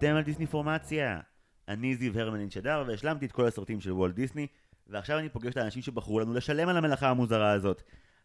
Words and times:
אתם 0.00 0.16
על 0.16 0.22
דיסני 0.22 0.46
פורמציה. 0.46 1.20
אני 1.68 1.96
זיו 1.96 2.18
הרמלין 2.20 2.50
שדר, 2.50 2.84
והשלמתי 2.86 3.26
את 3.26 3.32
כל 3.32 3.46
הסרטים 3.46 3.80
של 3.80 3.92
וולט 3.92 4.14
דיסני, 4.14 4.46
ועכשיו 4.86 5.18
אני 5.18 5.28
פוגש 5.28 5.52
את 5.52 5.56
האנשים 5.56 5.82
שבחרו 5.82 6.20
לנו 6.20 6.34
לשלם 6.34 6.68
על 6.68 6.76
המלאכה 6.76 7.10
המוזרה 7.10 7.50
הזאת. 7.50 7.82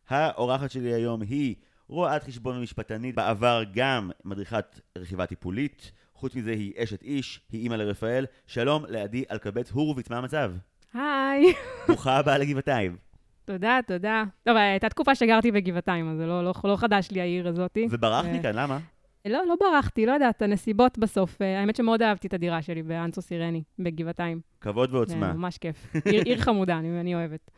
האורחת 0.09 0.71
שלי 0.71 0.93
היום 0.93 1.21
היא 1.21 1.55
רואת 1.87 2.23
חשבון 2.23 2.57
ומשפטנית, 2.57 3.15
בעבר 3.15 3.63
גם 3.73 4.11
מדריכת 4.25 4.79
רכיבה 4.97 5.25
טיפולית, 5.25 5.91
חוץ 6.13 6.35
מזה 6.35 6.51
היא 6.51 6.73
אשת 6.77 7.03
איש, 7.03 7.41
היא 7.51 7.61
אימא 7.61 7.75
לרפאל. 7.75 8.25
שלום 8.47 8.85
לעדי 8.87 9.23
אלקבץ 9.31 9.71
הורוביץ, 9.71 10.09
מה 10.09 10.17
המצב? 10.17 10.51
היי. 10.93 11.53
ברוכה 11.87 12.17
הבאה 12.17 12.37
לגבעתיים. 12.37 12.97
תודה, 13.45 13.79
תודה. 13.87 14.23
טוב, 14.43 14.57
הייתה 14.57 14.89
תקופה 14.89 15.15
שגרתי 15.15 15.51
בגבעתיים, 15.51 16.11
אז 16.11 16.17
זה 16.17 16.25
לא, 16.25 16.43
לא, 16.43 16.53
לא 16.63 16.75
חדש 16.75 17.11
לי 17.11 17.21
העיר 17.21 17.47
הזאתי. 17.47 17.87
וברחת 17.91 18.29
ו- 18.29 18.33
מכאן, 18.33 18.55
למה? 18.55 18.79
לא, 19.25 19.45
לא 19.47 19.55
ברחתי, 19.59 20.05
לא 20.05 20.11
יודעת, 20.11 20.41
הנסיבות 20.41 20.97
בסוף. 20.97 21.41
אה, 21.41 21.59
האמת 21.59 21.75
שמאוד 21.75 22.01
אהבתי 22.01 22.27
את 22.27 22.33
הדירה 22.33 22.61
שלי 22.61 22.83
באנסו 22.83 23.21
סירני, 23.21 23.63
בגבעתיים. 23.79 24.41
כבוד 24.61 24.89
זה 24.89 24.97
ועוצמה. 24.97 25.33
ממש 25.33 25.57
כיף. 25.57 25.93
עיר, 26.05 26.21
עיר 26.25 26.37
חמודה, 26.37 26.77
אני, 26.77 26.99
אני 26.99 27.15
אוהבת. 27.15 27.51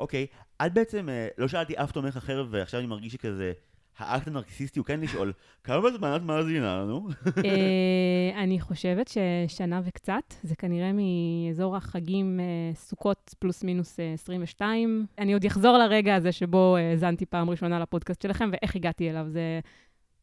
אוקיי, 0.00 0.26
את 0.66 0.74
בעצם, 0.74 1.08
אה, 1.08 1.28
לא 1.38 1.48
שאלתי 1.48 1.74
אף 1.76 1.92
תומך 1.92 2.16
אחר, 2.16 2.46
ועכשיו 2.50 2.80
אני 2.80 2.86
מרגיש 2.86 3.12
שכזה, 3.12 3.52
האקט 3.98 4.28
הנרקסיסטי 4.28 4.78
הוא 4.78 4.86
כן 4.86 5.00
לשאול, 5.00 5.32
כמה 5.64 5.90
זמן 5.90 6.16
את 6.16 6.22
מאזינה 6.22 6.82
לנו? 6.82 7.08
אה, 7.44 8.42
אני 8.42 8.60
חושבת 8.60 9.08
ששנה 9.08 9.80
וקצת, 9.84 10.34
זה 10.42 10.56
כנראה 10.56 10.90
מאזור 10.92 11.76
החגים 11.76 12.40
סוכות 12.74 13.34
פלוס 13.38 13.64
מינוס 13.64 14.00
אה, 14.00 14.12
22. 14.12 15.06
אני 15.18 15.32
עוד 15.32 15.44
אחזור 15.44 15.78
לרגע 15.78 16.14
הזה 16.14 16.32
שבו 16.32 16.76
האזנתי 16.76 17.26
פעם 17.26 17.50
ראשונה 17.50 17.78
לפודקאסט 17.78 18.22
שלכם, 18.22 18.50
ואיך 18.52 18.76
הגעתי 18.76 19.10
אליו. 19.10 19.26
זה... 19.28 19.60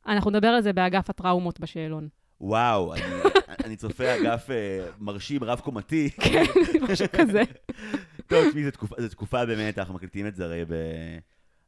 אנחנו 0.07 0.31
נדבר 0.31 0.47
על 0.47 0.61
זה 0.61 0.73
באגף 0.73 1.09
הטראומות 1.09 1.59
בשאלון. 1.59 2.07
וואו, 2.41 2.93
אני, 2.93 3.03
אני 3.65 3.75
צופה 3.75 4.15
אגף 4.15 4.49
אה, 4.49 4.85
מרשים 4.99 5.43
רב-קומתי. 5.43 6.09
כן, 6.09 6.43
משהו 6.91 7.05
כזה. 7.13 7.41
טוב, 8.27 8.49
תשמעי, 8.49 8.63
זו 8.63 8.71
תקופה, 8.71 8.95
זו 8.99 9.09
תקופה 9.09 9.45
באמת, 9.45 9.79
אנחנו 9.79 9.93
מקליטים 9.93 10.27
את 10.27 10.35
זה 10.35 10.45
הרי 10.45 10.65
ב... 10.65 10.73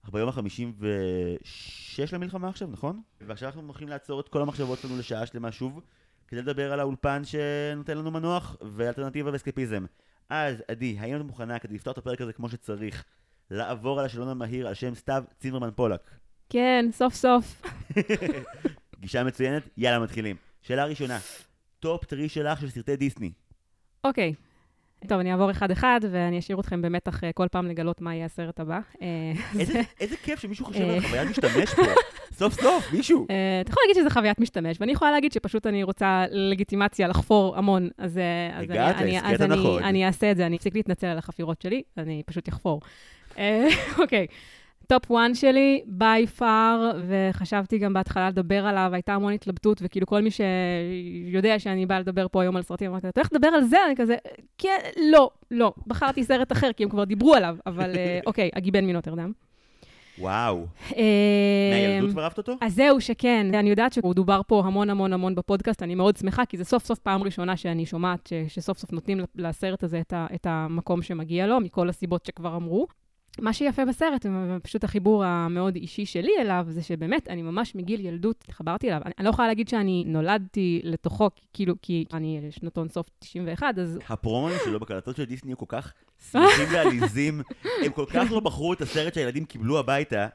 אנחנו 0.04 0.18
ביום 0.18 0.30
ה-56 0.30 2.14
למלחמה 2.14 2.50
עכשיו, 2.50 2.68
נכון? 2.72 3.02
ועכשיו 3.22 3.48
אנחנו 3.48 3.62
הולכים 3.62 3.88
לעצור 3.88 4.20
את 4.20 4.30
כל 4.30 4.42
המחשבות 4.42 4.80
שלנו 4.80 4.98
לשעה 5.00 5.26
שלמה 5.26 5.52
שוב, 5.52 5.82
כדי 6.28 6.42
לדבר 6.42 6.74
על 6.74 6.80
האולפן 6.80 7.22
שנותן 7.26 7.98
לנו 7.98 8.12
מנוח, 8.12 8.56
ואלטרנטיבה 8.62 9.32
ואסקפיזם. 9.32 9.86
אז, 10.30 10.64
עדי, 10.68 10.98
האם 11.00 11.16
את 11.16 11.22
מוכנה, 11.22 11.60
כדי 11.60 11.76
לפתוח 11.76 11.94
את 11.94 11.98
הפרק 11.98 12.22
הזה 12.22 12.34
כמו 12.34 12.50
שצריך, 12.50 13.04
לעבור 13.52 14.00
על 14.00 14.06
השאלון 14.06 14.28
המהיר 14.28 14.68
על 14.68 14.74
שם 14.74 14.96
סתיו 14.96 15.24
צימרמן 15.40 15.70
פולק? 15.76 16.12
כן, 16.54 16.86
סוף 16.92 17.14
סוף. 17.14 17.62
גישה 19.02 19.24
מצוינת, 19.24 19.64
יאללה, 19.78 20.00
מתחילים. 20.00 20.36
שאלה 20.62 20.86
ראשונה, 20.86 21.20
top 21.80 22.06
three 22.06 22.30
שלך 22.30 22.62
של 22.62 22.70
סרטי 22.70 22.96
דיסני. 22.96 23.32
אוקיי. 24.04 24.34
טוב, 25.08 25.20
אני 25.20 25.32
אעבור 25.32 25.52
אחד-אחד, 25.52 26.00
ואני 26.12 26.40
אשאיר 26.40 26.60
אתכם 26.60 26.82
במתח 26.82 27.24
אה, 27.24 27.32
כל 27.34 27.48
פעם 27.52 27.68
לגלות 27.68 28.02
מה 28.02 28.16
יהיה 28.16 28.26
הסרט 28.26 28.60
הבא. 28.60 28.80
אה, 29.02 29.08
איזה, 29.60 29.82
איזה 30.02 30.16
כיף 30.18 30.40
שמישהו 30.40 30.66
חושב 30.66 30.82
על 30.82 30.90
אה. 30.90 31.02
חוויית 31.02 31.30
משתמש 31.30 31.74
פה. 31.76 31.82
סוף 32.40 32.62
סוף, 32.62 32.94
מישהו. 32.94 33.28
אה, 33.30 33.62
אתה 33.62 33.72
יכול 33.72 33.84
להגיד 33.88 34.02
שזה 34.02 34.10
חוויית 34.10 34.40
משתמש, 34.40 34.78
ואני 34.80 34.92
יכולה 34.92 35.12
להגיד 35.12 35.32
שפשוט 35.32 35.68
אני 35.68 35.84
רוצה 35.84 36.26
לגיטימציה 36.32 37.08
לחפור 37.08 37.58
המון, 37.58 37.90
אז, 37.98 38.20
אז 38.54 38.72
אני, 38.72 39.20
אז 39.20 39.42
אני, 39.42 39.54
הנכון. 39.54 39.84
אני 39.84 40.06
אעשה 40.06 40.32
את 40.32 40.38
זה, 40.38 40.46
אני 40.46 40.58
אפסיק 40.58 40.76
להתנצל 40.76 41.08
על 41.08 41.18
החפירות 41.18 41.62
שלי, 41.62 41.82
אני 41.98 42.24
פשוט 42.26 42.50
אחפור. 42.50 42.82
אוקיי, 43.98 44.28
top 44.88 45.12
1 45.12 45.18
שלי, 45.34 45.84
by 45.88 46.28
far, 46.28 46.92
וחשבתי 47.08 47.78
גם 47.78 47.94
בהתחלה 47.94 48.30
לדבר 48.30 48.66
עליו, 48.66 48.90
הייתה 48.94 49.14
המון 49.14 49.34
התלבטות, 49.34 49.80
וכאילו 49.82 50.08
כל 50.08 50.22
מי 50.22 50.30
שיודע 50.32 51.60
שאני 51.60 51.86
באה 51.86 52.00
לדבר 52.00 52.28
פה 52.32 52.42
היום 52.42 52.56
על 52.56 52.64
סרטים, 52.64 52.92
אמרתי, 52.92 53.10
אתה 53.10 53.22
הולך 53.22 53.30
לדבר 53.34 53.48
על 53.48 53.64
זה? 53.64 53.78
אני 53.88 53.96
כזה, 53.96 54.16
כן, 54.58 54.78
לא, 55.12 55.30
לא, 55.52 55.74
בחרתי 55.88 56.24
סרט 56.24 56.52
אחר, 56.52 56.74
כי 56.74 56.84
הם 56.84 56.90
כבר 56.90 57.04
דיברו 57.04 57.34
עליו, 57.34 57.56
אבל 57.66 57.96
אה, 57.96 58.20
אוקיי, 58.28 58.50
הגיבן 58.56 58.86
מנוטרדם. 58.86 59.32
וואו. 60.20 60.66
אה, 60.98 61.04
מהילדות 61.72 62.18
אהבת 62.18 62.38
אותו? 62.38 62.56
אז 62.62 62.76
זהו, 62.76 63.02
שכן. 63.02 63.56
אני 63.56 63.70
יודעת 63.70 63.94
שהוא 63.94 64.14
דובר 64.14 64.42
פה 64.48 64.64
המון 64.66 64.90
המון 64.90 65.14
המון 65.14 65.36
בפודקאסט, 65.36 65.84
אני 65.84 65.96
מאוד 65.96 66.18
שמחה, 66.18 66.46
כי 66.46 66.58
זה 66.58 66.64
סוף 66.64 66.86
סוף 66.86 67.00
פעם 67.00 67.24
ראשונה 67.24 67.58
שאני 67.58 67.86
שומעת 67.86 68.30
שסוף 68.48 68.78
סוף 68.78 68.92
נותנים 68.92 69.20
לסרט 69.36 69.84
הזה 69.84 70.00
את, 70.00 70.14
ה, 70.14 70.28
את 70.36 70.48
המקום 70.50 71.02
שמגיע 71.02 71.48
לו, 71.48 71.60
מכל 71.60 71.90
הסיבות 71.90 72.26
שכבר 72.26 72.56
אמרו. 72.56 72.88
מה 73.42 73.54
שיפה 73.54 73.86
בסרט, 73.86 74.26
ופשוט 74.58 74.84
החיבור 74.84 75.24
המאוד 75.26 75.76
אישי 75.76 76.06
שלי 76.06 76.32
אליו, 76.40 76.66
זה 76.70 76.84
שבאמת, 76.84 77.28
אני 77.28 77.42
ממש 77.42 77.76
מגיל 77.76 78.06
ילדות 78.06 78.44
התחברתי 78.46 78.88
אליו. 78.88 79.02
אני, 79.06 79.14
אני 79.18 79.26
לא 79.26 79.30
יכולה 79.30 79.48
להגיד 79.48 79.68
שאני 79.68 80.04
נולדתי 80.08 80.82
לתוכו, 80.84 81.30
כאילו, 81.54 81.76
כי 81.82 82.06
אני 82.14 82.42
שנתון 82.50 82.90
סוף 82.90 83.10
91, 83.20 83.80
אז 83.80 84.00
הפרומואים 84.10 84.58
שלו 84.66 84.80
בקלטות 84.80 85.16
של 85.16 85.26
דיסני 85.26 85.52
היו 85.52 85.58
כל 85.58 85.66
כך 85.68 85.94
שמחים 86.32 86.68
ועליזים, 86.72 87.42
הם 87.86 87.92
כל 87.92 88.06
כך 88.06 88.32
לא 88.32 88.40
בחרו 88.40 88.74
את 88.74 88.82
הסרט 88.82 89.14
שהילדים 89.14 89.46
קיבלו 89.46 89.80
הביתה. 89.80 90.28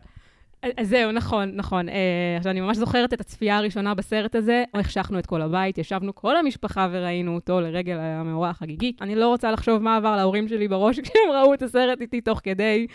אז 0.63 0.89
זהו, 0.89 1.13
נכון, 1.13 1.51
נכון. 1.55 1.89
אה, 1.89 2.35
עכשיו, 2.37 2.53
אני 2.53 2.61
ממש 2.61 2.77
זוכרת 2.77 3.13
את 3.13 3.21
הצפייה 3.21 3.57
הראשונה 3.57 3.95
בסרט 3.95 4.35
הזה. 4.35 4.65
החשכנו 4.75 5.19
את 5.19 5.27
כל 5.27 5.43
הבית, 5.43 5.79
ישבנו 5.79 6.15
כל 6.15 6.37
המשפחה 6.37 6.89
וראינו 6.91 7.35
אותו 7.35 7.61
לרגל 7.61 7.99
המאורע 7.99 8.49
החגיגי. 8.49 8.93
אני 9.01 9.15
לא 9.15 9.29
רוצה 9.29 9.53
לחשוב 9.53 9.83
מה 9.83 9.97
עבר 9.97 10.17
להורים 10.17 10.49
שלי 10.49 10.69
בראש 10.69 11.01
כשהם 11.05 11.31
ראו 11.35 11.55
את 11.55 11.63
הסרט 11.63 12.01
איתי 12.01 12.21
תוך 12.21 12.41
כדי, 12.45 12.87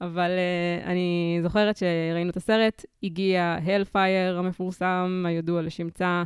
אבל 0.00 0.30
אה, 0.30 0.90
אני 0.90 1.38
זוכרת 1.42 1.76
שראינו 1.76 2.30
את 2.30 2.36
הסרט, 2.36 2.84
הגיע 3.02 3.56
הלפייר 3.64 4.38
המפורסם, 4.38 5.24
הידוע 5.28 5.62
לשמצה, 5.62 6.22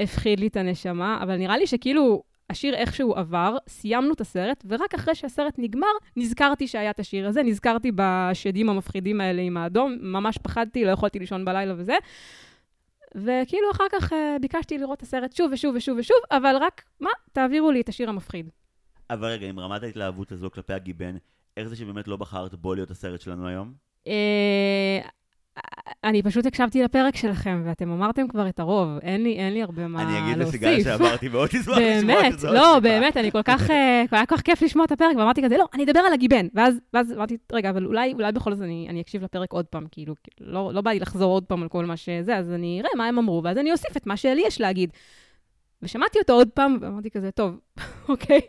הפחיד 0.00 0.40
לי 0.40 0.46
את 0.46 0.56
הנשמה, 0.56 1.18
אבל 1.22 1.36
נראה 1.36 1.58
לי 1.58 1.66
שכאילו... 1.66 2.29
השיר 2.50 2.74
איכשהו 2.74 3.14
עבר, 3.14 3.56
סיימנו 3.68 4.12
את 4.12 4.20
הסרט, 4.20 4.64
ורק 4.68 4.94
אחרי 4.94 5.14
שהסרט 5.14 5.54
נגמר, 5.58 5.86
נזכרתי 6.16 6.68
שהיה 6.68 6.90
את 6.90 7.00
השיר 7.00 7.28
הזה, 7.28 7.42
נזכרתי 7.42 7.92
בשדים 7.94 8.68
המפחידים 8.68 9.20
האלה 9.20 9.42
עם 9.42 9.56
האדום, 9.56 9.96
ממש 10.00 10.38
פחדתי, 10.38 10.84
לא 10.84 10.90
יכולתי 10.90 11.18
לישון 11.18 11.44
בלילה 11.44 11.74
וזה. 11.76 11.94
וכאילו 13.14 13.70
אחר 13.72 13.84
כך 13.92 14.12
אה, 14.12 14.36
ביקשתי 14.40 14.78
לראות 14.78 14.98
את 14.98 15.02
הסרט 15.02 15.32
שוב 15.32 15.52
ושוב 15.52 15.74
ושוב 15.76 15.98
ושוב, 15.98 16.16
אבל 16.30 16.56
רק, 16.60 16.82
מה, 17.00 17.10
תעבירו 17.32 17.70
לי 17.70 17.80
את 17.80 17.88
השיר 17.88 18.08
המפחיד. 18.08 18.50
אבל 19.10 19.28
רגע, 19.28 19.46
עם 19.46 19.60
רמת 19.60 19.82
ההתלהבות 19.82 20.32
הזו 20.32 20.50
כלפי 20.50 20.72
הגיבן, 20.72 21.16
איך 21.56 21.68
זה 21.68 21.76
שבאמת 21.76 22.08
לא 22.08 22.16
בחרת 22.16 22.54
בו 22.54 22.74
להיות 22.74 22.90
הסרט 22.90 23.20
שלנו 23.20 23.48
היום? 23.48 23.74
אה, 24.06 25.00
אני 26.04 26.22
פשוט 26.22 26.46
הקשבתי 26.46 26.82
לפרק 26.82 27.16
שלכם, 27.16 27.62
ואתם 27.64 27.90
אמרתם 27.90 28.28
כבר 28.28 28.48
את 28.48 28.60
הרוב, 28.60 28.88
אין 29.02 29.22
לי, 29.22 29.32
אין 29.38 29.52
לי 29.52 29.62
הרבה 29.62 29.88
מה 29.88 30.02
אני 30.02 30.12
להוסיף. 30.38 30.62
אגיד 30.62 30.68
לסיגל 30.78 30.84
שעברתי 30.84 31.28
מאוד 31.28 31.48
תשמח 31.48 31.78
לשמוע 31.78 32.14
באמת, 32.14 32.32
שזו 32.32 32.52
לא, 32.52 32.72
הסיבה. 32.72 32.80
באמת, 32.80 33.16
אני 33.16 33.30
כל 33.30 33.42
כך, 33.42 33.70
אה, 33.70 34.04
היה 34.10 34.26
כל 34.26 34.36
כך 34.36 34.42
כיף 34.42 34.62
לשמוע 34.62 34.84
את 34.84 34.92
הפרק, 34.92 35.16
ואמרתי 35.16 35.42
כזה, 35.42 35.56
לא, 35.58 35.66
אני 35.74 35.84
אדבר 35.84 36.00
על 36.00 36.12
הגיבן. 36.12 36.46
ואז, 36.54 36.80
ואז 36.94 37.12
אמרתי, 37.12 37.36
רגע, 37.52 37.70
אבל 37.70 37.86
אולי, 37.86 38.12
אולי 38.12 38.32
בכל 38.32 38.54
זאת 38.54 38.62
אני, 38.62 38.86
אני 38.90 39.00
אקשיב 39.00 39.24
לפרק 39.24 39.52
עוד 39.52 39.66
פעם, 39.66 39.86
כאילו, 39.90 40.14
לא, 40.40 40.70
לא 40.74 40.80
בא 40.80 40.90
לי 40.90 40.98
לחזור 40.98 41.32
עוד 41.32 41.44
פעם 41.44 41.62
על 41.62 41.68
כל 41.68 41.84
מה 41.84 41.96
שזה, 41.96 42.36
אז 42.36 42.52
אני 42.52 42.80
אראה 42.80 42.90
מה 42.96 43.06
הם 43.06 43.18
אמרו, 43.18 43.40
ואז 43.44 43.58
אני 43.58 43.72
אוסיף 43.72 43.96
את 43.96 44.06
מה 44.06 44.16
שלי 44.16 44.42
יש 44.46 44.60
להגיד. 44.60 44.90
ושמעתי 45.82 46.18
אותו 46.18 46.32
עוד 46.32 46.48
פעם, 46.48 46.76
ואמרתי 46.80 47.10
כזה, 47.10 47.30
טוב, 47.30 47.60
אוקיי, 48.08 48.40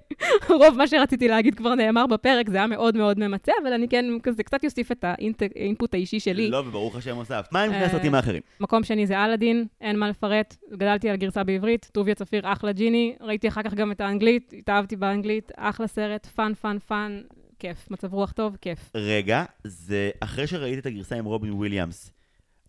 רוב 0.50 0.78
מה 0.78 0.88
שרציתי 0.88 1.28
להגיד 1.28 1.56
כבר 1.56 1.76
נאמר 1.76 2.08
בפרק, 2.08 2.50
זה 2.50 2.58
היה 2.58 2.68
מאוד 2.68 2.98
מאוד 2.98 3.20
ממצה, 3.20 3.52
אבל 3.64 3.74
אני 3.74 3.88
כן 3.88 4.06
כזה 4.24 4.44
קצת 4.44 4.66
אוסיף 4.66 4.92
את 4.92 5.04
ה 5.04 5.19
input 5.19 5.94
האישי 5.94 6.20
שלי. 6.20 6.50
לא, 6.50 6.58
וברוך 6.58 6.96
השם 6.96 7.16
הוספת. 7.16 7.50
מה 7.52 7.64
עם 7.64 7.72
שני 7.72 7.82
אה, 7.82 7.86
הסרטים 7.86 8.16
האחרים? 8.16 8.42
מקום 8.60 8.84
שני 8.84 9.08
זה 9.08 9.26
אלאדין, 9.26 9.66
אין 9.82 10.00
מה 10.00 10.10
לפרט. 10.10 10.56
גדלתי 10.74 11.10
על 11.10 11.14
הגרסה 11.14 11.44
בעברית, 11.44 11.90
טוביה 11.92 12.16
צפיר, 12.16 12.54
אחלה 12.54 12.72
ג'יני. 12.72 13.16
ראיתי 13.22 13.48
אחר 13.48 13.64
כך 13.64 13.74
גם 13.74 13.92
את 13.92 14.02
האנגלית, 14.02 14.54
התאהבתי 14.58 14.96
באנגלית, 14.96 15.52
אחלה 15.58 15.88
סרט, 15.88 16.26
fun, 16.26 16.54
fun, 16.54 16.78
fun, 16.80 17.22
כיף. 17.60 17.92
מצב 17.92 18.14
רוח 18.14 18.32
טוב, 18.32 18.58
כיף. 18.62 18.92
רגע, 18.96 19.44
זה 19.64 20.10
אחרי 20.20 20.48
שראית 20.48 20.80
את 20.80 20.86
הגרסה 20.86 21.16
עם 21.16 21.26
רובין 21.26 21.54
וויליאמס, 21.54 22.12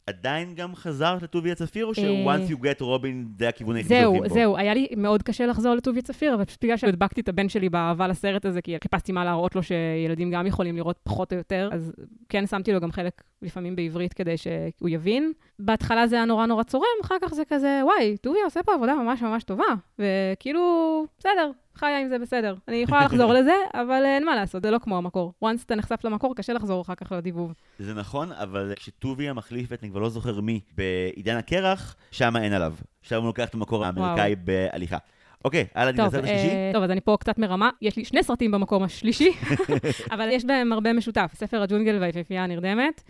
עדיין 0.06 0.54
גם 0.54 0.74
חזרת 0.74 1.22
לטוביה 1.22 1.54
צפיר, 1.54 1.86
או 1.86 1.94
ש-once 1.94 2.50
you 2.50 2.56
get 2.56 2.80
רובין, 2.80 3.28
זה 3.38 3.48
הכיוון 3.48 3.76
היחיד 3.76 3.88
זהו, 3.88 4.00
שהולכים 4.00 4.28
בו? 4.28 4.34
זהו, 4.34 4.56
היה 4.56 4.74
לי 4.74 4.88
מאוד 4.96 5.22
קשה 5.22 5.46
לחזור 5.46 5.74
לטוביה 5.74 6.02
צפיר, 6.02 6.34
אבל 6.34 6.44
פשוט 6.44 6.64
בגלל 6.64 6.76
שהדבקתי 6.76 7.20
את 7.20 7.28
הבן 7.28 7.48
שלי 7.48 7.68
באהבה 7.68 8.08
לסרט 8.08 8.44
הזה, 8.44 8.62
כי 8.62 8.76
חיפשתי 8.82 9.12
מה 9.12 9.24
להראות 9.24 9.54
לו 9.54 9.62
שילדים 9.62 10.30
גם 10.30 10.46
יכולים 10.46 10.76
לראות 10.76 10.98
פחות 11.02 11.32
או 11.32 11.38
יותר, 11.38 11.68
אז 11.72 11.92
כן 12.28 12.46
שמתי 12.46 12.72
לו 12.72 12.80
גם 12.80 12.92
חלק 12.92 13.22
לפעמים 13.42 13.76
בעברית 13.76 14.12
כדי 14.12 14.36
שהוא 14.36 14.88
יבין. 14.88 15.32
בהתחלה 15.58 16.06
זה 16.06 16.16
היה 16.16 16.24
נורא 16.24 16.46
נורא 16.46 16.62
צורם, 16.62 16.86
אחר 17.04 17.14
כך 17.22 17.34
זה 17.34 17.42
כזה, 17.48 17.80
וואי, 17.84 18.16
טוביה 18.16 18.44
עושה 18.44 18.62
פה 18.62 18.74
עבודה 18.74 18.94
ממש 18.94 19.22
ממש 19.22 19.44
טובה, 19.44 19.64
וכאילו, 19.98 21.04
בסדר, 21.18 21.50
חיה 21.74 22.00
עם 22.00 22.08
זה 22.08 22.18
בסדר. 22.18 22.54
אני 22.68 22.76
יכולה 22.76 23.04
לחזור 23.06 23.32
לזה, 23.32 23.54
אבל 23.74 24.02
אין 24.04 24.24
מה 24.24 24.36
לעשות, 24.36 24.62
זה 24.62 24.70
לא 24.70 24.78
כמו 24.78 24.98
המקור. 24.98 25.32
once 25.44 25.62
אתה 25.66 25.74
נחשף 25.74 26.00
למקור, 26.04 26.36
קשה 26.36 26.52
לחזור 26.52 26.82
אחר 26.82 26.94
כך 26.94 27.12
לדיבוב. 27.12 27.52
זה 27.78 27.94
נכון, 27.94 28.32
אבל 28.32 28.72
כשטוביה 28.76 29.32
מחליף 29.32 29.72
את 29.72 29.82
אני 29.82 29.90
כבר 29.90 30.00
לא 30.00 30.08
זוכר 30.08 30.40
מי 30.40 30.60
בעידן 30.76 31.36
הקרח, 31.36 31.96
שם 32.10 32.36
אין 32.36 32.52
עליו. 32.52 32.74
שם 33.02 33.16
הוא 33.16 33.26
לוקח 33.26 33.48
את 33.48 33.54
המקור 33.54 33.84
האמריקאי 33.84 34.34
בהליכה. 34.36 34.98
אוקיי, 35.44 35.66
הלאה, 35.74 35.92
טוב, 35.92 36.06
לסרט 36.06 36.24
השלישי. 36.24 36.48
אה, 36.48 36.70
טוב, 36.72 36.82
אז 36.82 36.90
אני 36.90 37.00
פה 37.00 37.16
קצת 37.20 37.38
מרמה. 37.38 37.70
יש 37.82 37.96
לי 37.96 38.04
שני 38.04 38.22
סרטים 38.22 38.50
במקום 38.50 38.82
השלישי, 38.82 39.32
אבל 40.14 40.28
יש 40.30 40.44
בהם 40.44 40.72
הרבה 40.72 40.92
משותף. 40.92 41.32
ספר 41.34 41.62
הג'ונגל 41.62 41.98
והיפהפייה 42.00 42.44
הנרדמת. 42.44 43.02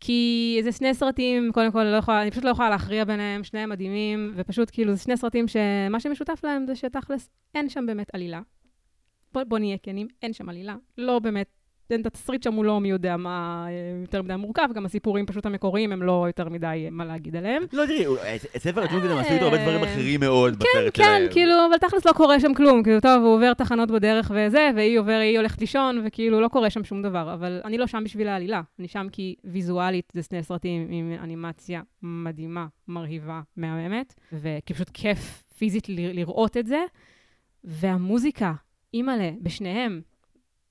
כי 0.00 0.60
זה 0.62 0.72
שני 0.72 0.94
סרטים, 0.94 1.50
קודם 1.52 1.72
כל, 1.72 1.84
לא 1.84 1.96
יכולה, 1.96 2.22
אני 2.22 2.30
פשוט 2.30 2.44
לא 2.44 2.50
יכולה 2.50 2.70
להכריע 2.70 3.04
ביניהם, 3.04 3.44
שניהם 3.44 3.68
מדהימים, 3.70 4.32
ופשוט 4.36 4.70
כאילו, 4.72 4.94
זה 4.94 5.02
שני 5.02 5.16
סרטים 5.16 5.48
שמה 5.48 6.00
שמשותף 6.00 6.40
להם 6.44 6.66
זה 6.66 6.76
שתכלס, 6.76 7.30
אין 7.54 7.68
שם 7.68 7.86
באמת 7.86 8.06
עלילה. 8.12 8.40
בוא, 9.32 9.42
בוא 9.44 9.58
נהיה 9.58 9.78
כנים, 9.82 10.08
אין 10.22 10.32
שם 10.32 10.48
עלילה. 10.48 10.76
לא 10.98 11.18
באמת 11.18 11.59
התסריט 12.06 12.42
שם 12.42 12.54
הוא 12.54 12.64
לא 12.64 12.80
מי 12.80 12.90
יודע 12.90 13.16
מה 13.16 13.66
אה, 13.68 13.72
יותר 14.00 14.22
מדי 14.22 14.36
מורכב, 14.36 14.68
גם 14.74 14.86
הסיפורים 14.86 15.26
פשוט 15.26 15.46
המקוריים 15.46 15.92
הם 15.92 16.02
לא 16.02 16.24
יותר 16.26 16.48
מדי 16.48 16.66
אה, 16.66 16.88
מה 16.90 17.04
להגיד 17.04 17.36
עליהם. 17.36 17.62
לא, 17.72 17.86
תראי, 17.86 18.04
ספר 18.58 18.82
הג'ונגל 18.82 19.18
עשו 19.18 19.32
איתו 19.32 19.44
הרבה 19.44 19.62
דברים 19.62 19.82
אחרים 19.82 20.20
מאוד 20.20 20.56
בסרט 20.56 20.96
שלהם. 20.96 21.08
כן, 21.08 21.26
כן, 21.26 21.32
כאילו, 21.32 21.54
אבל 21.68 21.78
תכלס 21.78 22.06
לא 22.06 22.12
קורה 22.12 22.40
שם 22.40 22.54
כלום, 22.54 22.82
כאילו, 22.82 23.00
טוב, 23.00 23.22
הוא 23.22 23.34
עובר 23.34 23.54
תחנות 23.54 23.90
בדרך 23.90 24.32
וזה, 24.34 24.70
והיא 24.76 24.98
עובר, 24.98 25.18
היא 25.22 25.38
הולכת 25.38 25.60
לישון, 25.60 26.02
וכאילו, 26.04 26.40
לא 26.40 26.48
קורה 26.48 26.70
שם 26.70 26.84
שום 26.84 27.02
דבר, 27.02 27.34
אבל 27.34 27.60
אני 27.64 27.78
לא 27.78 27.86
שם 27.86 28.04
בשביל 28.04 28.28
העלילה, 28.28 28.62
אני 28.78 28.88
שם 28.88 29.06
כי 29.12 29.34
ויזואלית 29.44 30.12
זה 30.14 30.22
שני 30.22 30.42
סרטים 30.42 30.86
עם 30.90 31.12
אנימציה 31.22 31.80
מדהימה, 32.02 32.66
מרהיבה, 32.88 33.40
מהממת, 33.56 34.14
וכי 34.32 34.74
פשוט 34.74 34.90
כיף 34.94 35.44
פיזית 35.58 35.88
לראות 35.88 36.56
את 36.56 36.66
זה, 36.66 36.80
והמוזיקה, 37.64 38.52
אימא'לה, 38.94 39.30
בשניהם, 39.42 40.00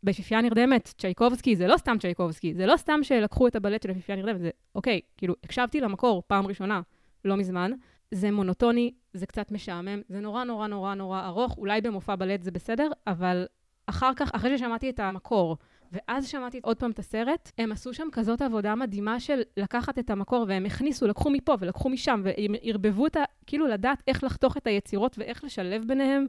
ביפיפייה 0.04 0.42
נרדמת, 0.42 0.94
צ'ייקובסקי, 0.98 1.56
זה 1.56 1.68
לא 1.68 1.78
סתם 1.78 1.98
צ'ייקובסקי, 2.00 2.54
זה 2.54 2.66
לא 2.66 2.78
סתם 2.78 3.00
שלקחו 3.04 3.48
את 3.48 3.56
הבלט 3.56 3.84
של 3.84 3.90
יפיפייה 3.90 4.18
נרדמת, 4.18 4.40
זה, 4.42 4.50
אוקיי, 4.76 5.02
כאילו, 5.18 5.36
הקשבתי 5.44 5.82
למקור 5.82 6.24
פעם 6.28 6.48
ראשונה, 6.48 6.82
לא 7.26 7.38
מזמן, 7.38 7.72
זה 8.12 8.32
מונוטוני, 8.32 8.94
זה 9.14 9.26
קצת 9.26 9.52
משעמם, 9.52 10.02
זה 10.10 10.20
נורא 10.20 10.44
נורא 10.44 10.68
נורא 10.68 10.94
נורא 10.94 11.26
ארוך, 11.26 11.58
אולי 11.58 11.82
במופע 11.82 12.16
בלט 12.16 12.44
זה 12.44 12.52
בסדר, 12.52 12.90
אבל 13.08 13.46
אחר 13.88 14.12
כך, 14.16 14.32
אחרי 14.34 14.58
ששמעתי 14.58 14.90
את 14.90 15.00
המקור, 15.00 15.58
ואז 15.92 16.28
שמעתי 16.28 16.60
עוד 16.64 16.78
פעם 16.78 16.92
את 16.92 17.00
הסרט, 17.00 17.52
הם 17.58 17.72
עשו 17.72 17.94
שם 17.94 18.08
כזאת 18.12 18.42
עבודה 18.42 18.76
מדהימה 18.76 19.20
של 19.20 19.42
לקחת 19.58 20.00
את 20.00 20.10
המקור, 20.10 20.46
והם 20.48 20.66
הכניסו, 20.66 21.08
לקחו 21.08 21.30
מפה 21.30 21.56
ולקחו 21.60 21.90
משם, 21.90 22.22
והם 22.24 22.56
ערבבו 22.62 23.08
את 23.08 23.16
ה... 23.16 23.24
כאילו 23.48 23.68
לדעת 23.68 24.04
איך 24.08 24.24
לחתוך 24.24 24.58
את 24.58 24.68
היצירות 24.68 25.20
ואיך 25.20 25.44
לשלב 25.44 25.84
ביניהם. 25.88 26.26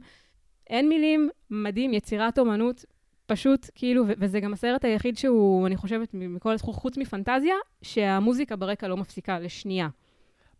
אין 0.69 0.89
מילים, 0.89 1.29
מדהים, 1.49 1.93
יצירת 1.93 2.39
אומנות 2.39 2.85
פשוט, 3.31 3.69
כאילו, 3.75 4.03
וזה 4.07 4.39
גם 4.39 4.53
הסרט 4.53 4.85
היחיד 4.85 5.17
שהוא, 5.17 5.67
אני 5.67 5.77
חושבת, 5.77 6.09
מכל 6.13 6.53
הסכום, 6.53 6.73
חוץ 6.73 6.97
מפנטזיה, 6.97 7.55
שהמוזיקה 7.81 8.55
ברקע 8.55 8.87
לא 8.87 8.97
מפסיקה 8.97 9.39
לשנייה. 9.39 9.87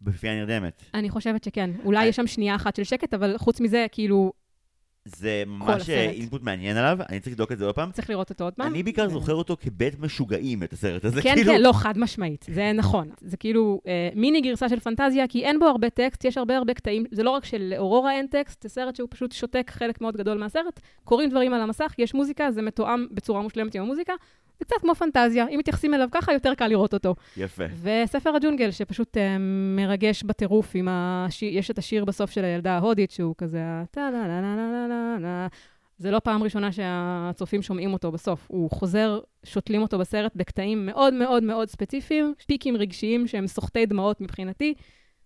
בפייה 0.01 0.35
נרדמת. 0.35 0.83
אני 0.93 1.09
חושבת 1.09 1.43
שכן. 1.43 1.69
אולי 1.85 2.05
יש 2.05 2.15
שם 2.15 2.27
שנייה 2.27 2.55
אחת 2.55 2.75
של 2.75 2.83
שקט, 2.83 3.13
אבל 3.13 3.37
חוץ 3.37 3.61
מזה, 3.61 3.85
כאילו, 3.91 4.33
זה 5.05 5.43
ממש 5.47 5.89
אינפוט 5.89 6.41
מעניין 6.43 6.77
עליו, 6.77 6.97
אני 7.09 7.19
צריך 7.19 7.33
לבדוק 7.33 7.51
את 7.51 7.57
זה 7.57 7.65
עוד 7.65 7.75
פעם. 7.75 7.91
צריך 7.91 8.09
לראות 8.09 8.29
אותו 8.29 8.43
עוד 8.43 8.53
פעם. 8.53 8.67
אני 8.67 8.83
בעיקר. 8.83 9.09
זוכר 9.09 9.35
אותו 9.35 9.57
כבית 9.61 9.99
משוגעים, 9.99 10.63
את 10.63 10.73
הסרט 10.73 11.05
הזה. 11.05 11.21
כן, 11.21 11.35
כאילו... 11.35 11.53
כן, 11.53 11.61
לא, 11.61 11.71
חד 11.73 11.97
משמעית, 11.97 12.45
זה 12.49 12.71
נכון. 12.73 13.09
זה 13.21 13.37
כאילו 13.37 13.81
אה, 13.87 14.09
מיני 14.15 14.41
גרסה 14.41 14.69
של 14.69 14.79
פנטזיה, 14.79 15.27
כי 15.27 15.45
אין 15.45 15.59
בו 15.59 15.65
הרבה 15.65 15.89
טקסט, 15.89 16.25
יש 16.25 16.37
הרבה 16.37 16.57
הרבה 16.57 16.73
קטעים, 16.73 17.03
זה 17.11 17.23
לא 17.23 17.29
רק 17.29 17.45
שלאורורה 17.45 18.11
אין 18.11 18.27
טקסט, 18.27 18.63
זה 18.63 18.69
סרט 18.69 18.95
שהוא 18.95 19.07
פשוט 19.11 19.31
שותק 19.31 19.71
חלק 19.73 20.01
מאוד 20.01 20.17
גדול 20.17 20.37
מהסרט, 20.37 20.79
קורים 21.03 21.29
דברים 21.29 21.53
על 21.53 21.61
המסך, 21.61 21.93
יש 21.97 22.13
מוזיקה, 22.13 22.51
זה 22.51 22.61
מתואם 22.61 23.07
בצורה 23.11 23.41
מושלמת 23.41 23.75
עם 23.75 23.81
המוזיקה, 23.81 24.13
זה 24.61 24.65
קצת 24.65 24.81
כמו 24.81 24.95
פנטזיה, 24.95 25.47
אם 25.47 25.59
מתייחסים 25.59 25.93
אליו 25.93 26.07
ככה, 26.11 26.33
יותר 26.33 26.53
קל 26.55 26.67
לראות 26.67 26.93
אותו. 26.93 27.15
יפה. 27.37 27.63
וספר 27.81 28.35
הג'ונגל, 28.35 28.71
שפשוט 28.71 29.17
uh, 29.17 29.19
מרגש 29.75 30.23
בטירוף, 30.23 30.71
עם 30.73 30.87
הש... 30.87 31.43
יש 31.43 31.71
את 31.71 31.77
השיר 31.77 32.05
בסוף 32.05 32.31
של 32.31 32.45
הילדה 32.45 32.71
ההודית, 32.71 33.11
שהוא 33.11 33.35
כזה... 33.37 33.59
זה 35.97 36.11
לא 36.11 36.19
פעם 36.19 36.43
ראשונה 36.43 36.71
שהצופים 36.71 37.61
שומעים 37.61 37.93
אותו 37.93 38.11
בסוף. 38.11 38.47
הוא 38.47 38.71
חוזר, 38.71 39.19
שותלים 39.43 39.81
אותו 39.81 39.99
בסרט 39.99 40.31
בקטעים 40.35 40.85
מאוד 40.85 41.13
מאוד 41.13 41.43
מאוד 41.43 41.69
ספציפיים, 41.69 42.33
פיקים 42.47 42.77
רגשיים 42.77 43.27
שהם 43.27 43.47
סוחטי 43.47 43.85
דמעות 43.85 44.21
מבחינתי. 44.21 44.73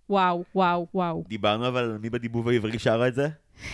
וואו, 0.10 0.44
וואו, 0.56 0.88
וואו. 0.94 1.24
דיברנו 1.28 1.68
אבל 1.68 1.98
מי 2.02 2.10
בדיבוב 2.10 2.48
העברי 2.48 2.80
שרה 2.80 3.08
את 3.08 3.16
זה? 3.16 3.28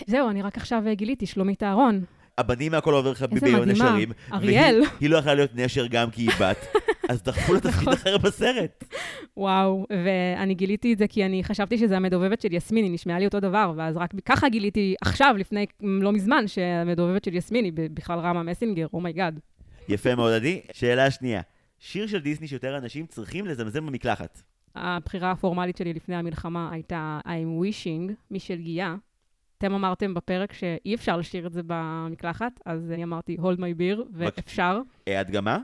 זהו, 0.08 0.30
אני 0.30 0.42
רק 0.42 0.58
עכשיו 0.58 0.84
גיליתי, 0.92 1.26
שלומית 1.26 1.64
אהרון. 1.64 2.04
הבנים 2.38 2.72
מהכל 2.72 2.94
עובר 2.94 3.12
לך 3.12 3.22
ביום 3.24 3.45
נשרים. 3.45 3.69
איזה 3.69 3.83
מדהימה, 3.83 4.13
אריאל. 4.33 4.81
היא 5.00 5.10
לא 5.10 5.18
יכלה 5.18 5.33
להיות 5.33 5.51
נשר 5.56 5.88
גם 5.88 6.12
כי 6.12 6.22
היא 6.22 6.31
בת, 6.39 6.66
אז 7.10 7.24
דחפו 7.24 7.54
לה 7.54 7.60
תפקיד 7.60 7.80
נכון. 7.81 7.94
אחר 7.94 8.18
בסרט. 8.18 8.83
וואו, 9.38 9.86
ואני 9.89 10.54
גיליתי 10.54 10.94
את 10.94 10.98
זה 10.98 11.07
כי 11.07 11.25
אני 11.25 11.44
חשבתי 11.44 11.78
שזה 11.78 11.98
המדובבת 11.98 12.42
של 12.42 12.54
יסמין, 12.54 12.83
היא 12.83 12.94
נשמעה 12.94 13.19
לי 13.19 13.25
אותו 13.25 13.39
דבר, 13.39 13.74
ואז 13.78 13.98
רק 13.98 14.13
ככה 14.25 14.50
גיליתי 14.50 14.95
עכשיו, 15.01 15.36
לפני 15.38 15.66
לא 15.81 16.12
מזמן, 16.12 16.48
שהמדובבת 16.48 17.24
של 17.24 17.36
יסמין 17.36 17.66
היא 17.66 17.74
בכלל 17.75 18.19
רמה 18.19 18.44
מסינגר, 18.44 18.88
אומייגאד. 18.94 19.38
Oh 19.38 19.72
יפה 19.89 20.16
מאוד, 20.16 20.33
עדי. 20.33 20.62
שאלה 20.74 21.12
שנייה, 21.12 21.42
שיר 21.80 22.07
של 22.07 22.19
דיסני 22.19 22.48
שיותר 22.48 22.78
אנשים 22.78 23.06
צריכים 23.06 23.45
לזמזם 23.45 23.86
במקלחת. 23.86 24.42
הבחירה 24.75 25.31
הפורמלית 25.31 25.78
שלי 25.78 25.94
לפני 25.94 26.16
המלחמה 26.16 26.69
הייתה 26.72 27.19
I'm 27.25 27.63
Wishing 27.63 28.13
משל 28.31 28.56
גיאה, 28.56 28.95
אתם 29.62 29.74
אמרתם 29.74 30.13
בפרק 30.13 30.54
שאי 30.54 30.96
אפשר 30.96 31.18
לשיר 31.18 31.48
את 31.48 31.54
זה 31.54 31.62
במקלחת, 31.68 32.60
אז 32.66 32.92
אני 32.92 33.04
אמרתי, 33.04 33.38
hold 33.40 33.58
my 33.58 33.80
beer, 33.80 34.02
ואפשר. 34.13 34.80
אה, 35.08 35.19
הדגמה? 35.19 35.58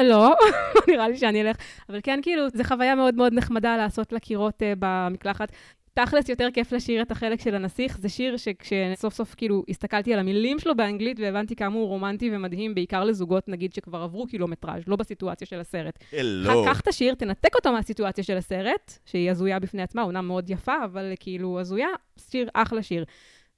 לא, 0.00 0.34
נראה 0.88 1.08
לי 1.08 1.16
שאני 1.16 1.42
אלך. 1.42 1.56
אבל 1.88 2.00
כן, 2.02 2.18
כאילו, 2.22 2.48
זו 2.54 2.64
חוויה 2.64 2.94
מאוד 2.94 3.14
מאוד 3.14 3.32
נחמדה 3.32 3.76
לעשות 3.76 4.12
לקירות 4.12 4.62
uh, 4.62 4.64
במקלחת. 4.78 5.52
תכלס 5.94 6.28
יותר 6.28 6.48
כיף 6.54 6.72
לשיר 6.72 7.02
את 7.02 7.10
החלק 7.10 7.40
של 7.40 7.54
הנסיך, 7.54 7.98
זה 7.98 8.08
שיר 8.08 8.36
שכשסוף 8.36 9.14
סוף 9.14 9.34
כאילו 9.34 9.62
הסתכלתי 9.68 10.12
על 10.12 10.18
המילים 10.18 10.58
שלו 10.58 10.76
באנגלית 10.76 11.20
והבנתי 11.20 11.56
כמה 11.56 11.74
הוא 11.74 11.86
רומנטי 11.86 12.30
ומדהים, 12.32 12.74
בעיקר 12.74 13.04
לזוגות 13.04 13.48
נגיד 13.48 13.72
שכבר 13.72 14.02
עברו 14.02 14.26
קילומטראז', 14.26 14.82
לא 14.86 14.96
בסיטואציה 14.96 15.46
של 15.46 15.60
הסרט. 15.60 16.04
לא. 16.22 16.64
קח 16.66 16.80
את 16.80 16.88
השיר, 16.88 17.14
תנתק 17.14 17.54
אותו 17.54 17.72
מהסיטואציה 17.72 18.24
של 18.24 18.36
הסרט, 18.36 18.98
שהיא 19.06 19.30
הזויה 19.30 19.58
בפני 19.58 19.82
עצמה, 19.82 20.02
אומנם 20.02 20.26
מאוד 20.26 20.50
יפה, 20.50 20.84
אבל 20.84 21.12
כאילו 21.20 21.60
הזויה, 21.60 21.88
שיר 22.30 22.48
אחלה 22.54 22.82
שיר. 22.82 23.04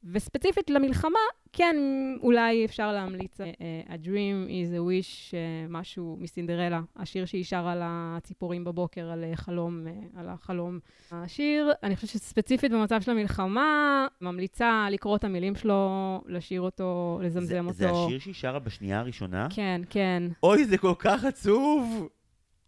וספציפית 0.05 0.71
למלחמה, 0.71 1.19
כן, 1.53 1.77
אולי 2.23 2.65
אפשר 2.65 2.93
להמליץ. 2.93 3.41
Uh, 3.41 3.45
a 3.89 4.07
Dream 4.07 4.49
is 4.49 4.73
a 4.73 4.81
Wish, 4.81 5.31
uh, 5.31 5.35
משהו 5.69 6.17
מסינדרלה, 6.21 6.81
השיר 6.97 7.25
שהיא 7.25 7.45
שרה 7.45 7.73
על 7.73 7.81
הציפורים 7.83 8.65
בבוקר, 8.65 9.11
על 9.11 9.25
חלום, 9.35 9.87
על 10.17 10.29
החלום. 10.29 10.79
השיר, 11.13 11.73
אני 11.83 11.97
חושבת 11.97 12.11
שספציפית 12.11 12.73
במצב 12.73 13.01
של 13.01 13.11
המלחמה, 13.11 14.07
ממליצה 14.21 14.87
לקרוא 14.91 15.17
את 15.17 15.25
המילים 15.25 15.57
שלו, 15.57 16.21
לשיר 16.27 16.61
אותו, 16.61 17.21
לזמזם 17.23 17.47
זה, 17.47 17.61
אותו. 17.61 17.73
זה 17.73 17.91
השיר 17.91 18.19
שהיא 18.19 18.35
שרה 18.35 18.59
בשנייה 18.59 19.01
הראשונה? 19.01 19.49
כן, 19.51 19.81
כן. 19.91 20.23
אוי, 20.43 20.65
זה 20.65 20.79
כל 20.79 20.95
כך 20.99 21.25
עצוב! 21.25 22.09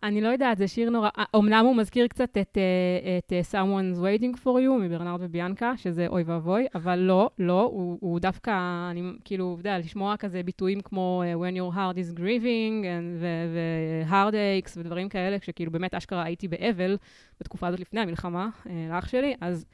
אני 0.02 0.20
לא 0.20 0.28
יודעת, 0.28 0.58
זה 0.58 0.68
שיר 0.68 0.90
נורא... 0.90 1.08
אמנם 1.36 1.64
הוא 1.66 1.76
מזכיר 1.76 2.06
קצת 2.06 2.38
את, 2.38 2.58
אה, 2.58 3.18
את 3.18 3.32
uh, 3.32 3.54
Someone's 3.54 3.98
Waiting 3.98 4.36
for 4.44 4.46
You 4.46 4.80
מברנרד 4.80 5.20
וביאנקה, 5.22 5.72
שזה 5.76 6.06
אוי 6.06 6.22
ואבוי, 6.22 6.66
אבל 6.74 6.98
לא, 6.98 7.30
לא, 7.38 7.62
הוא, 7.62 7.98
הוא 8.00 8.20
דווקא, 8.20 8.50
אני 8.90 9.02
כאילו, 9.24 9.56
אתה 9.60 9.68
יודע, 9.68 9.78
לשמוע 9.78 10.16
כזה 10.16 10.42
ביטויים 10.42 10.80
כמו 10.80 11.22
When 11.34 11.56
your 11.56 11.76
heart 11.76 11.96
is 11.96 12.18
grieving 12.18 12.84
ו-hard 13.20 14.32
aches 14.32 14.72
ודברים 14.76 15.08
כאלה, 15.08 15.38
כשכאילו 15.38 15.72
באמת 15.72 15.94
אשכרה 15.94 16.24
הייתי 16.24 16.48
באבל 16.48 16.96
בתקופה 17.40 17.66
הזאת 17.66 17.80
לפני 17.80 18.00
המלחמה, 18.00 18.48
לאח 18.90 19.08
שלי, 19.08 19.34
אז... 19.40 19.66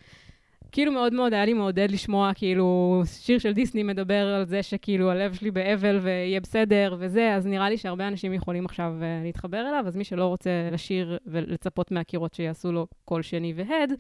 כאילו 0.73 0.93
מאוד 0.93 1.15
מאוד 1.15 1.35
היה 1.35 1.45
לי 1.45 1.53
מעודד 1.53 1.91
לשמוע, 1.91 2.31
כאילו, 2.35 3.03
שיר 3.07 3.39
של 3.39 3.53
דיסני 3.53 3.83
מדבר 3.83 4.27
על 4.27 4.45
זה 4.45 4.63
שכאילו 4.63 5.11
הלב 5.11 5.35
שלי 5.35 5.51
באבל 5.51 5.99
ויהיה 6.03 6.41
בסדר 6.41 6.97
וזה, 6.99 7.35
אז 7.35 7.47
נראה 7.47 7.71
לי 7.71 7.79
שהרבה 7.79 8.09
אנשים 8.09 8.33
יכולים 8.33 8.65
עכשיו 8.65 8.93
uh, 9.01 9.25
להתחבר 9.25 9.61
אליו, 9.61 9.85
אז 9.87 9.97
מי 9.97 10.05
שלא 10.05 10.25
רוצה 10.25 10.51
לשיר 10.73 11.19
ולצפות 11.27 11.91
מהקירות 11.91 12.35
שיעשו 12.35 12.73
לו 12.73 12.87
קול 13.05 13.23
שני 13.23 13.53
והד, 13.57 13.93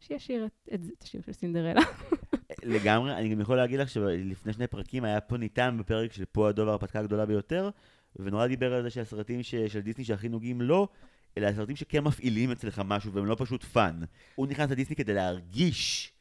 שישיר 0.00 0.46
את, 0.46 0.68
את, 0.74 0.80
את 0.98 1.02
השיר 1.02 1.20
של 1.26 1.32
סינדרלה. 1.32 1.80
לגמרי, 2.62 3.14
אני 3.14 3.28
גם 3.28 3.40
יכול 3.40 3.56
להגיד 3.56 3.80
לך 3.80 3.88
שלפני 3.88 4.52
שני 4.52 4.66
פרקים 4.66 5.04
היה 5.04 5.20
פה 5.20 5.36
ניתן 5.36 5.76
בפרק 5.80 6.12
של 6.12 6.24
פו 6.24 6.48
הדוב 6.48 6.68
ההרפתקה 6.68 7.00
הגדולה 7.00 7.26
ביותר, 7.26 7.70
ונורא 8.16 8.46
דיבר 8.46 8.74
על 8.74 8.82
זה 8.82 8.90
שהסרטים 8.90 9.42
ש, 9.42 9.54
של 9.54 9.80
דיסני 9.80 10.04
שהכי 10.04 10.28
נוגעים 10.28 10.60
לו, 10.60 10.88
אלא 11.38 11.46
הסרטים 11.46 11.76
שכן 11.76 12.04
מפעילים 12.04 12.50
אצלך 12.50 12.82
משהו 12.84 13.12
והם 13.12 13.26
לא 13.26 13.36
פשוט 13.38 13.64
fun. 13.64 14.00
הוא 14.34 14.46
נכנס 14.46 14.70
לדיסני 14.70 14.96
כדי 14.96 15.14
להרגיש, 15.14 16.12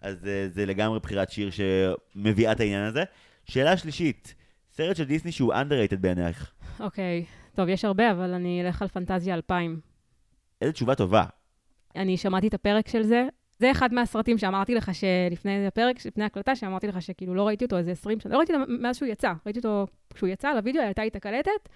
אז 0.00 0.20
זה, 0.20 0.42
אה, 0.44 0.48
זה 0.48 0.66
לגמרי 0.66 1.00
בחירת 1.00 1.30
שיר 1.30 1.50
שמביאה 1.50 2.52
את 2.52 2.60
העניין 2.60 2.84
הזה. 2.84 3.04
שאלה 3.44 3.76
שלישית, 3.76 4.34
סרט 4.72 4.96
של 4.96 5.04
דיסני 5.04 5.32
שהוא 5.32 5.54
underrated 5.54 5.96
בעינייך. 5.96 6.52
אוקיי. 6.80 7.56
טוב, 7.56 7.68
יש 7.68 7.84
הרבה, 7.84 8.10
אבל 8.10 8.34
אני 8.34 8.62
אלך 8.62 8.82
על 8.82 8.88
פנטזיה 8.88 9.34
2000. 9.34 9.80
איזה 10.60 10.72
תשובה 10.72 10.94
טובה. 10.94 11.24
אני 11.96 12.16
שמעתי 12.16 12.48
את 12.48 12.54
הפרק 12.54 12.88
של 12.88 13.02
זה. 13.02 13.26
זה 13.58 13.70
אחד 13.70 13.94
מהסרטים 13.94 14.38
שאמרתי 14.38 14.74
לך 14.74 14.90
שלפני 14.94 15.66
הפרק, 15.66 16.06
לפני 16.06 16.24
הקלטה, 16.24 16.56
שאמרתי 16.56 16.86
לך 16.86 17.02
שכאילו 17.02 17.34
לא 17.34 17.46
ראיתי 17.46 17.64
אותו 17.64 17.78
איזה 17.78 17.92
20 17.92 18.20
שנה, 18.20 18.32
לא 18.32 18.38
ראיתי 18.38 18.54
אותו 18.54 18.64
מאז 18.68 18.96
שהוא 18.96 19.08
יצא, 19.08 19.32
ראיתי 19.46 19.58
אותו 19.58 19.86
כשהוא 20.14 20.28
יצא 20.28 20.52
לוידאו, 20.52 20.82
הייתה 20.82 21.02
איתה 21.02 21.20
קלטת, 21.20 21.68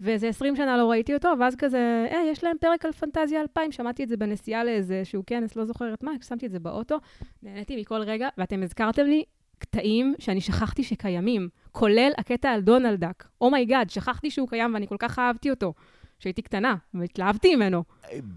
ואיזה 0.00 0.28
20 0.28 0.56
שנה 0.56 0.76
לא 0.76 0.90
ראיתי 0.90 1.14
אותו, 1.14 1.28
ואז 1.40 1.56
כזה, 1.56 2.06
אה, 2.12 2.20
יש 2.30 2.44
להם 2.44 2.56
פרק 2.60 2.84
על 2.84 2.92
פנטזיה 2.92 3.40
2000, 3.40 3.72
שמעתי 3.72 4.04
את 4.04 4.08
זה 4.08 4.16
בנסיעה 4.16 4.64
לאיזה 4.64 5.04
שהוא 5.04 5.24
כנס, 5.26 5.56
לא 5.56 5.64
זוכרת 5.64 6.02
מה, 6.02 6.12
שמתי 6.28 6.46
את 6.46 6.50
זה 6.50 6.58
באוטו, 6.58 6.98
נהניתי 7.42 7.80
מכל 7.80 8.00
רגע, 8.00 8.28
ואתם 8.38 8.62
הזכרתם 8.62 9.06
לי 9.06 9.24
קטעים 9.58 10.14
שאני 10.18 10.40
שכחתי 10.40 10.82
שקיימים, 10.82 11.48
כולל 11.72 12.10
הקטע 12.18 12.50
על 12.50 12.60
דונלד 12.60 13.00
דאק. 13.00 13.28
Oh 13.40 13.63
my 13.63 13.86
God, 13.88 13.92
שכחתי 13.92 14.30
שהוא 14.30 14.48
קיים 14.48 14.74
ואני 14.74 14.86
כל 14.86 14.96
כך 14.98 15.18
אהבתי 15.18 15.50
אותו. 15.50 15.74
כשהייתי 16.20 16.42
קטנה, 16.42 16.74
והתלהבתי 16.94 17.56
ממנו. 17.56 17.84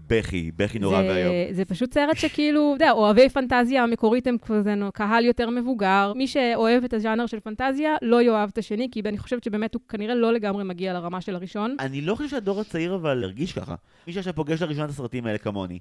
בכי, 0.06 0.50
בכי 0.56 0.78
נורא 0.78 0.98
ואיום. 0.98 1.34
זה 1.52 1.64
פשוט 1.64 1.94
סרט 1.94 2.16
שכאילו, 2.16 2.74
אתה 2.76 2.84
יודע, 2.84 2.92
אוהבי 2.92 3.28
פנטזיה 3.28 3.82
המקורית 3.82 4.26
הם 4.26 4.36
כזה 4.38 4.74
קהל 4.94 5.24
יותר 5.24 5.50
מבוגר. 5.50 6.12
מי 6.16 6.28
שאוהב 6.28 6.84
את 6.84 6.92
הז'אנר 6.94 7.26
של 7.26 7.40
פנטזיה, 7.40 7.96
לא 8.02 8.22
יאהב 8.22 8.48
את 8.52 8.58
השני, 8.58 8.88
כי 8.92 9.02
אני 9.04 9.18
חושבת 9.18 9.44
שבאמת 9.44 9.74
הוא 9.74 9.82
כנראה 9.88 10.14
לא 10.14 10.32
לגמרי 10.32 10.64
מגיע 10.64 10.92
לרמה 10.92 11.20
של 11.20 11.34
הראשון. 11.34 11.76
אני 11.80 12.00
לא 12.00 12.14
חושב 12.14 12.28
שהדור 12.28 12.60
הצעיר 12.60 12.94
אבל 12.94 13.24
הרגיש 13.24 13.52
ככה. 13.52 13.74
מי 14.06 14.12
שעכשיו 14.12 14.34
פוגש 14.34 14.62
לראשונה 14.62 14.84
את 14.84 14.90
הסרטים 14.90 15.26
האלה 15.26 15.38
כמוני, 15.38 15.78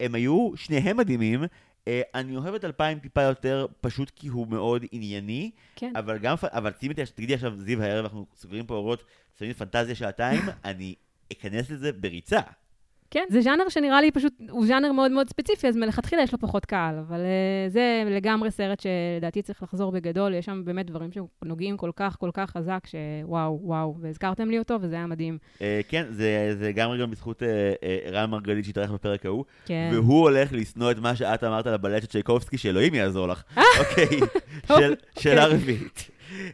הם 0.00 0.14
היו 0.14 0.50
שניהם 0.56 0.96
מדהימים. 0.96 1.44
אה, 1.88 2.02
אני 2.14 2.36
אוהב 2.36 2.54
את 2.54 2.64
אלפיים 2.64 2.98
טיפה 2.98 3.22
יותר, 3.22 3.66
פשוט 3.80 4.10
כי 4.16 4.28
הוא 4.28 4.46
מאוד 4.48 4.84
ענייני, 4.92 5.50
כן. 5.76 5.92
אבל 5.96 6.18
גם, 6.18 6.36
אבל 6.42 6.70
תגידי 7.14 7.34
עכשיו, 7.34 7.56
זיו 7.56 7.82
הערב, 7.82 8.04
אנחנו 8.04 8.26
סוגרים 8.36 8.66
פה 8.66 8.74
אורות, 8.74 9.04
שמים 9.38 9.52
פנטזיה 9.52 9.94
שעתיים, 9.94 10.40
אני 10.64 10.94
אכנס 11.32 11.70
לזה 11.70 11.92
בריצה. 11.92 12.40
כן, 13.10 13.24
זה 13.28 13.40
ז'אנר 13.40 13.68
שנראה 13.68 14.00
לי 14.00 14.10
פשוט, 14.10 14.32
הוא 14.50 14.66
ז'אנר 14.66 14.92
מאוד 14.92 15.10
מאוד 15.10 15.28
ספציפי, 15.28 15.68
אז 15.68 15.76
מלכתחילה 15.76 16.22
יש 16.22 16.32
לו 16.32 16.38
פחות 16.38 16.64
קהל, 16.64 16.98
אבל 17.08 17.20
uh, 17.20 17.72
זה 17.72 18.02
לגמרי 18.06 18.50
סרט 18.50 18.80
שלדעתי 18.80 19.42
צריך 19.42 19.62
לחזור 19.62 19.92
בגדול, 19.92 20.34
יש 20.34 20.44
שם 20.44 20.62
באמת 20.64 20.86
דברים 20.86 21.10
שנוגעים 21.12 21.76
כל 21.76 21.90
כך, 21.96 22.16
כל 22.20 22.30
כך 22.34 22.50
חזק, 22.50 22.80
שוואו, 22.86 23.58
וואו, 23.62 23.96
והזכרתם 24.00 24.50
לי 24.50 24.58
אותו, 24.58 24.78
וזה 24.80 24.94
היה 24.94 25.06
מדהים. 25.06 25.38
אה, 25.62 25.80
כן, 25.88 26.06
זה 26.10 26.54
זה 26.58 26.72
גם 26.72 26.90
גם 27.00 27.10
בזכות 27.10 27.42
אה, 27.42 27.72
אה, 27.82 27.98
רן 28.10 28.30
מרגלית 28.30 28.64
שהתארח 28.64 28.90
בפרק 28.90 29.26
ההוא, 29.26 29.44
כן. 29.66 29.90
והוא 29.92 30.20
הולך 30.22 30.52
לשנוא 30.52 30.90
את 30.90 30.98
מה 30.98 31.16
שאת 31.16 31.44
אמרת 31.44 31.66
על 31.66 31.74
הבלט 31.74 32.02
של 32.02 32.08
צ'ייקובסקי, 32.08 32.58
שאלוהים 32.58 32.94
יעזור 32.94 33.28
לך. 33.28 33.42
אוקיי, 33.56 34.20
טוב, 34.66 34.78
של- 34.80 34.94
שאלה. 35.18 35.46
רביעית. 35.46 36.10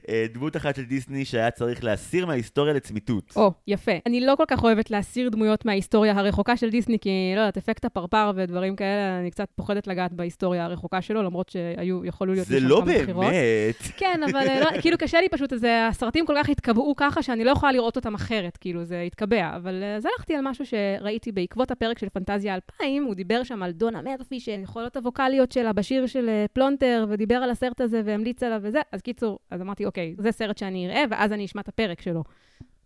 אה, 0.09 0.27
דמות 0.35 0.57
אחת 0.57 0.77
של 0.77 0.85
דיסני 0.85 1.25
שהיה 1.25 1.51
צריך 1.51 1.85
להסיר 1.85 2.27
מההיסטוריה 2.27 2.73
לצמיתות. 2.73 3.33
או, 3.37 3.53
יפה. 3.67 3.93
אני 4.07 4.21
לא 4.21 4.35
כל 4.37 4.45
כך 4.49 4.65
אוהבת 4.65 4.91
להסיר 4.91 5.29
דמויות 5.29 5.65
מההיסטוריה 5.65 6.13
הרחוקה 6.13 6.57
של 6.57 6.71
דיסני, 6.71 6.99
כי, 6.99 7.33
לא 7.37 7.41
יודעת, 7.41 7.57
אפקט 7.57 7.85
הפרפר 7.85 8.33
ודברים 8.37 8.77
כאלה, 8.77 9.19
אני 9.21 9.31
קצת 9.31 9.49
פוחדת 9.57 9.87
לגעת 9.87 10.13
בהיסטוריה 10.13 10.65
הרחוקה 10.65 11.03
שלו, 11.03 11.23
למרות 11.23 11.49
שהיו, 11.49 12.05
יכולו 12.05 12.33
להיות 12.33 12.47
זה 12.47 12.61
לא. 12.61 12.81
באמת. 12.81 13.77
כן, 13.97 14.21
אבל 14.31 14.49
אה, 14.49 14.61
לא, 14.61 14.67
כאילו 14.83 14.99
קשה 14.99 15.21
לי 15.21 15.29
פשוט, 15.29 15.53
אז 15.53 15.65
אה, 15.65 15.89
הסרטים 15.89 16.27
כל 16.27 16.35
כך 16.37 16.49
התקבעו 16.49 16.95
ככה 16.97 17.23
שאני 17.23 17.45
לא 17.45 17.51
יכולה 17.51 17.73
לראות 17.73 17.97
אותם 17.97 18.15
אחרת, 18.15 18.57
כאילו 18.57 18.85
זה 18.85 19.01
התקבע. 19.01 19.57
אבל 19.57 19.83
אה, 19.83 19.97
אז 19.97 20.07
הלכתי 20.07 20.35
על 20.35 20.41
משהו 20.45 20.65
שראיתי 20.67 21.33
בעקבות 21.33 21.71
הפרק 21.71 21.99
של 21.99 22.09
פנטזיה 22.09 22.55
2000, 22.55 23.05
הוא 23.05 23.15
דיבר 23.15 23.43
שם 23.43 23.63
על 23.63 23.73
דונה 23.73 24.03
מרפי, 24.03 24.41
שיכולות 24.41 24.97
הווקאליות 24.97 25.53
שלה 25.53 25.73
בשיר 25.73 26.07
של 26.07 26.29
אה, 26.29 26.45
פלונטר, 26.53 27.07
ודיבר 27.09 27.35
על 27.35 27.51
הסרט 27.51 27.81
הזה 27.81 28.03
והמליץ 28.05 28.43
עליו 28.43 28.61
וזה. 28.63 28.81
אז 28.93 29.03
קיצור, 29.03 29.39
אז 29.51 29.61
אמרתי, 29.65 29.85
אוקיי, 29.85 30.15
זה 30.19 30.33
סרט 30.33 30.59
שאני 30.59 30.87
אראה, 30.87 31.05
ואז 31.11 31.33
אני 31.33 31.45
אשמע 31.45 31.61
את 31.61 31.69
הפרק 31.69 32.01
שלו. 32.01 32.25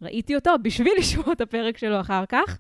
ראיתי 0.03 0.35
אותו 0.35 0.51
בשביל 0.63 0.93
לשמוע 0.99 1.33
את 1.33 1.41
הפרק 1.41 1.79
שלו 1.79 2.01
אחר 2.01 2.27
כך. 2.27 2.59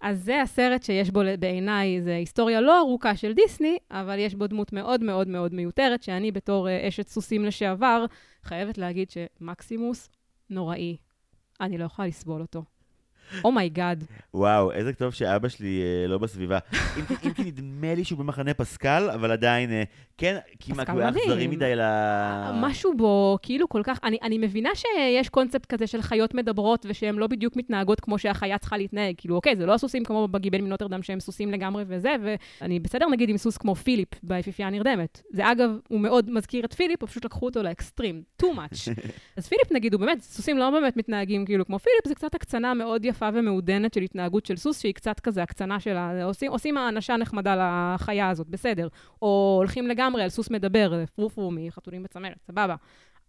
אז 0.00 0.24
זה 0.24 0.42
הסרט 0.42 0.82
שיש 0.82 1.10
בו 1.10 1.20
בעיניי, 1.38 2.02
זו 2.02 2.10
היסטוריה 2.10 2.60
לא 2.60 2.78
ארוכה 2.78 3.16
של 3.16 3.32
דיסני, 3.32 3.78
אבל 3.90 4.18
יש 4.18 4.34
בו 4.34 4.46
דמות 4.46 4.72
מאוד 4.72 5.02
מאוד 5.02 5.28
מאוד 5.28 5.54
מיותרת, 5.54 6.02
שאני 6.02 6.32
בתור 6.32 6.68
אה, 6.68 6.88
אשת 6.88 7.08
סוסים 7.08 7.44
לשעבר, 7.44 8.04
חייבת 8.42 8.78
להגיד 8.78 9.10
שמקסימוס 9.10 10.08
נוראי. 10.50 10.96
אני 11.60 11.78
לא 11.78 11.84
יכולה 11.84 12.08
לסבול 12.08 12.40
אותו. 12.40 12.62
oh 13.44 13.59
my 13.59 13.74
God. 13.74 14.04
וואו, 14.34 14.72
איזה 14.72 14.92
טוב 14.92 15.12
שאבא 15.12 15.48
שלי 15.48 15.82
אה, 15.82 16.06
לא 16.08 16.18
בסביבה. 16.18 16.58
אם 16.98 17.04
כי- 17.06 17.28
אם 17.28 17.32
כי 17.32 17.44
נדמה 17.44 17.94
לי 17.94 18.04
שהוא 18.04 18.18
במחנה 18.18 18.54
פסקל, 18.54 19.10
אבל 19.14 19.30
עדיין, 19.32 19.70
אה, 19.70 19.82
כן, 20.18 20.38
כמעט 20.60 20.90
הוא 20.90 21.00
היה 21.00 21.10
מדהים. 21.10 21.24
אכזרי 21.24 21.46
מדי 21.46 21.72
ל... 21.76 21.80
משהו 22.54 22.94
בו, 22.96 23.38
כאילו 23.42 23.68
כל 23.68 23.80
כך... 23.84 23.98
אני, 24.04 24.18
אני 24.22 24.38
מבינה 24.38 24.70
שיש 24.74 25.28
קונספט 25.28 25.66
כזה 25.66 25.86
של 25.86 26.02
חיות 26.02 26.34
מדברות, 26.34 26.86
ושהן 26.88 27.14
לא 27.14 27.26
בדיוק 27.26 27.56
מתנהגות 27.56 28.00
כמו 28.00 28.18
שהחיה 28.18 28.58
צריכה 28.58 28.76
להתנהג. 28.76 29.14
כאילו, 29.18 29.36
אוקיי, 29.36 29.56
זה 29.56 29.66
לא 29.66 29.74
הסוסים 29.74 30.04
כמו 30.04 30.28
בגיבל 30.28 30.60
מנוטרדם, 30.60 31.02
שהם 31.02 31.20
סוסים 31.20 31.50
לגמרי 31.52 31.84
וזה, 31.88 32.14
ואני 32.60 32.80
בסדר 32.80 33.06
נגיד 33.08 33.28
עם 33.28 33.36
סוס 33.36 33.56
כמו 33.56 33.74
פיליפ 33.74 34.08
ביפיפייה 34.22 34.68
הנרדמת. 34.68 35.22
זה 35.30 35.52
אגב, 35.52 35.70
הוא 35.88 36.00
מאוד 36.00 36.30
מזכיר 36.30 36.64
את 36.64 36.72
פיליפ, 36.74 37.04
פשוט 37.04 37.24
לקחו 37.24 37.46
אותו 37.46 37.62
לאקסטרים. 37.62 38.22
too 38.42 38.46
much. 38.46 38.92
אז 39.36 39.48
פיליפ 39.48 39.72
נגיד, 39.72 39.92
הוא 39.94 40.00
באמת, 40.00 40.20
סוסים 40.20 40.58
לא 40.58 40.70
באמת 40.70 40.96
מתנהגים 40.96 41.44
כאילו 41.44 41.66
כמו 41.66 41.78
פיליפ, 41.78 42.08
זה 42.08 42.14
קצת 42.14 42.34
הקצנה 42.34 42.74
מאוד 42.74 43.04
יפה 43.04 43.13
ומעודנת 43.22 43.94
של 43.94 44.02
התנהגות 44.02 44.46
של 44.46 44.56
סוס, 44.56 44.80
שהיא 44.80 44.94
קצת 44.94 45.20
כזה 45.20 45.42
הקצנה 45.42 45.80
שלה, 45.80 46.24
עושים, 46.24 46.50
עושים 46.50 46.76
האנשה 46.76 47.16
נחמדה 47.16 47.56
לחיה 47.94 48.30
הזאת, 48.30 48.48
בסדר. 48.48 48.88
או 49.22 49.54
הולכים 49.58 49.86
לגמרי 49.86 50.22
על 50.22 50.28
סוס 50.28 50.50
מדבר, 50.50 51.04
פרופו 51.14 51.50
מחתולים 51.50 52.02
בצמרת, 52.02 52.36
סבבה. 52.46 52.76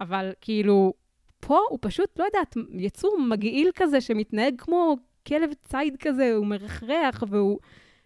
אבל 0.02 0.32
כאילו, 0.42 0.94
פה 1.40 1.60
הוא 1.70 1.80
פשוט, 1.82 2.20
לא 2.20 2.24
יודעת, 2.26 2.58
יצור 2.74 3.18
מגעיל 3.30 3.70
כזה 3.76 4.02
שמתנהג 4.02 4.54
כמו 4.58 4.98
כלב 5.28 5.50
ציד 5.54 5.96
כזה, 6.00 6.34
הוא 6.36 6.46
מרחרח 6.46 7.24
והוא... 7.30 7.60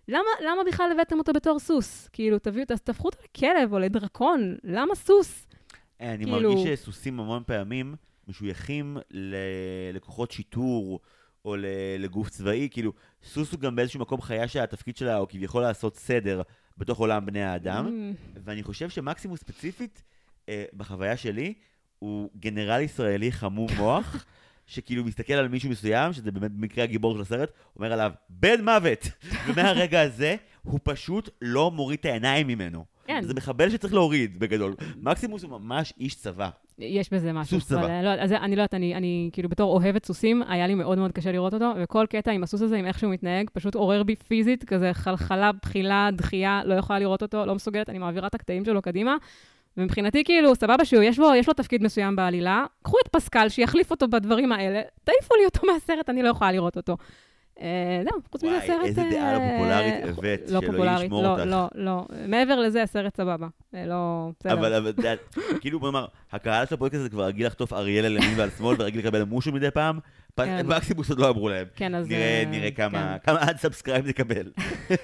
למה, 0.07 0.29
למה 0.45 0.61
בכלל 0.67 0.91
הבאתם 0.91 1.17
אותו 1.19 1.33
בתור 1.33 1.59
סוס? 1.59 2.07
כאילו, 2.07 2.39
תביאו, 2.39 2.65
אז 2.69 2.81
תהפכו 2.81 3.07
אותו 3.07 3.17
לכלב 3.23 3.73
או 3.73 3.79
לדרקון, 3.79 4.55
למה 4.63 4.95
סוס? 4.95 5.47
אה, 6.01 6.13
אני 6.13 6.25
כאילו- 6.25 6.53
מרגיש 6.53 6.79
שסוסים 6.79 7.19
המון 7.19 7.43
פעמים 7.45 7.95
משויכים 8.27 8.97
ללקוחות 9.11 10.31
שיטור. 10.31 10.99
או 11.45 11.55
לגוף 11.99 12.29
צבאי, 12.29 12.67
כאילו, 12.71 12.93
סוס 13.23 13.51
הוא 13.51 13.59
גם 13.59 13.75
באיזשהו 13.75 13.99
מקום 13.99 14.21
חיה 14.21 14.47
שהתפקיד 14.47 14.97
שלה 14.97 15.15
הוא 15.15 15.27
כביכול 15.27 15.61
לעשות 15.61 15.95
סדר 15.95 16.41
בתוך 16.77 16.99
עולם 16.99 17.25
בני 17.25 17.43
האדם, 17.43 17.87
Mm, 17.87 18.39
ואני 18.43 18.63
חושב 18.63 18.89
שמקסימוס 18.89 19.39
ספציפית, 19.39 20.03
אה, 20.49 20.65
בחוויה 20.73 21.17
שלי, 21.17 21.53
הוא 21.99 22.29
גנרל 22.39 22.81
ישראלי 22.81 23.31
חמום 23.31 23.67
מוח, 23.77 24.25
שכאילו 24.65 25.03
מסתכל 25.03 25.33
על 25.33 25.47
מישהו 25.47 25.69
מסוים, 25.69 26.13
שזה 26.13 26.31
באמת 26.31 26.51
במקרה 26.51 26.83
הגיבור 26.83 27.15
של 27.15 27.21
הסרט, 27.21 27.51
אומר 27.75 27.93
עליו, 27.93 28.11
בן 28.29 28.63
מוות! 28.63 29.07
ומהרגע 29.47 30.01
הזה, 30.01 30.35
הוא 30.63 30.79
פשוט 30.83 31.29
לא 31.41 31.71
מוריד 31.71 31.99
את 31.99 32.05
העיניים 32.05 32.47
ממנו. 32.47 32.85
כן. 33.09 33.21
זה 33.21 33.33
מחבל 33.33 33.69
שצריך 33.69 33.93
להוריד, 33.93 34.39
בגדול. 34.39 34.75
מקסימוס 35.01 35.43
הוא 35.43 35.51
ממש 35.51 35.93
איש 35.99 36.15
צבא. 36.15 36.49
יש 36.79 37.13
בזה 37.13 37.33
משהו. 37.33 37.59
סוס 37.59 37.69
צבא. 37.69 37.79
אבל, 37.79 38.03
לא, 38.03 38.09
אז 38.09 38.31
אני 38.31 38.55
לא 38.55 38.61
יודעת, 38.61 38.73
אני, 38.73 38.95
אני 38.95 39.29
כאילו 39.33 39.49
בתור 39.49 39.73
אוהבת 39.73 40.05
סוסים, 40.05 40.43
היה 40.47 40.67
לי 40.67 40.75
מאוד 40.75 40.97
מאוד 40.97 41.11
קשה 41.11 41.31
לראות 41.31 41.53
אותו, 41.53 41.73
וכל 41.77 42.05
קטע 42.09 42.31
עם 42.31 42.43
הסוס 42.43 42.61
הזה, 42.61 42.77
עם 42.77 42.85
איך 42.85 42.99
שהוא 42.99 43.13
מתנהג, 43.13 43.49
פשוט 43.53 43.75
עורר 43.75 44.03
בי 44.03 44.15
פיזית, 44.15 44.63
כזה 44.63 44.89
חלחלה, 44.93 45.51
בחילה, 45.61 46.09
דחייה, 46.13 46.61
לא 46.65 46.73
יכולה 46.73 46.99
לראות 46.99 47.21
אותו, 47.21 47.45
לא 47.45 47.55
מסוגלת, 47.55 47.89
אני 47.89 47.97
מעבירה 47.97 48.27
את 48.27 48.35
הקטעים 48.35 48.65
שלו 48.65 48.81
קדימה. 48.81 49.15
ומבחינתי, 49.77 50.23
כאילו, 50.23 50.55
סבבה 50.55 50.85
שהוא, 50.85 51.03
יש 51.03 51.19
לו, 51.19 51.35
יש 51.35 51.47
לו 51.47 51.53
תפקיד 51.53 51.83
מסוים 51.83 52.15
בעלילה, 52.15 52.65
קחו 52.81 52.97
את 53.03 53.07
פסקל, 53.07 53.49
שיחליף 53.49 53.91
אותו 53.91 54.07
בדברים 54.07 54.51
האלה, 54.51 54.81
תעיפו 55.03 55.35
לי 55.35 55.45
אותו 55.45 55.67
מהסרט, 55.67 56.09
אני 56.09 56.23
לא 56.23 56.29
יכולה 56.29 56.51
לראות 56.51 56.77
אותו. 56.77 56.97
אה, 57.61 58.01
זהו, 58.03 58.21
חוץ 58.31 58.43
מזה 58.43 58.53
וואי, 58.53 58.63
הסרט... 58.63 58.85
איזה 58.85 59.01
דעה 59.11 59.33
לא 59.33 59.39
אה, 59.39 59.51
פופולרית 59.51 60.17
הבאת, 60.17 60.51
לא 60.51 60.61
שאלוהים 60.61 61.05
ישמור 61.05 61.23
לא, 61.23 61.31
אותך. 61.31 61.43
לא, 61.45 61.67
לא. 61.75 62.05
מעבר 62.27 62.59
לזה, 62.59 62.83
הסרט 62.83 63.17
סבבה. 63.17 63.47
אה, 63.75 63.85
לא, 63.85 64.29
בסדר. 64.39 64.53
אבל, 64.53 64.73
אבל, 64.73 64.89
אתה 64.89 64.99
יודע, 64.99 65.13
כאילו, 65.61 65.79
בוא 65.79 65.91
נאמר, 65.91 66.05
הקהל 66.31 66.65
של 66.65 66.75
הפודקאסט 66.75 66.99
הזה 66.99 67.09
כבר 67.09 67.25
רגיל 67.25 67.47
לחטוף 67.47 67.73
אריאל 67.73 68.05
על 68.05 68.17
ימין 68.17 68.33
ועל 68.37 68.49
שמאל, 68.49 68.75
ורגיל 68.79 68.99
לקבל 68.99 69.23
מושו 69.23 69.51
מדי 69.51 69.71
פעם. 69.71 69.99
כן. 70.35 70.67
מקסימוס 70.67 71.09
עוד 71.09 71.19
לא 71.19 71.29
אמרו 71.29 71.49
להם. 71.49 71.67
כן, 71.75 71.95
אז... 71.95 72.07
נראה, 72.07 72.43
אה, 72.53 72.71
כמה, 72.71 73.17
כן. 73.23 73.31
כמה 73.31 73.39
unsubscribe 73.49 74.07
נקבל. 74.07 74.51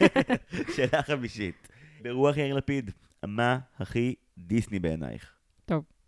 שאלה 0.75 1.01
חמישית. 1.03 1.67
ברוח 2.01 2.37
יאיר 2.37 2.55
לפיד, 2.55 2.91
מה 3.25 3.59
הכי 3.79 4.15
דיסני 4.37 4.79
בעינייך? 4.79 5.31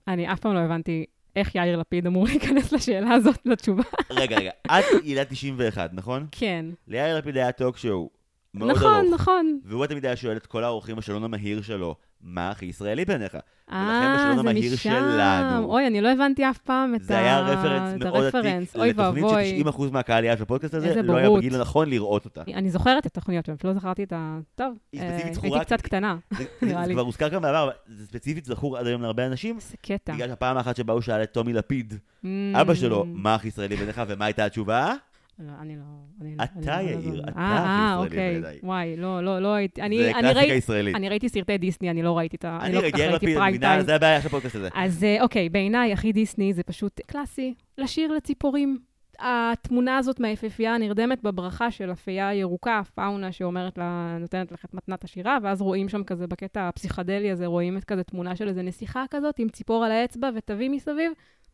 אני 0.07 0.33
אף 0.33 0.39
פעם 0.39 0.53
לא 0.53 0.59
הבנתי 0.59 1.05
איך 1.37 1.55
יאיר 1.55 1.77
לפיד 1.77 2.07
אמור 2.07 2.25
להיכנס 2.25 2.71
לשאלה 2.71 3.13
הזאת, 3.13 3.39
לתשובה. 3.45 3.83
רגע, 4.09 4.37
רגע, 4.37 4.51
את 4.65 4.85
עילת 5.03 5.29
91, 5.29 5.89
נכון? 5.93 6.27
כן. 6.31 6.65
ליאיר 6.87 7.17
לפיד 7.17 7.37
היה 7.37 7.51
טוק 7.51 7.77
שואו 7.77 8.09
מאוד 8.53 8.71
נכון, 8.71 8.93
ארוך. 8.95 9.13
נכון. 9.13 9.59
והוא 9.63 9.85
תמיד 9.85 10.05
היה 10.05 10.15
שואל 10.15 10.37
את 10.37 10.45
כל 10.45 10.63
האורחים 10.63 10.95
בשאלון 10.95 11.23
המהיר 11.23 11.61
שלו, 11.61 11.95
מה 12.21 12.49
הכי 12.49 12.65
ישראלי 12.65 13.05
בעיניך? 13.05 13.37
אה, 13.71 14.31
זה 14.33 14.39
המהיר 14.39 14.73
משם. 14.73 15.61
אוי, 15.63 15.87
אני 15.87 16.01
לא 16.01 16.11
הבנתי 16.11 16.49
אף 16.49 16.57
פעם 16.57 16.95
את, 16.95 17.03
זה 17.03 17.17
ה... 17.17 17.19
היה 17.19 17.39
רפרנס 17.39 18.03
מאוד 18.03 18.15
הרפרנס. 18.23 18.69
עתיק 18.69 18.75
אוי 18.81 18.89
לתוכנית 18.89 19.23
ואבוי. 19.25 19.63
ש-90% 19.63 19.91
מהקהל 19.91 20.23
יעד 20.23 20.37
של 20.37 20.43
הפודקאסט 20.43 20.73
הזה 20.73 21.01
לא 21.01 21.15
היה. 21.15 21.29
בגיל 21.29 21.55
הנכון 21.55 21.89
לראות 21.89 22.25
אותה. 22.25 22.41
אני 22.53 22.69
זוכרת 22.69 23.01
את 23.01 23.15
התוכניות 23.17 23.45
שלהם, 23.45 23.57
לא 23.63 23.73
זכרתי 23.73 24.03
את 24.03 24.13
ה... 24.13 24.39
טוב, 24.55 24.77
אה, 24.95 25.17
הייתי 25.43 25.59
קצת 25.59 25.81
קטנה. 25.81 26.17
זה- 26.31 26.43
נראה 26.61 26.81
זה 26.81 26.87
לי. 26.87 26.93
כבר 26.93 27.01
הוזכר 27.01 27.29
כאן 27.29 27.41
בעבר, 27.41 27.69
זה 27.87 28.05
ספציפית 28.07 28.45
זכור 28.45 28.77
עד 28.77 28.87
היום 28.87 29.01
להרבה 29.01 29.25
אנשים, 29.25 29.55
איזה 29.55 29.75
קטע. 29.81 30.13
בגלל 30.13 30.27
שהפעם 30.27 30.57
האחת 30.57 30.75
שבה 30.75 30.93
הוא 30.93 31.01
שאל 31.01 31.23
את 31.23 31.31
טומי 31.31 31.53
לפיד, 31.53 31.93
Mm. 32.23 32.27
אבא 32.61 32.73
שלו, 32.75 33.05
מה 33.07 33.35
הכי 33.35 33.47
ישראלי 33.47 33.75
בעיניך, 33.75 34.01
ומה 34.07 34.25
הייתה 34.25 34.45
התשובה? 34.45 34.93
לא, 35.39 35.51
אני 35.61 35.75
לא... 35.75 35.83
אני 36.21 36.35
לא- 36.35 36.43
אתה, 36.43 36.81
לא- 36.81 36.89
יאיר, 36.89 37.13
לא- 37.13 37.23
אתה 37.23 37.39
אה, 37.39 37.43
אה, 37.43 37.93
הכי 37.93 37.93
ישראלי 37.93 38.05
אוקיי. 38.05 38.41
בעיניי. 38.41 38.59
וואי, 38.63 38.97
לא, 38.97 39.23
לא, 39.23 39.39
לא 39.39 39.53
הייתי... 39.53 39.81
זה 39.97 40.11
קלאסיקה 40.19 40.53
ישראלית. 40.53 40.95
אני 40.95 41.09
ראיתי 41.09 41.29
סרטי 41.29 41.57
דיסני, 41.57 41.89
אני 41.89 42.03
לא 42.03 42.17
ראיתי 42.17 42.35
את 42.35 42.45
ה... 42.45 42.59
אני 42.61 42.73
לא 42.73 42.79
כל 42.79 42.83
ראיתי 42.83 42.97
כך 42.97 43.09
ראיתי 43.09 43.35
פריים 43.35 43.57
טיים. 43.57 43.81
זה 43.81 43.95
הבעיה 43.95 44.21
של 44.21 44.27
הפודקאסט 44.27 44.55
הזה. 44.55 44.69
אז 44.73 45.03
אה, 45.03 45.21
אוקיי, 45.21 45.49
בעיניי 45.49 45.93
הכי 45.93 46.11
דיסני 46.11 46.53
זה 46.53 46.63
פשוט 46.63 47.01
קלאסי, 47.07 47.53
לשיר 47.77 48.11
לציפורים. 48.11 48.79
התמונה 49.19 49.97
הזאת 49.97 50.19
מהיפהפייה 50.19 50.75
הנרדמת 50.75 51.23
בברכה 51.23 51.71
של 51.71 51.91
אפייה 51.91 52.33
ירוקה, 52.33 52.81
פאונה 52.95 53.31
שאומרת 53.31 53.77
לה, 53.77 54.17
נותנת 54.19 54.51
לך 54.51 54.65
את 54.65 54.73
מתנת 54.73 55.03
השירה, 55.03 55.37
ואז 55.43 55.61
רואים 55.61 55.89
שם 55.89 56.03
כזה 56.03 56.27
בקטע 56.27 56.67
הפסיכדלי 56.67 57.31
הזה, 57.31 57.45
רואים 57.45 57.77
את 57.77 57.83
כזה 57.83 58.03
תמונה 58.03 58.35
של 58.35 58.47
איזה 58.47 58.61
נסיכה 58.61 59.03
כזאת 59.09 59.39
עם 59.39 59.49
ציפור 59.49 59.85
על 59.85 59.91
האצבע 59.91 60.29
ותווים 60.35 60.71
מסביב. 60.71 61.11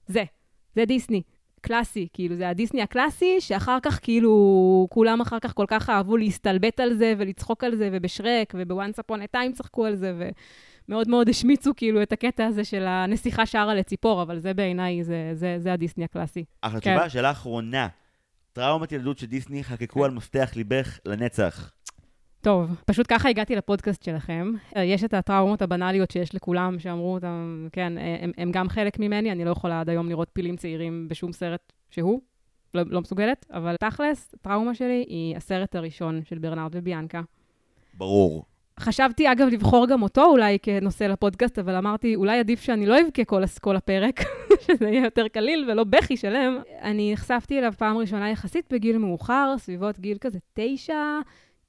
זה, 0.08 0.24
זה 0.75 0.86
דיסני. 0.86 1.22
קלאסי, 1.63 2.08
כאילו, 2.13 2.36
זה 2.36 2.50
הדיסני 2.50 2.82
הקלאסי, 2.82 3.41
שאחר 3.41 3.77
כך, 3.84 4.00
כאילו, 4.01 4.88
כולם 4.89 5.22
אחר 5.22 5.39
כך 5.39 5.53
כל 5.53 5.65
כך 5.67 5.89
אהבו 5.89 6.17
להסתלבט 6.17 6.79
על 6.79 6.93
זה 6.93 7.13
ולצחוק 7.17 7.63
על 7.63 7.75
זה, 7.75 7.89
ובשרק 7.91 8.53
ובוואנס 8.58 9.00
אפון 9.00 9.24
את 9.24 9.32
טיים 9.32 9.51
צחקו 9.53 9.86
על 9.86 9.96
זה, 9.96 10.13
ומאוד 10.88 11.10
מאוד 11.10 11.29
השמיצו, 11.29 11.72
כאילו, 11.75 12.01
את 12.03 12.12
הקטע 12.12 12.46
הזה 12.46 12.63
של 12.63 12.84
הנסיכה 12.88 13.46
שרה 13.46 13.75
לציפור, 13.75 14.22
אבל 14.22 14.39
זה 14.39 14.53
בעיניי, 14.53 15.03
זה, 15.03 15.32
זה, 15.34 15.55
זה 15.60 15.74
הדיסני 15.74 16.03
הקלאסי. 16.03 16.46
אחלה 16.62 16.79
כן. 16.79 16.96
תשובה, 16.96 17.10
שאלה 17.10 17.32
אחרונה. 17.32 17.88
טראומת 18.53 18.91
ילדות 18.91 19.17
שדיסני 19.17 19.63
חקקו 19.63 20.05
על 20.05 20.12
מפתח 20.12 20.51
ליבך 20.55 21.00
לנצח. 21.05 21.72
טוב, 22.44 22.70
פשוט 22.86 23.06
ככה 23.10 23.30
הגעתי 23.30 23.56
לפודקאסט 23.56 24.04
שלכם. 24.04 24.54
אה, 24.76 24.84
יש 24.84 25.04
את 25.04 25.14
הטראומות 25.14 25.62
הבנאליות 25.62 26.12
שיש 26.12 26.36
לכולם, 26.36 26.80
שאמרו 26.80 27.14
אותם, 27.14 27.68
כן, 27.72 27.98
אה, 27.98 28.18
הם, 28.22 28.32
הם 28.38 28.52
גם 28.52 28.70
חלק 28.70 29.00
ממני, 29.00 29.32
אני 29.32 29.46
לא 29.46 29.50
יכולה 29.52 29.80
עד 29.80 29.90
היום 29.90 30.10
לראות 30.10 30.30
פילים 30.34 30.56
צעירים 30.56 31.08
בשום 31.10 31.32
סרט 31.32 31.74
שהוא, 31.90 32.22
לא, 32.74 32.82
לא 32.86 33.02
מסוגלת, 33.02 33.46
אבל 33.52 33.76
תכלס, 33.76 34.36
הטראומה 34.40 34.76
שלי 34.76 35.06
היא 35.08 35.38
הסרט 35.38 35.76
הראשון 35.76 36.22
של 36.26 36.38
ברנרד 36.38 36.72
וביאנקה. 36.76 37.22
ברור. 37.94 38.46
חשבתי, 38.80 39.32
אגב, 39.32 39.48
לבחור 39.48 39.88
גם 39.88 40.02
אותו 40.02 40.26
אולי 40.26 40.58
כנושא 40.62 41.04
לפודקאסט, 41.04 41.60
אבל 41.60 41.76
אמרתי, 41.76 42.16
אולי 42.16 42.40
עדיף 42.40 42.62
שאני 42.62 42.86
לא 42.86 43.02
אבכה 43.02 43.26
כל, 43.26 43.44
כל 43.62 43.76
הפרק, 43.76 44.20
שזה 44.68 44.90
יהיה 44.90 45.04
יותר 45.04 45.28
קליל 45.28 45.70
ולא 45.72 45.84
בכי 45.84 46.18
שלם. 46.18 46.62
אני 46.82 47.14
נחשפתי 47.14 47.60
אליו 47.60 47.74
פעם 47.78 47.98
ראשונה 47.98 48.30
יחסית 48.30 48.66
בגיל 48.74 48.98
מאוחר, 48.98 49.56
סביבות 49.58 50.00
גיל 50.00 50.18
כזה 50.22 50.40
תשע, 50.54 51.20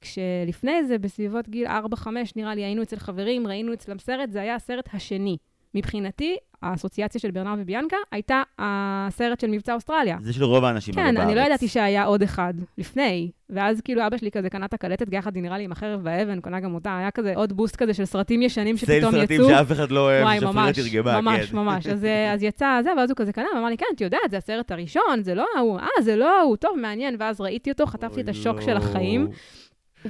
כשלפני 0.05 0.83
זה, 0.83 0.97
בסביבות 0.97 1.49
גיל 1.49 1.67
4-5, 1.67 2.07
נראה 2.35 2.55
לי, 2.55 2.63
היינו 2.63 2.81
אצל 2.81 2.99
חברים, 2.99 3.47
ראינו 3.47 3.73
אצלם 3.73 3.99
סרט, 3.99 4.31
זה 4.31 4.41
היה 4.41 4.55
הסרט 4.55 4.89
השני. 4.93 5.37
מבחינתי, 5.75 6.37
האסוציאציה 6.61 7.21
של 7.21 7.31
ברנרד 7.31 7.59
וביאנקה 7.61 7.97
הייתה 8.11 8.41
הסרט 8.59 9.39
של 9.39 9.47
מבצע 9.47 9.73
אוסטרליה. 9.73 10.17
זה 10.21 10.33
של 10.33 10.43
רוב 10.43 10.63
האנשים 10.63 10.93
כן, 10.93 11.01
אבל 11.01 11.25
אני 11.25 11.35
לא 11.35 11.41
בארץ. 11.41 11.47
ידעתי 11.47 11.67
שהיה 11.67 12.03
עוד 12.03 12.21
אחד 12.21 12.53
לפני. 12.77 13.31
ואז 13.49 13.81
כאילו 13.81 14.07
אבא 14.07 14.17
שלי 14.17 14.31
כזה 14.31 14.49
קנה 14.49 14.65
את 14.65 14.73
הקלטת 14.73 15.07
יחד, 15.11 15.37
נראה 15.37 15.57
לי, 15.57 15.63
עם 15.63 15.71
החרב 15.71 15.99
והאבן, 16.03 16.41
קנה 16.41 16.59
גם 16.59 16.75
אותה, 16.75 16.97
היה 16.97 17.11
כזה 17.11 17.33
עוד 17.35 17.53
בוסט 17.53 17.75
כזה 17.75 17.93
של 17.93 18.05
סרטים 18.05 18.41
ישנים 18.41 18.77
שפתאום 18.77 19.11
סרטים 19.11 19.41
יצאו. 19.41 19.49
שאף 19.49 19.71
אחד 19.71 19.91
לא 19.91 19.99
אוהב, 19.99 20.43
ממש, 20.43 20.79
תרגמה, 20.79 21.21
ממש, 21.21 21.49
כן. 21.49 21.57
ממש. 21.57 21.87
אז, 21.87 22.05
אה, 22.05 22.33
אז 22.33 22.43
יצא 22.43 22.79
זה, 22.83 22.89
ואז 22.97 23.09
הוא 23.09 23.15
כזה 23.17 23.33
קנה, 23.33 23.47
ואמר 23.55 23.67
לי, 23.67 23.77
כן, 23.77 23.85
את 23.95 24.01
יודעת, 24.01 24.31
זה 24.31 24.37
הסרט 24.37 24.71
הראשון, 24.71 25.21
זה 25.21 25.35
לא 25.35 25.45
ההוא, 25.57 25.79
אה, 25.79 26.01
זה 26.01 26.15
לא 26.15 26.39
ההוא, 26.39 26.55
טוב, 26.55 26.71
מעניין. 26.77 27.15
ואז 27.19 27.41
ראיתי 27.41 27.71
אותו, 27.71 27.85
חטפתי 27.85 28.21
את 28.21 28.29
השוק 28.29 28.55
לא. 28.55 28.61
של 28.61 28.77
החיים. 28.77 29.27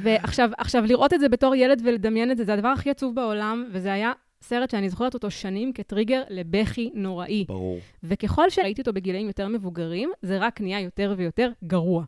ועכשיו, 0.01 0.49
עכשיו, 0.57 0.83
לראות 0.85 1.13
את 1.13 1.19
זה 1.19 1.29
בתור 1.29 1.55
ילד 1.55 1.81
ולדמיין 1.85 2.31
את 2.31 2.37
זה, 2.37 2.43
זה 2.45 2.53
הדבר 2.53 2.67
הכי 2.67 2.89
עצוב 2.89 3.15
בעולם, 3.15 3.65
וזה 3.71 3.93
היה 3.93 4.11
סרט 4.41 4.69
שאני 4.69 4.89
זוכרת 4.89 5.13
אותו 5.13 5.31
שנים 5.31 5.73
כטריגר 5.73 6.21
לבכי 6.29 6.89
נוראי. 6.93 7.45
ברור. 7.47 7.79
וככל 8.03 8.49
שראיתי 8.49 8.81
אותו 8.81 8.93
בגילאים 8.93 9.27
יותר 9.27 9.47
מבוגרים, 9.47 10.11
זה 10.21 10.37
רק 10.37 10.61
נהיה 10.61 10.79
יותר 10.79 11.13
ויותר 11.17 11.49
גרוע. 11.63 12.03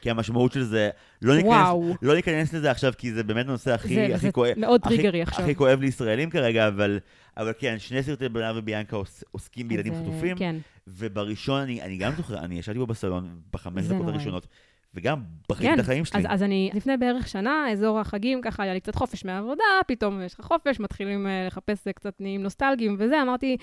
כי 0.00 0.10
המשמעות 0.10 0.52
של 0.52 0.62
זה, 0.62 0.90
לא 1.22 1.34
ניכנס, 1.36 1.50
וואו. 1.52 1.94
לא 2.02 2.14
ניכנס 2.14 2.52
לזה 2.52 2.70
עכשיו, 2.70 2.92
כי 2.98 3.12
זה 3.12 3.22
באמת 3.22 3.46
הנושא 3.48 3.72
הכי, 3.74 3.94
זה, 3.94 4.04
הכי 4.14 4.26
זה 4.26 4.32
כואב. 4.32 4.52
מאוד 4.56 4.80
הכי- 4.84 4.94
טריגרי 4.96 5.22
עכשיו. 5.22 5.44
הכי 5.44 5.54
כואב 5.54 5.80
לישראלים 5.80 6.30
כרגע, 6.30 6.68
אבל, 6.68 6.98
אבל 7.36 7.52
כן, 7.58 7.78
שני 7.78 8.02
סרטי 8.02 8.28
ברנר 8.28 8.52
וביאנקה 8.56 8.96
עוס, 8.96 9.24
עוסקים 9.32 9.68
בילדים 9.68 9.92
אז, 9.92 9.98
אה, 9.98 10.04
חטופים, 10.04 10.36
כן. 10.38 10.56
ובראשון, 10.86 11.60
אני, 11.60 11.82
אני 11.82 11.96
גם 11.96 12.12
זוכר, 12.16 12.38
אני 12.38 12.58
ישבתי 12.58 12.78
בו 12.78 12.86
בסלון 12.86 13.28
בחמש 13.52 13.84
זה 13.84 13.94
דקות. 13.94 14.08
הראשונות, 14.08 14.46
וגם 14.94 15.20
בכיתי 15.48 15.68
כן, 15.68 15.74
את 15.74 15.78
החיים 15.78 16.04
שלי. 16.04 16.20
אז, 16.20 16.26
אז 16.28 16.42
אני, 16.42 16.70
לפני 16.74 16.96
בערך 16.96 17.28
שנה, 17.28 17.66
אזור 17.72 18.00
החגים, 18.00 18.40
ככה 18.40 18.62
היה 18.62 18.74
לי 18.74 18.80
קצת 18.80 18.94
חופש 18.94 19.24
מהעבודה, 19.24 19.64
פתאום 19.86 20.22
יש 20.22 20.34
לך 20.34 20.40
חופש, 20.40 20.80
מתחילים 20.80 21.26
uh, 21.26 21.46
לחפש 21.46 21.88
uh, 21.88 21.92
קצת 21.92 22.14
נהיים 22.20 22.42
נוסטלגיים 22.42 22.96
וזה, 22.98 23.22
אמרתי, 23.22 23.56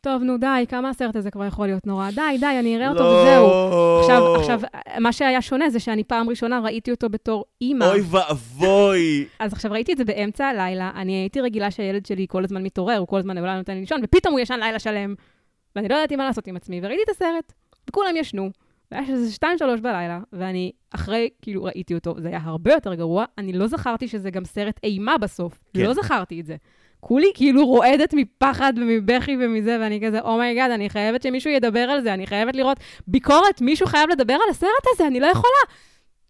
טוב, 0.00 0.22
נו 0.22 0.38
די, 0.38 0.64
כמה 0.68 0.88
הסרט 0.88 1.16
הזה 1.16 1.30
כבר 1.30 1.44
יכול 1.44 1.66
להיות 1.66 1.86
נורא? 1.86 2.10
די, 2.10 2.36
די, 2.40 2.56
אני 2.58 2.76
אראה 2.76 2.88
אותו 2.88 3.00
לא. 3.00 3.06
וזהו. 3.06 4.00
עכשיו, 4.00 4.34
עכשיו, 4.36 4.60
מה 5.00 5.12
שהיה 5.12 5.42
שונה 5.42 5.70
זה 5.70 5.80
שאני 5.80 6.04
פעם 6.04 6.28
ראשונה 6.28 6.60
ראיתי 6.60 6.90
אותו 6.90 7.08
בתור 7.08 7.44
אימא. 7.60 7.84
אוי 7.84 8.00
ואבוי. 8.00 9.24
אז 9.38 9.52
עכשיו 9.52 9.72
ראיתי 9.72 9.92
את 9.92 9.98
זה 9.98 10.04
באמצע 10.04 10.46
הלילה, 10.46 10.90
אני 10.94 11.12
הייתי 11.12 11.40
רגילה 11.40 11.70
שהילד 11.70 12.06
שלי 12.06 12.26
כל 12.28 12.44
הזמן 12.44 12.62
מתעורר, 12.62 12.98
הוא 12.98 13.08
כל 13.08 13.18
הזמן 13.18 13.38
אולי 13.38 13.56
נותן 13.56 13.74
לי 13.74 13.80
לישון, 13.80 14.00
ופתאום 14.04 14.32
הוא 14.32 14.40
ישן 14.40 14.60
לילה 14.60 14.78
שלם. 14.78 15.14
ואני 15.76 15.88
לא 15.88 15.94
ידעתי 15.94 16.16
מה 16.16 16.24
לעשות 16.24 16.46
עם 16.46 16.56
עצמי, 16.56 16.80
וראיתי 16.82 17.02
את 17.02 17.08
הסרט, 17.08 17.52
וכולם 17.90 18.16
ישנו. 18.16 18.50
והיה 18.92 19.06
שזה 19.06 19.32
שתיים, 19.32 19.58
שלוש 19.58 19.80
בלילה, 19.80 20.20
ואני 20.32 20.72
אחרי, 20.90 21.28
כאילו, 21.42 21.64
ראיתי 21.64 21.94
אותו, 21.94 22.14
זה 22.18 22.28
היה 22.28 22.40
הרבה 22.42 22.72
יותר 22.72 22.94
גרוע, 22.94 23.24
אני 23.38 23.52
לא 23.52 23.66
זכרתי 23.66 24.08
שזה 24.08 24.30
גם 24.30 24.44
סרט 24.44 24.80
אימה 24.82 25.18
בסוף. 25.18 25.58
כן. 25.74 25.80
לא 25.80 25.94
זכרתי 25.94 26.40
את 26.40 26.46
זה. 26.46 26.56
כולי 27.00 27.26
כאילו 27.34 27.66
רועדת 27.66 28.14
מפחד 28.14 28.72
ומבכי 28.76 29.36
ומזה, 29.40 29.76
ואני 29.80 30.00
כזה, 30.06 30.20
oh 30.20 30.33
my 30.33 30.45
God, 30.45 30.70
אני 30.70 30.90
חייבת 30.90 31.22
שמישהו 31.22 31.50
ידבר 31.50 31.80
על 31.80 32.00
זה, 32.00 32.14
אני 32.14 32.26
חייבת 32.26 32.56
לראות 32.56 32.80
ביקורת, 33.06 33.60
מישהו 33.60 33.86
חייב 33.86 34.10
לדבר 34.10 34.34
על 34.34 34.50
הסרט 34.50 34.86
הזה, 34.94 35.06
אני 35.06 35.20
לא 35.20 35.26
יכולה. 35.26 35.62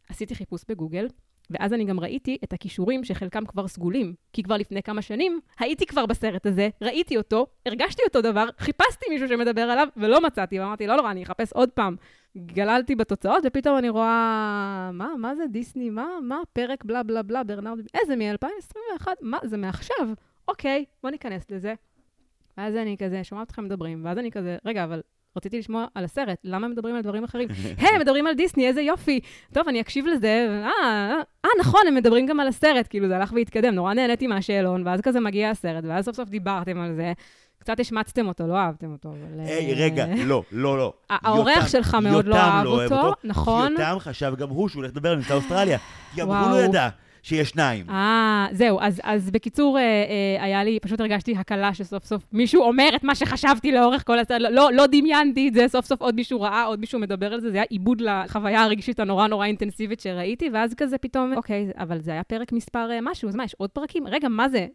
עשיתי 0.09 0.35
חיפוש 0.35 0.61
בגוגל, 0.69 1.07
ואז 1.51 1.73
אני 1.73 1.85
גם 1.85 2.01
ראיתי 2.01 2.39
את 2.45 2.53
הקישורים 2.53 3.05
שחלקם 3.05 3.47
כבר 3.47 3.69
סגולים. 3.69 4.15
כי 4.33 4.43
כבר 4.43 4.57
לפני 4.57 4.83
כמה 4.83 5.03
שנים 5.03 5.41
הייתי 5.59 5.87
כבר 5.87 6.07
בסרט 6.07 6.47
הזה, 6.47 6.69
ראיתי 6.83 7.17
אותו, 7.17 7.47
הרגשתי 7.67 8.03
אותו 8.07 8.21
דבר, 8.21 8.49
חיפשתי 8.59 9.07
מישהו 9.11 9.29
שמדבר 9.29 9.63
עליו, 9.63 9.89
ולא 9.97 10.21
מצאתי, 10.21 10.61
ואמרתי, 10.61 10.87
לא 10.87 10.97
נורא, 10.97 11.11
אני 11.11 11.23
אחפש 11.23 11.53
עוד 11.53 11.69
פעם. 11.69 11.97
גללתי 12.37 12.95
בתוצאות, 12.95 13.43
ופתאום 13.47 13.79
אני 13.79 13.89
רואה, 13.89 14.91
מה, 14.93 15.09
מה 15.19 15.35
זה 15.35 15.47
דיסני? 15.47 15.91
מה, 15.91 16.07
מה 16.23 16.41
פרק 16.53 16.85
בלה 16.85 17.03
בלה 17.03 17.23
בלה, 17.23 17.45
ברנרד, 17.45 17.79
איזה 17.95 18.17
מ-2021? 18.17 19.09
מה, 19.21 19.39
זה 19.45 19.57
מעכשיו? 19.57 20.09
אוקיי, 20.49 20.85
בוא 21.03 21.11
ניכנס 21.11 21.51
לזה. 21.51 21.75
ואז 22.59 22.75
אני 22.75 22.97
כזה, 22.99 23.25
שומעת 23.25 23.47
אתכם 23.47 23.65
מדברים, 23.65 24.05
ואז 24.05 24.19
אני 24.19 24.31
כזה, 24.31 24.57
רגע, 24.65 24.85
אבל 24.85 25.01
רציתי 25.37 25.59
לשמוע 25.59 25.87
על 25.95 26.05
הסרט, 26.05 26.39
למה 26.45 26.67
הם 26.67 26.73
מדברים 26.73 26.97
על 26.97 27.03
דברים 27.03 27.25
אחרים? 27.25 27.49
היי, 27.79 27.95
הם 27.95 28.01
מדברים 28.01 28.27
על 28.27 28.35
דיסני, 28.35 28.67
איזה 28.67 28.81
יופי. 28.81 29.21
טוב, 29.53 29.69
אני 29.69 29.81
אקשיב 29.81 30.07
לזה, 30.07 30.47
אה, 30.51 30.71
אה, 30.85 31.21
אה, 31.45 31.51
נכון, 31.61 31.81
הם 31.89 31.95
מדברים 31.95 32.27
גם 32.27 32.41
על 32.41 32.49
הסרט, 32.49 32.87
כאילו, 32.91 33.09
זה 33.09 33.17
הלך 33.17 33.33
והתקדם, 33.33 33.75
נורא 33.75 33.95
נהניתי 33.95 34.27
מהשאלון, 34.27 34.87
ואז 34.87 35.01
כזה 35.01 35.21
מגיע 35.21 35.51
הסרט, 35.51 35.85
ואז 35.87 36.05
סוף 36.05 36.17
סוף 36.17 36.29
דיברתם 36.29 36.81
על 36.81 36.95
זה. 36.95 37.13
קצת 37.61 37.81
השמצתם 37.81 38.29
אותו, 38.29 38.47
לא 38.47 38.57
אהבתם 38.57 38.93
אותו, 38.93 39.09
אבל... 39.09 39.41
היי, 39.41 39.73
אה, 39.73 39.85
רגע, 39.85 40.07
לא, 40.25 40.43
לא, 40.53 40.79
לא. 40.79 40.93
האורח 41.11 41.69
שלך 41.69 41.95
מאוד 41.95 42.27
לא 42.27 42.37
אהב 42.37 42.67
אוהב 42.67 42.93
אותו, 42.93 43.15
נכון? 43.25 43.73
יותם 43.73 43.97
חשב 43.99 44.33
גם 44.39 44.49
הוא 44.49 44.69
שהוא 44.69 44.81
הולך 44.83 44.93
לדבר 44.93 45.11
על 45.11 45.19
מבצע 45.19 45.35
אוסטרליה. 45.35 45.79
גם 46.17 46.29
הוא. 46.29 46.51
לא 46.51 46.63
ידע 46.63 46.89
שיש 47.23 47.49
שניים. 47.49 47.91
אה, 47.91 48.47
זהו, 48.53 48.81
אז, 48.81 49.01
אז 49.05 49.31
בקיצור, 49.31 49.79
אה, 49.79 49.83
אה, 49.83 50.45
היה 50.45 50.65
לי, 50.65 50.79
פשוט 50.83 51.01
הרגשתי 51.01 51.37
הקלה 51.37 51.75
שסוף 51.75 52.05
סוף 52.05 52.23
מישהו 52.33 52.63
אומר 52.63 52.89
את 52.97 53.05
מה 53.05 53.15
שחשבתי 53.15 53.73
לאורך 53.73 54.07
כל 54.07 54.19
הסרט, 54.19 54.41
לא, 54.51 54.73
לא 54.73 54.87
דמיינתי 54.87 55.49
את 55.49 55.55
זה, 55.55 55.69
סוף 55.69 55.87
סוף 55.87 56.01
עוד 56.01 56.15
מישהו 56.15 56.41
ראה, 56.41 56.65
עוד 56.65 56.81
מישהו 56.81 56.99
מדבר 56.99 57.33
על 57.35 57.41
זה, 57.41 57.51
זה 57.51 57.57
היה 57.57 57.65
עיבוד 57.71 58.01
לחוויה 58.01 58.63
הרגשית 58.63 59.01
הנורא 59.01 59.27
נורא 59.27 59.47
אינטנסיבית 59.47 60.01
שראיתי, 60.01 60.51
ואז 60.53 60.75
כזה 60.75 60.99
פתאום, 60.99 61.33
אוקיי, 61.37 61.71
אבל 61.77 62.01
זה 62.01 62.11
היה 62.11 62.23
פרק 62.23 62.53
מספר 62.53 62.91
אה, 62.91 62.99
משהו, 63.03 63.29
אז 63.29 63.35
מה, 63.35 63.45
יש 63.45 63.55
עוד 63.59 63.71
פרקים? 63.71 64.07
רגע, 64.07 64.29
מה 64.29 64.49
זה? 64.49 64.67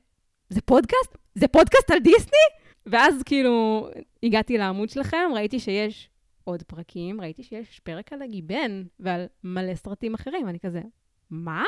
זה 0.50 0.62
פודקאסט? 0.62 1.17
זה 1.36 1.48
פודקאסט 1.48 1.91
על 1.91 2.00
דיסני? 2.00 2.64
ואז 2.86 3.24
כאילו, 3.24 3.88
הגעתי 4.24 4.58
לעמוד 4.58 4.89
שלכם, 4.89 5.30
ראיתי 5.34 5.60
שיש 5.60 6.10
עוד 6.43 6.63
פרקים, 6.63 7.21
ראיתי 7.21 7.43
שיש 7.43 7.80
פרק 7.80 8.13
על 8.13 8.21
הגיבן 8.21 8.84
ועל 9.00 9.26
מלא 9.43 9.76
סרטים 9.76 10.13
אחרים, 10.13 10.50
אני 10.50 10.60
כזה, 10.60 10.82
מה? 11.30 11.63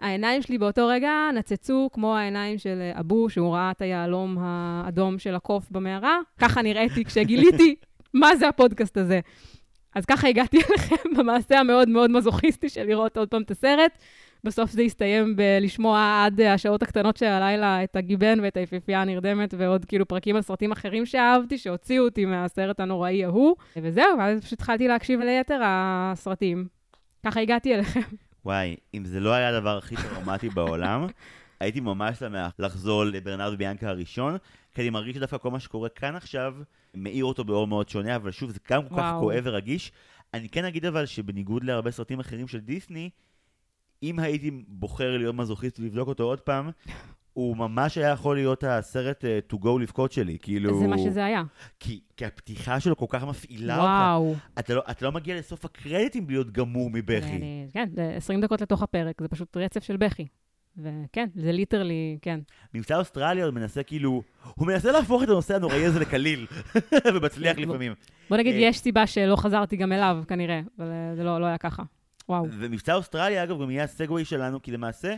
העיניים 0.00 0.42
שלי 0.42 0.58
באותו 0.58 0.86
רגע 0.86 1.12
נצצו 1.34 1.88
כמו 1.92 2.16
העיניים 2.16 2.58
של 2.58 2.90
אבו, 3.00 3.30
שהוא 3.30 3.54
ראה 3.54 3.70
את 3.70 3.82
היהלום 3.82 4.38
האדום 4.40 5.18
של 5.18 5.34
הקוף 5.34 5.70
במערה. 5.70 6.18
ככה 6.38 6.62
נראיתי 6.62 7.04
כשגיליתי 7.04 7.74
מה 8.14 8.36
זה 8.36 8.48
הפודקאסט 8.48 8.96
הזה. 8.96 9.20
אז 9.94 10.04
ככה 10.04 10.28
הגעתי 10.28 10.56
אליכם 10.56 11.16
במעשה 11.16 11.60
המאוד 11.60 11.88
מאוד 11.88 12.10
מזוכיסטי 12.10 12.68
של 12.68 12.84
לראות 12.84 13.16
עוד 13.16 13.28
פעם 13.28 13.42
את 13.42 13.50
הסרט. 13.50 13.98
בסוף 14.44 14.70
זה 14.70 14.82
הסתיים 14.82 15.36
בלשמוע 15.36 16.22
עד 16.24 16.40
השעות 16.40 16.82
הקטנות 16.82 17.16
של 17.16 17.26
הלילה 17.26 17.84
את 17.84 17.96
הגיבן 17.96 18.38
ואת 18.42 18.56
היפיפייה 18.56 19.02
הנרדמת 19.02 19.54
ועוד 19.58 19.84
כאילו 19.84 20.08
פרקים 20.08 20.36
על 20.36 20.42
סרטים 20.42 20.72
אחרים 20.72 21.06
שאהבתי, 21.06 21.58
שהוציאו 21.58 22.04
אותי 22.04 22.24
מהסרט 22.24 22.80
הנוראי 22.80 23.24
ההוא. 23.24 23.56
וזהו, 23.76 24.18
ואז 24.18 24.40
פשוט 24.40 24.52
התחלתי 24.52 24.88
להקשיב 24.88 25.20
ליתר 25.20 25.60
הסרטים. 25.64 26.66
ככה 27.26 27.40
הגעתי 27.40 27.74
אליכם. 27.74 28.00
וואי, 28.44 28.76
אם 28.94 29.04
זה 29.04 29.20
לא 29.20 29.32
היה 29.32 29.48
הדבר 29.48 29.78
הכי 29.78 29.96
טראומטי 29.96 30.48
בעולם, 30.48 31.06
הייתי 31.60 31.80
ממש 31.80 32.18
שמח 32.18 32.52
לחזור 32.58 33.04
לברנרד 33.04 33.58
ביאנקה 33.58 33.88
הראשון, 33.88 34.36
כי 34.74 34.82
אני 34.82 34.90
מרגיש 34.90 35.16
שדווקא 35.16 35.38
כל 35.38 35.50
מה 35.50 35.60
שקורה 35.60 35.88
כאן 35.88 36.16
עכשיו, 36.16 36.54
מאיר 36.94 37.24
אותו 37.24 37.44
באור 37.44 37.66
מאוד 37.66 37.88
שונה, 37.88 38.16
אבל 38.16 38.30
שוב, 38.30 38.50
זה 38.50 38.58
גם 38.70 38.88
כל 38.88 38.96
כך. 38.96 39.14
כואב 39.20 39.40
ורגיש. 39.44 39.92
אני 40.34 40.48
כן 40.48 40.64
אגיד 40.64 40.84
אבל 40.84 41.06
שבניגוד 41.06 41.64
להרבה 41.64 41.90
סרטים 41.90 42.20
אחרים 42.20 42.48
של 42.48 42.58
דיסני, 42.58 43.10
אם 44.10 44.18
הייתי 44.18 44.50
בוחר 44.68 45.16
להיות 45.18 45.34
מזוכיסט 45.34 45.80
ולבדוק 45.80 46.08
אותו 46.08 46.24
עוד 46.24 46.40
פעם, 46.40 46.70
הוא 47.32 47.56
ממש 47.56 47.98
היה 47.98 48.08
יכול 48.08 48.36
להיות 48.36 48.64
הסרט 48.64 49.24
אה, 49.24 49.38
to 49.52 49.56
go 49.64 49.68
לבכות 49.80 50.12
שלי, 50.12 50.38
כאילו... 50.42 50.78
זה 50.80 50.86
מה 50.86 50.98
שזה 50.98 51.24
היה. 51.24 51.42
כי, 51.80 52.00
כי 52.16 52.24
הפתיחה 52.26 52.80
שלו 52.80 52.96
כל 52.96 53.06
כך 53.08 53.24
מפעילה 53.24 53.74
אותך. 53.76 53.84
וואו. 53.84 54.34
אתה 54.58 54.74
לא, 54.74 54.82
אתה 54.90 55.04
לא 55.04 55.12
מגיע 55.12 55.36
לסוף 55.38 55.64
הקרדיטים 55.64 56.26
בלי 56.26 56.36
להיות 56.36 56.50
גמור 56.52 56.90
מבכי. 56.90 57.26
אני- 57.36 57.66
כן, 57.72 57.88
זה 57.94 58.12
20 58.16 58.40
דקות 58.40 58.60
לתוך 58.60 58.82
הפרק, 58.82 59.20
זה 59.20 59.28
פשוט 59.28 59.56
רצף 59.56 59.82
של 59.84 59.96
בכי. 59.96 60.26
וכן, 60.78 61.28
זה 61.34 61.52
ליטרלי, 61.52 62.18
כן. 62.22 62.40
מבצע 62.74 62.98
אוסטרליה 62.98 63.50
מנסה 63.50 63.82
כאילו, 63.82 64.22
הוא 64.54 64.66
מנסה 64.66 64.92
להפוך 64.92 65.22
את 65.22 65.28
הנושא 65.28 65.56
הנוראי 65.56 65.84
הזה 65.84 66.00
לקליל, 66.00 66.46
ומצליח 67.14 67.58
לפעמים. 67.58 67.92
בוא 68.30 68.36
נגיד, 68.36 68.54
אה, 68.54 68.60
יש 68.60 68.78
סיבה 68.78 69.06
שלא 69.06 69.36
חזרתי 69.36 69.76
גם 69.76 69.92
אליו, 69.92 70.22
כנראה, 70.28 70.60
אבל 70.78 70.86
אה, 70.90 71.16
זה 71.16 71.24
לא 71.24 71.40
לא 71.40 71.46
היה 71.46 71.58
ככה. 71.58 71.82
וואו. 72.28 72.46
ומבצע 72.50 72.94
אוסטרליה, 72.94 73.42
אגב, 73.42 73.62
גם 73.62 73.70
יהיה 73.70 73.84
הסגווי 73.84 74.24
שלנו, 74.24 74.62
כי 74.62 74.72
למעשה, 74.72 75.14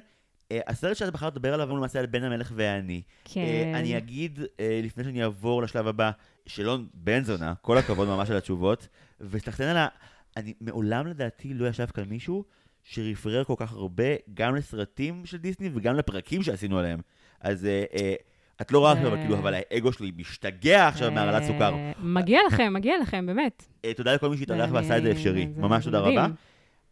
אה, 0.53 0.61
הסרט 0.67 0.97
שאת 0.97 1.13
בחרת 1.13 1.33
לדבר 1.33 1.55
עליו 1.55 1.71
הוא 1.71 1.79
למעשה 1.79 1.99
על 1.99 2.07
בן 2.07 2.25
המלך 2.25 2.53
ואני. 2.55 3.03
כן. 3.25 3.41
אה, 3.41 3.79
אני 3.79 3.99
אגיד, 3.99 4.41
אה, 4.61 4.81
לפני 4.85 5.05
שאני 5.05 5.23
אעבור 5.23 5.63
לשלב 5.63 5.87
הבא, 5.87 6.11
שלון 6.47 6.87
בן 6.95 7.25
זונה, 7.25 7.55
כל 7.63 7.79
הכבוד 7.79 8.09
ממש 8.09 8.31
על 8.31 8.37
התשובות, 8.37 8.89
וסחטיין 9.21 9.69
על 9.69 9.77
ה... 9.77 9.89
אני 10.37 10.55
מעולם 10.61 11.07
לדעתי 11.07 11.55
לא 11.55 11.69
ישב 11.69 11.87
כאן 11.87 12.05
מישהו 12.05 12.45
שרפרר 12.85 13.45
כל 13.45 13.55
כך 13.57 13.73
הרבה, 13.73 14.05
גם 14.35 14.57
לסרטים 14.57 15.27
של 15.27 15.37
דיסני 15.37 15.71
וגם 15.75 15.97
לפרקים 15.97 16.43
שעשינו 16.43 16.79
עליהם. 16.79 17.01
אז 17.41 17.65
אה, 17.65 17.85
אה, 17.97 18.15
את 18.61 18.73
לא 18.73 18.79
רואה 18.79 18.93
עכשיו, 18.93 19.09
אבל 19.09 19.17
כאילו, 19.17 19.39
אבל 19.39 19.55
האגו 19.71 19.93
שלי 19.93 20.13
משתגע 20.17 20.89
עכשיו 20.89 21.11
מהרעלת 21.11 21.43
סוכר. 21.43 21.75
אה, 21.75 21.93
מגיע 21.99 22.41
לכם, 22.47 22.73
מגיע 22.73 22.95
לכם, 23.03 23.27
באמת. 23.27 23.65
אה, 23.85 23.95
תודה 23.95 24.15
לכל 24.15 24.29
מי 24.29 24.37
שהתארח 24.37 24.71
ועשה 24.73 24.99
את 24.99 25.03
זה 25.03 25.11
אפשרי. 25.11 25.47
ממש 25.57 25.85
תודה. 25.85 25.99
רבה. 25.99 26.27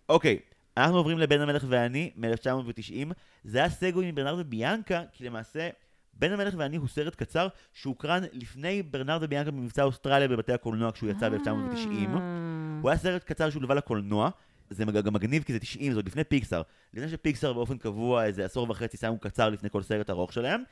אוקיי, 0.09 0.39
אנחנו 0.77 0.97
עוברים 0.97 1.19
לבן 1.19 1.41
המלך 1.41 1.65
ואני 1.69 2.11
מ-1990. 2.17 3.13
זה 3.45 3.59
היה 3.59 3.71
סגווי 3.71 4.13
מברנרד 4.13 4.39
וביאנקה, 4.39 5.03
כי 5.13 5.25
למעשה, 5.25 5.69
בן 6.15 6.33
המלך 6.33 6.55
ואני 6.57 6.77
הוא 6.77 6.89
סרט 6.89 7.15
קצר 7.15 7.49
שהוקרן 7.73 8.23
לפני 8.33 8.83
ברנרד 8.83 9.23
וביאנקה 9.23 9.51
במבצע 9.51 9.83
אוסטרליה 9.83 10.29
בבתי 10.29 10.53
הקולנוע 10.53 10.93
כשהוא 10.93 11.11
יצא 11.11 11.29
ב-1990. 11.29 11.47
אה, 11.47 12.19
הוא 12.83 12.91
היה 12.91 12.99
סרט 12.99 13.25
קצר 13.25 13.51
שהוא 13.51 13.63
לווה 13.63 13.75
לקולנוע. 13.75 14.31
זה 14.71 14.85
גם 14.85 15.15
מגניב 15.15 15.43
כי 15.43 15.53
זה 15.53 15.59
90, 15.59 15.93
זה 15.93 15.99
עוד 15.99 16.07
לפני 16.07 16.25
פיקסאר. 16.25 16.63
לפני 16.95 17.09
שפיקסאר 17.09 17.53
באופן 17.53 17.79
קבוע 17.79 18.25
איזה 18.25 18.45
עשור 18.45 18.71
וחצי 18.71 18.97
שמו 18.97 19.19
קצר 19.19 19.49
לפני 19.49 19.71
כל 19.71 19.83
סרט 19.83 20.11
ארוך 20.11 20.33
שלהם. 20.33 20.63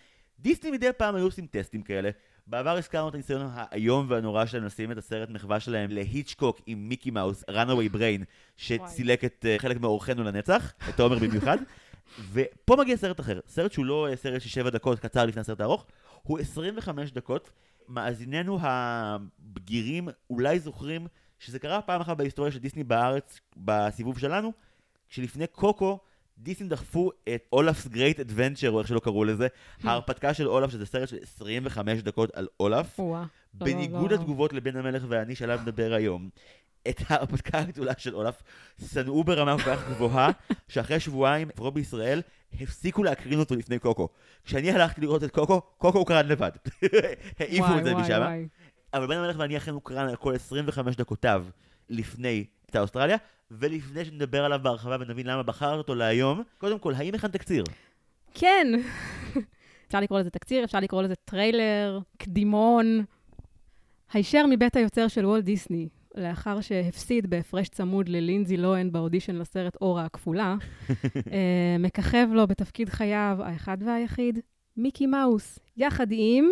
דיסני 0.43 0.71
מדי 0.71 0.93
פעם 0.97 1.15
היו 1.15 1.25
עושים 1.25 1.47
טסטים 1.47 1.83
כאלה. 1.83 2.11
בעבר 2.47 2.77
הזכרנו 2.77 3.09
את 3.09 3.15
הניסיון 3.15 3.51
האיום 3.55 4.07
והנורא 4.09 4.47
שלהם 4.47 4.65
לשים 4.65 4.93
את 4.93 4.99
הסרט 4.99 5.31
מחווה 5.31 5.61
שלהם 5.61 5.91
להיצ'קוק 5.91 6.61
עם 6.67 6.89
מיקי 6.89 7.11
מאוס, 7.11 7.45
runaway 7.51 7.95
brain, 7.95 8.25
שצילק 8.57 9.25
את 9.25 9.47
אה, 9.49 9.59
חלק 9.59 9.81
מאורחינו 9.81 10.25
לנצח, 10.25 10.73
את 10.89 10.97
תומר 10.97 11.19
במיוחד. 11.19 11.59
ופה 12.33 12.77
מגיע 12.77 12.97
סרט 12.97 13.21
אחר, 13.21 13.41
סרט 13.47 13.73
שהוא 13.73 13.85
לא 13.85 14.09
אה, 14.09 14.17
סרט 14.17 14.41
של 14.41 14.49
שבע 14.49 14.71
דקות 14.71 14.99
קצר 14.99 15.25
לפני 15.25 15.41
הסרט 15.41 15.61
הארוך, 15.61 15.87
הוא 16.23 16.39
25 16.39 17.13
דקות. 17.13 17.51
מאזיננו 17.89 18.59
הבגירים 18.61 20.09
אולי 20.31 20.61
זוכרים 20.61 21.07
שזה 21.39 21.59
קרה 21.59 21.83
פעם 21.83 22.01
אחת 22.01 22.17
בהיסטוריה 22.17 22.53
של 22.53 22.59
דיסני 22.59 22.85
בארץ, 22.85 23.41
בסיבוב 23.57 24.19
שלנו, 24.19 24.53
כשלפני 25.09 25.47
קוקו, 25.47 25.99
דיסני 26.39 26.69
דחפו 26.69 27.11
את 27.35 27.47
אולפס 27.53 27.87
גרייט 27.87 28.21
אדוונצ'ר, 28.21 28.71
או 28.71 28.79
איך 28.79 28.89
שלא 28.89 29.01
קראו 29.01 29.25
לזה, 29.25 29.47
ההרפתקה 29.85 30.35
של 30.35 30.49
אולף, 30.49 30.71
שזה 30.71 30.87
סרט 30.87 31.09
של 31.09 31.17
25 31.23 32.03
דקות 32.03 32.31
על 32.35 32.49
אולף. 32.61 32.99
לא, 32.99 33.67
בניגוד 33.67 34.11
לא. 34.11 34.17
לתגובות 34.17 34.53
לבן 34.53 34.77
המלך 34.77 35.05
ואני 35.09 35.35
שעליו 35.35 35.59
נדבר 35.63 35.93
היום, 35.93 36.29
את 36.89 37.03
ההרפתקה 37.09 37.59
הגדולה 37.59 37.93
של 37.99 38.15
אולף 38.15 38.43
שנאו 38.93 39.25
ברמה 39.25 39.57
כל 39.59 39.65
כך 39.65 39.89
גבוהה, 39.89 40.31
שאחרי 40.69 41.01
שבועיים, 41.01 41.49
לפחות 41.49 41.75
בישראל, 41.75 42.23
הפסיקו 42.61 43.03
להקרין 43.03 43.39
אותו 43.39 43.55
לפני 43.55 43.79
קוקו. 43.79 44.09
כשאני 44.45 44.71
הלכתי 44.71 45.01
לראות 45.01 45.25
את 45.25 45.31
קוקו, 45.31 45.61
קוקו 45.61 45.99
הוקרן 45.99 46.27
לבד. 46.27 46.51
העיפו 47.41 47.79
את 47.79 47.85
זה 47.85 47.95
משם. 47.95 48.23
אבל 48.95 49.07
בן 49.07 49.17
המלך 49.17 49.37
ואני 49.39 49.57
אכן 49.57 49.73
הוקרן 49.73 50.09
על 50.09 50.17
כל 50.17 50.35
25 50.35 50.97
דקותיו 50.97 51.45
לפני 51.89 52.45
את 52.73 52.77
האוסטרליה, 52.77 53.17
ולפני 53.51 54.05
שנדבר 54.05 54.45
עליו 54.45 54.61
בהרחבה 54.63 54.97
ונבין 55.01 55.27
למה 55.27 55.43
בחרת 55.43 55.79
אותו 55.79 55.95
להיום, 55.95 56.43
קודם 56.59 56.79
כל, 56.79 56.95
האם 56.95 57.15
הכנת 57.15 57.33
תקציר? 57.33 57.65
כן. 58.35 58.67
אפשר 59.87 60.01
לקרוא 60.01 60.21
לזה 60.21 60.31
תקציר, 60.31 60.65
אפשר 60.65 60.81
לקרוא 60.81 61.03
לזה 61.03 61.15
טריילר, 61.15 61.99
קדימון. 62.19 63.05
הישר 64.13 64.45
מבית 64.51 64.77
היוצר 64.77 65.09
של 65.09 65.27
וולט 65.27 65.45
דיסני, 65.45 65.89
לאחר 66.15 66.61
שהפסיד 66.61 67.31
בהפרש 67.31 67.69
צמוד 67.69 68.09
ללינזי 68.09 68.57
לוהן 68.57 68.93
באודישן 68.93 69.37
לסרט 69.37 69.77
אורה 69.81 70.05
הכפולה, 70.05 70.57
אה, 71.33 71.77
מככב 71.79 72.29
לו 72.33 72.47
בתפקיד 72.47 72.89
חייו 72.89 73.39
האחד 73.41 73.77
והיחיד, 73.81 74.39
מיקי 74.77 75.07
מאוס, 75.07 75.59
יחד 75.77 76.07
עם 76.11 76.49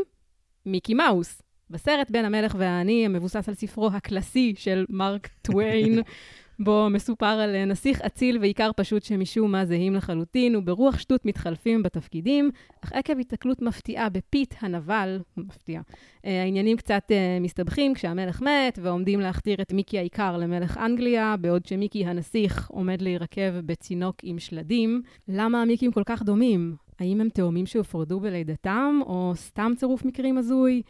מיקי 0.66 0.94
מאוס. 0.94 1.42
בסרט 1.70 2.10
בן 2.10 2.24
המלך 2.24 2.54
והאני, 2.58 3.06
המבוסס 3.06 3.48
על 3.48 3.54
ספרו 3.54 3.86
הקלאסי 3.86 4.54
של 4.56 4.84
מרק 4.88 5.28
טוויין, 5.42 5.98
בו 6.64 6.86
מסופר 6.90 7.26
על 7.26 7.64
נסיך 7.64 8.00
אציל 8.00 8.38
ועיקר 8.40 8.70
פשוט 8.76 9.02
שמשום 9.02 9.52
מה 9.52 9.66
זהים 9.66 9.94
לחלוטין, 9.94 10.56
וברוח 10.56 10.98
שטות 10.98 11.26
מתחלפים 11.26 11.82
בתפקידים, 11.82 12.50
אך 12.84 12.92
עקב 12.92 13.18
התקלות 13.18 13.62
מפתיעה 13.62 14.08
בפיט 14.08 14.54
הנבל, 14.60 15.18
מפתיע, 15.36 15.80
אה, 16.24 16.42
העניינים 16.42 16.76
קצת 16.76 17.02
אה, 17.10 17.38
מסתבכים 17.40 17.94
כשהמלך 17.94 18.42
מת, 18.42 18.78
ועומדים 18.82 19.20
להכתיר 19.20 19.62
את 19.62 19.72
מיקי 19.72 19.98
העיקר 19.98 20.36
למלך 20.36 20.78
אנגליה, 20.78 21.36
בעוד 21.40 21.66
שמיקי 21.66 22.06
הנסיך 22.06 22.68
עומד 22.68 23.02
להירקב 23.02 23.60
בצינוק 23.66 24.16
עם 24.22 24.38
שלדים. 24.38 25.02
למה 25.28 25.62
המיקים 25.62 25.92
כל 25.92 26.02
כך 26.06 26.22
דומים? 26.22 26.76
האם 26.98 27.20
הם 27.20 27.28
תאומים 27.28 27.66
שהופרדו 27.66 28.20
בלידתם, 28.20 29.00
או 29.06 29.32
סתם 29.34 29.72
צירוף 29.76 30.04
מקרים 30.04 30.38
הזוי? 30.38 30.82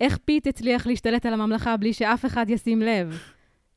איך 0.00 0.18
פיט 0.24 0.46
הצליח 0.46 0.86
להשתלט 0.86 1.26
על 1.26 1.32
הממלכה 1.32 1.76
בלי 1.76 1.92
שאף 1.92 2.24
אחד 2.24 2.50
ישים 2.50 2.82
לב? 2.82 3.18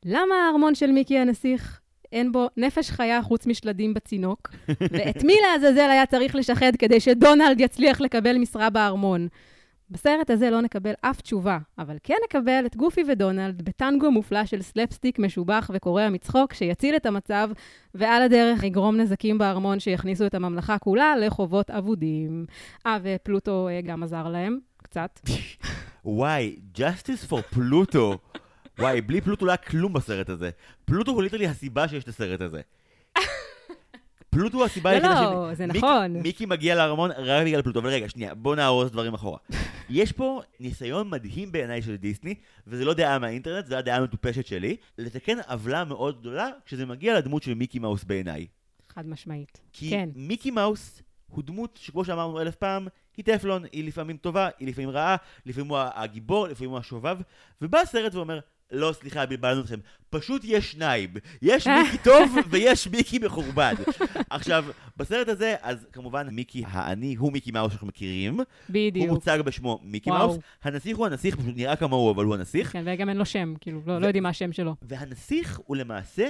למה 0.04 0.34
הארמון 0.34 0.74
של 0.74 0.90
מיקי 0.92 1.18
הנסיך 1.18 1.80
אין 2.12 2.32
בו 2.32 2.48
נפש 2.56 2.90
חיה 2.90 3.22
חוץ 3.22 3.46
משלדים 3.46 3.94
בצינוק? 3.94 4.48
ואת 4.92 5.24
מי 5.24 5.34
לעזאזל 5.42 5.90
היה 5.90 6.06
צריך 6.06 6.34
לשחד 6.34 6.72
כדי 6.78 7.00
שדונלד 7.00 7.60
יצליח 7.60 8.00
לקבל 8.00 8.38
משרה 8.38 8.70
בארמון? 8.70 9.28
בסרט 9.90 10.30
הזה 10.30 10.50
לא 10.50 10.60
נקבל 10.60 10.92
אף 11.00 11.20
תשובה, 11.20 11.58
אבל 11.78 11.96
כן 12.02 12.14
נקבל 12.24 12.62
את 12.66 12.76
גופי 12.76 13.02
ודונלד 13.08 13.62
בטנגו 13.62 14.10
מופלא 14.10 14.44
של 14.44 14.62
סלפסטיק 14.62 15.18
משובח 15.18 15.70
וקורע 15.74 16.08
מצחוק 16.08 16.54
שיציל 16.54 16.96
את 16.96 17.06
המצב, 17.06 17.50
ועל 17.94 18.22
הדרך 18.22 18.62
יגרום 18.62 18.96
נזקים 18.96 19.38
בארמון 19.38 19.80
שיכניסו 19.80 20.26
את 20.26 20.34
הממלכה 20.34 20.78
כולה 20.78 21.16
לחובות 21.16 21.70
אבודים. 21.70 22.46
אה, 22.86 22.98
ופלוטו 23.02 23.68
אה, 23.68 23.80
גם 23.80 24.02
עזר 24.02 24.28
להם, 24.28 24.58
קצת. 24.90 25.20
וואי, 26.04 26.56
Justice 26.76 27.30
for 27.30 27.42
פלוטו. 27.50 28.18
וואי, 28.78 29.00
בלי 29.00 29.20
פלוטו 29.20 29.46
לא 29.46 29.50
היה 29.50 29.56
כלום 29.56 29.92
בסרט 29.92 30.28
הזה. 30.28 30.50
פלוטו 30.84 31.10
הוא 31.10 31.22
literally 31.22 31.46
הסיבה 31.46 31.88
שיש 31.88 32.04
את 32.04 32.08
הסרט 32.08 32.40
הזה. 32.40 32.60
פלוטו 34.30 34.56
הוא 34.56 34.64
הסיבה 34.64 34.90
לא, 34.90 34.96
היחידה 34.96 35.22
לא, 35.30 35.54
זה 35.54 35.66
מיק- 35.66 35.76
נכון. 35.76 36.12
מיקי 36.12 36.46
מגיע 36.46 36.74
לארמון 36.74 37.10
רק 37.10 37.46
בגלל 37.46 37.62
פלוטו. 37.62 37.78
אבל 37.78 37.88
רגע, 37.90 38.08
שנייה, 38.08 38.34
בוא 38.34 38.56
נריץ 38.56 38.90
דברים 38.90 39.14
אחורה. 39.14 39.38
יש 39.90 40.12
פה 40.12 40.40
ניסיון 40.60 41.10
מדהים 41.10 41.52
בעיניי 41.52 41.82
של 41.82 41.96
דיסני, 41.96 42.34
וזה 42.66 42.84
לא 42.84 42.94
דעה 42.94 43.18
מהאינטרנט, 43.18 43.66
זו 43.66 43.76
הדעה 43.76 43.96
המטופשת 43.96 44.46
שלי, 44.46 44.76
לתקן 44.98 45.38
עוולה 45.48 45.84
מאוד 45.84 46.20
גדולה 46.20 46.48
כשזה 46.64 46.86
מגיע 46.86 47.18
לדמות 47.18 47.42
של 47.42 47.54
מיקי 47.54 47.78
מאוס 47.78 48.04
בעיניי. 48.04 48.46
חד 48.88 49.06
משמעית. 49.06 49.60
כי 49.72 49.90
כן. 49.90 50.08
מיקי 50.14 50.50
מאוס 50.50 51.02
הוא 51.26 51.44
דמות 51.44 51.78
שכמו 51.82 52.04
שאמרנו 52.04 52.40
אלף 52.40 52.56
פעם, 52.56 52.88
היא 53.26 53.36
טפלון, 53.36 53.64
היא 53.72 53.84
לפעמים 53.84 54.16
טובה, 54.16 54.48
היא 54.58 54.68
לפעמים 54.68 54.90
רעה, 54.90 55.16
לפעמים 55.46 55.70
הוא 55.70 55.78
הגיבור, 55.94 56.48
לפעמים 56.48 56.70
הוא 56.70 56.78
השובב, 56.78 57.18
ובא 57.62 57.78
הסרט 57.78 58.14
ואומר, 58.14 58.40
לא, 58.72 58.92
סליחה, 58.92 59.26
בלבלנו 59.26 59.60
אתכם, 59.60 59.78
פשוט 60.10 60.42
יש 60.44 60.72
שניים. 60.72 61.10
יש 61.42 61.66
מיקי 61.66 61.98
טוב 61.98 62.36
ויש 62.50 62.88
מיקי 62.88 63.18
מחורבן. 63.18 63.74
עכשיו, 64.30 64.64
בסרט 64.96 65.28
הזה, 65.28 65.54
אז 65.62 65.86
כמובן 65.92 66.28
מיקי 66.28 66.64
העני 66.66 67.14
הוא 67.14 67.32
מיקי 67.32 67.50
מאוס 67.50 67.70
שאנחנו 67.70 67.86
מכירים, 67.86 68.36
הוא 68.36 68.44
בדיוק. 68.68 69.08
מוצג 69.08 69.40
בשמו 69.44 69.80
מיקי. 69.82 70.10
מאוס, 70.10 70.38
הנסיך 70.62 70.96
הוא 70.96 71.06
הנסיך, 71.06 71.36
פשוט 71.36 71.56
נראה 71.56 71.76
כמוהו, 71.76 72.10
אבל 72.10 72.24
הוא 72.24 72.34
הנסיך, 72.34 72.72
כן, 72.72 72.82
וגם 72.86 73.08
אין 73.08 73.16
לו 73.16 73.24
שם, 73.26 73.54
כאילו, 73.60 73.80
לא, 73.86 74.00
לא 74.00 74.06
יודעים 74.06 74.22
מה 74.22 74.28
השם 74.28 74.52
שלו. 74.52 74.74
והנסיך 74.82 75.60
הוא 75.66 75.76
למעשה 75.76 76.28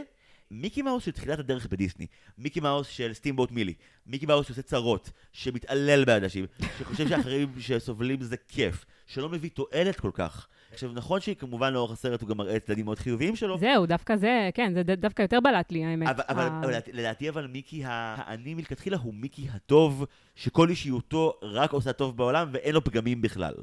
מיקי 0.51 0.83
מאוס 0.83 1.05
של 1.05 1.11
תחילת 1.11 1.39
הדרך 1.39 1.67
בדיסני. 1.67 2.07
מיקי 2.39 2.61
מאוס 2.61 2.87
של 2.89 3.13
סטימבוט 3.13 3.51
מילי. 3.53 3.75
מיקי 4.07 4.27
מאוס 4.27 4.47
שעושה 4.47 4.63
צרות, 4.63 5.11
שמתעלל 5.33 6.05
באנשים, 6.05 6.47
שחושב 6.79 7.09
שאחרים 7.09 7.49
שסובלים 7.61 8.21
זה 8.23 8.37
כיף, 8.49 8.85
שלא 9.07 9.29
מביא 9.29 9.51
תועלת 9.51 10.01
כל 10.01 10.11
כך. 10.15 10.47
עכשיו, 10.73 10.93
נכון 10.93 11.21
שכמובן 11.21 11.73
לאורך 11.73 11.93
הסרט 11.93 12.21
הוא 12.23 12.29
גם 12.29 12.37
מראה 12.37 12.59
צדדים 12.61 12.85
מאוד 12.85 12.99
חיוביים 12.99 13.37
שלו, 13.37 13.59
זהו, 13.59 13.87
דווקא 13.87 14.17
זה, 14.17 14.51
כן, 14.55 14.73
זה 14.75 14.83
דווקא 14.83 15.23
יותר 15.23 15.41
בלט 15.41 15.73
לי, 15.73 15.85
האמת. 15.85 16.09
אבל, 16.09 16.23
אבל, 16.29 16.43
ה- 16.43 16.61
אבל 16.65 16.73
לדעתי 16.93 17.29
אבל 17.29 17.47
מיקי 17.47 17.85
ה- 17.85 17.89
העני 18.19 18.55
מלכתחילה 18.55 18.97
הוא 18.97 19.15
מיקי 19.15 19.47
הטוב, 19.53 20.05
שכל 20.35 20.69
אישיותו 20.69 21.33
רק 21.43 21.73
עושה 21.73 21.93
טוב 21.93 22.17
בעולם 22.17 22.49
ואין 22.53 22.75
לו 22.75 22.85
פגמים 22.85 23.21
בכלל. 23.23 23.55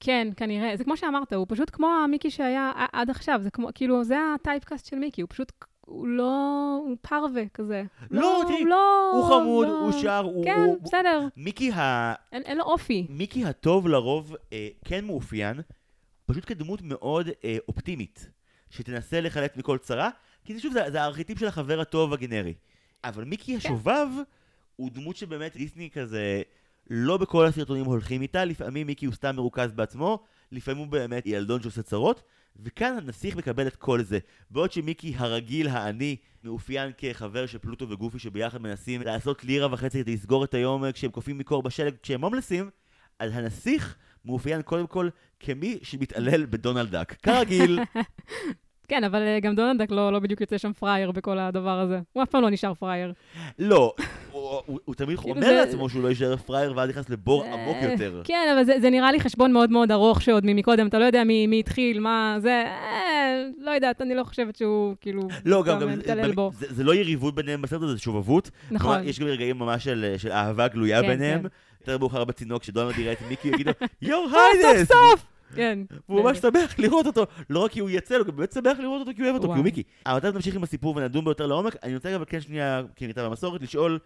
כן, 0.00 0.28
כנראה. 0.36 0.76
זה 0.76 0.84
כמו 0.84 0.96
שאמרת, 0.96 1.32
הוא 1.32 1.46
פשוט 1.48 1.70
כמו 1.72 1.88
המיקי 2.04 2.30
שהיה 2.30 2.72
עד 2.92 3.10
עכשיו, 3.10 3.40
זה 3.42 3.50
כמו, 3.50 3.68
כאילו, 3.74 4.04
זה 4.04 4.16
הטייפקאסט 4.34 4.86
של 4.86 4.96
מיקי, 4.96 5.20
הוא 5.22 5.28
פשוט, 5.30 5.52
הוא 5.90 6.08
לא, 6.08 6.80
הוא 6.86 6.96
פרווה 7.00 7.42
כזה. 7.54 7.82
לא, 8.10 8.42
תראי, 8.46 8.60
הוא 8.60 8.68
לא... 8.68 9.10
הוא 9.14 9.28
חמוד, 9.28 9.66
לא- 9.66 9.80
הוא 9.80 9.92
שר, 9.92 10.18
הוא... 10.24 10.44
כן, 10.44 10.64
הוא, 10.66 10.82
בסדר, 10.82 11.28
מיקי 11.36 11.72
ה... 11.72 12.14
אין, 12.32 12.42
אין 12.42 12.58
לו 12.58 12.64
אופי. 12.64 13.06
מיקי 13.08 13.44
הטוב 13.44 13.88
לרוב 13.88 14.36
אה, 14.52 14.68
כן 14.84 15.04
מאופיין, 15.04 15.60
פשוט 16.26 16.44
כדמות 16.46 16.82
מאוד 16.82 17.28
אה, 17.44 17.56
אופטימית, 17.68 18.30
שתנסה 18.70 19.20
לחלץ 19.20 19.56
מכל 19.56 19.78
צרה, 19.78 20.10
כי 20.44 20.54
זה 20.54 20.60
שוב, 20.60 20.72
זה, 20.72 20.90
זה 20.90 21.02
הארכיטיפ 21.02 21.38
של 21.38 21.46
החבר 21.46 21.80
הטוב 21.80 22.12
הגנרי. 22.12 22.54
אבל 23.04 23.24
מיקי 23.24 23.56
השובב, 23.56 24.06
הוא 24.76 24.90
דמות 24.90 25.16
שבאמת 25.16 25.56
דיסני 25.56 25.90
כזה, 25.90 26.42
לא 26.90 27.16
בכל 27.16 27.46
הסרטונים 27.46 27.84
הולכים 27.84 28.22
איתה, 28.22 28.44
לפעמים 28.44 28.86
מיקי 28.86 29.06
הוא 29.06 29.14
סתם 29.14 29.36
מרוכז 29.36 29.72
בעצמו, 29.72 30.18
לפעמים 30.52 30.78
הוא 30.78 30.86
באמת 30.86 31.26
ילדון 31.26 31.62
שעושה 31.62 31.82
צרות, 31.82 32.22
וכאן 32.64 32.96
הנסיך 32.96 33.36
מקבל 33.36 33.66
את 33.66 33.76
כל 33.76 34.02
זה. 34.02 34.18
בעוד 34.50 34.72
שמיקי 34.72 35.14
הרגיל, 35.16 35.68
העני, 35.68 36.16
מאופיין 36.44 36.92
כחבר 36.98 37.46
של 37.46 37.58
פלוטו 37.58 37.88
וגופי 37.88 38.18
שביחד 38.18 38.62
מנסים 38.62 39.02
לעשות 39.02 39.44
לירה 39.44 39.72
וחצי 39.72 40.02
כדי 40.02 40.14
לסגור 40.14 40.44
את 40.44 40.54
היום 40.54 40.92
כשהם 40.92 41.10
קופאים 41.10 41.38
מקור 41.38 41.62
בשלג 41.62 41.94
כשהם 42.02 42.24
הומלסים, 42.24 42.70
אז 43.18 43.36
הנסיך 43.36 43.96
מאופיין 44.24 44.62
קודם 44.62 44.86
כל 44.86 45.08
כמי 45.40 45.78
שמתעלל 45.82 46.46
בדונלד 46.46 46.90
דאק. 46.90 47.16
כרגיל. 47.22 47.78
כן, 48.90 49.04
אבל 49.04 49.22
אה, 49.22 49.40
גם 49.40 49.54
דונלדק 49.54 49.90
לא, 49.90 50.12
לא 50.12 50.18
בדיוק 50.18 50.40
יוצא 50.40 50.58
שם 50.58 50.72
פראייר 50.72 51.10
בכל 51.10 51.38
הדבר 51.38 51.78
הזה. 51.80 52.00
הוא 52.12 52.22
אף 52.22 52.28
פעם 52.30 52.42
לא 52.42 52.50
נשאר 52.50 52.74
פראייר. 52.74 53.12
לא, 53.58 53.94
הוא, 54.32 54.60
הוא, 54.66 54.78
הוא 54.84 54.94
תמיד 54.94 55.18
כאילו 55.18 55.34
אומר 55.34 55.46
זה- 55.46 55.52
לעצמו 55.54 55.88
שהוא 55.88 56.02
לא 56.02 56.08
יישאר 56.08 56.36
פראייר 56.36 56.72
ואז 56.76 56.88
נכנס 56.88 57.08
לבור 57.10 57.44
עמוק 57.44 57.76
יותר. 57.82 58.22
כן, 58.24 58.48
אבל 58.54 58.64
זה, 58.64 58.80
זה 58.80 58.90
נראה 58.90 59.12
לי 59.12 59.20
חשבון 59.20 59.52
מאוד 59.52 59.70
מאוד 59.70 59.90
ארוך 59.92 60.22
שעוד 60.22 60.46
ממקודם, 60.46 60.86
אתה 60.86 60.98
לא 60.98 61.04
יודע 61.04 61.24
מי, 61.24 61.46
מי 61.46 61.60
התחיל, 61.60 62.00
מה, 62.00 62.36
זה, 62.38 62.62
אה, 62.66 63.42
לא 63.58 63.70
יודעת, 63.70 64.00
אני 64.02 64.14
לא 64.14 64.24
חושבת 64.24 64.56
שהוא 64.56 64.94
כאילו 65.00 65.22
לא, 65.44 65.62
גם, 65.62 65.80
גם 65.80 65.98
מתעלל 65.98 66.32
בו. 66.32 66.50
זה, 66.58 66.66
זה 66.70 66.84
לא 66.84 66.94
יריבות 66.94 67.34
ביניהם 67.34 67.62
בסרט 67.62 67.82
הזה, 67.82 67.92
זה 67.92 67.98
שובבות. 68.00 68.50
נכון. 68.70 68.92
כלומר, 68.92 69.08
יש 69.08 69.20
גם 69.20 69.26
רגעים 69.26 69.58
ממש 69.58 69.84
של, 69.84 70.14
של 70.18 70.32
אהבה 70.32 70.68
גלויה 70.68 71.02
כן, 71.02 71.08
ביניהם. 71.08 71.42
כן. 71.42 71.48
יותר 71.80 71.98
מאוחר 71.98 72.24
בצינוק, 72.24 72.62
כשדונלד 72.62 72.98
יראה 72.98 73.12
את 73.12 73.18
מיקי, 73.28 73.48
הוא 73.48 73.54
יגיד 73.54 73.66
לו, 73.66 73.72
יואו, 74.02 74.20
אה, 74.26 74.30
סוף 74.62 74.64
היידס! 74.74 74.88
סוף! 74.88 75.26
כן. 75.54 75.78
והוא 76.08 76.22
ממש 76.22 76.38
שמח 76.38 76.78
לראות 76.78 77.06
אותו, 77.06 77.26
לא 77.50 77.58
רק 77.58 77.70
כי 77.70 77.80
הוא 77.80 77.90
יצא, 77.90 78.16
הוא 78.16 78.26
גם 78.26 78.36
באמת 78.36 78.52
שמח 78.52 78.78
לראות 78.78 79.00
אותו 79.00 79.10
כי 79.16 79.22
הוא 79.22 79.24
אוהב 79.24 79.34
אותו, 79.34 79.46
כי 79.46 79.48
וואו. 79.48 79.58
הוא 79.58 79.64
מיקי. 79.64 79.82
אבל 80.06 80.18
אתה 80.18 80.30
נמשיך 80.30 80.54
עם 80.54 80.62
הסיפור 80.62 80.96
ונדון 80.96 81.24
בו 81.24 81.30
יותר 81.30 81.46
לעומק. 81.46 81.76
אני 81.82 81.94
רוצה 81.94 82.16
אבל 82.16 82.24
כן 82.28 82.40
שנייה, 82.40 82.82
כמיטב 82.96 83.20
המסורת, 83.20 83.62
לשאול, 83.62 83.98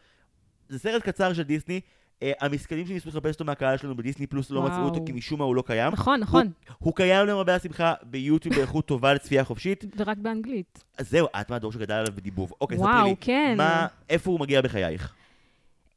זה 0.69 0.79
סרט 0.79 1.03
קצר 1.03 1.33
של 1.33 1.43
דיסני, 1.43 1.81
אה, 2.23 2.33
המסכנים 2.41 2.87
שניסו 2.87 3.09
לחפש 3.09 3.35
אותו 3.35 3.45
מהקהל 3.45 3.77
שלנו 3.77 3.97
בדיסני 3.97 4.27
פלוס 4.27 4.51
לא 4.51 4.63
מצאו 4.63 4.83
אותו 4.83 4.95
וואו. 4.95 5.07
כי 5.07 5.13
משום 5.13 5.39
מה 5.39 5.45
הוא 5.45 5.57
לא 5.57 5.63
קיים. 5.67 5.93
נכון, 5.93 6.21
נכון. 6.21 6.51
הוא 6.79 6.95
קיים 6.95 7.27
למרבה 7.27 7.55
השמחה 7.55 7.95
ביוטיוב 8.03 8.55
באיכות 8.55 8.87
טובה 8.87 9.15
לצפייה 9.15 9.45
חופשית. 9.45 9.85
ורק 9.99 10.17
באנגלית. 10.19 10.85
אז 10.99 11.11
זהו, 11.11 11.27
את 11.41 11.51
מהדור 11.51 11.73
שגדל 11.73 11.95
עליו 11.95 12.13
בדיבוב. 12.17 12.53
אוקיי, 12.61 12.79
ספרי 12.79 12.91
וואו, 12.91 13.07
לי, 13.07 13.17
כן. 13.21 13.55
מה, 13.57 13.87
איפה 14.11 14.31
הוא 14.31 14.41
מגיע 14.41 14.61
בחייך? 14.63 15.15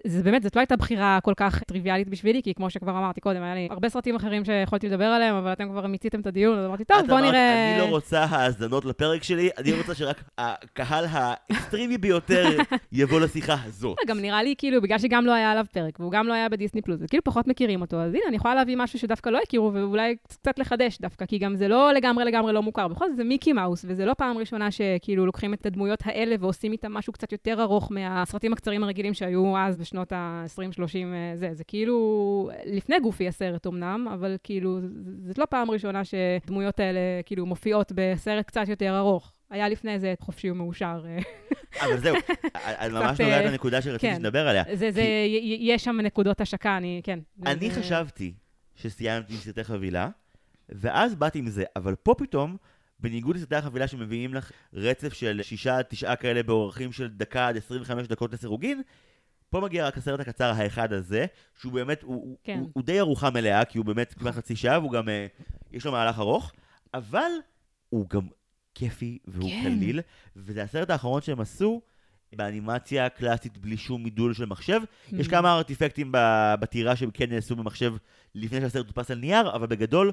זה 0.08 0.24
באמת, 0.24 0.44
זאת 0.44 0.56
לא 0.56 0.62
הייתה 0.62 0.76
בחירה 0.76 1.20
כל 1.24 1.34
כך 1.38 1.64
טריוויאלית 1.64 2.10
בשבילי, 2.10 2.44
כי 2.44 2.54
כמו 2.54 2.70
שכבר 2.70 2.92
אמרתי 2.92 3.22
קודם, 3.22 3.44
היה 3.44 3.56
לי 3.56 3.68
הרבה 3.72 3.90
סרטים 3.90 4.16
אחרים 4.16 4.46
שיכולתי 4.46 4.88
לדבר 4.90 5.06
עליהם, 5.06 5.36
אבל 5.36 5.54
אתם 5.54 5.70
כבר 5.70 5.88
מיציתם 5.88 6.20
את 6.20 6.28
הדיון, 6.28 6.60
אז 6.60 6.66
אמרתי, 6.66 6.84
טוב, 6.84 7.08
בוא 7.08 7.20
אמרת, 7.20 7.30
נראה... 7.30 7.72
אני 7.74 7.80
לא 7.80 7.96
רוצה 7.96 8.24
האזנות 8.24 8.86
לפרק 8.86 9.24
שלי, 9.24 9.50
אני 9.58 9.72
רוצה 9.72 9.96
שרק 9.96 10.24
הקהל 10.38 11.06
האקסטרימי 11.10 11.98
ביותר 11.98 12.48
יבוא 12.92 13.20
לשיחה 13.20 13.56
הזאת. 13.66 13.98
גם 14.08 14.20
נראה 14.20 14.44
לי, 14.44 14.56
כאילו, 14.58 14.82
בגלל 14.82 15.00
שגם 15.00 15.26
לא 15.26 15.32
היה 15.32 15.52
עליו 15.52 15.66
פרק, 15.72 16.00
והוא 16.00 16.12
גם 16.12 16.28
לא 16.28 16.34
היה 16.34 16.50
בדיסני 16.50 16.82
פלוס, 16.82 17.00
וכאילו 17.04 17.24
פחות 17.24 17.48
מכירים 17.48 17.82
אותו, 17.82 18.02
אז 18.02 18.14
הנה, 18.14 18.24
אני 18.28 18.36
יכולה 18.36 18.56
להביא 18.56 18.76
משהו 18.78 19.00
שדווקא 19.00 19.30
לא 19.30 19.40
הכירו, 19.44 19.74
ואולי 19.74 20.16
קצת 20.28 20.60
לחדש 20.60 20.98
דווקא, 21.02 21.26
כי 21.26 21.38
גם 21.38 21.56
זה 21.56 21.68
לא 21.68 21.94
לגמרי 21.94 22.26
לגמרי 22.26 22.54
לא 22.54 22.62
מוכר. 22.62 22.88
בכל 22.88 23.08
זאת, 23.08 23.16
זה 23.16 23.24
מיקי 23.24 23.54
מאוס, 23.54 23.86
וזה 23.88 24.06
לא 24.06 24.14
פעם 24.14 24.38
ראשונה 24.38 24.72
שכאילו 24.72 25.26
לוקחים 25.26 25.54
את 25.54 25.66
הדמויות 25.66 26.00
האלה 26.06 26.36
ועושים 26.40 26.72
איתם 26.72 26.94
משהו 26.94 27.14
קצת 27.14 27.32
יותר 27.32 27.62
ארוך 27.62 27.92
מהסרטים 27.92 28.54
הקצרים 28.54 28.84
הרגילים 28.84 29.14
שהיו 29.14 29.58
אז 29.58 29.78
בשנות 29.78 29.97
ה-20-30, 30.12 30.82
זה. 31.36 31.50
זה 31.54 31.64
כאילו, 31.64 32.50
לפני 32.66 33.00
גופי 33.00 33.28
הסרט 33.28 33.68
אמנם, 33.68 34.08
אבל 34.14 34.38
כאילו, 34.44 34.80
זאת 35.28 35.38
לא 35.38 35.46
פעם 35.46 35.72
ראשונה 35.72 36.02
שדמויות 36.04 36.80
האלה 36.80 37.00
כאילו 37.26 37.46
מופיעות 37.46 37.92
בסרט 37.96 38.46
קצת 38.46 38.68
יותר 38.68 38.98
ארוך. 38.98 39.34
היה 39.50 39.70
לפני 39.70 40.00
זה 40.00 40.14
חופשי 40.20 40.52
ומאושר. 40.52 41.06
אה, 41.06 41.20
אבל 41.86 41.98
זהו, 41.98 42.16
את 42.56 42.92
ממש 42.92 43.14
קצת, 43.14 43.22
נוגעת 43.24 43.46
אה, 43.46 43.52
לנקודה 43.52 43.82
שרציתי 43.82 44.08
כן. 44.08 44.16
שנדבר 44.16 44.48
עליה. 44.48 44.64
זה, 44.74 45.04
יש 45.60 45.84
שם 45.84 45.98
נקודות 46.02 46.42
השקה, 46.42 46.78
אני, 46.78 47.02
כן. 47.04 47.20
אני 47.46 47.72
חשבתי 47.72 48.34
שסיימתי 48.76 49.34
עם 49.34 49.40
סרטי 49.40 49.64
חבילה, 49.64 50.10
ואז 50.70 51.16
באתי 51.16 51.40
עם 51.40 51.48
זה, 51.48 51.64
אבל 51.76 51.96
פה 51.96 52.16
פתאום, 52.18 52.58
בניגוד 53.00 53.36
לסרטי 53.36 53.56
החבילה 53.56 53.88
שמביאים 53.88 54.34
לך 54.34 54.52
רצף 54.74 55.14
של 55.14 55.40
שישה, 55.44 55.84
תשעה 55.84 56.16
כאלה 56.16 56.44
באורחים 56.44 56.92
של 56.92 57.08
דקה 57.08 57.48
עד 57.48 57.58
25 57.58 58.08
דקות 58.08 58.34
לסירוגין, 58.34 58.82
פה 59.50 59.60
מגיע 59.60 59.88
רק 59.88 59.98
הסרט 59.98 60.20
הקצר 60.20 60.52
האחד 60.56 60.94
הזה, 60.94 61.26
שהוא 61.60 61.74
באמת, 61.74 62.04
הוא, 62.04 62.16
הוא, 62.16 62.38
כן. 62.44 62.58
הוא, 62.60 62.70
הוא 62.74 62.84
די 62.84 63.00
ארוחה 63.00 63.30
מלאה, 63.30 63.66
כי 63.66 63.78
הוא 63.78 63.86
באמת 63.86 64.14
כמעט 64.14 64.36
חצי 64.36 64.56
שעה, 64.56 64.80
והוא 64.80 64.92
גם, 64.92 65.10
אה, 65.10 65.28
יש 65.72 65.86
לו 65.86 65.92
מהלך 65.92 66.20
ארוך, 66.20 66.52
אבל 66.94 67.32
הוא 67.90 68.10
גם 68.10 68.22
כיפי 68.76 69.18
והוא 69.28 69.50
כן. 69.50 69.64
קליל, 69.64 70.00
וזה 70.36 70.64
הסרט 70.64 70.90
האחרון 70.90 71.22
שהם 71.22 71.40
עשו 71.42 71.82
באנימציה 72.36 73.06
הקלאסית 73.06 73.58
בלי 73.58 73.78
שום 73.78 74.04
מידול 74.04 74.34
של 74.34 74.46
מחשב. 74.46 74.82
יש 75.12 75.28
Mm. 75.28 75.30
כמה 75.30 75.54
ארטיפקטים 75.54 76.12
בטירה 76.60 76.96
שהם 76.96 77.12
כן 77.12 77.30
נעשו 77.30 77.56
במחשב 77.56 77.94
לפני 78.36 78.62
שהסרט 78.62 78.86
הודפס 78.86 79.12
על 79.12 79.18
נייר, 79.18 79.56
אבל 79.56 79.68
בגדול, 79.68 80.12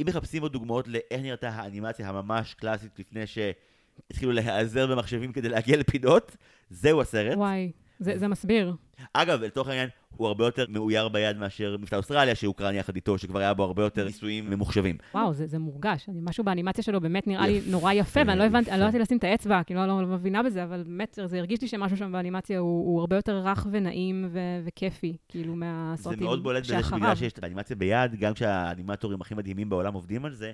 אם 0.00 0.06
מחפשים 0.08 0.42
עוד 0.42 0.52
דוגמאות 0.52 0.88
לאיך 0.88 1.22
נראתה 1.22 1.48
האנימציה 1.48 2.08
הממש 2.08 2.54
קלאסית 2.54 2.98
לפני 2.98 3.24
שהתחילו 3.26 4.32
להיעזר 4.32 4.86
במחשבים 4.86 5.32
כדי 5.32 5.48
להגיע 5.48 5.76
לפינות, 5.76 6.36
זהו 6.70 7.00
הסרט. 7.00 7.36
וואי, 7.36 7.72
זה, 7.98 8.18
זה 8.18 8.28
מסביר. 8.28 8.74
אגב, 9.12 9.42
לצורך 9.42 9.68
העניין, 9.68 9.88
הוא 10.16 10.28
הרבה 10.28 10.44
יותר 10.44 10.64
מאויר 10.68 11.08
ביד 11.08 11.36
מאשר 11.36 11.76
מבטא 11.80 11.96
אוסטרליה 11.96 12.34
שהוקרן 12.34 12.74
יחד 12.74 12.94
איתו, 12.94 13.18
שכבר 13.18 13.38
היה 13.38 13.54
בו 13.54 13.62
הרבה 13.62 13.82
יותר 13.82 14.04
ניסויים 14.04 14.50
ממוחשבים. 14.50 14.96
וואו, 15.14 15.32
זה, 15.34 15.46
זה 15.46 15.58
מורגש. 15.58 16.08
אני, 16.08 16.20
משהו 16.22 16.44
באנימציה 16.44 16.84
שלו 16.84 17.00
באמת 17.00 17.26
נראה 17.26 17.46
לי 17.46 17.52
יפה, 17.52 17.70
נורא 17.70 17.92
יפה, 17.92 18.20
ואני 18.26 18.38
לא 18.38 18.44
הבנתי, 18.44 18.70
אני 18.70 18.80
לא. 18.80 18.84
יודעת 18.84 19.00
לשים 19.00 19.18
את 19.18 19.24
האצבע, 19.24 19.62
כי 19.62 19.74
לא, 19.74 19.86
לא, 19.86 20.02
לא 20.02 20.08
מבינה 20.08 20.42
בזה, 20.42 20.64
אבל 20.64 20.82
באמת, 20.82 21.18
זה 21.24 21.38
הרגיש 21.38 21.62
לי 21.62 21.68
שמשהו 21.68 21.96
שם 21.96 22.12
באנימציה 22.12 22.58
הוא, 22.58 22.86
הוא 22.86 23.00
הרבה 23.00 23.16
יותר 23.16 23.42
רך 23.46 23.66
ונעים 23.70 24.28
ו- 24.32 24.60
וכיפי, 24.64 25.16
כאילו, 25.28 25.52
זה 25.52 25.58
מהסרטים 25.58 26.22
מאוד 26.22 26.42
בולט 26.42 26.62
בזה 26.62 26.74
שאחריו. 26.74 27.00
שבגלל 27.00 27.14
שיש 27.14 27.32
את 27.32 27.44
האנימציה 27.44 27.76
ביד, 27.76 28.14
גם 28.20 28.34
כשהאנימטורים 28.34 29.20
הכי 29.20 29.34
מדהימים 29.34 29.68
בעולם 29.68 29.94
עובדים 29.94 30.24
על 30.24 30.32
זה, 30.32 30.52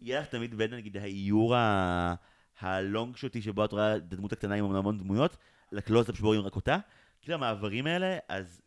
יהיה 0.00 0.20
לך 0.20 0.26
תמיד 0.26 0.54
בין 0.54 0.74
נגיד 0.74 0.96
האיור 0.96 1.56
ה- 1.56 2.14
הלונג 2.60 3.16
שוטי 3.16 3.42
שבו 3.42 3.64
את 3.64 3.72
רואה 3.72 3.96
את 3.96 4.12
הדמות 4.12 4.32
הקטנה 4.32 4.54
עם 4.54 4.74
המון 4.74 4.98
דמויות, 4.98 5.36
לקלוזאפ 5.72 6.16
שבו 6.16 6.26
רואים 6.26 6.42
רק 6.42 6.56
אותה. 6.56 6.78
כאילו 7.22 7.34
המעברים 7.34 7.86
האלה, 7.86 8.18
אז 8.28 8.60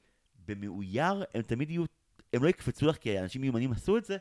במאויר 0.45 1.23
הם 1.33 1.41
תמיד 1.41 1.69
יהיו, 1.69 1.83
הם 2.33 2.43
לא 2.43 2.49
יקפצו 2.49 2.87
לך 2.87 2.97
כי 2.97 3.19
אנשים 3.19 3.41
מיומנים 3.41 3.71
עשו 3.71 3.97
את 3.97 4.05
זה, 4.05 4.17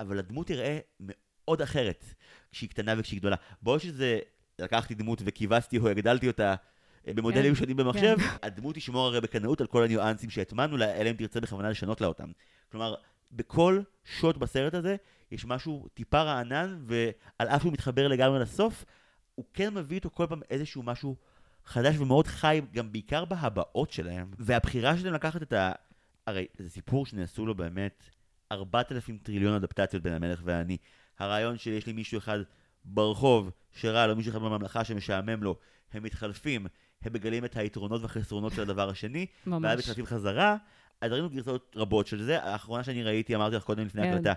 אבל 0.00 0.18
הדמות 0.18 0.46
תראה 0.46 0.78
מאוד 1.00 1.62
אחרת 1.62 2.04
כשהיא 2.52 2.70
קטנה 2.70 2.94
וכשהיא 2.98 3.20
גדולה. 3.20 3.36
בעוד 3.62 3.80
שזה, 3.80 4.18
לקחתי 4.58 4.94
דמות 4.94 5.22
וכיווצתי 5.24 5.78
או 5.78 5.88
הגדלתי 5.88 6.28
אותה 6.28 6.54
אה, 7.08 7.14
במודלים 7.14 7.54
כן, 7.54 7.60
שונים 7.60 7.76
במחשב, 7.76 8.16
הדמות 8.42 8.74
תשמור 8.74 9.06
הרי 9.06 9.20
בקנאות 9.20 9.60
על 9.60 9.66
כל 9.66 9.84
הניואנסים 9.84 10.30
שהטמנו 10.30 10.76
לה, 10.76 10.94
אלא 10.94 11.10
אם 11.10 11.16
תרצה 11.16 11.40
בכוונה 11.40 11.70
לשנות 11.70 12.00
לה 12.00 12.06
אותם. 12.06 12.30
כלומר, 12.72 12.94
בכל 13.32 13.80
שוט 14.04 14.36
בסרט 14.36 14.74
הזה 14.74 14.96
יש 15.30 15.44
משהו 15.44 15.88
טיפה 15.94 16.22
רענן, 16.22 16.84
ועל 16.86 17.48
אף 17.48 17.60
שהוא 17.60 17.72
מתחבר 17.72 18.08
לגמרי 18.08 18.38
לסוף, 18.38 18.84
הוא 19.34 19.44
כן 19.54 19.74
מביא 19.74 19.96
איתו 19.96 20.10
כל 20.10 20.26
פעם 20.28 20.40
איזשהו 20.50 20.82
משהו 20.82 21.16
חדש 21.64 21.96
ומאוד 21.98 22.26
חי, 22.26 22.60
גם 22.72 22.92
בעיקר 22.92 23.24
בהבעות 23.24 23.90
שלהם. 23.90 24.30
והבחירה 24.38 24.98
שלהם 24.98 25.14
לקחת 25.14 25.42
את 25.42 25.52
ה... 25.52 25.72
הרי 26.26 26.46
זה 26.58 26.70
סיפור 26.70 27.06
שנעשו 27.06 27.46
לו 27.46 27.54
באמת 27.54 28.04
4,000 28.52 29.18
טריליון 29.18 29.54
אדפטציות 29.54 30.02
בין 30.02 30.12
המלך 30.12 30.40
ואני. 30.44 30.76
הרעיון 31.18 31.58
שיש 31.58 31.86
לי 31.86 31.92
מישהו 31.92 32.18
אחד 32.18 32.38
ברחוב 32.84 33.50
שרע 33.72 34.06
לו, 34.06 34.16
מישהו 34.16 34.30
אחד 34.30 34.38
בממלכה 34.38 34.84
שמשעמם 34.84 35.42
לו, 35.42 35.56
הם 35.92 36.02
מתחלפים, 36.02 36.66
הם 37.02 37.12
מגלים 37.12 37.44
את 37.44 37.56
היתרונות 37.56 38.02
והחסרונות 38.02 38.52
של 38.52 38.62
הדבר 38.62 38.88
השני, 38.88 39.26
ואז 39.46 39.52
ממש. 39.52 39.78
מתחלפים 39.78 40.06
חזרה. 40.06 40.56
אז 41.00 41.12
ראינו 41.12 41.30
גרסאות 41.30 41.76
רבות 41.76 42.06
של 42.06 42.22
זה. 42.22 42.42
האחרונה 42.42 42.84
שאני 42.84 43.02
ראיתי, 43.02 43.34
אמרתי 43.34 43.56
לך 43.56 43.62
קודם 43.62 43.86
לפני 43.86 44.02
כן. 44.02 44.08
ההקלטה, 44.08 44.32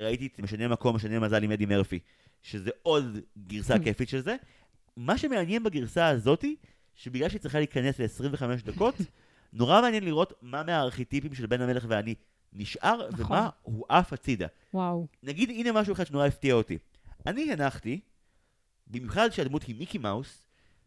ראיתי 0.00 0.26
את 0.26 0.38
משנה 0.38 0.68
מקום, 0.68 0.96
משנה 0.96 1.20
מזל 1.20 1.42
עם 1.42 1.52
אדי 1.52 1.66
מרפי, 1.66 1.98
שזה 2.42 2.70
עוד 2.82 3.18
גרסה 3.46 3.78
כיפית 3.78 4.08
של 4.08 4.20
זה. 4.20 4.36
מה 4.96 5.18
שמעניין 5.18 5.62
בגרסה 5.62 6.08
הזאתי, 6.08 6.56
שבגלל 6.94 7.28
שהיא 7.28 7.40
צריכה 7.40 7.58
להיכנס 7.58 8.00
ל-25 8.00 8.44
דקות, 8.64 8.94
נורא 9.52 9.80
מעניין 9.80 10.04
לראות 10.04 10.32
מה 10.42 10.62
מהארכיטיפים 10.62 11.34
של 11.34 11.46
בן 11.46 11.60
המלך 11.60 11.84
ואני 11.88 12.14
נשאר, 12.52 13.08
נכון. 13.10 13.26
ומה 13.26 13.48
הוא 13.62 13.84
עף 13.88 14.12
הצידה. 14.12 14.46
וואו. 14.74 15.06
נגיד, 15.22 15.50
הנה 15.50 15.72
משהו 15.72 15.92
אחד 15.92 16.06
שנורא 16.06 16.26
הפתיע 16.26 16.54
אותי. 16.54 16.78
אני 17.26 17.52
הנחתי, 17.52 18.00
במיוחד 18.86 19.30
שהדמות 19.30 19.62
היא 19.62 19.76
מיקי 19.78 19.98
מאוס, 19.98 20.46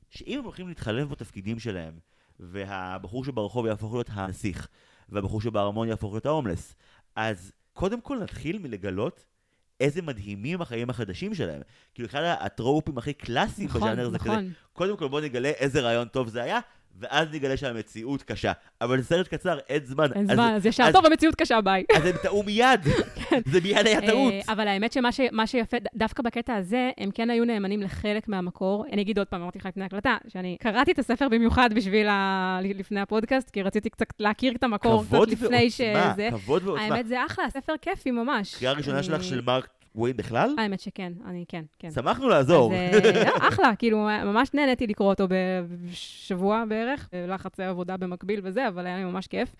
שאם 0.09 0.37
הם 0.37 0.43
הולכים 0.43 0.67
להתחלף 0.67 1.07
בתפקידים 1.07 1.59
שלהם, 1.59 1.93
והבחור 2.39 3.25
שברחוב 3.25 3.65
יהפוך 3.65 3.93
להיות 3.93 4.09
הנסיך, 4.11 4.67
והבחור 5.09 5.41
שבארמון 5.41 5.87
יהפוך 5.87 6.13
להיות 6.13 6.25
ההומלס, 6.25 6.75
אז 7.15 7.51
קודם 7.73 8.01
כל 8.01 8.19
נתחיל 8.19 8.59
מלגלות 8.59 9.25
איזה 9.83 10.01
מדהימים 10.01 10.61
החיים 10.61 10.89
החדשים 10.89 11.35
שלהם. 11.35 11.61
כאילו, 11.93 12.09
אחד 12.09 12.21
הטרופים 12.39 12.97
הכי 12.97 13.13
קלאסיים 13.13 13.67
נכון, 13.67 13.81
בז'אנר 13.81 14.09
זה 14.09 14.19
כזה, 14.19 14.29
נכון. 14.29 14.51
קודם 14.73 14.97
כל 14.97 15.07
בוא 15.07 15.21
נגלה 15.21 15.49
איזה 15.49 15.81
רעיון 15.81 16.07
טוב 16.07 16.27
זה 16.27 16.43
היה, 16.43 16.59
ואז 16.99 17.27
נגלה 17.31 17.57
שהמציאות 17.57 18.23
קשה. 18.23 18.51
אבל 18.81 19.01
זה 19.01 19.07
סרט 19.07 19.27
קצר, 19.27 19.57
אין 19.69 19.85
זמן. 19.85 20.07
אין 20.15 20.25
זמן, 20.33 20.53
אז 20.55 20.65
ישר, 20.65 20.91
טוב, 20.91 21.05
המציאות 21.05 21.35
קשה, 21.35 21.61
ביי. 21.61 21.83
אז 21.95 22.05
הם 22.05 22.15
טעו 22.21 22.43
מיד. 22.43 22.81
זה 23.51 23.61
מיד 23.63 23.87
היה 23.87 24.01
טעות. 24.01 24.33
אה, 24.33 24.53
אבל 24.53 24.67
האמת 24.67 24.93
שמה 24.93 25.47
שיפה, 25.47 25.77
דווקא 25.95 26.23
בקטע 26.23 26.55
הזה, 26.55 26.91
הם 26.97 27.11
כן 27.11 27.29
היו 27.29 27.45
נאמנים 27.45 27.81
לחלק 27.81 28.27
מהמקור. 28.27 28.85
אני 28.91 29.01
אגיד 29.01 29.17
עוד 29.17 29.27
פעם, 29.27 29.41
אמרתי 29.41 29.59
לך 29.59 29.65
לפני 29.65 29.83
ההקלטה, 29.83 30.17
שאני 30.27 30.57
קראתי 30.59 30.91
את 30.91 30.99
הספר 30.99 31.29
במיוחד 31.29 31.69
בשביל. 31.73 32.07
לפני 32.75 33.01
הפודקאסט, 33.01 33.49
כי 33.49 33.61
רציתי 33.61 33.89
קצת 33.89 34.05
להכיר 34.19 34.53
את 34.55 34.63
המקור 34.63 35.03
כבוד 35.03 35.29
קצת 35.29 35.37
לפני 35.43 35.57
ועוצמה, 35.57 36.13
שזה. 36.13 36.29
כבוד 36.31 36.67
ועוצמה. 36.67 36.85
האמת 36.85 37.07
זה 37.07 37.25
אחלה, 37.25 37.49
ספר 37.49 37.73
כיפי 37.81 38.11
ממש. 38.11 38.55
קריאה 38.55 38.73
ראשונה 38.73 39.03
שלך 39.03 39.23
של 39.23 39.41
מרק 39.41 39.67
טוויין 39.93 40.17
בכלל? 40.17 40.55
האמת 40.57 40.79
שכן, 40.79 41.13
אני 41.25 41.45
כן, 41.47 41.63
כן. 41.79 41.91
שמחנו 41.91 42.29
לעזור. 42.29 42.73
אז 42.73 43.05
אה, 43.05 43.23
לא, 43.25 43.47
אחלה, 43.49 43.75
כאילו, 43.75 43.97
ממש 44.25 44.53
נהניתי 44.53 44.87
לקרוא 44.87 45.09
אותו 45.09 45.27
בשבוע 45.29 46.63
בערך, 46.69 47.09
לחצי 47.27 47.63
עבודה 47.63 47.97
במקביל 47.97 48.39
וזה, 48.43 48.67
אבל 48.67 48.85
היה 48.85 48.97
לי 48.97 49.03
ממש 49.03 49.27
כיף. 49.27 49.55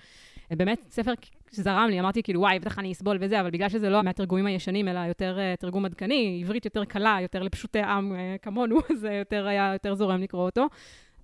אה, 0.52 0.56
באמת, 0.56 0.80
ספר 0.90 1.14
שזרם 1.52 1.88
לי, 1.90 2.00
אמרתי 2.00 2.24
כאילו, 2.24 2.40
וואי, 2.40 2.60
בטח 2.60 2.80
אני 2.80 2.92
אסבול 2.92 3.18
וזה, 3.22 3.42
אבל 3.42 3.50
בגלל 3.50 3.70
שזה 3.70 3.90
לא 3.90 4.02
מהתרגומים 4.02 4.46
הישנים, 4.46 4.88
אלא 4.88 5.00
יותר 5.00 5.40
אה, 5.40 5.54
תרגום 5.60 5.86
עדכני, 5.86 6.40
עברית 6.44 6.66
יותר 6.66 6.86
קלה, 6.86 7.18
יותר 7.22 7.44
לפשוטי 7.44 7.82
עם 7.82 8.16
כמונו, 8.42 8.78
זה 9.02 9.12
יותר 9.12 9.48
היה 9.48 9.70
יותר 9.74 9.96
זורם 9.96 10.22
לקרוא 10.22 10.46
אותו. 10.46 10.68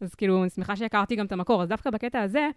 אז 0.02 0.15
כאילו, 0.15 0.41
אני 0.41 0.50
שמחה 0.50 0.76
שהכרתי 0.76 1.15
גם 1.15 1.26
את 1.26 1.32
המקור. 1.32 1.63
אז 1.63 1.69
דווקא 1.69 1.89
בקטע 1.89 2.22
הזה, 2.22 2.48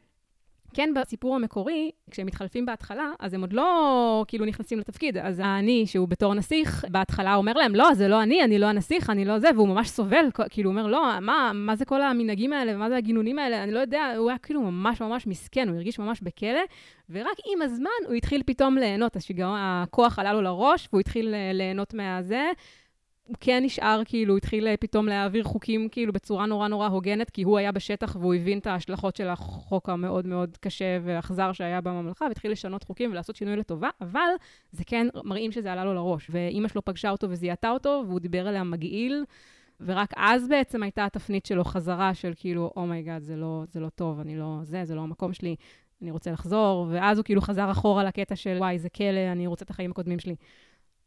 כן, 0.75 0.91
בסיפור 0.95 1.37
המקורי, 1.37 1.91
כשהם 2.11 2.27
מתחלפים 2.27 2.67
בהתחלה, 2.67 3.11
אז 3.19 3.35
הם 3.35 3.41
עוד 3.41 3.53
לא 3.53 4.25
כאילו 4.29 4.45
נכנסים 4.45 4.79
לתפקיד. 4.79 5.19
אז 5.19 5.39
האני, 5.39 5.87
שהוא 5.87 6.09
בתור 6.09 6.35
נסיך, 6.35 6.85
בהתחלה 6.91 7.35
אומר 7.35 7.53
להם, 7.53 7.75
לא, 7.75 7.95
זה 7.95 8.09
לא 8.09 8.23
אני, 8.23 8.45
אני 8.45 8.59
לא 8.59 8.67
הנסיך, 8.67 9.11
אני 9.11 9.25
לא 9.25 9.39
זה, 9.39 9.49
והוא 9.55 9.69
ממש 9.69 9.89
סובל, 9.89 10.27
כאילו, 10.51 10.71
הוא 10.71 10.79
אומר, 10.79 10.87
לא, 10.87 11.21
מה, 11.21 11.51
מה 11.55 11.77
זה 11.77 11.85
כל 11.85 12.03
המנהגים 12.03 12.53
האלה, 12.53 12.77
ומה 12.77 12.89
זה 12.89 12.97
הגינונים 12.97 13.39
האלה, 13.39 13.63
אני 13.63 13.73
לא 13.73 13.81
יודע, 13.81 14.13
הוא 14.17 14.31
היה 14.31 14.39
כאילו 14.39 14.61
ממש 14.61 15.01
ממש 15.01 15.27
מסכן, 15.27 15.69
הוא 15.69 15.77
הרגיש 15.77 15.99
ממש 15.99 16.21
בכלא, 16.21 16.61
ורק 17.11 17.37
עם 17.53 17.63
הזמן 17.63 17.91
הוא 18.07 18.15
התחיל 18.15 18.43
פתאום 18.47 18.79
ליהנות, 18.79 19.17
השיגעון, 19.17 19.59
הכוח 19.61 20.19
עלה 20.19 20.33
לו 20.33 20.43
לראש, 20.43 20.89
והוא 20.93 21.01
התחיל 21.01 21.35
אה, 21.35 21.51
ליהנות 21.53 21.95
מהזה. 21.95 22.51
הוא 23.33 23.37
כן 23.41 23.65
נשאר, 23.65 24.03
כאילו, 24.05 24.37
התחיל 24.37 24.67
אה, 24.69 24.77
פתאום 24.77 25.07
להעביר 25.07 25.45
חוקים, 25.45 25.89
כאילו, 25.89 26.13
בצורה 26.13 26.47
נורא 26.47 26.69
נורא 26.69 26.89
הוגנת, 26.89 27.31
כי 27.31 27.43
הוא 27.43 27.59
היה 27.59 27.73
בשטח 27.73 28.17
והוא 28.21 28.35
הבין 28.35 28.59
את 28.59 28.67
ההשלכות 28.67 29.17
של 29.17 29.29
החוק 29.29 29.89
המאוד 29.89 30.27
מאוד 30.27 30.57
קשה 30.61 30.99
ואכזר 31.05 31.53
שהיה 31.53 31.81
בממלכה, 31.81 32.25
והתחיל 32.29 32.53
לשנות 32.53 32.85
חוקים 32.85 33.11
ולעשות 33.11 33.37
שינוי 33.37 33.57
לטובה, 33.57 33.89
אבל 34.01 34.31
זה 34.73 34.85
כן 34.85 35.07
מראים 35.25 35.53
שזה 35.53 35.73
עלה 35.73 35.85
לו 35.85 35.95
לראש. 35.95 36.27
ואימא 36.31 36.69
שלו 36.69 36.85
פגשה 36.85 37.11
אותו 37.11 37.31
וזיהתה 37.31 37.71
אותו, 37.71 38.05
והוא 38.07 38.21
דיבר 38.21 38.49
עליה 38.49 38.65
מגעיל, 38.65 39.25
ורק 39.81 40.13
אז 40.17 40.49
בעצם 40.49 40.83
הייתה 40.83 41.05
התפנית 41.05 41.47
שלו 41.47 41.65
חזרה 41.65 42.15
של 42.15 42.33
כאילו, 42.37 42.73
oh 42.77 42.88
my 42.88 43.00
God, 43.00 43.23
זה, 43.23 43.37
לא, 43.37 43.63
זה 43.69 43.81
לא 43.81 43.89
טוב, 43.89 44.21
אני 44.21 44.37
לא 44.37 44.59
זה, 44.63 44.85
זה 44.85 44.95
לא 44.95 45.01
המקום 45.01 45.33
שלי, 45.33 45.57
אני 46.03 46.11
רוצה 46.11 46.31
לחזור, 46.33 46.87
ואז 46.91 47.19
הוא 47.19 47.25
כאילו 47.25 47.41
חזר 47.41 47.71
אחורה 47.71 48.05
לקטע 48.05 48.37
של, 48.37 48.57
וואי, 48.59 48.79
זה 48.79 48.89
כלא, 48.89 49.33
אני 49.33 49.47
רוצה 49.47 49.65
את 49.65 49.71
החיים 49.71 49.91
הקודמים 49.91 50.19
שלי. 50.19 50.35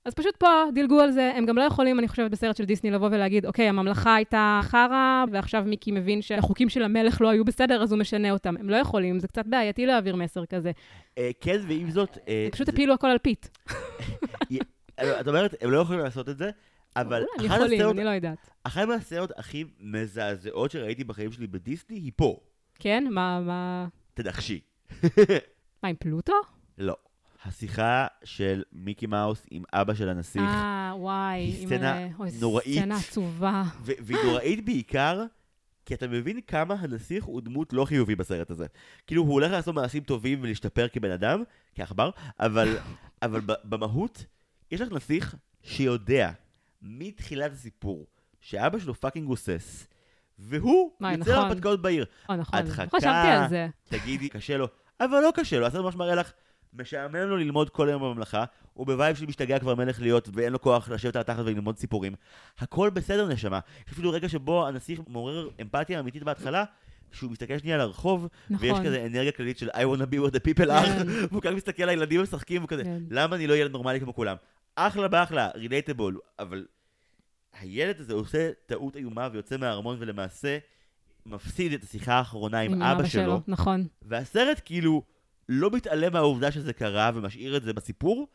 אז 0.05 0.13
פשוט 0.13 0.37
פה 0.37 0.47
דילגו 0.73 0.99
על 0.99 1.11
זה, 1.11 1.31
הם 1.35 1.45
גם 1.45 1.57
לא 1.57 1.63
יכולים, 1.63 1.99
אני 1.99 2.07
חושבת, 2.07 2.31
בסרט 2.31 2.55
של 2.55 2.65
דיסני 2.65 2.91
לבוא 2.91 3.09
ולהגיד, 3.11 3.45
אוקיי, 3.45 3.69
הממלכה 3.69 4.15
הייתה 4.15 4.59
חרא, 4.63 5.25
ועכשיו 5.31 5.63
מיקי 5.65 5.91
מבין 5.91 6.21
שהחוקים 6.21 6.69
של 6.69 6.83
המלך 6.83 7.21
לא 7.21 7.29
היו 7.29 7.45
בסדר, 7.45 7.83
אז 7.83 7.91
הוא 7.91 7.99
משנה 7.99 8.31
אותם. 8.31 8.57
הם 8.57 8.69
לא 8.69 8.75
יכולים, 8.75 9.19
זה 9.19 9.27
קצת 9.27 9.45
בעייתי 9.45 9.85
להעביר 9.85 10.15
מסר 10.15 10.45
כזה. 10.45 10.71
אה, 11.17 11.31
כן, 11.41 11.57
ועם 11.67 11.91
זאת... 11.91 12.17
אה, 12.27 12.47
פשוט 12.51 12.69
הפילו 12.69 12.93
הכל 12.93 13.07
על 13.07 13.17
פיט. 13.17 13.47
אה, 14.99 15.19
את 15.19 15.27
אומרת, 15.27 15.55
הם 15.61 15.71
לא 15.71 15.77
יכולים 15.77 16.01
לעשות 16.01 16.29
את 16.29 16.37
זה, 16.37 16.49
אבל 16.95 17.23
יכולים, 17.43 17.81
אני 17.89 18.03
לא 18.03 18.09
יודעת. 18.09 18.49
אחת 18.63 18.87
מהסצנות 18.87 19.31
הכי 19.37 19.63
מזעזעות 19.79 20.71
שראיתי 20.71 21.03
בחיים 21.03 21.31
שלי 21.31 21.47
בדיסני 21.47 21.97
היא 21.97 22.11
פה. 22.15 22.39
כן? 22.79 23.03
מה, 23.11 23.41
מה... 23.41 23.87
תנחשי. 24.13 24.59
מה, 25.83 25.89
עם 25.89 25.95
פלוטו? 25.99 26.33
לא. 26.77 26.95
השיחה 27.45 28.08
של 28.23 28.63
מיקי 28.73 29.05
מאוס 29.05 29.45
עם 29.51 29.63
אבא 29.73 29.93
של 29.93 30.10
הנסיך, 30.10 30.41
אה, 30.41 30.93
וואי. 30.95 31.39
היא 31.39 31.62
עם, 31.62 31.67
סצנה 31.67 31.97
אה, 31.97 32.08
אוי, 32.19 32.29
נוראית. 32.39 32.79
סצנה 32.79 32.97
עצובה. 32.97 33.63
והיא 33.84 34.17
נוראית 34.25 34.65
בעיקר, 34.65 35.23
כי 35.86 35.93
אתה 35.93 36.08
מבין 36.08 36.41
כמה 36.41 36.73
הנסיך 36.79 37.23
הוא 37.23 37.41
דמות 37.41 37.73
לא 37.73 37.86
חיובי 37.86 38.15
בסרט 38.15 38.49
הזה. 38.49 38.65
כאילו, 39.08 39.21
הוא 39.21 39.34
הולך 39.34 39.51
לעשות 39.51 39.75
מעשים 39.75 40.03
טובים 40.03 40.39
ולהשתפר 40.41 40.88
כבן 40.88 41.12
אדם, 41.12 41.43
כעכבר, 41.75 42.10
אבל, 42.39 42.77
אבל 43.23 43.41
במהות, 43.63 44.25
יש 44.71 44.81
לך 44.81 44.91
נסיך 44.91 45.36
שיודע 45.63 46.31
מתחילת 46.81 47.51
הסיפור 47.51 48.05
שאבא 48.41 48.79
שלו 48.79 48.93
fucking 48.93 49.27
גוסס, 49.27 49.88
והוא 50.39 50.91
וואי, 51.01 51.13
יוצא 51.13 51.31
נכון. 51.31 51.43
להרפתקאות 51.43 51.81
בעיר. 51.81 52.05
אה, 52.29 52.36
נכון. 52.36 52.60
לא 52.65 52.71
חשבתי 52.71 53.08
על 53.08 53.49
זה. 53.49 53.67
תגידי, 53.89 54.29
קשה 54.29 54.58
לו, 54.58 54.67
אבל 54.99 55.19
לא 55.21 55.31
קשה 55.36 55.60
לו, 55.60 55.65
הסרט 55.65 55.84
ממש 55.84 55.95
מראה 55.95 56.15
לך, 56.15 56.31
משעמם 56.79 57.15
לו 57.15 57.38
ללמוד 57.38 57.69
כל 57.69 57.89
היום 57.89 58.01
בממלכה, 58.01 58.43
הוא 58.73 58.88
ב 58.88 58.93
vibe 58.93 59.15
של 59.15 59.25
משתגע 59.25 59.59
כבר 59.59 59.75
מלך 59.75 60.01
להיות, 60.01 60.29
ואין 60.33 60.53
לו 60.53 60.61
כוח 60.61 60.89
לשבת 60.89 61.15
על 61.15 61.21
התחת 61.21 61.43
וללמוד 61.45 61.77
סיפורים. 61.77 62.13
הכל 62.59 62.89
בסדר, 62.89 63.27
נשמה. 63.27 63.59
יש 63.88 63.93
אפילו 63.93 64.11
רגע 64.11 64.29
שבו 64.29 64.67
הנסיך 64.67 64.99
מעורר 65.07 65.49
אמפתיה 65.61 65.99
אמיתית 65.99 66.23
בהתחלה, 66.23 66.63
שהוא 67.11 67.31
מסתכל 67.31 67.57
שנייה 67.57 67.77
לרחוב, 67.77 68.27
ויש 68.59 68.71
נכון. 68.71 68.85
כזה 68.85 69.05
אנרגיה 69.05 69.31
כללית 69.31 69.57
של 69.57 69.69
I 69.69 69.73
wanna 69.73 70.13
be 70.13 70.15
where 70.15 70.35
the 70.35 70.39
people 70.39 70.69
are, 70.69 70.85
כן. 70.85 71.07
והוא 71.31 71.41
כאן 71.41 71.53
מסתכל 71.53 71.83
על 71.83 71.89
הילדים 71.89 72.21
משחקים, 72.21 72.63
וכזה, 72.63 72.83
כן. 72.83 73.03
למה 73.09 73.35
אני 73.35 73.47
לא 73.47 73.53
ילד 73.53 73.71
נורמלי 73.71 73.99
כמו 73.99 74.15
כולם? 74.15 74.35
אחלה 74.75 75.07
באחלה, 75.07 75.49
relatable, 75.55 76.19
אבל 76.39 76.65
הילד 77.59 77.99
הזה 77.99 78.13
עושה 78.13 78.51
טעות 78.65 78.95
איומה 78.95 79.29
ויוצא 79.31 79.57
מהארמון 79.57 79.97
ולמעשה 79.99 80.57
מפסיד 81.25 81.73
את 81.73 81.83
השיחה 81.83 82.13
האחרונה 82.13 82.59
עם 82.59 82.81
אבא 82.81 83.05
שלו. 83.05 83.41
נכון. 83.47 83.88
והסרט 84.01 84.61
כאילו 84.65 85.03
לא 85.49 85.71
מתעלם 85.71 86.13
מהעובדה 86.13 86.51
שזה 86.51 86.73
קרה 86.73 87.12
ומשאיר 87.15 87.58
את 87.58 87.63
זה 87.63 87.73
בסיפור, 87.73 88.27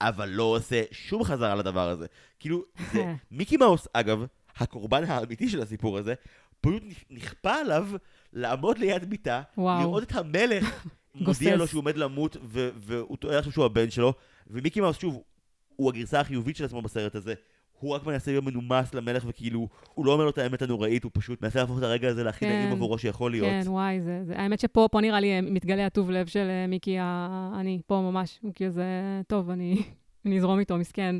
אבל 0.00 0.28
לא 0.28 0.42
עושה 0.42 0.82
שום 0.90 1.24
חזרה 1.24 1.54
לדבר 1.54 1.88
הזה. 1.88 2.06
כאילו, 2.38 2.64
זה... 2.92 3.14
מיקי 3.30 3.56
מאוס, 3.56 3.88
אגב, 3.92 4.24
הקורבן 4.56 5.04
האמיתי 5.04 5.48
של 5.48 5.62
הסיפור 5.62 5.98
הזה, 5.98 6.14
פשוט 6.60 6.82
נכפה 7.10 7.54
עליו 7.54 7.88
לעמוד 8.32 8.78
ליד 8.78 9.10
ביתה, 9.10 9.42
וואו. 9.58 9.80
לראות 9.80 10.02
את 10.02 10.12
המלך 10.12 10.86
מודיע 11.14 11.56
לו 11.56 11.66
שהוא 11.66 11.78
עומד 11.78 11.96
למות, 11.96 12.36
והוא 12.76 13.16
טועה 13.16 13.38
עכשיו 13.38 13.52
שהוא 13.52 13.64
הבן 13.64 13.90
שלו, 13.90 14.14
ומיקי 14.46 14.80
מאוס, 14.80 14.98
שוב, 14.98 15.22
הוא 15.76 15.90
הגרסה 15.90 16.20
החיובית 16.20 16.56
של 16.56 16.64
עצמו 16.64 16.82
בסרט 16.82 17.14
הזה. 17.14 17.34
הוא 17.80 17.94
רק 17.94 18.06
מנסה 18.06 18.30
להיות 18.30 18.44
מנומס 18.44 18.94
למלך, 18.94 19.24
וכאילו, 19.26 19.68
הוא 19.94 20.06
לא 20.06 20.12
אומר 20.12 20.24
לו 20.24 20.30
את 20.30 20.38
האמת 20.38 20.62
הנוראית, 20.62 21.04
הוא 21.04 21.10
פשוט 21.14 21.42
מנסה 21.42 21.60
להפוך 21.60 21.78
את 21.78 21.82
הרגע 21.82 22.08
הזה 22.08 22.24
להכי 22.24 22.40
כן. 22.46 22.52
נעים 22.52 22.72
עבורו 22.72 22.98
שיכול 22.98 23.30
להיות. 23.30 23.48
כן, 23.48 23.62
וואי, 23.66 24.00
זה, 24.00 24.20
זה, 24.24 24.34
האמת 24.36 24.60
שפה 24.60 24.88
פה 24.92 25.00
נראה 25.00 25.20
לי 25.20 25.32
אה, 25.32 25.40
מתגלה 25.40 25.86
הטוב 25.86 26.10
לב 26.10 26.26
של 26.26 26.46
אה, 26.50 26.66
מיקי, 26.66 26.96
אני 27.60 27.80
פה 27.86 28.00
ממש, 28.12 28.38
הוא 28.42 28.52
כאילו 28.54 28.70
זה, 28.70 28.82
טוב, 29.26 29.50
אני, 29.50 29.82
אני 30.26 30.38
אזרום 30.38 30.58
איתו, 30.58 30.76
מסכן. 30.76 31.16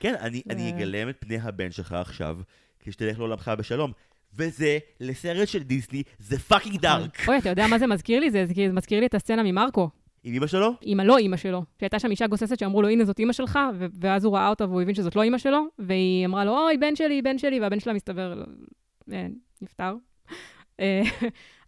כן, 0.00 0.14
אני, 0.20 0.42
זה- 0.46 0.54
אני 0.54 0.70
אגלם 0.70 1.08
את 1.08 1.16
פני 1.20 1.38
הבן 1.42 1.70
שלך 1.70 1.92
עכשיו, 1.92 2.38
כדי 2.80 2.92
שתלך 2.92 3.18
לעולמך 3.18 3.50
בשלום. 3.58 3.92
וזה, 4.36 4.78
לסרט 5.00 5.48
של 5.48 5.62
דיסני, 5.62 6.02
זה 6.18 6.38
fucking 6.38 6.80
dark. 6.80 7.28
אוי, 7.28 7.38
אתה 7.38 7.48
יודע 7.48 7.66
מה 7.66 7.78
זה 7.78 7.86
מזכיר 7.86 8.20
לי? 8.20 8.30
זה, 8.30 8.46
זה 8.46 8.72
מזכיר 8.72 9.00
לי 9.00 9.06
את 9.06 9.14
הסצנה 9.14 9.42
ממרקו. 9.42 9.90
עם 10.24 10.34
אמא 10.34 10.46
שלו? 10.46 10.72
אימא, 10.82 11.02
לא 11.02 11.18
אימא 11.18 11.36
שלו. 11.36 11.62
שהייתה 11.78 11.98
שם 11.98 12.10
אישה 12.10 12.26
גוססת 12.26 12.58
שאמרו 12.58 12.82
לו, 12.82 12.88
הנה 12.88 13.04
זאת 13.04 13.18
אימא 13.18 13.32
שלך, 13.32 13.58
ו- 13.74 13.86
ואז 14.00 14.24
הוא 14.24 14.34
ראה 14.34 14.48
אותה 14.48 14.64
והוא 14.64 14.82
הבין 14.82 14.94
שזאת 14.94 15.16
לא 15.16 15.22
אימא 15.22 15.38
שלו, 15.38 15.64
והיא 15.78 16.26
אמרה 16.26 16.44
לו, 16.44 16.58
אוי, 16.58 16.76
בן 16.76 16.96
שלי, 16.96 17.22
בן 17.22 17.38
שלי, 17.38 17.60
והבן 17.60 17.80
שלה 17.80 17.92
מסתבר, 17.92 18.42
אה, 19.12 19.26
נפטר. 19.62 19.94
אה, 20.80 21.02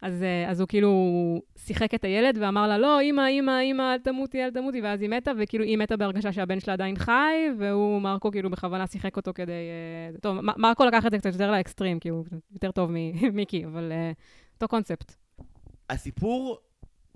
אז, 0.03 0.23
אה, 0.23 0.51
אז 0.51 0.61
הוא 0.61 0.69
כאילו 0.69 0.93
שיחק 1.57 1.95
את 1.95 2.05
הילד 2.05 2.39
ואמר 2.41 2.69
לה, 2.69 2.79
לא, 2.79 3.01
אימא, 3.01 3.27
אימא, 3.27 3.61
אימא, 3.61 3.93
אל 3.93 3.99
תמותי, 3.99 4.45
אל 4.45 4.51
תמותי, 4.51 4.81
ואז 4.81 5.03
היא 5.03 5.11
מתה, 5.11 5.31
וכאילו 5.39 5.65
היא 5.65 5.79
מתה 5.79 5.97
בהרגשה 5.97 6.33
שהבן 6.33 6.61
שלה 6.61 6.73
עדיין 6.73 6.97
חי, 6.97 7.35
והוא, 7.59 8.01
מרקו 8.01 8.31
כאילו 8.31 8.51
בכוונה 8.51 8.87
שיחק 8.87 9.17
אותו 9.17 9.33
כדי... 9.35 9.53
טוב, 10.21 10.39
מרקו 10.41 10.85
לקח 10.85 11.07
את 11.07 11.11
זה 11.11 11.19
קצת 11.19 11.33
יותר 11.33 11.51
לאקסטרים, 11.51 11.99
כי 11.99 12.09
הוא 12.09 12.25
יותר 12.53 12.71
טוב 12.71 12.91
ממיקי, 12.93 13.65
אבל 13.65 13.93
אותו 14.55 14.69
קונספט. 14.69 15.15
הסיפור, 15.91 16.59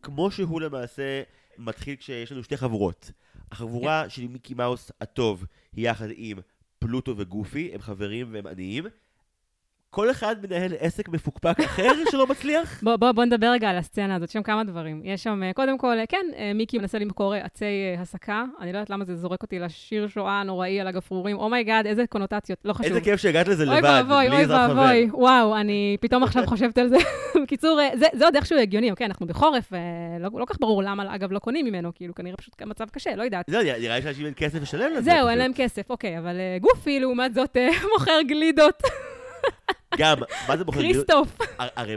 כמו 0.05 0.31
שהוא 0.31 0.61
למעשה, 0.61 1.23
מתחיל 1.59 1.97
כשיש 1.97 2.33
לנו 2.33 2.45
שתי 2.45 2.57
חבורות. 2.57 3.11
החבורה 3.51 4.09
של 4.09 4.29
מיקי 4.29 4.55
מאוס 4.55 4.91
הטוב 5.01 5.45
היא 5.73 5.91
יחד 5.91 6.09
עם 6.17 6.39
פלוטו 6.79 7.15
וגופי, 7.17 7.71
הם 7.75 7.81
חברים 7.81 8.29
והם 8.33 8.47
עניים. 8.47 8.85
כל 9.95 10.11
אחד 10.11 10.37
מנהל 10.43 10.73
עסק 10.79 11.09
מפוקפק 11.09 11.61
אחר 11.61 11.93
שלא 12.11 12.27
מצליח. 12.27 12.81
בוא, 12.83 12.97
בוא, 12.97 13.13
בוא 13.13 13.25
נדבר 13.25 13.47
רגע 13.47 13.71
על 13.71 13.77
הסצנה 13.77 14.15
הזאת, 14.15 14.29
יש 14.29 14.33
שם 14.33 14.43
כמה 14.43 14.65
דברים. 14.65 15.01
יש 15.05 15.23
שם, 15.23 15.43
אה, 15.43 15.53
קודם 15.53 15.79
כל, 15.79 15.99
אה, 15.99 16.07
כן, 16.07 16.27
אה, 16.37 16.53
מיקי 16.55 16.79
מנסה 16.79 16.99
למכור 16.99 17.35
עצי 17.35 17.65
הסקה. 17.99 18.45
אני 18.61 18.73
לא 18.73 18.79
יודעת 18.79 18.91
למה 18.91 19.05
זה 19.05 19.17
זורק 19.17 19.43
אותי 19.43 19.59
לשיר 19.59 20.09
שואה 20.09 20.41
הנוראי 20.41 20.81
על 20.81 20.87
הגפרורים. 20.87 21.37
oh 21.37 21.49
my 21.49 21.62
god, 21.62 21.87
איזה 21.87 22.05
קונוטציות, 22.07 22.59
לא 22.65 22.73
חשוב. 22.73 22.87
איזה 22.87 23.01
כיף 23.01 23.21
שהגעת 23.21 23.49
לזה 23.49 23.65
אוי 23.65 23.79
לבד, 23.79 23.89
ואבוי, 23.89 24.27
בלי 24.27 24.37
אוי 24.37 24.45
עזרת 24.45 24.71
חבר. 24.71 24.81
ואבוי, 24.81 25.09
וואו, 25.13 25.57
אני 25.57 25.97
פתאום 26.01 26.23
עכשיו 26.23 26.47
חושבת 26.47 26.79
על 26.79 26.89
זה. 26.89 26.97
בקיצור, 27.43 27.81
זה, 27.95 28.07
זה 28.13 28.25
עוד 28.25 28.37
איכשהו 28.37 28.59
הגיוני, 28.59 28.91
אוקיי, 28.91 29.07
אנחנו 29.07 29.27
בחורף, 29.27 29.73
אה, 29.73 29.79
לא, 30.21 30.31
לא 30.35 30.45
כך 30.45 30.57
ברור 30.61 30.83
למה, 30.83 31.15
אגב, 31.15 31.33
לא 31.33 31.39
קונים 31.39 31.67
ממנו, 31.67 31.91
כאילו, 31.95 32.15
כנראה 32.15 32.37
פשוט 32.37 32.63
מצב 32.63 32.89
קשה, 32.89 33.17
לא 33.17 33.23
יודעת. 33.23 33.47
זהו, 33.51 33.63
נראה 33.63 33.97
לי 33.97 34.03
שאנשים 34.03 34.27
אין 34.27 34.35
כסף 34.37 34.63
לשלם 34.63 34.93
לזה. 34.93 35.03
זהו, 35.03 35.29
אין. 35.29 35.39
להם 35.39 35.53
כסף, 35.55 35.91
אוקיי, 35.91 36.19
אבל 36.19 36.37
גופי, 36.61 37.01
לעומת 37.01 37.35
זאת, 37.35 37.57
מוכר 37.93 38.21
גלידות, 38.29 38.83
גם, 39.99 40.17
מה 40.49 40.57
זה 40.57 40.65
בוחר? 40.65 40.81
כריסטוף. 40.81 41.39
הר- 41.59 41.69
הרי 41.77 41.97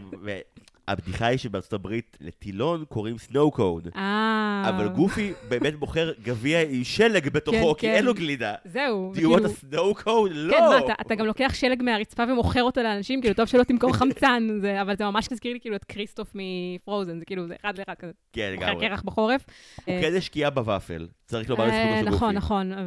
הבדיחה 0.88 1.26
היא 1.26 1.38
שבארצות 1.38 1.74
הברית 1.74 2.18
לטילון 2.22 2.86
קוראים 2.90 3.18
סנואו 3.18 3.52
קוד. 3.52 3.88
אה... 3.96 4.66
אבל 4.70 4.88
גופי 4.88 5.34
באמת 5.48 5.76
בוחר 5.76 6.12
גביע 6.24 6.62
עם 6.62 6.84
שלג 6.84 7.30
בתוכו, 7.30 7.74
כן, 7.76 7.80
כי 7.80 7.88
כן. 7.88 7.94
אין 7.94 8.06
לו 8.06 8.14
גלידה. 8.14 8.56
זהו. 8.66 9.14
Do 9.16 9.20
you 9.20 9.22
want 9.22 9.46
a 9.46 9.74
snow 9.74 10.04
code? 10.04 10.30
לא. 10.32 10.54
כן, 10.54 10.64
מה, 10.64 10.94
אתה, 11.02 11.16
גם 11.16 11.26
לוקח 11.26 11.54
שלג 11.54 11.84
מהרצפה 11.84 12.24
ומוכר 12.24 12.64
אותו 12.64 12.84
לאנשים, 12.84 13.22
כאילו, 13.22 13.36
טוב 13.36 13.46
שלא 13.46 13.64
תמכור 13.64 13.94
חמצן, 13.94 14.48
אבל 14.82 14.96
זה 14.98 15.06
ממש 15.06 15.28
הזכיר 15.32 15.54
לי 15.54 15.60
כאילו 15.60 15.76
את 15.76 15.84
כריסטוף 15.84 16.28
מפרוזן, 16.36 17.20
זה 17.20 17.26
כאילו, 17.26 17.48
זה 17.48 17.56
אחד 17.62 17.78
לאחד 17.78 17.94
כזה. 18.00 18.12
כן, 18.34 18.54
מוכר 18.54 18.70
לגמרי. 18.70 18.88
קרח 18.88 19.02
בחורף. 19.02 19.46
הוא 19.86 19.96
אה, 19.96 20.02
כן 20.02 20.16
השקיע 20.18 20.50
בוואפל, 20.50 21.08
צריך 21.26 21.50
לומר 21.50 21.66
לזכותו 21.66 21.80
אה, 21.80 22.00
של 22.00 22.06
גופי. 22.06 22.16
נכון, 22.16 22.36
נכון. 22.36 22.72
אה, 22.74 22.78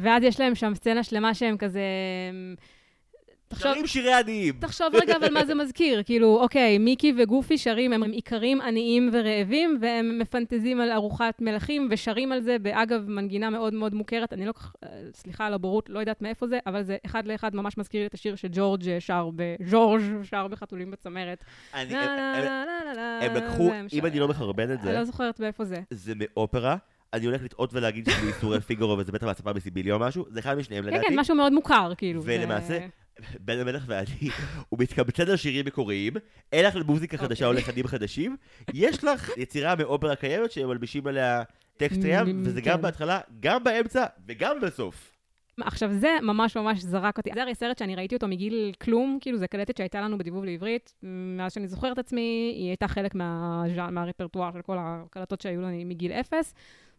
ואז 0.00 0.22
יש 0.22 0.40
להם 0.40 0.54
שם 0.54 0.74
סצנה 0.74 1.02
שלמה 1.02 1.34
שהם 1.34 1.56
כזה... 1.56 1.80
תחשוב, 3.48 3.72
שרים 3.74 3.86
שירי 3.86 4.12
עניים. 4.14 4.54
תחשוב 4.60 4.86
רגע 5.02 5.16
אבל 5.16 5.32
מה 5.32 5.44
זה 5.44 5.54
מזכיר. 5.54 6.02
כאילו, 6.02 6.38
אוקיי, 6.40 6.78
מיקי 6.78 7.12
וגופי 7.18 7.58
שרים, 7.58 7.92
הם 7.92 8.02
איכרים 8.12 8.60
עניים 8.60 9.10
ורעבים, 9.12 9.78
והם 9.80 10.18
מפנטזים 10.18 10.80
על 10.80 10.90
ארוחת 10.92 11.40
מלכים, 11.40 11.88
ושרים 11.90 12.32
על 12.32 12.40
זה, 12.40 12.56
באגב, 12.58 13.04
מנגינה 13.08 13.50
מאוד 13.50 13.74
מאוד 13.74 13.94
מוכרת. 13.94 14.32
אני 14.32 14.46
לא 14.46 14.52
כך, 14.52 14.72
אה, 14.84 14.88
סליחה 15.14 15.46
על 15.46 15.54
הבורות, 15.54 15.88
לא 15.90 15.98
יודעת 15.98 16.22
מאיפה 16.22 16.46
זה, 16.46 16.58
אבל 16.66 16.82
זה 16.82 16.96
אחד 17.06 17.26
לאחד 17.26 17.54
ממש 17.54 17.78
מזכיר 17.78 18.00
לי 18.00 18.06
את 18.06 18.14
השיר 18.14 18.34
שג'ורג' 18.36 18.98
שר 18.98 19.30
ב... 19.36 19.54
ז'ורג' 19.66 20.02
שר 20.22 20.48
בחתולים 20.48 20.90
בצמרת. 20.90 21.44
אני- 21.74 21.94
הם- 23.20 23.34
לקחו, 23.36 23.70
אם 23.92 24.06
אני 24.06 24.20
לא 24.20 24.28
מחרבן 24.28 24.64
את 24.64 24.70
אני 24.70 24.82
זה, 24.82 24.92
לא 24.92 25.04
זוכרת 25.04 25.40
מאיפה 25.40 25.64
זה. 25.64 25.76
זה 25.90 26.12
מאופרה. 26.16 26.76
אני 27.12 27.26
הולך 27.26 27.42
לטעות 27.44 27.74
ולהגיד 27.74 28.08
שזה 28.10 28.26
איסורי 28.28 28.60
פיגורו 28.60 28.98
וזה 28.98 29.12
בטח 29.12 29.26
מהצפה 29.26 29.52
בסיביליה 29.52 29.94
או 29.94 29.98
משהו, 29.98 30.24
זה 30.28 30.40
אחד 30.40 30.58
משניהם 30.58 30.84
כן, 30.84 30.90
לדעתי. 30.90 31.06
כן, 31.08 31.18
משהו 31.20 31.34
מאוד 31.34 31.52
מוכר, 31.52 31.92
כאילו. 31.96 32.20
ולמעשה, 32.24 32.78
בן 33.40 33.58
המלך 33.58 33.84
ואני, 33.86 34.30
הוא 34.68 34.78
מתקבצן 34.78 35.28
על 35.28 35.36
שירים 35.36 35.66
מקוריים, 35.66 36.12
אין 36.52 36.64
לך 36.64 36.76
למוזיקה 36.76 37.18
חדשה 37.18 37.44
או 37.44 37.50
אוקיי. 37.50 37.62
לחנים 37.62 37.86
חדשים, 37.86 38.36
יש 38.74 39.04
לך 39.04 39.30
יצירה 39.36 39.74
מאופרה 39.74 40.16
קיימת 40.16 40.52
שהם 40.52 40.68
מלבישים 40.68 41.06
עליה 41.06 41.42
טקסט 41.76 42.02
קיים, 42.02 42.42
וזה 42.44 42.60
גם 42.60 42.76
כן. 42.76 42.82
בהתחלה, 42.82 43.20
גם 43.40 43.64
באמצע 43.64 44.06
וגם 44.26 44.60
בסוף. 44.60 45.12
עכשיו, 45.60 45.92
זה 45.92 46.08
ממש 46.22 46.56
ממש 46.56 46.80
זרק 46.80 47.18
אותי. 47.18 47.30
זה 47.34 47.42
הרי 47.42 47.54
סרט 47.54 47.78
שאני 47.78 47.96
ראיתי 47.96 48.14
אותו 48.14 48.28
מגיל 48.28 48.72
כלום, 48.82 49.18
כאילו, 49.20 49.38
זה 49.38 49.46
קלטת 49.46 49.76
שהייתה 49.76 50.00
לנו 50.00 50.18
בדיבוב 50.18 50.44
לעברית. 50.44 50.94
מאז 51.02 51.52
שאני 51.52 51.68
זוכרת 51.68 51.98
עצמי, 51.98 52.52
היא 52.56 52.68
הייתה 52.68 52.88
חלק 52.88 53.14
מה... 53.14 53.62
מהרפרטואר 53.90 54.52
של 54.52 54.62
כל 54.62 54.76
הקלטות 54.80 55.40
שהיו 55.40 55.60
לנו 55.60 55.84
מגיל 55.84 56.12
אפס. 56.12 56.54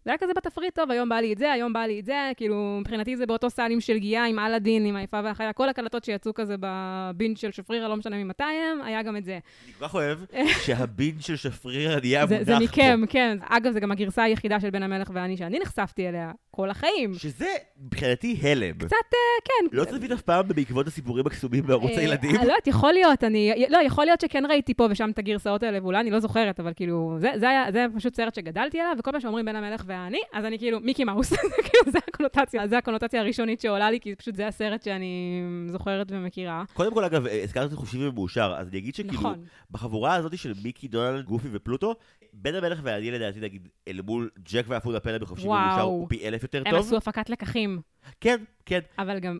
זה 0.05 0.11
היה 0.11 0.17
כזה 0.17 0.33
בתפריט 0.33 0.75
טוב, 0.75 0.91
היום 0.91 1.09
בא 1.09 1.15
לי 1.15 1.33
את 1.33 1.37
זה, 1.37 1.51
היום 1.51 1.73
בא 1.73 1.79
לי 1.79 1.99
את 1.99 2.05
זה, 2.05 2.31
כאילו, 2.37 2.77
מבחינתי 2.81 3.17
זה 3.17 3.25
באותו 3.25 3.49
סל 3.49 3.71
עם 3.71 3.81
של 3.81 3.97
גיאה, 3.97 4.25
עם 4.25 4.39
אלאדין, 4.39 4.85
עם 4.85 4.95
היפה 4.95 5.19
והחיה, 5.23 5.53
כל 5.53 5.69
הקלטות 5.69 6.03
שיצאו 6.03 6.33
כזה 6.33 6.55
בבינג' 6.59 7.37
של 7.37 7.51
שפרירה, 7.51 7.87
לא 7.87 7.95
משנה 7.95 8.23
ממתי 8.23 8.43
הם, 8.43 8.81
היה 8.81 9.03
גם 9.03 9.17
את 9.17 9.25
זה. 9.25 9.39
אני 9.65 9.73
כל 9.73 9.87
כך 9.87 9.93
אוהב 9.93 10.19
שהבין 10.65 11.15
של 11.19 11.35
שפריר 11.35 11.99
נהיה 11.99 12.27
זה, 12.27 12.35
מונח 12.35 12.47
זה 12.47 12.53
פה. 12.53 12.59
מכם, 12.59 13.01
כן. 13.09 13.37
אגב, 13.41 13.71
זה 13.71 13.79
גם 13.79 13.91
הגרסה 13.91 14.23
היחידה 14.23 14.59
של 14.59 14.69
בן 14.69 14.83
המלך 14.83 15.11
ואני, 15.13 15.37
שאני 15.37 15.59
נחשפתי 15.59 16.09
אליה 16.09 16.31
כל 16.59 16.69
החיים. 16.69 17.13
שזה 17.13 17.47
מבחינתי 17.81 18.39
הלם. 18.41 18.73
קצת, 18.73 18.91
אה, 18.91 19.19
כן. 19.45 19.77
לא 19.77 19.85
צפית 19.85 20.11
אף 20.11 20.21
פעם 20.21 20.47
בעקבות 20.47 20.87
הסיפורים 20.87 21.27
הקסומים 21.27 21.63
בערוץ 21.67 21.91
אה, 21.91 21.99
הילדים? 21.99 22.35
לא 22.35 22.41
יודעת, 22.41 22.67
יכול 22.67 22.93
להיות, 22.93 23.23
אני... 23.23 23.65
לא, 23.69 23.77
יכול 23.77 24.05
להיות 24.05 24.21
שכן 24.21 24.43
ראיתי 24.49 24.73
פה 24.73 24.87
ושם 24.91 25.09
את 25.09 25.19
הגרסאות 25.19 25.63
האלה, 25.63 25.77
ואולי 25.83 25.99
אני 25.99 26.11
לא 26.11 26.19
זוכרת, 26.19 26.59
אבל 26.59 26.73
כאילו, 26.75 27.15
זה, 27.19 27.31
זה 27.35 27.49
היה, 27.49 27.71
זה 27.71 27.85
פשוט 27.95 28.15
סרט 28.15 28.35
שגדלתי 28.35 28.79
עליו, 28.79 28.95
וכל 28.99 29.11
פעם 29.11 29.21
שאומרים 29.21 29.45
בן 29.45 29.55
המלך 29.55 29.83
ואני, 29.85 30.19
אז 30.33 30.45
אני 30.45 30.59
כאילו, 30.59 30.79
מיקי 30.79 31.03
מאוס. 31.03 31.33
כאילו, 31.65 31.91
זה 31.91 31.99
הקונוטציה, 32.07 32.67
זה 32.67 32.77
הקונוטציה 32.77 33.21
הראשונית 33.21 33.61
שעולה 33.61 33.91
לי, 33.91 33.99
כי 33.99 34.15
פשוט 34.15 34.35
זה 34.35 34.47
הסרט 34.47 34.83
שאני 34.83 35.41
זוכרת 35.67 36.07
ומכירה. 36.11 36.63
קודם 36.73 36.93
כל, 36.93 37.03
אגב, 37.03 37.27
אה, 37.27 37.43
הזכרת 37.43 37.73
את 37.73 37.77
חופשי 37.77 38.07
ומאושר, 38.07 38.55
אז 38.57 38.67
אני 38.67 38.77
אגיד 38.77 38.95
שכאילו, 38.95 39.13
נכון. 39.13 39.43
בחבורה 39.71 40.15
הזאת 40.15 40.37
של 40.37 40.53
מיקי, 40.63 40.87
דונלד, 40.87 41.25
גופי 41.25 41.47
ופלוטו, 41.51 41.95
בן 42.33 42.55
המלך 42.55 42.79
ואני 42.83 43.11
לדעתי, 43.11 43.39
נגיד, 43.39 43.67
אל 43.87 44.01
מול 44.01 44.29
ג'ק 44.51 44.65
ואפונה 44.67 44.99
פלא 44.99 45.17
בחופשי 45.17 45.47
וואו. 45.47 45.63
ומאושר, 45.63 45.81
הוא 45.81 46.09
פי 46.09 46.27
אלף 46.27 46.43
יותר 46.43 46.63
הם 46.65 46.71
טוב. 46.71 46.79
עשו 46.79 46.97
הפקת 46.97 47.29
לקחים, 47.29 47.81
כן, 48.21 48.43
כן. 48.65 48.79
אבל 48.97 49.19
גם... 49.19 49.39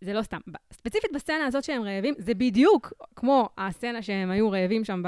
זה 0.00 0.12
לא 0.12 0.22
סתם. 0.22 0.38
ספציפית 0.72 1.10
בסצנה 1.14 1.46
הזאת 1.46 1.64
שהם 1.64 1.82
רעבים, 1.82 2.14
זה 2.18 2.34
בדיוק 2.34 2.92
כמו 3.16 3.48
הסצנה 3.58 4.02
שהם 4.02 4.30
היו 4.30 4.50
רעבים 4.50 4.84
שם 4.84 5.02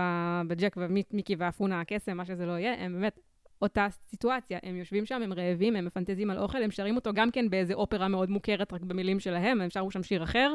בג'ק 0.49 0.77
ומיקי 0.77 1.35
ואפונה 1.39 1.81
הקסם, 1.81 2.17
מה 2.17 2.25
שזה 2.25 2.47
לא 2.47 2.53
יהיה, 2.53 2.85
הם 2.85 2.93
באמת 2.93 3.21
אותה 3.62 3.87
סיטואציה. 4.11 4.59
הם 4.62 4.77
יושבים 4.77 5.07
שם, 5.07 5.23
הם 5.23 5.33
רעבים, 5.33 5.77
הם 5.77 5.85
מפנטזים 5.85 6.31
על 6.31 6.39
אוכל, 6.39 6.62
הם 6.62 6.71
שרים 6.71 6.97
אותו 6.97 7.12
גם 7.12 7.31
כן 7.31 7.51
באיזה 7.51 7.75
אופרה 7.75 8.09
מאוד 8.09 8.31
מוכרת, 8.31 8.73
רק 8.73 8.81
במילים 8.81 9.21
שלהם, 9.21 9.61
הם 9.61 9.71
שרו 9.71 9.91
שם 9.91 10.03
שיר 10.03 10.23
אחר. 10.23 10.55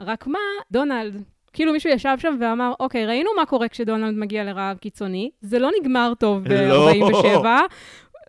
רק 0.00 0.26
מה, 0.26 0.38
דונלד, 0.70 1.22
כאילו 1.56 1.72
מישהו 1.72 1.90
ישב 1.90 2.16
שם 2.18 2.36
ואמר, 2.40 2.72
אוקיי, 2.80 3.06
ראינו 3.06 3.30
מה 3.36 3.46
קורה 3.46 3.68
כשדונלד 3.68 4.14
מגיע 4.14 4.44
לרעב 4.44 4.76
קיצוני, 4.76 5.30
זה 5.40 5.58
לא 5.58 5.70
נגמר 5.80 6.12
טוב 6.18 6.48
לא. 6.48 6.92
ב-47. 6.92 7.46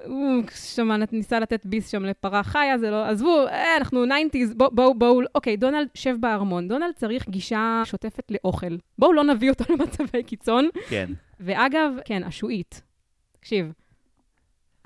הוא 0.05 0.43
שם 0.73 0.91
ניסה 1.11 1.39
לתת 1.39 1.65
ביס 1.65 1.91
שם 1.91 2.05
לפרה 2.05 2.43
חיה, 2.43 2.78
זה 2.78 2.91
לא... 2.91 3.05
עזבו, 3.05 3.47
אה, 3.47 3.78
אנחנו 3.78 4.05
90's, 4.05 4.53
בואו, 4.55 4.71
בואו, 4.71 4.93
בואו, 4.93 5.21
אוקיי, 5.36 5.57
דונלד, 5.57 5.88
שב 5.93 6.15
בארמון. 6.19 6.67
דונלד 6.67 6.93
צריך 6.95 7.30
גישה 7.30 7.82
שוטפת 7.86 8.32
לאוכל. 8.32 8.78
בואו 8.99 9.13
לא 9.13 9.23
נביא 9.23 9.49
אותו 9.49 9.63
למצבי 9.73 10.23
קיצון. 10.23 10.69
כן. 10.89 11.09
ואגב, 11.39 11.91
כן, 12.05 12.23
השועית. 12.23 12.82
תקשיב, 13.39 13.71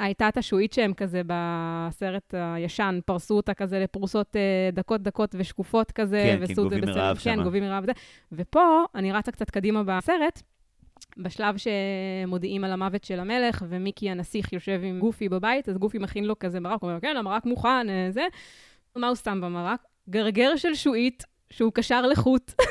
הייתה 0.01 0.27
את 0.27 0.37
השועית 0.37 0.73
שהם 0.73 0.93
כזה 0.93 1.21
בסרט 1.27 2.33
הישן, 2.37 2.99
פרסו 3.05 3.33
אותה 3.33 3.53
כזה 3.53 3.79
לפרוסות 3.79 4.35
אה, 4.35 4.69
דקות 4.73 5.01
דקות 5.01 5.35
ושקופות 5.37 5.91
כזה. 5.91 6.37
כן, 6.39 6.47
כן, 6.47 6.53
זה 6.53 6.61
גובים 6.61 6.81
מרעב 6.85 7.17
כן, 7.17 7.33
שמה. 7.35 7.43
גובים 7.43 7.63
מרעב 7.63 7.83
וזה. 7.83 7.91
ופה, 8.31 8.83
אני 8.95 9.11
רצה 9.11 9.31
קצת 9.31 9.49
קדימה 9.49 9.83
בסרט, 9.83 10.41
בשלב 11.17 11.55
שמודיעים 11.57 12.63
על 12.63 12.71
המוות 12.71 13.03
של 13.03 13.19
המלך, 13.19 13.65
ומיקי 13.69 14.09
הנסיך 14.09 14.53
יושב 14.53 14.81
עם 14.83 14.99
גופי 14.99 15.29
בבית, 15.29 15.69
אז 15.69 15.77
גופי 15.77 15.97
מכין 15.97 16.25
לו 16.25 16.39
כזה 16.39 16.59
מרק, 16.59 16.81
הוא 16.81 16.89
אומר, 16.89 16.99
כן, 16.99 17.17
המרק 17.17 17.45
מוכן, 17.45 17.89
אה, 17.89 18.07
זה. 18.11 18.25
מה 18.95 19.07
הוא 19.07 19.15
שם 19.15 19.41
במרק? 19.43 19.79
גרגר 20.09 20.55
של 20.55 20.75
שועית, 20.75 21.23
שהוא 21.49 21.71
קשר 21.73 22.01
לחוט, 22.01 22.51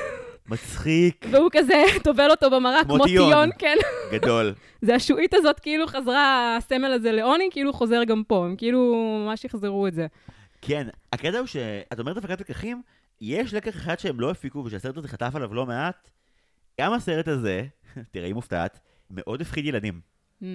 מצחיק, 0.50 1.26
והוא 1.30 1.48
כזה 1.52 1.82
טובל 2.04 2.30
אותו 2.30 2.50
במרק, 2.50 2.86
כמו 2.86 3.04
טיון. 3.04 3.50
כן. 3.58 3.76
גדול. 4.12 4.54
זה 4.82 4.94
השועית 4.94 5.34
הזאת, 5.34 5.60
כאילו 5.60 5.86
חזרה, 5.86 6.56
הסמל 6.56 6.92
הזה 6.92 7.12
לעוני, 7.12 7.48
כאילו 7.50 7.72
חוזר 7.72 8.04
גם 8.04 8.22
פה, 8.24 8.44
הם 8.44 8.56
כאילו 8.56 8.94
ממש 9.26 9.44
יחזרו 9.44 9.86
את 9.86 9.94
זה. 9.94 10.06
כן, 10.62 10.88
הקטע 11.12 11.38
הוא 11.38 11.46
שאת 11.46 11.98
אומרת 11.98 12.16
הפקת 12.16 12.40
לקחים, 12.40 12.82
יש 13.20 13.54
לקח 13.54 13.76
אחד 13.76 13.98
שהם 13.98 14.20
לא 14.20 14.30
הפיקו 14.30 14.58
ושהסרט 14.58 14.96
הזה 14.96 15.08
חטף 15.08 15.32
עליו 15.34 15.54
לא 15.54 15.66
מעט. 15.66 16.10
גם 16.80 16.92
הסרט 16.92 17.28
הזה, 17.28 17.64
תראה, 18.12 18.26
היא 18.26 18.34
מופתעת, 18.34 18.80
מאוד 19.10 19.40
הפחיד 19.40 19.64
ילדים. 19.66 20.00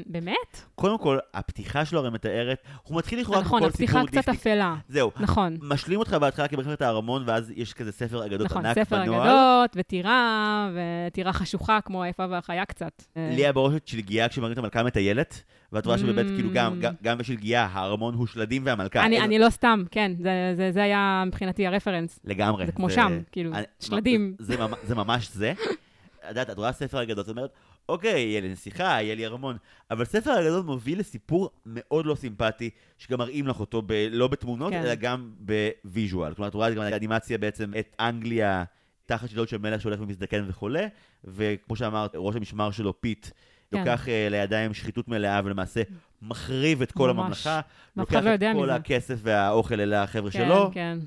באמת? 0.05 0.35
קודם 0.75 0.97
כל, 0.97 1.17
הפתיחה 1.33 1.85
שלו 1.85 1.99
הרי 1.99 2.09
מתארת, 2.09 2.57
הוא 2.83 2.97
מתחיל 2.97 3.19
לכאורה 3.19 3.41
נכון, 3.41 3.59
כל 3.61 3.67
הפתיחה 3.67 3.93
סיפור 3.93 4.07
קצת 4.07 4.15
דיסני. 4.31 4.35
אפלה. 4.35 4.75
זהו, 4.89 5.11
נכון. 5.19 5.57
משלים 5.61 5.99
אותך 5.99 6.13
בהתחלה 6.13 6.47
כמלחמת 6.47 6.81
הארמון, 6.81 7.23
ואז 7.25 7.51
יש 7.55 7.73
כזה 7.73 7.91
ספר 7.91 8.25
אגדות 8.25 8.45
נכון, 8.45 8.65
ענק 8.65 8.75
ספר 8.79 9.01
בנוער. 9.01 9.21
אגדות, 9.23 9.75
וטירה, 9.79 10.69
וטירה 11.07 11.33
חשוכה, 11.33 11.79
כמו 11.81 12.03
היפה 12.03 12.25
והחיה 12.29 12.65
קצת. 12.65 13.03
לי 13.15 13.41
היה 13.41 13.53
בראש 13.53 13.73
את 13.75 13.87
שלגיה 13.87 14.29
כשמראים 14.29 14.53
את 14.53 14.57
המלכה 14.57 14.83
מטיילת, 14.83 15.43
ואת 15.73 15.85
רואה 15.85 15.97
שבאמת, 15.97 16.25
כאילו, 16.35 16.49
גם- 16.53 16.73
Mm. 16.79 16.81
גם- 16.83 16.93
גם 17.03 17.17
בשלגיה, 17.17 17.67
הארמון 17.71 18.13
הוא 18.13 18.27
שלדים 18.27 18.61
והמלכה. 18.65 19.05
אני, 19.05 19.21
אני 19.21 19.39
לא 19.39 19.49
סתם, 19.49 19.83
כן, 19.91 20.11
זה, 20.19 20.29
זה, 20.55 20.71
זה 20.71 20.83
היה 20.83 21.23
מבחינתי 21.27 21.67
הרפרנס. 21.67 22.19
לגמרי. 22.25 22.65
זה 22.65 22.71
כמו 22.71 22.89
שם, 22.89 23.19
כאילו, 23.31 23.53
אני- 23.53 23.63
שלדים. 23.79 24.35
זה, 24.39 24.57
ממ- 24.57 24.73
זה 24.83 24.95
ממש 24.95 25.29
זה. 25.31 25.53
יודעת, 26.29 26.49
את 26.49 26.57
רואה 26.57 26.71
ספר 26.71 27.03
אגדות, 27.03 27.25
את 27.25 27.29
אומרת, 27.29 27.49
אוקיי, 27.89 28.21
יהיה 28.21 28.41
לי 28.41 28.49
נסיכה, 28.49 28.83
יהיה 28.83 29.15
לי 29.15 29.25
ארמון, 29.25 29.57
אבל 29.91 30.05
ספר 30.05 30.41
אגדות 30.41 30.65
מוביל 30.65 30.99
לסיפור 30.99 31.49
מאוד 31.65 32.05
לא 32.05 32.15
סימפטי, 32.15 32.69
שגם 32.97 33.19
מראים 33.19 33.47
לך 33.47 33.59
אותו 33.59 33.81
ב, 33.85 34.07
לא 34.11 34.27
בתמונות, 34.27 34.73
כן. 34.73 34.81
אלא 34.81 34.95
גם 34.95 35.31
ב 35.39 35.51
visual. 35.51 36.33
כלומר, 36.33 36.49
את 36.49 36.53
רואה 36.53 36.69
גם 36.71 36.75
באנימציה 36.75 37.37
בעצם 37.37 37.73
את 37.79 37.95
אנגליה 37.99 38.63
תחת 39.05 39.29
שלטון 39.29 39.47
של 39.47 39.57
מלך 39.57 39.81
שהולך 39.81 40.01
ומזדקן 40.01 40.45
וחולה, 40.47 40.87
וכמו 41.23 41.75
שאמרת, 41.75 42.11
ראש 42.15 42.35
המשמר 42.35 42.71
שלו, 42.71 43.01
פיט, 43.01 43.27
כן. 43.71 43.77
לוקח 43.77 44.09
אה, 44.09 44.27
לידיים 44.31 44.73
שחיתות 44.73 45.07
מלאה 45.07 45.41
ולמעשה 45.43 45.81
מחריב 46.21 46.81
את 46.81 46.91
כל 46.91 47.11
ממש. 47.11 47.47
הממלכה, 47.47 47.61
לוקח 47.97 48.15
לא 48.15 48.35
את 48.35 48.39
כל 48.55 48.63
מזה. 48.63 48.75
הכסף 48.75 49.19
והאוכל 49.21 49.81
אל 49.81 49.93
החבר'ה 49.93 50.31
כן, 50.31 50.45
שלו. 50.45 50.71
כן. 50.73 50.97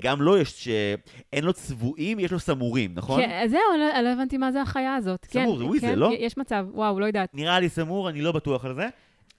גם 0.00 0.22
לו 0.22 0.36
יש. 0.38 0.68
אין 1.32 1.44
לו 1.44 1.52
צבועים, 1.52 2.18
יש 2.18 2.32
לו 2.32 2.38
סמורים, 2.38 2.90
נכון? 2.94 3.20
כן, 3.20 3.46
זהו, 3.48 3.60
אני 3.74 3.80
לא, 3.80 4.00
לא 4.00 4.08
הבנתי 4.08 4.36
מה 4.36 4.52
זה 4.52 4.62
החיה 4.62 4.94
הזאת. 4.94 5.26
סמור, 5.30 5.52
כן, 5.52 5.58
זה 5.58 5.64
weasel, 5.64 5.86
כן, 5.86 5.98
לא? 5.98 6.12
יש 6.18 6.38
מצב, 6.38 6.66
וואו, 6.72 7.00
לא 7.00 7.06
יודעת. 7.06 7.28
נראה 7.34 7.60
לי 7.60 7.68
סמור, 7.68 8.08
אני 8.08 8.22
לא 8.22 8.32
בטוח 8.32 8.64
על 8.64 8.74
זה, 8.74 8.88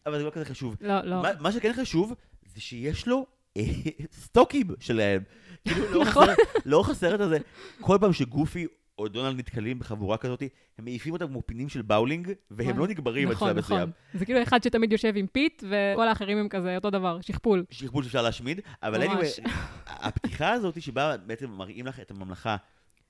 אבל 0.06 0.18
זה 0.18 0.24
לא 0.24 0.30
כזה 0.30 0.46
חשוב. 0.46 0.76
לא, 0.82 1.02
לא. 1.02 1.22
מה, 1.22 1.30
מה 1.40 1.52
שכן 1.52 1.74
חשוב, 1.74 2.14
זה 2.56 2.62
שיש 2.62 3.08
לו 3.08 3.26
אה, 3.58 3.64
סטוקים 4.12 4.68
שלהם. 4.80 5.24
כאילו, 5.68 6.02
נכון. 6.04 6.28
לאורך 6.66 6.90
הסרט 6.90 7.20
הזה, 7.20 7.38
כל 7.82 7.98
פעם 8.02 8.14
שגופי 8.14 8.68
או 9.00 9.08
דונלד 9.08 9.40
נתקלים 9.40 9.80
בחבורה 9.80 10.18
כזאת, 10.18 10.44
הם 10.78 10.86
מעיפים 10.86 11.14
אותם 11.14 11.28
כמו 11.28 11.42
פינים 11.46 11.70
של 11.70 11.82
באולינג, 11.82 12.32
והם 12.52 12.68
וואי. 12.68 12.80
לא 12.80 12.88
נגברים 12.88 13.28
עד 13.28 13.34
נכון, 13.34 13.50
שלב 13.50 13.58
נכון. 13.58 13.76
מסוים. 13.78 13.92
זה 14.14 14.26
כאילו 14.26 14.44
אחד 14.44 14.64
שתמיד 14.64 14.92
יושב 14.92 15.14
עם 15.16 15.28
פיט, 15.28 15.64
וכל 15.64 16.08
האחרים 16.08 16.38
הם 16.38 16.50
כזה 16.50 16.76
אותו 16.76 16.90
דבר, 16.90 17.22
שכפול. 17.22 17.66
שכפול 17.72 18.04
שאפשר 18.04 18.22
להשמיד, 18.22 18.62
אבל 18.84 19.04
anyway, 19.04 19.50
הפתיחה 19.86 20.52
הזאת 20.52 20.82
שבה 20.82 21.18
בעצם 21.18 21.50
מראים 21.50 21.86
לך 21.86 22.00
את 22.00 22.12
הממלכה 22.12 22.56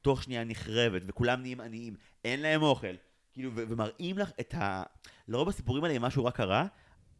תוך 0.02 0.24
שנייה 0.24 0.44
נחרבת, 0.44 1.02
וכולם 1.06 1.42
נהיים 1.42 1.62
עניים, 1.62 1.94
אין 2.26 2.42
להם 2.42 2.62
אוכל. 2.62 2.96
כאילו, 3.34 3.52
ומראים 3.54 4.18
לך 4.18 4.32
את 4.40 4.54
ה... 4.54 4.84
לרוב 5.28 5.50
הסיפורים 5.50 5.84
האלה, 5.84 5.96
אם 5.96 6.02
משהו 6.02 6.26
רק 6.26 6.36
קרה, 6.36 6.66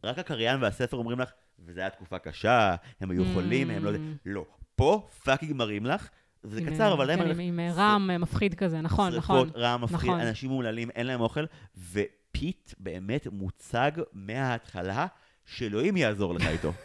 רק 0.04 0.18
הקריין 0.18 0.62
והספר 0.62 0.96
אומרים 0.96 1.20
לך, 1.20 1.30
וזו 1.66 1.80
הייתה 1.80 1.96
תקופה 1.96 2.18
קשה, 2.18 2.74
הם 3.00 3.10
היו 3.10 3.24
חולים, 3.34 3.70
הם 3.70 3.84
לא... 3.84 3.88
יודע." 3.88 4.00
Mm. 4.00 4.18
לא. 4.24 4.44
פה 4.76 5.08
fucking 5.24 5.52
מראים 5.52 5.86
לך, 5.86 6.08
וזה 6.46 6.60
עם, 6.60 6.74
קצר, 6.74 6.92
אבל 6.92 7.06
כן, 7.06 7.18
מראים 7.18 7.30
לך 7.30 7.38
עם, 7.38 7.58
עם 7.60 7.70
רעם 7.74 8.20
מפחיד 8.22 8.54
כזה, 8.54 8.80
נכון, 8.80 9.14
נכון. 9.14 9.50
רעם 9.56 9.82
מפחיד, 9.82 10.10
נכון. 10.10 10.20
אנשים 10.20 10.50
אומללים, 10.50 10.90
אין 10.90 11.06
להם 11.06 11.20
אוכל, 11.20 11.44
ופיט 11.92 12.74
באמת 12.78 13.26
מוצג 13.32 13.90
מההתחלה, 14.12 15.06
שאלוהים 15.46 15.96
יעזור 15.96 16.34
לך 16.34 16.46
איתו. 16.46 16.72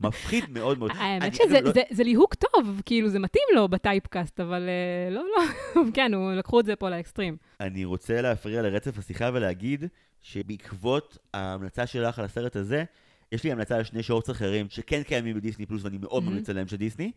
מפחיד 0.00 0.44
מאוד 0.50 0.78
מאוד. 0.78 0.90
האמת 0.94 1.34
שזה 1.34 1.60
לא- 1.60 1.72
זה, 1.72 1.82
זה 1.90 2.04
ליהוק 2.04 2.34
טוב, 2.34 2.80
כאילו 2.86 3.08
זה 3.08 3.18
מתאים 3.18 3.44
לו 3.54 3.68
בטייפקאסט, 3.68 4.40
אבל 4.40 4.68
אה, 4.68 5.14
לא, 5.14 5.22
לא, 5.36 5.82
כן, 5.94 6.14
הוא, 6.14 6.32
לקחו 6.32 6.60
את 6.60 6.66
זה 6.66 6.76
פה 6.76 6.90
לאקסטרים. 6.90 7.36
אני 7.60 7.84
רוצה 7.84 8.20
להפריע 8.20 8.62
לרצף 8.62 8.98
השיחה 8.98 9.30
ולהגיד 9.34 9.84
שבעקבות 10.22 11.18
ההמלצה 11.34 11.86
שלך 11.86 12.18
על 12.18 12.24
הסרט 12.24 12.56
הזה, 12.56 12.84
יש 13.32 13.44
לי 13.44 13.52
המלצה 13.52 13.76
על 13.76 13.84
שני 13.84 14.02
שורטס 14.02 14.30
אחרים 14.30 14.66
שכן 14.70 15.02
קיימים 15.02 15.36
בדיסני 15.36 15.66
פלוס 15.66 15.84
ואני 15.84 15.98
מאוד. 15.98 16.24
ממליץ 16.24 16.50
עליהם 16.50 16.68
של 16.68 16.76
דיסני. 16.76 17.12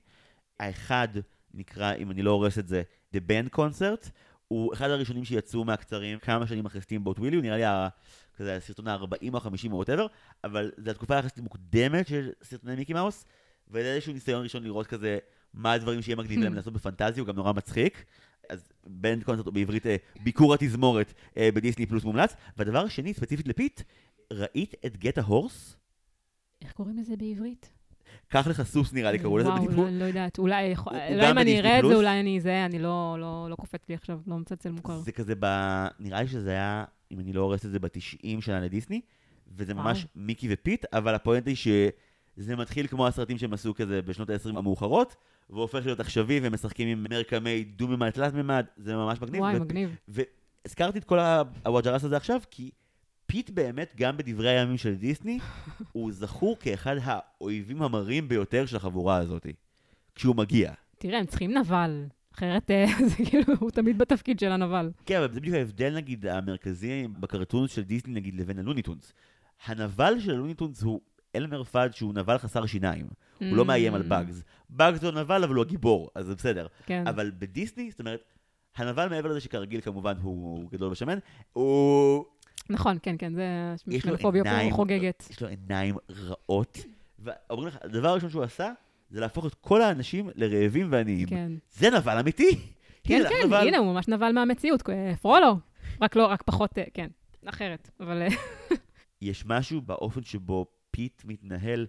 האחד 0.60 1.08
נקרא, 1.54 1.94
אם 1.94 2.12
אני 2.12 2.22
לא 2.22 2.32
הורס 2.32 2.60
את 2.60 2.68
זה, 2.68 2.82
The 3.14 3.20
Band 3.30 3.58
Concert. 3.58 4.10
הוא 4.48 4.74
אחד 4.74 4.90
הראשונים 4.90 5.26
שיצאו 5.26 5.66
מהקצרים 5.66 6.20
כמה 6.20 6.48
שנים 6.48 6.66
אחרי 6.66 6.82
סטימבוט 6.82 7.20
ווילי, 7.20 7.36
הוא 7.36 7.44
נראה 7.44 7.58
לי 7.58 7.66
ה- 7.66 7.88
כזה 8.38 8.56
הסרטון 8.56 8.88
ה-40 8.88 9.34
או 9.34 9.38
ה-50 9.38 9.72
או 9.72 9.76
whatever, 9.76 10.08
אבל 10.44 10.72
זו 10.78 10.92
התקופה 10.92 11.16
היחסית 11.16 11.40
מוקדמת 11.44 12.08
של 12.08 12.30
סרטוני 12.44 12.76
מיקי 12.76 12.94
מאוס, 12.94 13.26
וזה 13.68 13.94
איזשהו 13.94 14.14
ניסיון 14.14 14.44
ראשון 14.44 14.64
לראות 14.64 14.88
כזה 14.88 15.18
מה 15.54 15.74
הדברים 15.74 16.02
שיהיה 16.02 16.16
מגניב 16.16 16.40
להם 16.40 16.54
לעשות 16.56 16.74
בפנטזיה, 16.74 17.22
הוא 17.22 17.28
גם 17.28 17.36
נורא 17.36 17.54
מצחיק. 17.54 18.06
אז 18.50 18.70
Band 18.86 19.24
Concert, 19.24 19.48
או 19.48 19.52
בעברית 19.52 19.88
אה, 19.88 19.96
ביקור 20.24 20.54
התזמורת 20.54 21.14
אה, 21.38 21.50
בדיסני 21.54 21.86
פלוס 21.86 22.04
מומלץ. 22.04 22.34
והדבר 22.58 22.80
השני, 22.80 23.14
ספציפית 23.14 23.48
לפיט, 23.48 23.82
ראית 24.34 24.74
את 24.86 24.98
Get 24.98 25.18
a 25.18 25.26
Horse? 25.26 25.78
איך 26.62 26.72
קוראים 26.72 26.98
לזה 26.98 27.16
בעברית? 27.18 27.70
קח 28.28 28.48
לך 28.48 28.62
סוס 28.64 28.94
נראה 28.94 29.12
לי, 29.12 29.20
קראו 29.20 29.38
לזה 29.38 29.50
וואו, 29.50 29.66
בדיבור. 29.66 29.86
לא, 29.86 29.92
לא 29.92 30.06
יודעת, 30.06 30.40
אולי, 30.40 30.74
גם 31.22 31.30
אם 31.30 31.38
אני 31.38 31.60
אראה 31.60 31.80
את 31.80 31.86
זה? 31.88 31.96
אולי 31.96 32.20
אני 32.20 32.42
זה, 32.42 32.66
אני 32.66 32.80
לא, 32.80 33.16
לא, 33.20 33.48
לא 33.50 33.56
קופץ 33.56 33.90
לי 33.90 33.96
עכשיו, 33.96 34.20
לא 34.28 34.38
מצלצל 34.38 34.72
מוכר. 34.72 34.98
זה 34.98 35.12
כזה 35.12 35.34
ב... 35.40 35.46
נראה 36.00 36.22
לי 36.22 36.28
שזה 36.28 36.50
היה, 36.50 36.84
אם 37.12 37.20
אני 37.20 37.34
לא 37.34 37.42
הורס 37.42 37.66
את 37.66 37.72
זה, 37.72 37.80
ב-90 37.80 38.42
שנה 38.42 38.60
לדיסני, 38.60 39.02
וזה 39.56 39.74
וואו. 39.74 39.86
ממש 39.86 40.08
מיקי 40.16 40.48
ופיט, 40.52 40.86
אבל 40.94 41.16
הפואנטה 41.16 41.50
היא 41.50 41.58
שזה 41.58 42.56
מתחיל 42.56 42.88
כמו 42.88 43.08
הסרטים 43.08 43.38
שהם 43.38 43.54
עשו 43.54 43.74
כזה 43.76 44.02
בשנות 44.02 44.30
ה-20 44.30 44.58
המאוחרות, 44.58 45.16
והופך 45.50 45.86
להיות 45.86 46.00
עכשווי, 46.00 46.40
והם 46.40 46.54
משחקים 46.54 46.88
עם 46.88 47.06
מרקמי 47.10 47.64
דו-ממד, 47.64 48.10
תלת-ממד, 48.10 48.66
זה 48.78 48.96
ממש 48.96 49.22
מגניב. 49.22 49.42
וואי, 49.42 49.58
ו- 49.58 49.60
מגניב. 49.60 49.96
והזכרתי 50.08 51.00
את 51.00 51.04
כל 51.04 51.20
הוואג'רס 51.66 52.04
הזה 52.04 52.18
עכשיו, 52.18 52.42
כי 52.52 52.72
פיט 53.28 53.50
באמת, 53.50 53.94
גם 53.98 54.18
בדברי 54.18 54.50
הימים 54.50 54.78
של 54.78 54.96
דיסני, 54.96 55.40
הוא 55.92 56.12
זכור 56.12 56.58
כאחד 56.60 56.96
האויבים 57.04 57.82
המרים 57.82 58.28
ביותר 58.28 58.66
של 58.66 58.76
החבורה 58.76 59.18
הזאת, 59.18 59.46
כשהוא 60.16 60.36
מגיע. 60.36 60.72
תראה, 60.98 61.20
הם 61.20 61.26
צריכים 61.26 61.58
נבל, 61.58 62.06
אחרת 62.36 62.72
אה, 62.72 62.86
זה 63.10 63.16
כאילו, 63.26 63.54
הוא 63.60 63.72
תמיד 63.72 63.98
בתפקיד 63.98 64.40
של 64.40 64.52
הנבל. 64.52 64.92
כן, 65.06 65.18
אבל 65.18 65.34
זה 65.34 65.40
בדיוק 65.40 65.56
ההבדל, 65.56 65.96
נגיד, 65.96 66.26
המרכזי 66.26 67.08
בקרטונס 67.20 67.72
של 67.72 67.84
דיסני, 67.84 68.14
נגיד, 68.14 68.36
לבין 68.36 68.60
הלוניטונס. 68.60 69.14
הנבל 69.66 70.20
של 70.20 70.32
הלוניטונס 70.32 70.82
הוא 70.82 71.02
אלמר 71.36 71.64
פאד, 71.64 71.94
שהוא 71.94 72.14
נבל 72.14 72.38
חסר 72.38 72.66
שיניים. 72.66 73.08
הוא 73.40 73.58
לא 73.58 73.66
מאיים 73.66 73.94
על 73.94 74.02
Mm, 74.02 74.06
באגז. 74.06 74.44
באגז 74.70 75.04
הוא 75.04 75.12
נבל, 75.12 75.44
אבל 75.44 75.56
הוא 75.56 75.66
הגיבור, 75.66 76.10
אז 76.16 76.26
זה 76.26 76.36
בסדר. 76.36 76.68
כן. 76.86 77.08
אבל 77.08 77.32
בדיסני, 77.40 77.92
זאת 77.92 78.00
אומרת, 78.00 78.24
הנבל 78.76 79.10
מעבר 79.10 79.30
לזה 79.30 79.40
שכרגיל 79.40 79.82
כמובן 79.82 80.14
הוא 80.22 80.70
גדול 80.72 80.92
ושמן, 80.92 81.18
הוא... 81.54 82.26
נכון, 82.70 82.98
כן, 83.02 83.16
כן, 83.20 83.34
זה 83.34 83.76
שמנופוביה 83.78 84.44
פה 84.44 84.72
חוגגת. 84.72 85.28
יש 85.30 85.42
לו 85.42 85.48
עיניים 85.48 85.96
רעות, 86.10 86.78
ואומרים 87.20 87.68
לך, 87.68 87.78
הדבר 87.82 88.08
הראשון 88.10 88.30
שהוא 88.30 88.44
עשה, 88.44 88.72
זה 89.10 89.20
להפוך 89.20 89.46
את 89.46 89.54
כל 89.54 89.82
האנשים 89.82 90.30
לרעבים 90.36 90.88
ועניים. 90.92 91.28
כן. 91.28 91.52
זה 91.72 91.90
נבל 91.90 92.20
אמיתי! 92.20 92.60
כן, 93.04 93.24
כן, 93.30 93.48
נבל. 93.48 93.68
הנה, 93.68 93.78
הוא 93.78 93.94
ממש 93.94 94.08
נבל 94.08 94.32
מהמציאות, 94.32 94.90
אה, 94.90 95.16
פרולו. 95.22 95.58
רק 96.02 96.16
לא, 96.16 96.26
רק 96.26 96.44
פחות, 96.44 96.78
אה, 96.78 96.84
כן, 96.94 97.08
אחרת. 97.46 97.90
אבל 98.00 98.22
אה, 98.22 98.28
יש 99.22 99.46
משהו 99.46 99.82
באופן 99.82 100.24
שבו 100.24 100.66
פיט 100.92 101.22
מתנהל, 101.26 101.88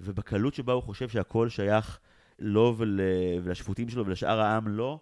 ובקלות 0.00 0.54
שבה 0.54 0.72
הוא 0.72 0.82
חושב 0.82 1.08
שהכל 1.08 1.48
שייך 1.48 1.98
לו 2.38 2.74
ול... 2.78 3.00
ולשפוטים 3.42 3.88
שלו 3.88 4.06
ולשאר 4.06 4.40
העם 4.40 4.68
לא, 4.68 4.98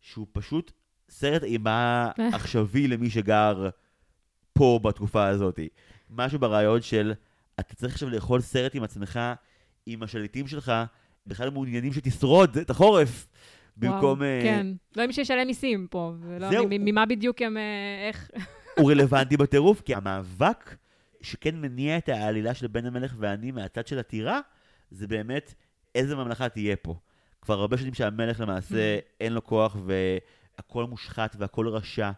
שהוא 0.00 0.26
פשוט 0.32 0.72
סרט 1.08 1.42
אימה 1.42 2.10
עכשווי 2.32 2.88
למי 2.88 3.10
שגר 3.10 3.68
פה 4.60 4.80
בתקופה 4.82 5.26
הזאת. 5.26 5.58
משהו 6.10 6.38
ברעיון 6.38 6.82
של, 6.82 7.12
אתה 7.60 7.74
צריך 7.74 7.92
עכשיו 7.92 8.10
לאכול 8.10 8.40
סרט 8.40 8.74
עם 8.74 8.82
עצמך, 8.82 9.20
עם 9.86 10.02
השליטים 10.02 10.46
שלך, 10.46 10.72
בכלל 11.26 11.50
מעוניינים 11.50 11.92
שתשרוד 11.92 12.58
את 12.58 12.70
החורף. 12.70 13.28
במקום... 13.76 14.18
וואו, 14.18 14.22
אה, 14.22 14.40
כן. 14.42 14.66
לא 14.96 15.02
עם 15.02 15.12
שישלם 15.12 15.46
מיסים 15.46 15.86
פה, 15.90 16.12
ולא 16.20 16.50
זהו. 16.50 16.66
ממה 16.70 17.06
בדיוק 17.06 17.42
הם, 17.42 17.56
אה, 17.56 18.08
איך... 18.08 18.30
הוא 18.78 18.90
רלוונטי 18.90 19.36
בטירוף, 19.36 19.80
כי 19.80 19.94
המאבק 19.94 20.76
שכן 21.22 21.60
מניע 21.60 21.98
את 21.98 22.08
העלילה 22.08 22.54
של 22.54 22.66
בן 22.66 22.86
המלך 22.86 23.14
ואני 23.18 23.50
מהצד 23.50 23.86
של 23.86 23.98
הטירה, 23.98 24.40
זה 24.90 25.06
באמת 25.06 25.54
איזה 25.94 26.16
ממלכה 26.16 26.48
תהיה 26.48 26.76
פה. 26.76 26.94
כבר 27.42 27.60
הרבה 27.60 27.78
שנים 27.78 27.94
שהמלך 27.94 28.40
למעשה 28.40 28.98
Mm. 28.98 29.02
אין 29.20 29.32
לו 29.32 29.44
כוח 29.44 29.76
והכל 29.86 30.84
מושחת 30.84 31.36
והכל 31.38 31.68
רשע, 31.68 32.10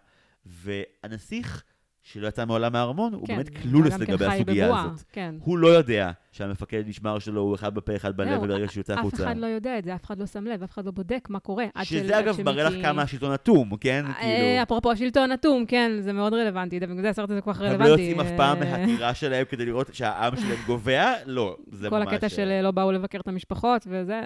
והנסיך, 0.47 1.65
שלא 2.03 2.29
יצא 2.29 2.45
מעולם 2.45 2.73
מהארמון, 2.73 3.15
הוא 3.15 3.27
כן, 3.27 3.37
באמת 3.37 3.49
הוא 3.49 3.57
קלולס 3.63 3.93
גם 3.93 3.99
כן 3.99 4.13
לגבי 4.13 4.27
הסוגיה 4.27 4.67
בבועה, 4.67 4.85
הזאת. 4.85 5.05
כן. 5.13 5.35
הוא 5.41 5.59
לא 5.59 5.69
יודע 5.69 6.11
שהמפקד 6.33 6.83
משמר 6.89 7.19
שלו 7.19 7.41
הוא 7.41 7.55
אחד 7.55 7.75
בפה 7.75 7.97
אחד 7.97 8.17
בלב, 8.17 8.29
זהו, 8.29 8.43
וברגע 8.43 8.69
שהוא 8.69 8.81
יוצא 8.81 8.95
אף 8.95 8.99
החוצה. 8.99 9.25
אחד 9.25 9.37
לא 9.37 9.47
יודע 9.47 9.79
את 9.79 9.85
זה, 9.85 9.95
אף 9.95 10.05
אחד 10.05 10.19
לא 10.19 10.27
שם 10.27 10.45
לב, 10.45 10.63
אף 10.63 10.71
אחד 10.71 10.85
לא 10.85 10.91
בודק 10.91 11.27
מה 11.31 11.39
קורה. 11.39 11.65
של- 11.83 11.85
שזה 11.85 12.19
אגב 12.19 12.43
מראה 12.43 12.65
לך 12.65 12.75
כמה 12.83 13.03
השלטון 13.03 13.33
אטום, 13.33 13.77
כן? 13.77 14.05
אה, 14.07 14.15
כאילו... 14.15 14.63
אפרופו 14.63 14.91
השלטון 14.91 15.33
אטום, 15.33 15.67
כן, 15.67 15.93
זה 16.01 16.13
מאוד 16.13 16.35
רלוונטי, 16.35 16.81
בגלל 16.81 17.03
זה 17.03 17.09
הסרט 17.09 17.31
הזה 17.31 17.41
כל 17.41 17.53
כך 17.53 17.61
הם 17.61 17.67
רלוונטי. 17.67 17.89
לא 17.89 17.93
יוצאים 17.93 18.21
אף 18.21 18.27
פעם 18.37 18.63
אה, 18.63 18.79
מהטירה 18.87 19.15
שלהם 19.15 19.45
כדי 19.45 19.65
לראות 19.67 19.95
שהעם 19.95 20.37
שלהם 20.37 20.59
גובע? 20.67 21.13
לא, 21.27 21.57
זה 21.73 21.91
כל 21.91 21.99
ממש... 21.99 22.09
הקטע 22.09 22.29
של 22.29 22.49
אה, 22.51 22.63
לא 22.63 22.71
באו 22.71 22.93
לבקר 22.93 23.21
את 23.21 23.29
המשפחות, 23.29 23.87
וזה... 23.91 24.21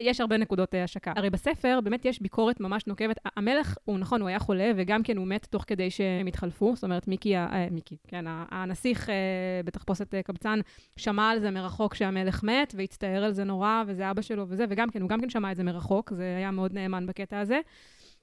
יש 0.00 0.20
הרבה 0.20 0.36
נקודות 0.36 0.74
השקה. 0.84 1.12
הרי 1.16 1.30
בספר 1.30 1.78
באמת 1.84 2.04
יש 2.04 2.22
ביקורת 2.22 2.60
ממש 2.60 2.86
נוקבת. 2.86 3.16
המלך, 3.36 3.74
הוא 3.84 3.98
נכון, 3.98 4.20
הוא 4.20 4.28
היה 4.28 4.38
חולה, 4.38 4.70
וגם 4.76 5.02
כן 5.02 5.16
הוא 5.16 5.26
מת 5.26 5.46
תוך 5.50 5.64
כדי 5.66 5.90
שהם 5.90 6.26
התחלפו. 6.26 6.74
זאת 6.74 6.84
אומרת, 6.84 7.08
מיקי, 7.08 7.34
מיקי, 7.70 7.96
כן, 8.08 8.24
הנסיך 8.28 9.08
בתחפושת 9.64 10.14
קבצן, 10.24 10.60
שמע 10.96 11.30
על 11.30 11.43
זה 11.44 11.50
מרחוק 11.50 11.94
שהמלך 11.94 12.42
מת, 12.42 12.74
והצטער 12.76 13.24
על 13.24 13.32
זה 13.32 13.44
נורא, 13.44 13.82
וזה 13.86 14.10
אבא 14.10 14.22
שלו 14.22 14.44
וזה, 14.48 14.64
וגם 14.68 14.90
כן, 14.90 15.00
הוא 15.00 15.08
גם 15.08 15.20
כן 15.20 15.30
שמע 15.30 15.52
את 15.52 15.56
זה 15.56 15.62
מרחוק, 15.62 16.10
זה 16.10 16.34
היה 16.36 16.50
מאוד 16.50 16.72
נאמן 16.72 17.06
בקטע 17.06 17.40
הזה. 17.40 17.60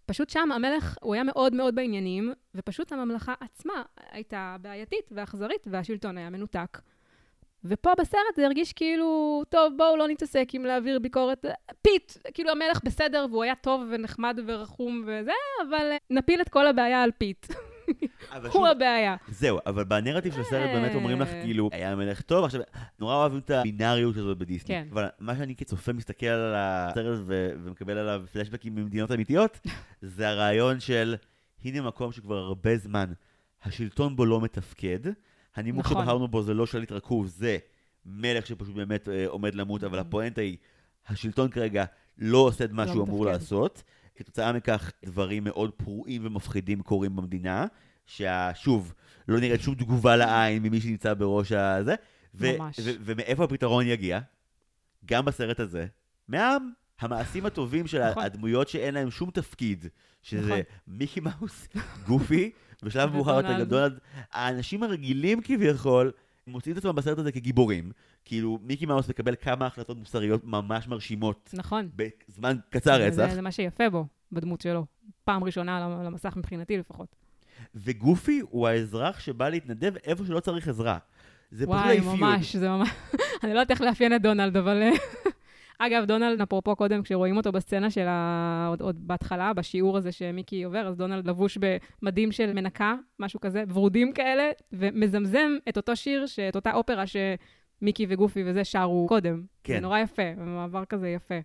פשוט 0.06 0.30
שם 0.30 0.52
המלך, 0.52 0.98
הוא 1.02 1.14
היה 1.14 1.24
מאוד 1.24 1.56
מאוד 1.56 1.76
בעניינים, 1.76 2.34
ופשוט 2.56 2.92
הממלכה 2.92 3.34
עצמה 3.40 3.84
הייתה 4.12 4.56
בעייתית 4.62 5.10
ואכזרית, 5.12 5.68
והשלטון 5.72 6.18
היה 6.18 6.30
מנותק. 6.30 6.78
ופה 7.64 7.92
בסרט 8.00 8.36
זה 8.36 8.46
הרגיש 8.46 8.74
כאילו, 8.74 9.42
טוב, 9.50 9.74
בואו 9.78 9.98
לא 9.98 10.08
נתעסק 10.08 10.48
עם 10.54 10.66
להעביר 10.66 11.00
ביקורת. 11.00 11.46
פיט, 11.82 12.12
כאילו 12.34 12.52
המלך 12.52 12.80
בסדר, 12.84 13.26
והוא 13.30 13.44
היה 13.44 13.56
טוב 13.56 13.82
ונחמד 13.90 14.40
ורחום 14.48 15.04
וזה, 15.08 15.32
אבל 15.70 15.92
נפיל 16.10 16.42
את 16.42 16.50
כל 16.50 16.68
הבעיה 16.68 17.04
על 17.04 17.12
פיט. 17.18 17.46
הוא 18.52 18.68
הבעיה. 18.68 19.16
זהו, 19.28 19.60
אבל 19.66 19.84
בנרטיב 19.84 20.34
של 20.34 20.42
הסרט 20.42 20.70
באמת 20.74 20.96
אומרים 20.96 21.22
לך, 21.22 21.28
אה. 21.28 21.42
כאילו, 21.44 21.70
היה 21.72 21.96
מלך 21.96 22.22
טוב, 22.22 22.46
עכשיו, 22.46 22.62
נורא 23.00 23.16
אוהבים 23.16 23.40
את 23.40 23.50
הבינאריות 23.50 24.18
הזאת 24.18 24.38
בדיסני. 24.38 24.76
כן. 24.76 24.88
אבל 24.92 25.08
מה 25.20 25.36
שאני 25.36 25.56
כצופה 25.56 25.94
מסתכל 25.94 26.26
על 26.26 26.54
הסרט 26.58 27.20
ומקבל 27.28 27.98
עליו 27.98 28.24
פלשבקים 28.32 28.76
ממדינות 28.76 29.12
אמיתיות, 29.12 29.60
זה 30.02 30.30
הרעיון 30.30 30.80
של, 30.80 31.16
הנה 31.66 31.82
מקום 31.82 32.12
שכבר 32.12 32.38
הרבה 32.38 32.78
זמן 32.78 33.12
השלטון 33.64 34.16
בו 34.16 34.26
לא 34.26 34.42
מתפקד, 34.42 35.00
הנימוק 35.56 35.86
נכון. 35.86 35.98
שבחרנו 35.98 36.28
בו 36.28 36.42
זה 36.42 36.54
לא 36.54 36.66
שליט 36.66 36.92
רקוב, 36.92 37.28
זה 37.28 37.58
מלך 38.06 38.48
שפשוט 38.48 38.76
באמת 38.76 39.10
אה, 39.10 39.28
עומד 39.28 39.56
למות, 39.56 39.84
אבל 39.84 40.00
הפואנטה 40.00 40.42
היא, 40.42 40.58
השלטון 41.08 41.50
כרגע 41.50 41.86
לא 42.18 42.38
עושה 42.38 42.66
את 42.66 42.72
מה 42.72 42.86
לא 42.86 42.92
שהוא 42.92 43.04
אמור 43.04 43.20
מתפקד. 43.26 43.34
לעשות. 43.34 43.84
כתוצאה 44.16 44.54
מכך, 44.54 44.92
דברים 45.06 45.44
מאוד 45.44 45.72
פרועים 45.72 46.26
ומפחידים 46.26 46.82
קורים 46.82 47.16
במדינה, 47.16 47.66
ששוב, 48.06 48.94
לא 49.28 49.40
נראית 49.40 49.62
שום 49.62 49.76
תגובה 49.76 50.16
לעין 50.16 50.64
ממי 50.64 50.82
שנמצא 50.82 51.14
בראש 51.14 51.52
הזה. 51.52 51.96
ו- 52.36 52.58
ממש. 52.58 52.80
ו- 52.84 52.92
ומאיפה 53.02 53.44
הפתרון 53.44 53.88
יגיע? 53.88 54.20
גם 55.06 55.26
בסרט 55.26 55.60
הזה, 55.60 55.86
מהעם. 56.28 56.72
המעשים 57.00 57.46
הטובים 57.46 57.88
של 57.88 58.10
נכון. 58.10 58.24
הדמויות 58.24 58.70
שאין 58.70 58.94
להם 58.94 59.12
שום 59.12 59.32
תפקיד, 59.32 59.86
שזה 60.22 60.46
נכון. 60.48 60.60
מיקי 60.88 61.20
מאוס, 61.20 61.68
גופי, 62.08 62.52
בשלב 62.84 63.14
מאוחר 63.14 63.36
יותר 63.38 63.60
גם. 63.60 63.64
דונלד, 63.64 64.00
האנשים 64.32 64.84
הרגילים 64.84 65.42
כביכול, 65.42 66.12
מוצאים 66.48 66.74
את 66.74 66.78
עצמם 66.78 66.96
בסרט 66.96 67.18
הזה 67.18 67.32
כגיבורים. 67.32 67.92
כאילו, 68.26 68.60
מיקי 68.64 68.86
מאוס 68.86 69.10
מקבל 69.10 69.36
כמה 69.42 69.66
החלטות 69.66 69.98
מוסריות 69.98 70.42
ממש 70.46 70.88
מרשימות 70.88 71.50
נכון. 71.54 71.90
בזמן 71.96 72.58
קצר 72.70 72.98
זה- 72.98 73.08
רצח. 73.24 73.34
זה 73.34 73.42
מה 73.42 73.52
שיפה 73.52 73.90
בו, 73.90 74.06
בדמות 74.32 74.62
שלו. 74.62 74.86
פעם 75.24 75.44
ראשונה 75.44 75.78
על 76.00 76.06
המסך 76.06 76.34
מבחינתי 76.38 76.78
לפחות. 76.78 77.16
וגופי 77.76 78.42
הוא 78.50 78.68
האזרח 78.68 79.20
שבא 79.20 79.50
להתנדב 79.50 79.94
איפה 80.04 80.26
שלא 80.26 80.40
צריך 80.40 80.68
עזרה. 80.68 80.98
זה 81.52 81.66
פשוט 81.66 81.70
וואי, 81.76 81.98
האפיון. 81.98 82.20
ממש, 82.20 82.56
זה 82.56 82.70
ממש... 82.70 82.90
אני 83.44 83.54
לא 83.54 83.60
יודעת 83.60 83.72
איך 83.72 83.82
לאפיין 83.82 84.16
את 84.16 84.22
דונלד, 84.22 84.58
אבל... 84.58 84.82
אגב, 85.88 86.06
דונלד, 86.06 86.42
אפרופו 86.42 86.76
קודם, 86.76 87.04
כשרואים 87.04 87.38
אותו 87.38 87.52
בסצנה 87.52 87.90
של 87.90 88.06
ה... 88.08 88.66
עוד, 88.70 88.82
עוד 88.82 89.08
בהתחלה, 89.08 89.54
בשיעור 89.54 89.98
הזה 89.98 90.12
שמיקי 90.12 90.64
עובר, 90.64 90.88
אז 90.88 90.98
דונלד 90.98 91.28
לבוש 91.28 91.58
במדים 92.02 92.32
של 92.32 92.54
מנקה, 92.54 92.96
משהו 93.20 93.40
כזה, 93.40 93.64
ורודים 93.74 94.14
כאלה, 94.14 94.50
ומזמזם 94.74 95.52
את 95.70 95.78
אותו 95.78 95.96
שיר, 95.96 96.26
את 96.50 96.56
אותה 96.56 96.74
אופרה 96.74 97.04
שמיקי 97.08 98.06
וגופי 98.10 98.44
וזה 98.46 98.64
שרו 98.64 99.06
קודם. 99.10 99.44
כן. 99.64 99.74
זה 99.74 99.80
נורא 99.80 100.00
יפה, 100.00 100.36
מעבר 100.38 100.86
כזה 100.86 101.10
יפה. 101.10 101.36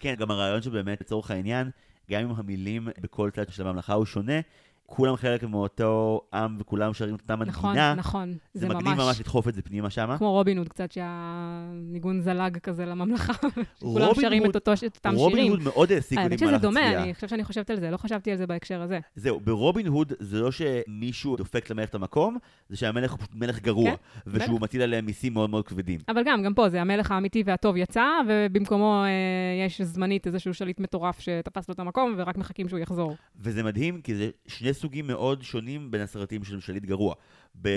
כן, 0.00 0.14
גם 0.18 0.30
הרעיון 0.30 0.62
שבאמת, 0.62 1.00
לצורך 1.00 1.30
העניין, 1.30 1.70
גם 2.10 2.20
אם 2.22 2.30
המילים 2.36 2.88
בכל 3.00 3.30
צד 3.30 3.48
של 3.48 3.66
הממלכה 3.66 3.92
הוא 3.92 4.04
שונה, 4.04 4.40
כולם 4.86 5.16
חלק 5.16 5.42
מאותו 5.44 6.20
עם 6.34 6.56
וכולם 6.58 6.94
שרים 6.94 7.14
את 7.14 7.20
אותה 7.20 7.36
נכון, 7.36 7.68
מנגינה. 7.70 7.94
נכון. 7.94 8.32
זה 8.54 8.60
זה 8.60 8.68
מגניב 8.68 8.84
ממש 8.94 8.98
ממש 8.98 9.20
לדחוף 9.20 9.48
את 9.48 9.54
זה 9.54 9.62
פנימה 9.62 9.90
שמה. 9.90 10.18
כמו 10.18 10.30
רובין 10.32 10.58
הוד 10.58 10.68
קצת, 10.68 10.92
שהניגון 10.92 12.20
זלג 12.20 12.58
כזה 12.58 12.86
לממלכה. 12.86 13.32
כולם 13.80 14.06
רובין 14.06 14.24
שרים 14.24 14.42
הוד- 14.42 14.50
את 14.50 14.54
אותו- 14.54 14.72
את 14.86 14.96
אותם 14.96 15.14
רובין 15.14 15.36
שירים. 15.36 15.52
הוד 15.52 15.62
מאוד 15.62 15.92
העסיק 15.92 16.18
אותי 16.18 16.22
האמת 16.28 16.38
שזה 16.38 16.46
במהלך 16.46 16.62
דומה, 16.62 16.80
הצפייה. 16.80 17.02
אני 17.02 17.14
חושבת 17.14 17.30
שאני 17.30 17.44
חושבת 17.44 17.70
על 17.70 17.80
זה, 17.80 17.90
לא 17.90 17.96
חשבתי 17.96 18.30
על 18.30 18.36
זה 18.36 18.46
בהקשר 18.46 18.82
הזה. 18.82 18.98
זהו, 19.16 19.40
ברובין 19.40 19.86
הוד 19.86 20.12
זה 20.20 20.40
לא 20.40 20.50
שמישהו 20.52 21.36
דופק 21.36 21.70
למלך 21.70 21.88
את 21.88 21.94
המקום, 21.94 22.38
זה 22.68 22.76
שהמלך 22.76 23.10
הוא 23.10 23.18
פשוט 23.18 23.34
מלך 23.34 23.60
גרוע, 23.60 23.90
כן, 23.90 23.96
ושהוא. 24.26 24.60
מטיל 24.60 24.82
עליהם 24.82 25.06
מיסים 25.06 25.34
מאוד 25.34 25.50
מאוד 25.50 25.66
כבדים. 25.68 26.00
אבל 26.08 26.22
גם, 26.26 26.42
גם 26.42 26.54
פה 26.54 26.68
זה 26.68 26.80
המלך 26.80 27.10
האמיתי 27.10 27.42
והטוב 27.46 27.76
יצא, 27.76 28.04
ובמקומו 28.28 29.02
אה, 29.04 29.08
יש 29.66 29.80
זמנית 29.80 30.26
איזשהו 30.26 30.54
שליט 30.54 30.80
מטורף 30.80 31.20
שתפס 31.20 31.68
לו 31.68 31.74
את 31.74 31.78
המקום, 31.80 32.14
ורק 32.18 32.36
מחכים 32.36 32.68
שהוא 32.68 32.78
יחזור. 32.80 33.16
וזה 33.40 33.62
מדהים, 33.62 34.00
כי 34.00 34.14
זה 34.14 34.30
שני 34.46 34.72
סוגים 34.76 35.06
מאוד 35.06 35.42
שונים 35.42 35.90
בין 35.90 36.00
הסרטים 36.00 36.44
של 36.44 36.60
שליט 36.60 36.84
גרוע. 36.84 37.14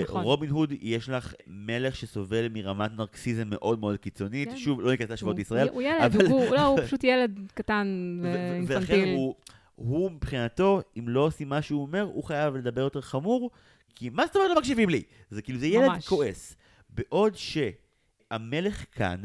נכון. 0.02 0.22
ברובין 0.22 0.50
הוד 0.50 0.72
יש 0.80 1.08
לך 1.08 1.34
מלך 1.46 1.96
שסובל 1.96 2.48
מרמת 2.48 2.90
נרקסיזם 2.96 3.48
מאוד 3.50 3.80
מאוד 3.80 3.96
קיצונית, 3.96 4.48
כן. 4.48 4.56
שוב, 4.56 4.80
לא 4.80 4.90
ניכנס 4.90 5.10
להשוות 5.10 5.32
הוא- 5.32 5.38
לישראל, 5.38 5.68
הוא 5.68 5.82
ילד, 5.82 6.00
אבל- 6.16 6.26
הוא, 6.26 6.54
לא, 6.54 6.66
הוא 6.66 6.78
פשוט 6.86 7.04
ילד 7.04 7.38
קטן 7.54 7.86
ו- 8.22 8.24
ו- 8.26 8.28
ולכן 8.28 8.72
ואינפנטיל. 8.72 9.14
הוא, 9.14 9.34
הוא 9.74 10.10
מבחינתו, 10.10 10.80
אם 10.98 11.08
לא 11.08 11.20
עושים 11.20 11.48
מה 11.48 11.62
שהוא 11.62 11.82
אומר, 11.82 12.02
הוא 12.02 12.24
חייב 12.24 12.56
לדבר 12.56 12.80
יותר 12.80 13.00
חמור, 13.00 13.50
כי 13.94 14.08
מה 14.10 14.26
זאת 14.26 14.36
אומרת 14.36 14.50
לא 14.50 14.56
מקשיבים 14.58 14.88
לי? 14.88 15.02
זה 15.30 15.42
כאילו, 15.42 15.58
זה 15.58 15.66
ילד 15.66 15.88
ממש. 15.88 16.08
כועס. 16.08 16.56
בעוד 16.90 17.32
שהמלך 17.36 18.84
כאן, 18.92 19.20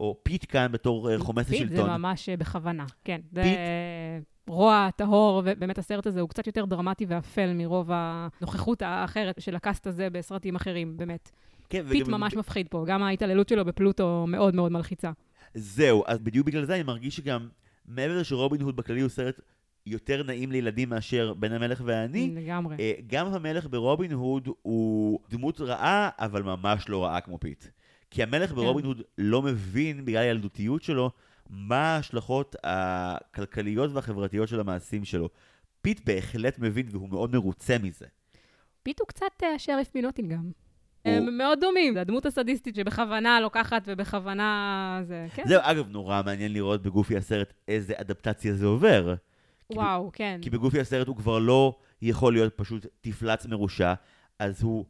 או 0.00 0.20
פיט 0.22 0.44
כאן 0.48 0.72
בתור 0.72 1.10
אה, 1.12 1.18
חומס 1.18 1.46
פיט 1.48 1.58
זה 1.68 1.74
השלטון, 1.74 1.90
ממש 1.90 2.28
אה, 2.28 2.36
בכוונה, 2.36 2.86
כן. 3.04 3.20
פיט- 3.34 3.44
רוע, 4.48 4.88
טהור, 4.96 5.42
ובאמת 5.44 5.78
הסרט 5.78 6.06
הזה 6.06 6.20
הוא 6.20 6.28
קצת 6.28 6.46
יותר 6.46 6.64
דרמטי 6.64 7.06
ואפל 7.08 7.52
מרוב 7.54 7.90
הנוכחות 7.92 8.82
האחרת 8.82 9.40
של 9.40 9.56
ה 9.56 9.62
cast 9.62 9.86
הזה 9.86 10.10
בסרטים 10.10 10.56
אחרים, 10.56 10.96
באמת. 10.96 11.30
כן, 11.70 11.84
פיט 11.88 12.02
וגם- 12.08 12.20
ממש 12.20 12.34
מפחיד 12.36 12.68
פה, 12.68 12.84
גם 12.86 13.02
ההתעללות 13.02 13.48
שלו 13.48 13.64
בפלוטו 13.64 14.24
מאוד 14.28 14.54
מאוד 14.54 14.72
מלחיצה. 14.72 15.10
זהו, 15.54 16.04
אז 16.06 16.18
בדיוק 16.18 16.46
בגלל 16.46 16.64
זה 16.64 16.74
אני 16.74 16.82
מרגיש 16.82 17.16
שגם, 17.16 17.48
מעבר 17.88 18.14
לזה 18.14 18.24
שרובין 18.24 18.60
הוד 18.60 18.76
בכללי 18.76 19.00
הוא 19.00 19.08
סרט 19.08 19.40
יותר 19.86 20.22
נעים 20.22 20.52
לילדים 20.52 20.88
מאשר 20.88 21.34
בן 21.34 21.52
המלך 21.52 21.82
והעני, 21.84 22.30
לגמרי. 22.34 22.76
אה, 22.80 22.92
גם 23.06 23.26
המלך 23.26 23.66
ברובין 23.70 24.12
הוד 24.12 24.48
הוא 24.62 25.20
דמות 25.30 25.60
רעה, 25.60 26.08
אבל 26.18 26.42
ממש 26.42 26.88
לא 26.88 27.04
רעה 27.04 27.20
כמו 27.20 27.38
פיט. 27.40 27.64
כי 28.10 28.22
המלך 28.22 28.52
ברובין 28.52 28.84
הוד 28.84 29.02
לא 29.18 29.42
מבין, 29.42 30.04
בגלל 30.04 30.22
הילדותיות 30.22 30.82
שלו, 30.82 31.10
מה 31.50 31.94
ההשלכות 31.94 32.56
הכלכליות 32.64 33.90
והחברתיות 33.92 34.48
של 34.48 34.60
המעשים 34.60 35.04
שלו. 35.04 35.28
פיט 35.82 36.00
בהחלט 36.04 36.58
מבין 36.58 36.86
והוא 36.90 37.08
מאוד 37.08 37.32
מרוצה 37.32 37.76
מזה. 37.82 38.06
פיט 38.82 39.00
הוא 39.00 39.08
קצת 39.08 39.26
אה, 39.42 39.58
שריף 39.58 39.94
מנוטינגאם. 39.94 40.38
הוא- 41.02 41.12
הם 41.14 41.38
מאוד 41.38 41.58
דומים, 41.60 41.94
זה 41.94 42.00
הדמות 42.00 42.26
הסדיסטית 42.26 42.74
שבכוונה 42.74 43.40
לוקחת 43.40 43.82
ובכוונה 43.86 45.00
זה, 45.06 45.26
כן. 45.34 45.42
זהו, 45.46 45.60
אגב, 45.64 45.88
נורא 45.88 46.22
מעניין 46.26 46.52
לראות 46.52 46.82
בגופי 46.82 47.16
הסרט 47.16 47.52
איזה 47.68 47.92
אדפטציה 47.96 48.54
זה 48.54 48.66
עובר. 48.66 49.14
כי 49.68 49.74
וואו, 49.78 50.10
כן. 50.12 50.38
כי 50.42 50.50
בגופי 50.50 50.80
הסרט 50.80 51.06
הוא 51.08 51.16
כבר 51.16 51.38
לא 51.38 51.76
יכול 52.02 52.32
להיות 52.32 52.52
פשוט 52.56 52.86
תפלץ 53.00 53.46
מרושע, 53.46 53.94
אז 54.38 54.62
הוא 54.62 54.84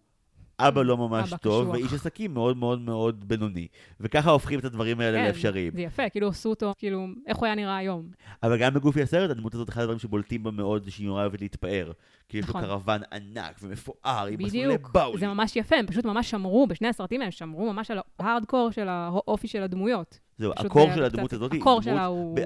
אבא 0.61 0.83
לא 0.83 0.97
ממש 0.97 1.29
אבא 1.33 1.37
טוב, 1.37 1.65
קשוח. 1.65 1.75
ואיש 1.75 1.93
עסקים 1.93 2.35
מאוד 2.35 2.57
מאוד 2.57 2.81
מאוד 2.81 3.29
בינוני. 3.29 3.67
וככה 4.01 4.31
הופכים 4.31 4.59
את 4.59 4.65
הדברים 4.65 5.01
האלה 5.01 5.19
כן, 5.19 5.27
לאפשריים. 5.27 5.73
זה 5.75 5.81
יפה, 5.81 6.09
כאילו 6.09 6.29
עשו 6.29 6.51
אותו, 6.51 6.73
כאילו, 6.79 7.07
איך 7.27 7.37
הוא 7.37 7.47
היה 7.47 7.55
נראה 7.55 7.77
היום. 7.77 8.09
אבל 8.43 8.59
גם 8.59 8.75
בגופי 8.75 9.03
הסרט, 9.03 9.31
הדמות 9.31 9.55
הזאת, 9.55 9.69
אחד 9.69 9.81
הדברים 9.81 9.99
שבולטים 9.99 10.43
בה 10.43 10.51
מאוד, 10.51 10.85
זה 10.85 10.91
שהיא 10.91 11.07
נורא 11.07 11.21
אוהבת 11.21 11.41
להתפאר. 11.41 11.93
כי 12.29 12.39
יש 12.39 12.45
לו 12.45 12.51
נכון. 12.51 12.65
קרוון 12.65 13.01
ענק 13.13 13.59
ומפואר, 13.63 14.27
עם 14.27 14.39
מסלולי 14.39 14.79
באולי. 14.93 15.21
זה 15.21 15.27
ממש 15.27 15.57
יפה, 15.57 15.77
הם 15.77 15.87
פשוט 15.87 16.05
ממש 16.05 16.31
שמרו, 16.31 16.67
בשני 16.67 16.89
הסרטים 16.89 17.23
הם 17.23 17.31
שמרו 17.31 17.73
ממש 17.73 17.91
על 17.91 17.99
ההארדקור 18.19 18.71
של 18.71 18.89
האופי 18.89 19.49
של 19.49 19.63
הדמויות. 19.63 20.19
זהו, 20.39 20.53
הקור 20.57 20.91
של 20.95 21.05
הדמות 21.05 21.33
הזאת 21.33 21.53
הקור 21.55 21.83
שלה 21.83 22.05
הוא... 22.05 22.39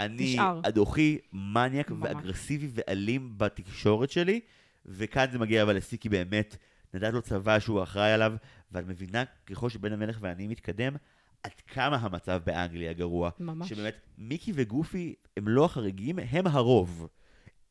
אני. 0.00 0.36
אדוכי, 0.62 1.18
מניאק. 1.32 1.90
ואגרסיבי 2.00 2.68
ואלים 2.74 3.34
בתקשורת 3.36 4.10
שלי, 4.10 4.40
וכאן 4.86 5.26
זה 5.32 5.38
מגיע 5.38 5.62
אבל 5.62 5.76
לשיא, 5.76 5.98
כי 5.98 6.08
באמת 6.08 6.56
נדד 6.94 7.12
לו 7.12 7.22
צבא 7.22 7.58
שהוא 7.58 7.82
אחראי 7.82 8.12
עליו, 8.12 8.32
ואת 8.72 8.86
מבינה 8.86 9.24
ככל 9.46 9.68
שבן 9.70 9.92
המלך 9.92 10.18
ואני 10.20 10.46
מתקדם, 10.46 10.96
עד 11.42 11.52
כמה 11.66 11.96
המצב 11.96 12.40
באנגליה 12.46 12.92
גרוע. 12.92 13.30
ממש. 13.40 13.68
שבאמת, 13.68 13.94
מיקי 14.18 14.52
וגופי 14.54 15.14
הם 15.36 15.48
לא 15.48 15.64
החריגים, 15.64 16.18
הם 16.18 16.46
הרוב. 16.46 17.08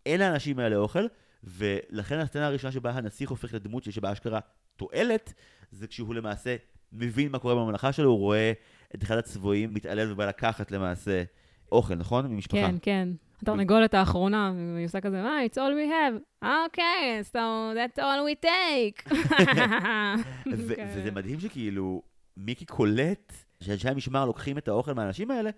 אין 0.05 0.19
לאנשים 0.19 0.59
האלה 0.59 0.75
אוכל, 0.75 1.05
ולכן 1.43 2.19
הסצנה 2.19 2.47
הראשונה 2.47 2.71
שבה 2.71 2.91
הנסיך 2.91 3.29
הופך 3.29 3.53
לדמות 3.53 3.83
שיש 3.83 3.97
בה 3.97 4.11
אשכרה 4.11 4.39
תועלת, 4.75 5.33
זה 5.71 5.87
כשהוא 5.87 6.15
למעשה 6.15 6.55
מבין 6.91 7.31
מה 7.31 7.39
קורה 7.39 7.55
בממלכה 7.55 7.91
שלו, 7.91 8.09
הוא 8.09 8.19
רואה 8.19 8.51
את 8.95 9.03
אחד 9.03 9.17
הצבועים 9.17 9.73
מתעלל 9.73 10.11
ובא 10.11 10.25
לקחת 10.25 10.71
למעשה 10.71 11.23
אוכל, 11.71 11.95
נכון? 11.95 12.27
ממשפחה. 12.27 12.57
כן, 12.57 12.75
כן. 12.81 13.09
התרנגולת 13.41 13.93
האחרונה, 13.93 14.53
היא 14.77 14.85
עושה 14.85 15.01
כזה, 15.01 15.21
מה, 15.21 15.37
it's 15.45 15.55
all 15.55 15.57
we 15.57 15.89
have. 15.91 16.45
אוקיי, 16.65 17.21
so 17.31 17.37
that's 17.75 17.99
all 17.99 18.21
we 18.29 18.45
take. 18.45 19.13
ו- 20.57 20.75
כן. 20.75 20.87
וזה 20.95 21.11
מדהים 21.11 21.39
שכאילו, 21.39 22.01
מיקי 22.37 22.65
קולט 22.65 23.33
שאנשי 23.63 23.89
המשמר 23.89 24.25
לוקחים 24.25 24.57
את 24.57 24.67
האוכל 24.67 24.93
מהאנשים 24.93 25.31
האלה, 25.31 25.49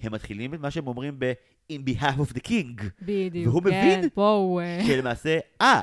הם 0.00 0.12
מתחילים 0.12 0.54
את 0.54 0.60
מה 0.60 0.70
שהם 0.70 0.86
אומרים 0.86 1.14
ב- 1.18 1.32
in 1.72 1.90
behalf 1.90 2.20
of 2.20 2.32
the 2.34 2.40
king, 2.48 2.82
בדיוק, 3.02 3.48
והוא 3.48 3.62
כן. 3.62 3.68
מבין 3.68 4.08
פה 4.14 4.28
הוא... 4.28 4.60
אה, 4.60 4.80
שלמעשה, 4.86 5.38
אה, 5.60 5.82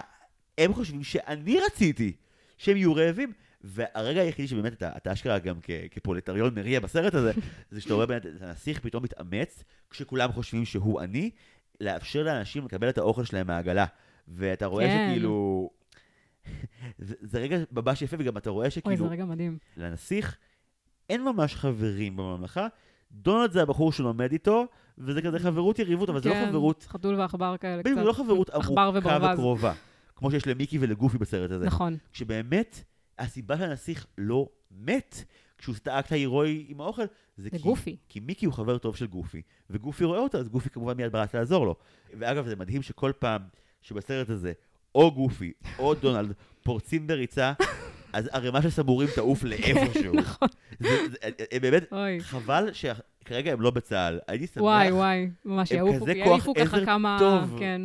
הם 0.58 0.74
חושבים 0.74 1.04
שאני 1.04 1.60
רציתי 1.60 2.14
שהם 2.58 2.78
יהיו 2.78 2.96
רעבים. 2.96 3.34
והרגע 3.64 4.22
היחידי 4.22 4.48
שבאמת 4.48 4.74
אתה, 4.74 4.92
אתה 4.98 5.14
אשכרה 5.14 5.40
גם 5.40 5.56
כ, 5.62 5.70
כפולטריון 5.92 6.56
מריע 6.56 6.80
בסרט 6.80 7.14
הזה, 7.14 7.32
זה 7.72 7.82
שאתה 7.82 7.94
רואה 7.94 8.06
באמת 8.06 8.26
את 8.26 8.42
הנסיך 8.42 8.80
פתאום 8.80 9.04
מתאמץ, 9.04 9.64
כשכולם 9.90 10.32
חושבים 10.32 10.66
שהוא 10.66 11.02
אני, 11.02 11.30
לאפשר 11.82 12.24
לאנשים 12.24 12.66
לקבל 12.66 12.90
את 12.90 12.98
האוכל 12.98 13.24
שלהם 13.24 13.48
מהעגלה. 13.48 13.86
ואתה 14.28 14.66
רואה 14.66 14.86
כן. 14.86 15.10
שכאילו... 15.10 15.70
זה, 16.98 17.16
זה 17.22 17.40
רגע 17.40 17.58
ממש 17.72 18.02
יפה, 18.02 18.16
וגם 18.20 18.38
אתה 18.38 18.50
רואה 18.50 18.66
אוי, 18.66 18.72
שכאילו, 18.72 19.06
זה 19.06 19.12
רגע 19.12 19.26
מדהים. 19.26 19.58
לנסיך 19.78 20.38
אין 21.10 21.24
ממש 21.24 21.56
חברים 21.56 22.16
בממלכה. 22.16 22.68
דונלד 23.12 23.52
זה 23.52 23.62
הבחור 23.62 23.92
שלומד 23.92 24.32
איתו, 24.32 24.66
וזה 24.98 25.22
כזה 25.22 25.40
חברות 25.40 25.80
יריבות, 25.80 26.10
אבל 26.10 26.22
זה 26.22 26.30
לא 26.30 26.34
כן, 26.34 26.48
חברות 26.48 26.86
חתול 26.90 27.16
ועכבר 27.16 27.58
כאלה 27.58 27.84
קצת. 27.84 27.96
זה 27.96 28.04
לא 28.04 28.14
חברות 28.14 28.50
עמוקה. 28.50 29.34
וקרובה, 29.34 29.74
כמו 30.16 30.32
שיש 30.32 30.48
למיקי 30.48 30.78
ולגופי 30.82 31.18
בסרט 31.18 31.52
הזה. 31.52 31.66
נכון. 31.66 31.98
כשבאמת, 32.14 32.84
הסיבה 33.20 33.58
שהנסיך 33.58 34.06
לא 34.18 34.50
מת, 34.72 35.24
כשהוא 35.58 35.74
עושה 35.74 35.82
את 35.82 35.88
האקט 35.88 36.12
ההירואי 36.12 36.66
עם 36.68 36.82
האוכל, 36.82 37.04
זה 37.38 37.50
כי, 37.50 37.58
גופי. 37.58 37.98
כי 38.10 38.20
מיקי 38.20 38.46
הוא 38.46 38.54
חבר 38.54 38.78
טוב 38.78 38.96
של 38.96 39.08
גופי, 39.08 39.42
וגופי 39.70 40.04
רואה 40.04 40.20
אותו, 40.20 40.38
אז 40.38 40.50
גופי 40.50 40.70
כמובן 40.70 40.98
מיד 40.98 41.12
ברץ 41.12 41.36
לעזור 41.36 41.66
לו. 41.66 41.76
ואגב, 42.14 42.48
זה 42.48 42.56
מדהים 42.56 42.82
שכל 42.82 43.12
פעם 43.20 43.42
שבסרט 43.82 44.30
הזה, 44.30 44.54
או 44.96 45.12
גופי, 45.12 45.52
או 45.80 45.94
דונלד, 45.94 46.34
פורצים 46.64 47.08
בריצה, 47.08 47.54
אז 48.14 48.30
ערימה 48.34 48.62
של 48.62 48.70
סבורים 48.70 49.10
תעוף 49.16 49.44
לאיפשהו. 49.44 50.14
נכון. 50.14 50.48
זה, 50.80 50.90
זה, 51.12 51.18
הם 51.52 51.62
באמת, 51.62 51.94
אוי. 51.94 52.20
חבל 52.20 52.70
שכרגע 52.74 53.54
הם 53.54 53.62
לא 53.62 53.72
בצה"ל. 53.72 54.20
הייתי 54.28 54.48
שמח. 54.48 54.64
וואי, 54.64 54.92
וואי, 54.92 55.30
ממש 55.46 55.72
יעופו, 55.72 56.10
יעיפו 56.10 56.54
ככה 56.54 56.86
כמה... 56.86 57.18
טוב. 57.20 57.56
כן. 57.60 57.82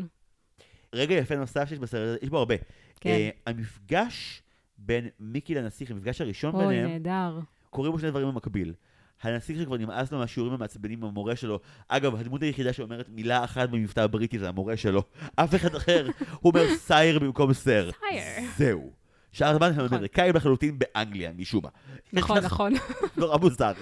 רגע 0.93 1.15
יפה 1.15 1.37
נוסף 1.37 1.69
שיש 1.69 1.79
בסרט 1.79 2.23
יש 2.23 2.29
בו 2.29 2.39
הרבה. 2.39 2.55
כן. 3.01 3.11
אה, 3.11 3.31
המפגש 3.47 4.43
בין 4.89 5.09
מיקי 5.21 5.55
לנסיך, 5.55 5.91
המפגש 5.91 6.21
הראשון 6.21 6.55
אוי, 6.55 6.67
ביניהם, 6.67 6.91
נהדר. 6.91 7.39
קורים 7.71 7.93
בו 7.93 7.99
שני 7.99 8.11
דברים 8.11 8.29
במקביל. 8.29 8.75
הנסיך 9.23 9.59
שכבר 9.59 9.77
נמאס 9.77 10.13
לו 10.13 10.19
מהשיעורים 10.19 10.55
המעצבנים 10.55 10.99
עם 10.99 11.09
המורה 11.09 11.37
שלו. 11.37 11.61
אגב, 11.89 12.15
הדמות 12.15 12.43
היחידה 12.43 12.73
שאומרת 12.73 13.09
מילה 13.09 13.45
אחת 13.45 13.69
במבטא 13.69 14.01
הבריטי 14.01 14.39
זה 14.39 14.49
המורה 14.49 14.77
שלו. 14.77 15.03
אף 15.37 15.55
אחד 15.55 15.75
אחר, 15.75 16.07
הוא 16.41 16.53
אומר 16.53 16.77
סייר 16.77 17.19
במקום 17.19 17.53
סר. 17.53 17.91
סייר. 18.11 18.49
זהו. 18.57 18.93
שאר 19.33 19.49
הזמן 19.49 19.67
הם 19.67 19.73
נכון. 19.73 19.99
אמריקאים 19.99 20.37
לחלוטין 20.37 20.79
באנגליה, 20.79 21.33
משום 21.33 21.65
מה. 21.65 21.69
נכון, 22.13 22.39
נכון. 22.49 22.73
נורא 23.17 23.39
מוזר. 23.39 23.73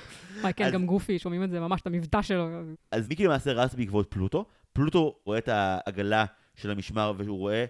וואי, 0.41 0.53
כן, 0.55 0.71
גם 0.71 0.87
גופי, 0.87 1.19
שומעים 1.19 1.43
את 1.45 1.51
זה 1.51 1.61
ממש, 1.61 1.81
את 1.81 1.87
המבטא 1.87 2.23
שלו. 2.23 2.49
אז 2.91 3.09
מיקי 3.09 3.25
למעשה 3.25 3.53
רץ 3.53 3.75
בעקבות 3.75 4.11
פלוטו. 4.11 4.45
פלוטו 4.73 5.17
רואה 5.25 5.39
את 5.39 5.49
העגלה 5.49 6.25
של 6.55 6.71
המשמר 6.71 7.13
והוא 7.19 7.39
רואה 7.39 7.65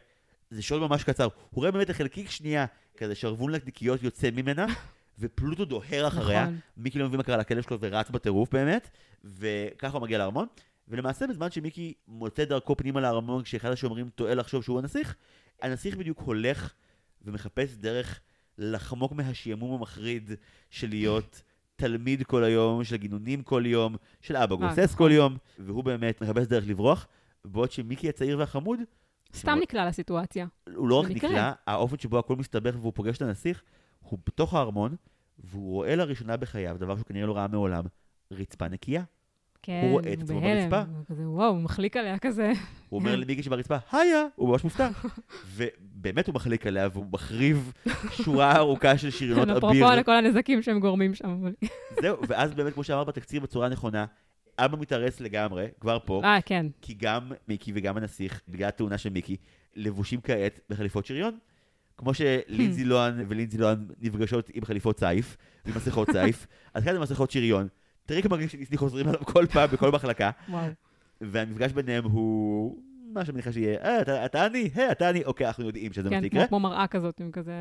זה 0.51 0.63
שוט 0.63 0.83
ממש 0.83 1.05
קצר. 1.05 1.25
הוא 1.25 1.31
רואה 1.53 1.71
באמת 1.71 1.91
החלקיק 1.91 2.31
שנייה, 2.31 2.67
כזה 2.97 3.15
שרוול 3.15 3.57
נקניקיות 3.57 4.03
יוצא 4.03 4.31
ממנה, 4.31 4.67
ופלוטו 5.19 5.65
דוהר 5.65 6.09
אחריה. 6.09 6.43
נכון. 6.43 6.59
מיקי 6.77 6.99
לא 6.99 7.07
מבין 7.07 7.17
מה 7.17 7.23
קרה 7.23 7.37
לכלב 7.37 7.63
שלו 7.63 7.81
ורץ 7.81 8.11
בטירוף 8.11 8.53
באמת, 8.53 8.91
וככה 9.25 9.97
הוא 9.97 10.03
מגיע 10.03 10.19
לארמון. 10.19 10.47
ולמעשה 10.89 11.27
בזמן 11.27 11.51
שמיקי 11.51 11.95
מוצא 12.09 12.45
דרכו 12.45 12.77
פנימה 12.77 13.01
לארמון 13.01 13.43
כשאחד 13.43 13.71
השומרים 13.71 14.11
טועה 14.15 14.35
לחשוב 14.35 14.63
שהוא 14.63 14.79
הנסיך, 14.79 15.15
הנסיך 15.63 15.97
בדיוק 15.97 16.21
הולך 16.21 16.75
ומחפש 17.23 17.75
דרך 17.75 18.21
לחמוק 18.59 19.13
מהשעמום 19.13 19.75
המחריד 19.75 20.31
של 20.71 20.89
להיות 20.89 21.43
תלמיד 21.77 22.23
כל 22.23 22.45
היום, 22.45 22.85
של 22.85 22.97
גינונים 22.97 23.43
כל 23.43 23.63
יום, 23.67 23.97
של 24.21 24.37
אבא 24.37 24.57
גוסס 24.57 24.79
נכון. 24.79 24.97
כל 24.97 25.11
יום, 25.13 25.37
והוא 25.59 25.85
באמת 25.85 26.21
מחפש 26.23 26.47
דרך 26.47 26.65
לברוח, 26.67 27.07
בעוד 27.45 27.73
שמיקי 27.73 28.09
הצעיר 28.09 28.39
והחמוד, 28.39 28.81
סתם 29.35 29.59
נקלע 29.63 29.87
לסיטואציה. 29.87 30.47
הוא 30.75 30.89
לא 30.89 31.01
רק. 31.01 31.11
נקלע, 31.11 31.53
האופן 31.67 31.99
שבו 31.99 32.19
הכל 32.19 32.37
מסתבך 32.37 32.75
והוא 32.81 32.93
פוגש 32.95 33.17
את 33.17 33.23
הנסיך, 33.23 33.63
הוא 34.01 34.19
בתוך 34.27 34.55
הארמון, 34.55 34.97
והוא 35.39 35.73
רואה 35.73 35.97
לראשונה 35.97 36.37
בחייו, 36.37 36.77
דבר 36.81 36.97
שהוא 36.97 37.07
כנראה 37.07 37.27
לא 37.27 37.37
ראה 37.37 37.49
מעולם, 37.49 37.85
רצפה 38.31 38.69
נקייה. 38.69 39.03
כן, 39.63 39.81
הוא 39.85 39.91
רואה 39.91 40.13
את 40.13 40.23
עצמו. 40.23 40.41
ברצפה. 40.41 40.79
הוא 40.97 41.05
כזה, 41.09 41.29
וואו, 41.29 41.51
הוא 41.51 41.61
מחליק 41.61 41.97
עליה 41.97 42.19
כזה. 42.19 42.53
הוא 42.89 43.01
אומר 43.01 43.17
למיקי 43.17 43.43
שברצפה, 43.43 43.77
היי, 43.93 44.13
הוא 44.35 44.49
ממש 44.49 44.65
מופתע. 44.65 44.89
ובאמת 45.57 46.27
הוא 46.27 46.35
מחליק 46.35 46.67
עליה, 46.67 46.89
והוא 46.93 47.07
מחריב 47.13 47.73
שורה 48.11 48.57
ארוכה 48.57 48.99
של 48.99 49.11
שריונות 49.11 49.49
אביר. 49.49 49.59
אפרופו 49.59 49.87
על 49.87 50.03
כל 50.03 50.13
הנזקים 50.17 50.63
שהם 50.63 50.81
גורמים 50.81 51.15
שם. 51.15 51.45
זהו, 52.03 52.17
ואז 52.29 52.55
באמת, 52.55 52.75
כמו 52.75 52.85
שאמר 52.85 53.05
בתקציר 53.05 53.41
בצורה 53.41 53.69
נכונה, 53.69 54.05
אבא 54.59 54.77
מתארס 54.79 55.21
לגמרי, 55.21 55.67
כבר 55.81 55.99
פה, 56.05 56.21
אה, 56.25 56.39
כן. 56.47 56.67
כי 56.83 56.95
גם 56.95 57.33
מיקי 57.49 57.73
וגם 57.75 57.97
הנסיך, 57.97 58.41
בגלל 58.49 58.69
התאונה 58.69 58.99
של 58.99 59.11
מיקי, 59.11 59.37
לבושים 59.77 60.21
כעת 60.21 60.61
בחליפות 60.71 61.07
שריון. 61.07 61.39
כמו 61.97 62.15
שלינזי 62.15 62.83
Hmm. 62.83 62.87
לוהן 62.87 63.15
ולינזי 63.29 63.59
לוהן 63.59 63.79
נפגשות 64.01 64.51
עם 64.55 64.65
חליפות 64.65 64.97
צייף, 64.97 65.37
עם 65.67 65.73
מסכות 65.77 66.11
צייף, 66.11 66.47
אז 66.75 66.85
כאן 66.85 66.93
זה 66.93 66.99
מסכות 67.01 67.31
שריון. 67.31 67.69
תראי 68.07 68.23
כמה 68.23 68.37
מרגיש 68.37 68.53
שדיסני 68.53 68.77
חוזרים 68.77 69.09
עליו 69.09 69.21
כל 69.25 69.47
פעם 69.53 69.69
בכל 69.73 69.91
מחלקה. 69.91 70.31
והמפגש 71.21 71.73
ביניהם 71.73 72.05
הוא 72.05 72.79
מה 73.15 73.25
שאני 73.25 73.33
מניחה 73.35 73.53
שיהיה, 73.53 73.79
אה, 73.81 74.25
אתה- 74.27 74.47
אני, 74.47 74.71
היי, 74.75 74.91
אתה 74.93 75.11
אני, 75.11 75.25
אוקיי, 75.25 75.47
אנחנו 75.47 75.65
יודעים 75.67 75.93
שזה 75.93 76.11
מה 76.11 76.17
כן, 76.17 76.23
שיקרה. 76.23 76.41
כמו- 76.41 76.49
כמו 76.49 76.61
מראה 76.61 76.87
כזאת, 76.87 77.21
עם 77.21 77.31
כזה, 77.31 77.53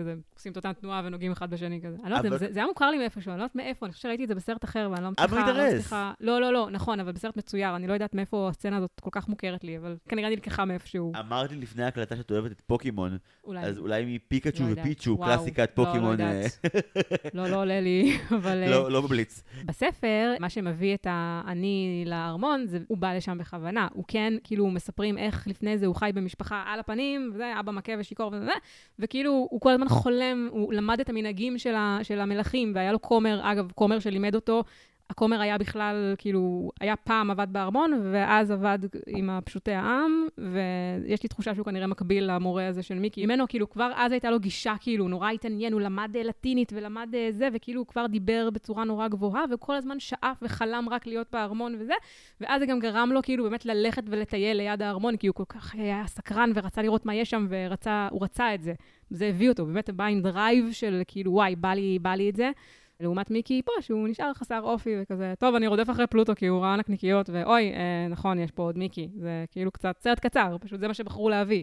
כזה, 0.00 0.14
עושים 0.34 0.52
את 0.52 0.56
אותה 0.56 0.72
תנועה 0.72 1.02
ונוגעים 1.04 1.32
אחד 1.32 1.50
בשני 1.50 1.80
כזה. 1.82 1.96
אני 2.02 2.10
לא 2.10 2.16
יודעת, 2.16 2.38
זה 2.38 2.60
היה 2.60 2.66
מוכר 2.66 2.90
לי 2.90 2.98
מאיפשהו, 2.98 3.30
אני 3.30 3.38
לא 3.38 3.42
יודעת 3.42 3.56
מאיפה, 3.56 3.86
אני 3.86 3.92
חושבת 3.92 4.02
שראיתי 4.02 4.22
את 4.22 4.28
זה 4.28 4.34
בסרט 4.34 4.64
אחר, 4.64 4.88
ואני 4.90 5.04
לא 5.04 5.10
מצליחה, 5.10 5.52
לא. 5.52 5.66
מצליחה... 5.66 6.12
לא, 6.20 6.40
לא, 6.40 6.52
לא, 6.52 6.68
נכון, 6.70 7.00
אבל 7.00 7.12
בסרט 7.12 7.36
מצויר, 7.36 7.76
אני 7.76 7.86
לא 7.86 7.92
יודעת 7.92 8.14
מאיפה 8.14 8.48
הסצנה 8.48 8.76
הזאת 8.76 9.00
כל 9.00 9.10
כך 9.12 9.28
מוכרת 9.28 9.64
לי, 9.64 9.78
אבל 9.78 9.96
כנראה 10.08 10.30
נלקחה 10.30 10.64
מאיפשהו, 10.64 11.12
אמרת 11.20 11.50
לי 11.50 11.56
לפני 11.56 11.84
ההקלטה 11.84 12.16
שאת 12.16 12.30
אוהבת 12.30 12.52
את 12.52 12.60
פוקימון. 12.66 13.18
אז 13.58 13.78
אולי 13.78 14.04
מפיקצ'ו 14.06 14.62
לא. 14.62 14.72
ופיצ'ו. 14.72 15.18
קלאסיקת 15.18 15.78
לא, 15.78 15.84
פוקימון, 15.84 16.20
אה. 16.20 16.46
לא, 17.34 17.48
לא 17.48 17.56
עולה 17.56 17.80
לי, 17.80 18.18
אבל... 18.36 18.62
אה, 18.62 18.70
לא 18.70 18.90
לא 18.90 19.00
בבליץ. 19.00 19.42
בספר, 19.64 20.34
מה 20.40 20.50
שמביא 20.50 20.94
את 20.94 21.06
האני 21.10 22.04
לארמון, 22.06 22.66
הוא 22.88 22.98
בא 22.98 23.14
לשם 23.14 23.38
בכוונה. 23.38 23.88
הוא 23.92 24.04
כן, 24.08 24.34
כאילו, 24.44 24.70
מספרים 24.70 25.18
איך 25.18 25.46
לפני 25.46 25.78
זה 25.78 25.86
הוא 25.86 25.94
חי 25.94 26.10
במשפחה 26.14 26.62
על 26.66 26.80
הפנים, 26.80 27.30
וזה, 27.34 27.52
אבא 27.60 27.72
מכה 27.72 27.92
ושיכור 27.98 28.30
וזה, 28.32 28.52
וכאילו, 28.98 29.46
הוא 29.50 29.60
כל 29.60 29.70
הזמן 29.70 29.88
חולם, 29.90 30.48
הוא 30.50 30.72
למד 30.72 31.00
את 31.00 31.08
המנהגים 31.08 31.58
של, 31.58 31.74
ה, 31.74 31.98
של 32.02 32.20
המלכים, 32.20 32.72
והיה 32.74 32.92
לו 32.92 33.02
כומר, 33.02 33.40
אגב, 33.42 33.72
כומר 33.74 33.98
שלימד 33.98 34.34
אותו. 34.34 34.64
הכומר 35.10 35.40
היה 35.40 35.58
בכלל, 35.58 36.14
כאילו, 36.18 36.70
היה 36.80 36.96
פעם 36.96 37.30
עבד 37.30 37.46
בארמון, 37.50 38.00
ואז 38.12 38.50
עבד 38.50 38.78
עם 39.06 39.30
פשוטי 39.44 39.72
העם, 39.72 40.26
ויש 40.38 41.22
לי 41.22 41.28
תחושה 41.28 41.54
שהוא 41.54 41.64
כנראה 41.64 41.86
מקביל 41.86 42.34
למורה 42.34 42.66
הזה 42.66 42.82
של 42.82 42.98
מיקי. 42.98 43.26
ממנו, 43.26 43.48
כאילו, 43.48 43.70
כבר 43.70 43.92
אז 43.96 44.12
הייתה 44.12 44.30
לו 44.30 44.40
גישה, 44.40 44.74
כאילו, 44.80 45.08
נורא 45.08 45.30
התעניין, 45.30 45.72
הוא 45.72 45.80
למד 45.80 46.16
אה, 46.16 46.22
לטינית 46.22 46.72
ולמד 46.76 47.14
אה, 47.14 47.28
זה, 47.30 47.48
וכאילו, 47.52 47.80
הוא 47.80 47.86
כבר 47.86 48.06
דיבר 48.06 48.50
בצורה 48.50 48.84
נורא 48.84 49.08
גבוהה, 49.08 49.44
וכל 49.50 49.74
הזמן 49.74 50.00
שאף 50.00 50.36
וחלם 50.42 50.88
רק 50.90 51.06
להיות 51.06 51.26
בארמון 51.32 51.76
וזה, 51.78 51.94
ואז 52.40 52.60
זה 52.60 52.66
גם 52.66 52.78
גרם 52.78 53.10
לו, 53.12 53.22
כאילו, 53.22 53.44
באמת 53.44 53.66
ללכת 53.66 54.02
ולטייל 54.06 54.56
ליד 54.56 54.82
הארמון, 54.82 55.16
כי 55.16 55.26
הוא 55.26 55.34
כל 55.34 55.44
כך 55.48 55.74
היה 55.74 56.02
סקרן 56.06 56.52
ורצה 56.54 56.82
לראות 56.82 57.06
מה 57.06 57.14
יש 57.14 57.30
שם, 57.30 57.46
והוא 57.48 58.24
רצה 58.24 58.54
את 58.54 58.62
זה. 58.62 58.74
זה 59.10 59.26
הביא 59.26 59.48
אותו, 59.48 59.66
באמת 59.66 59.90
בא 59.90 60.04
עם 60.04 60.20
drive 60.20 60.72
של, 60.72 61.02
כאילו, 61.06 61.32
וואי, 61.32 61.56
בא 61.56 61.74
לי, 61.74 61.98
בא 61.98 62.14
לי 62.14 62.30
את 62.30 62.36
זה. 62.36 62.50
לעומת 63.00 63.30
מיקי 63.30 63.62
פה, 63.64 63.72
שהוא 63.80 64.08
נשאר 64.08 64.34
חסר 64.34 64.60
אופי 64.62 64.90
וכזה, 65.02 65.34
טוב, 65.38 65.54
אני 65.54 65.66
רודף 65.66 65.90
אחרי 65.90 66.06
פלוטו 66.06 66.34
כי 66.34 66.46
הוא 66.46 66.60
ראה 66.62 66.76
נקניקיות, 66.76 67.30
ואוי, 67.30 67.72
אה, 67.72 68.08
נכון, 68.10 68.38
יש 68.38 68.50
פה 68.50 68.62
עוד 68.62 68.78
מיקי. 68.78 69.08
זה 69.18 69.44
כאילו 69.50 69.70
קצת 69.70 69.96
סרט 70.00 70.20
קצר, 70.20 70.56
פשוט 70.60 70.80
זה 70.80 70.88
מה 70.88 70.94
שבחרו 70.94 71.28
להביא. 71.28 71.62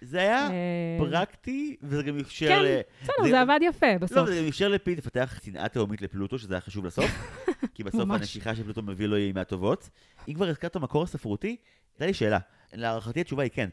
זה 0.00 0.18
היה 0.18 0.50
אה, 0.50 0.96
פרקטי, 0.98 1.76
וזה 1.82 2.02
גם 2.02 2.18
אפשר 2.18 2.48
כן, 2.48 2.62
ל... 2.62 2.80
בסדר, 3.02 3.14
זה- 3.24 3.30
זה 3.30 3.40
עבד 3.40 3.58
יפה 3.62 3.92
לא, 3.92 3.98
בסוף. 3.98 4.28
זה 4.28 4.40
גם 4.40 4.46
אפשר 4.48 4.68
לפיט 4.68 4.98
לפתח 4.98 5.40
שנאה 5.44 5.68
תהומית 5.68 6.02
לפלוטו, 6.02 6.38
שזה 6.38 6.54
היה 6.54 6.60
חשוב 6.60 6.84
לסוף, 6.86 7.10
כי 7.74 7.84
בסוף. 7.84 8.10
הנשיכה 8.10 8.54
שפלוטו 8.54 8.82
מביא 8.82 9.06
לו 9.06 9.16
היא 9.16 9.34
מהטובות. 9.34 9.90
אם 10.28 10.34
כבר 10.34 10.48
הזכרת 10.48 10.76
המקור 10.76 11.02
הספרותי, 11.02 11.56
הייתה 11.94 12.06
לי 12.06 12.14
שאלה. 12.14 12.38
להערכתי 12.74 13.20
התשובה 13.20 13.42
היא 13.42 13.50
כן. 13.54 13.68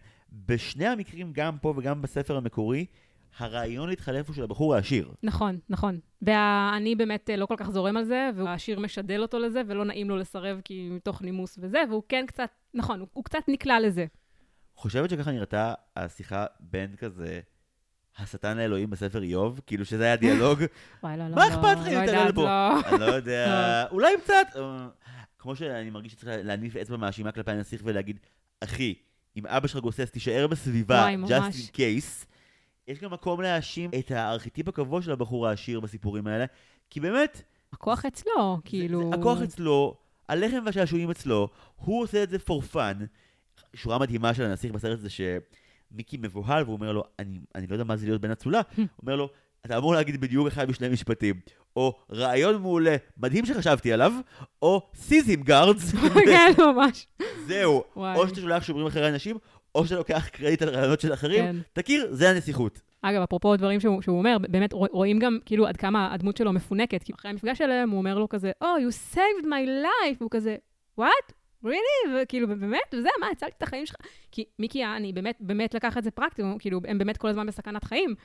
בשני 0.46 0.88
המקרים, 0.88 1.30
גם 1.34 1.58
פה 1.58 1.74
וגם 1.78 2.02
בספר 2.02 2.38
המקורי, 2.38 2.86
הרעיון 3.38 3.90
להתחלף 3.90 4.28
הוא 4.28 4.36
של 4.36 4.44
הבחור 4.44 4.76
העשיר. 4.76 5.12
נכון, 5.24 5.60
נכון. 5.70 6.00
ואני 6.22 6.96
באמת 6.96 7.30
אה, 7.30 7.36
לא 7.36 7.46
כל 7.46 7.56
כך 7.58 7.70
זורם 7.70 7.98
על 7.98 8.04
זה, 8.04 8.30
והשיר 8.36 8.80
משדל 8.80 9.22
אותו 9.22 9.40
לזה, 9.40 9.62
ולא 9.68 9.86
נעים 9.86 10.10
לו 10.10 10.18
לסרב 10.18 10.62
כי 10.66 10.90
מתוך 10.92 11.22
נימוס 11.22 11.58
וזה, 11.62 11.80
והוא 11.90 12.04
כן 12.10 12.26
קצת, 12.28 12.50
נכון, 12.74 13.00
הוא, 13.00 13.08
הוא 13.14 13.24
קצת 13.24 13.40
נקלע 13.48 13.80
לזה. 13.80 14.06
חושבת 14.76 15.10
שככה 15.10 15.32
נראתה 15.32 15.74
השיחה 15.96 16.46
בין 16.60 16.96
כזה 16.96 17.40
השטן 18.18 18.58
לאלוהים 18.58 18.90
בספר 18.90 19.24
איוב? 19.24 19.60
כאילו 19.68 19.86
שזה 19.86 20.04
היה 20.04 20.16
דיאלוג? 20.16 20.60
וואי, 21.04 21.18
לא, 21.18 21.28
לא, 21.28 21.36
מה 21.36 21.50
לא, 21.50 21.54
אכפת 21.54 21.78
לך 21.82 21.88
אם 21.88 21.94
לא 21.94 22.02
נתעלל 22.02 22.18
יודעת, 22.18 22.36
בו? 22.36 22.44
לא. 22.44 22.90
אני 22.90 23.00
לא 23.00 23.06
יודע, 23.06 23.48
אולי 23.92 24.14
קצת. 24.24 24.48
אה, 24.56 24.88
כמו 25.40 25.56
שאני 25.56 25.90
מרגיש 25.90 26.12
שצריך 26.12 26.32
להניף 26.44 26.76
אצבע 26.76 26.98
מאשימה 26.98 27.32
כלפי 27.32 27.52
הנסיך 27.52 27.82
ולהגיד, 27.84 28.20
אחי, 28.62 28.94
אם 29.38 29.48
אבא 29.48 29.68
שלך 29.68 29.82
גוסס, 29.82 30.12
תישאר 30.12 30.48
בסביבה, 30.48 31.08
just 31.26 31.54
in 31.54 31.76
case. 31.76 32.35
יש 32.88 33.00
גם 33.00 33.14
מקום 33.14 33.42
להאשים 33.42 33.90
את 34.00 34.12
הארכיטיפ 34.12 34.68
הקבוע 34.68 35.02
של 35.02 35.12
הבחור 35.12 35.48
העשיר 35.48 35.80
בסיפורים 35.80 36.28
האלה, 36.28 36.46
כי 36.90 37.00
באמת, 37.00 37.42
הכוח 37.74 38.06
אצלו, 38.06 38.58
זה- 38.64 38.70
כאילו... 38.70 39.10
זה- 39.14 39.20
הכוח 39.20 39.42
אצלו, 39.42 39.98
הלחם 40.30 40.58
והשעשועים 40.66 41.12
אצלו, 41.12 41.50
הוא 41.76 42.04
עושה 42.04 42.24
את 42.24 42.30
זה 42.30 42.38
for 42.38 42.74
fun. 42.76 43.04
שורה 43.74 44.00
מדהימה 44.00 44.34
של 44.34 44.44
הנסיך 44.44 44.72
בסרט 44.72 45.00
זה 45.00 45.08
שמיקי 45.10 46.18
מבוהל 46.18 46.64
והוא 46.64 46.76
אומר 46.76 46.92
לו, 46.92 47.04
אני, 47.20 47.40
אני 47.56 47.68
לא 47.68 47.74
יודע 47.76 47.84
מה 47.84 47.96
זה 47.98 48.06
להיות 48.06 48.22
בן 48.22 48.32
אצולה, 48.32 48.62
הוא 48.78 48.86
אומר 49.02 49.16
לו, 49.16 49.30
אתה 49.66 49.78
אמור 49.78 49.94
להגיד 49.94 50.22
בדיוק 50.22 50.48
אחד 50.48 50.70
משני 50.70 50.90
משפטים, 50.90 51.36
או 51.76 52.00
רעיון 52.12 52.62
מעולה, 52.62 52.96
מדהים 53.18 53.46
שחשבתי 53.46 53.94
עליו, 53.94 54.12
או 54.62 54.82
סיזים 54.96 55.44
גארדס, 55.44 55.92
כן, 56.26 56.52
ממש. 56.58 57.08
זהו. 57.48 57.84
או 57.96 58.28
שאתה 58.28 58.42
שולח 58.42 58.64
שומרים 58.64 58.88
אחרי 58.88 59.10
אנשים, 59.10 59.38
או 59.76 59.86
שאתה 59.86 59.96
לוקח 59.96 60.28
קרדיט 60.32 60.62
על 60.62 60.70
רעיונות 60.70 61.00
של 61.02 61.14
אחרים, 61.14 61.46
כן. 61.46 61.56
תכיר, 61.74 62.08
זה 62.12 62.30
הנסיכות. 62.30 62.82
אגב, 63.02 63.22
אפרופו 63.22 63.54
הדברים 63.54 63.80
שהוא, 63.80 64.02
שהוא 64.02 64.18
אומר, 64.18 64.38
באמת 64.50 64.74
רוא- 64.74 64.88
רואים 64.92 65.20
גם 65.20 65.38
כאילו 65.46 65.68
עד 65.68 65.78
כמה 65.78 66.14
הדמות 66.14 66.38
שלו 66.38 66.54
מפונקת. 66.54 67.04
כי 67.04 67.14
אחרי 67.14 67.32
המפגש 67.32 67.58
שלהם 67.58 67.90
הוא 67.90 67.98
אומר 67.98 68.18
לו 68.18 68.30
כזה, 68.30 68.52
Oh, 68.64 68.66
you 68.66 69.16
saved 69.16 69.44
my 69.46 69.68
life, 69.86 70.18
והוא 70.20 70.32
כזה, 70.32 70.56
what? 71.00 71.32
really? 71.66 72.10
וכאילו, 72.24 72.48
באמת? 72.48 72.94
וזה, 72.94 73.10
מה, 73.20 73.28
הצלתי 73.32 73.54
את 73.58 73.64
החיים 73.64 73.86
שלך? 73.86 73.96
כי 74.32 74.46
מיקי 74.60 74.80
יעני 74.80 75.14
באמת, 75.14 75.38
באמת 75.40 75.74
לקח 75.74 75.98
את 75.98 76.04
זה 76.04 76.12
פרקטי, 76.12 76.42
כאילו, 76.60 76.80
הם 76.88 76.98
באמת 76.98 77.18
כל 77.18 77.28
הזמן 77.28 77.48
בסכנת 77.48 77.84
חיים. 77.84 78.16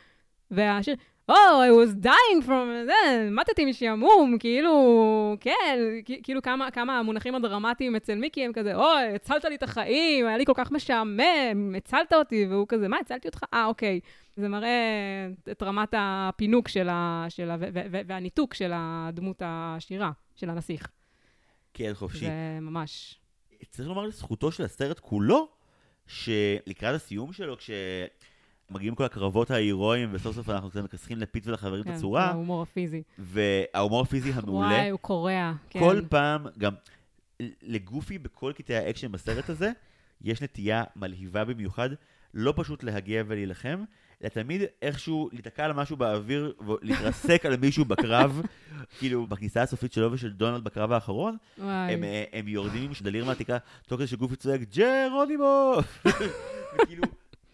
והשיר, 0.50 0.94
Oh, 1.30 1.60
I 1.62 1.70
was 1.70 2.04
dying 2.04 2.46
from 2.46 2.84
זה, 2.84 3.28
מתתי 3.30 3.64
משעמום, 3.64 4.38
כאילו, 4.38 5.36
כן, 5.40 5.78
כאילו 6.22 6.42
כמה, 6.42 6.70
כמה 6.70 6.98
המונחים 6.98 7.34
הדרמטיים 7.34 7.96
אצל 7.96 8.14
מיקי 8.14 8.44
הם 8.44 8.52
כזה, 8.52 8.74
אוי, 8.74 9.14
הצלת 9.14 9.44
לי 9.44 9.54
את 9.54 9.62
החיים, 9.62 10.26
היה 10.26 10.36
לי 10.36 10.46
כל 10.46 10.52
כך 10.56 10.72
משעמם, 10.72 11.74
הצלת 11.76 12.12
אותי, 12.12 12.46
והוא 12.46 12.66
כזה, 12.68 12.88
מה, 12.88 12.96
הצלתי 13.00 13.28
אותך? 13.28 13.44
אה, 13.54 13.66
אוקיי. 13.66 14.00
זה 14.36 14.48
מראה 14.48 14.68
את 15.50 15.62
רמת 15.62 15.94
הפינוק 15.98 16.68
של 16.68 16.88
ה... 16.88 17.26
של 17.28 17.50
ה 17.50 17.56
ו- 17.60 17.68
ו- 17.74 17.86
ו- 17.90 18.00
והניתוק 18.06 18.54
של 18.54 18.70
הדמות 18.74 19.42
העשירה, 19.44 20.10
של 20.34 20.50
הנסיך. 20.50 20.88
כן, 21.74 21.90
חופשי. 21.94 22.26
זה 22.26 22.58
ממש... 22.60 23.18
צריך 23.70 23.88
לומר 23.88 24.06
לזכותו 24.06 24.52
של 24.52 24.64
הסרט 24.64 24.98
כולו, 24.98 25.48
שלקראת 26.06 26.94
הסיום 26.94 27.32
שלו, 27.32 27.56
כשמגיעים 28.70 28.94
כל 28.94 29.04
הקרבות 29.04 29.50
ההירואיים, 29.50 30.08
וסוף 30.12 30.36
סוף 30.36 30.48
אנחנו 30.48 30.70
קצת 30.70 30.84
מכסחים 30.84 31.18
לפיט 31.18 31.46
ולחברים 31.46 31.80
את 31.80 31.86
כן, 31.86 31.92
הצורה, 31.92 32.24
ההומור 32.24 32.62
הפיזי. 32.62 33.02
וההומור 33.18 34.00
הפיזי 34.00 34.32
המעולה, 34.32 34.68
וואי, 34.68 34.90
הוא 34.90 34.98
קורע. 34.98 35.52
כן. 35.70 35.80
כל 35.80 36.00
פעם, 36.08 36.46
גם 36.58 36.72
לגופי 37.62 38.18
בכל 38.18 38.52
קטעי 38.56 38.76
האקשן 38.76 39.12
בסרט 39.12 39.50
הזה, 39.50 39.70
יש 40.22 40.42
נטייה 40.42 40.84
מלהיבה 40.96 41.44
במיוחד, 41.44 41.90
לא 42.34 42.54
פשוט 42.56 42.82
להגיע 42.82 43.22
ולהילחם, 43.26 43.84
אלא 44.22 44.28
תמיד 44.28 44.62
איכשהו 44.82 45.28
להיתקע 45.32 45.64
על 45.64 45.72
משהו 45.72 45.96
באוויר 45.96 46.52
ולהתרסק 46.66 47.46
על 47.46 47.56
מישהו 47.56 47.84
בקרב, 47.84 48.42
כאילו 48.98 49.26
בכניסה 49.26 49.62
הסופית 49.62 49.92
שלו 49.92 50.12
ושל 50.12 50.30
דונלד 50.30 50.64
בקרב 50.64 50.92
האחרון. 50.92 51.36
הם, 51.58 52.04
אה, 52.04 52.24
הם 52.32 52.48
יורדים 52.48 52.82
עם 52.82 52.94
שדליר 52.94 53.24
מהתקרה, 53.24 53.58
תוך 53.86 53.98
כדי 53.98 54.06
שגופי 54.06 54.36
צועק, 54.36 54.60
ג'רונימו! 54.60 55.74
וכאילו, 56.74 57.02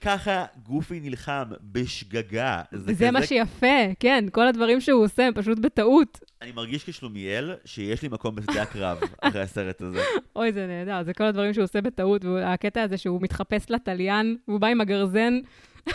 ככה 0.01 0.45
גופי 0.63 1.01
נלחם 1.01 1.45
בשגגה. 1.63 2.63
זה, 2.73 2.95
זה 2.95 3.11
מה 3.11 3.27
שיפה, 3.27 3.77
כן, 4.01 4.25
כל 4.33 4.49
הדברים 4.49 4.81
שהוא 4.81 5.05
עושה 5.05 5.27
הם 5.27 5.35
פשוט 5.35 5.59
בטעות. 5.59 6.21
אני 6.43 6.53
מרגיש 6.53 6.85
כשלומיאל 6.85 7.55
שיש 7.65 8.03
לי 8.03 8.09
מקום 8.09 8.35
בשדה 8.35 8.63
הקרב 8.63 8.99
אחרי 9.23 9.43
הסרט 9.43 9.83
הזה. 9.83 10.03
אוי, 10.37 10.53
זה 10.53 10.67
נהדר, 10.67 11.03
זה 11.03 11.15
כל 11.15 11.25
הדברים 11.25 11.55
שהוא 11.55 11.65
עושה 11.65 11.81
בטעות, 11.81 12.25
והקטע 12.25 12.83
הזה 12.83 12.97
שהוא 12.97 13.23
מתחפש 13.23 13.71
לתליין, 13.71 14.37
והוא 14.49 14.61
בא 14.61 14.67
עם 14.67 14.81
הגרזן. 14.81 15.39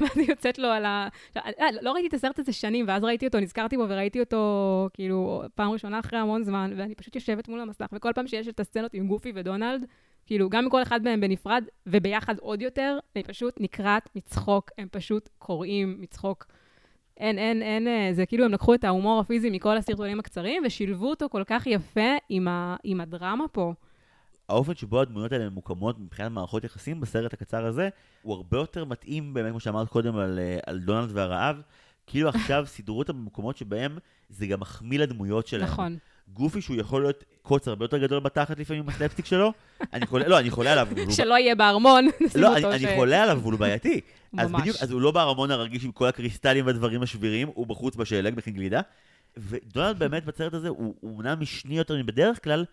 ואז 0.00 0.18
היא 0.18 0.26
יוצאת 0.28 0.58
לו 0.58 0.68
על 0.68 0.84
ה... 0.84 1.08
אה, 1.36 1.66
לא 1.82 1.92
ראיתי 1.92 2.08
את 2.08 2.14
הסרט 2.14 2.38
הזה 2.38 2.52
שנים, 2.52 2.84
ואז 2.88 3.04
ראיתי 3.04 3.26
אותו, 3.26 3.40
נזכרתי 3.40 3.76
בו 3.76 3.86
וראיתי 3.88 4.20
אותו, 4.20 4.88
כאילו, 4.94 5.42
פעם 5.54 5.70
ראשונה 5.70 5.98
אחרי 5.98 6.18
המון 6.18 6.44
זמן, 6.44 6.72
ואני 6.76 6.94
פשוט 6.94 7.14
יושבת 7.14 7.48
מול 7.48 7.60
המסך, 7.60 7.86
וכל 7.92 8.12
פעם 8.14 8.26
שיש 8.26 8.48
את 8.48 8.60
הסצנות 8.60 8.94
עם 8.94 9.06
גופי 9.06 9.32
ודונלד, 9.34 9.84
כאילו, 10.30 10.50
גם 10.50 10.66
מכל 10.66 10.82
אחד 10.82 11.02
מהם 11.02 11.20
בנפרד, 11.20 11.64
וביחד 11.86 12.38
עוד 12.38 12.62
יותר, 12.62 12.98
אני 13.16 13.24
פשוט 13.24 13.56
נקרעת 13.60 14.08
מצחוק, 14.14 14.70
הם 14.78 14.88
פשוט 14.90 15.28
קוראים 15.38 15.96
מצחוק. 16.00 16.46
אין, 17.16 17.38
אין, 17.38 17.62
אין, 17.62 17.88
אה, 17.88 18.10
זה 18.12 18.26
כאילו 18.26 18.44
הם 18.44 18.52
לקחו 18.52 18.74
את 18.74 18.84
ההומור 18.84 19.20
הפיזי 19.20 19.50
מכל 19.50 19.76
הסרטונים 19.76 20.20
הקצרים, 20.20 20.62
ושילבו 20.66 21.10
אותו 21.10 21.28
כל 21.28 21.42
כך 21.46 21.66
יפה 21.66 22.10
עם, 22.28 22.48
ה, 22.48 22.76
עם 22.84 23.00
הדרמה 23.00 23.48
פה. 23.48 23.72
האופן 24.48 24.74
שבו 24.74 25.00
הדמויות 25.00 25.32
האלה 25.32 25.50
ממוקמות 25.50 25.98
מבחינת 25.98 26.32
מערכות 26.32 26.64
יחסים 26.64 27.00
בסרט 27.00 27.32
הקצר 27.32 27.66
הזה, 27.66 27.88
הוא 28.22 28.34
הרבה 28.34 28.58
יותר 28.58 28.84
מתאים, 28.84 29.34
באמת, 29.34 29.50
כמו 29.50 29.60
שאמרת 29.60 29.88
קודם, 29.88 30.16
על, 30.16 30.38
אה, 30.38 30.58
על 30.66 30.78
דונלד 30.78 31.10
והרעב. 31.12 31.60
כאילו 32.06 32.28
עכשיו 32.28 32.66
סידרו 32.74 32.98
אותם 32.98 33.12
במקומות 33.12 33.56
שבהם 33.56 33.98
זה 34.28 34.46
גם 34.46 34.60
מחמיא 34.60 34.98
לדמויות 34.98 35.46
שלהם. 35.46 35.70
נכון. 35.70 35.98
גופי 36.32 36.60
שהוא 36.60 36.76
יכול 36.76 37.02
להיות 37.02 37.24
קוץ 37.42 37.68
הרבה 37.68 37.84
יותר 37.84 37.98
גדול 37.98 38.20
בתחת 38.20 38.58
לפעמים 38.58 38.82
עם 38.82 38.88
הסלפסטיק 38.88 39.26
שלו. 39.26 39.52
אני 39.92 40.06
חולה, 40.06 40.28
לא, 40.28 40.38
אני 40.38 40.50
חולה 40.50 40.72
עליו. 40.72 40.88
שלא 41.16 41.34
יהיה 41.34 41.54
בארמון. 41.54 42.06
לא, 42.34 42.56
אני, 42.56 42.96
חולה 42.96 43.22
עליו, 43.22 43.36
אבל 43.36 43.52
הוא 43.52 43.60
בעייתי. 43.60 44.00
אז 44.38 44.52
בדיוק, 44.52 44.76
אז 44.80 44.90
הוא 44.90 45.00
לא 45.00 45.10
בארמון 45.10 45.50
הרגיש 45.50 45.84
עם 45.84 45.92
כל 45.92 46.06
הקריסטלים 46.06 46.66
והדברים 46.66 47.02
השבירים, 47.02 47.50
הוא 47.54 47.66
בחוץ 47.66 47.96
בשלג, 47.96 48.34
מכין 48.36 48.54
גלידה. 48.54 48.80
ודונלד 49.36 49.98
באמת 49.98 50.24
בסרט 50.24 50.54
הזה, 50.54 50.68
הוא 50.68 50.94
אומנם 51.02 51.40
משני 51.40 51.78
יותר 51.78 51.96
מבדרך 51.96 52.44
כלל. 52.44 52.64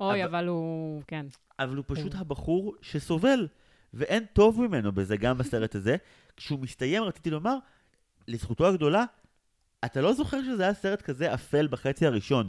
אוי, 0.00 0.24
אבל, 0.24 0.46
הוא, 0.46 1.02
כן. 1.06 1.26
אבל 1.58 1.76
הוא 1.76 1.84
פשוט. 1.86 2.14
הבחור 2.14 2.74
שסובל, 2.82 3.46
ואין 3.94 4.24
טוב 4.32 4.60
ממנו 4.60 4.92
בזה 4.92 5.16
גם 5.16 5.38
בסרט 5.38 5.74
הזה. 5.74 5.96
כשהוא 6.36 6.58
מסתיים, 6.58 7.02
רציתי 7.02 7.30
לומר, 7.30 7.56
לזכותו 8.28 8.66
הגדולה, 8.66 9.04
אתה 9.84 10.00
לא 10.00 10.12
זוכר 10.12 10.42
שזה 10.42 10.62
היה 10.62 10.74
סרט 10.74 11.02
כזה 11.02 11.34
אפל 11.34 11.66
בחצי 11.66 12.06
הראשון. 12.06 12.48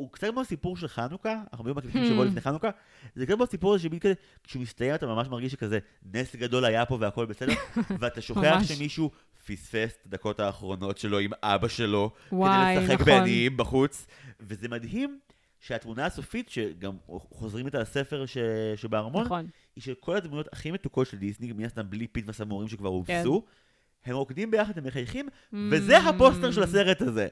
הוא 0.00 0.12
קצת 0.12 0.26
כמו 0.30 0.40
הסיפור 0.40 0.76
של 0.76 0.88
חנוכה, 0.88 1.42
אנחנו 1.52 1.74
מקליטים 1.74 2.06
שבוע 2.06 2.24
hmm. 2.24 2.28
לפני 2.28 2.40
חנוכה, 2.40 2.70
זה 3.14 3.26
קצת 3.26 3.34
כמו 3.34 3.44
הסיפור 3.44 3.74
הזה 3.74 3.82
שבין 3.82 3.98
כזה, 3.98 4.14
כשהוא 4.44 4.62
מסתיים 4.62 4.94
אתה 4.94 5.06
ממש 5.06 5.28
מרגיש 5.28 5.52
שכזה 5.52 5.78
נס 6.12 6.36
גדול 6.36 6.64
היה 6.64 6.86
פה 6.86 6.98
והכל 7.00 7.26
בסדר, 7.26 7.52
ואתה 8.00 8.20
שוכח 8.20 8.60
שמישהו 8.62 9.10
פספס 9.46 9.96
את 10.00 10.06
הדקות 10.06 10.40
האחרונות 10.40 10.98
שלו 10.98 11.18
עם 11.18 11.30
אבא 11.42 11.68
שלו, 11.68 12.10
וואי, 12.32 12.76
כדי 12.76 12.84
לשחק 12.84 13.00
נכון. 13.00 13.06
בעניים 13.06 13.56
בחוץ, 13.56 14.06
וזה 14.40 14.68
מדהים 14.68 15.18
שהתמונה 15.60 16.06
הסופית, 16.06 16.48
שגם 16.48 16.96
חוזרים 17.08 17.66
איתה 17.66 17.80
לספר 17.80 18.26
ש... 18.26 18.38
שבארמון, 18.76 19.24
נכון. 19.24 19.46
היא 19.76 19.82
של 19.82 19.94
כל 20.00 20.16
הדמויות 20.16 20.48
הכי 20.52 20.70
מתוקות 20.70 21.06
של 21.06 21.16
דיסני, 21.16 21.52
מן 21.52 21.64
הסתם 21.64 21.90
בלי 21.90 22.06
פיט 22.06 22.24
וסמורים 22.28 22.68
שכבר 22.68 22.88
הובסו. 22.88 23.42
כן. 23.46 23.52
הם 24.04 24.14
רוקדים 24.14 24.50
ביחד, 24.50 24.78
הם 24.78 24.84
מחייכים, 24.84 25.26
mm. 25.26 25.56
וזה 25.70 25.98
הפוסטר 25.98 26.50
של 26.50 26.62
הסרט 26.62 27.02
הזה. 27.02 27.28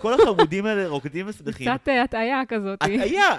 כל 0.00 0.14
החמודים 0.14 0.66
האלה 0.66 0.88
רוקדים 0.88 1.26
ושמחים. 1.28 1.76
קצת 1.76 1.88
אה, 1.88 2.02
הטעיה 2.02 2.42
כזאת. 2.48 2.82
הטעיה. 2.82 3.36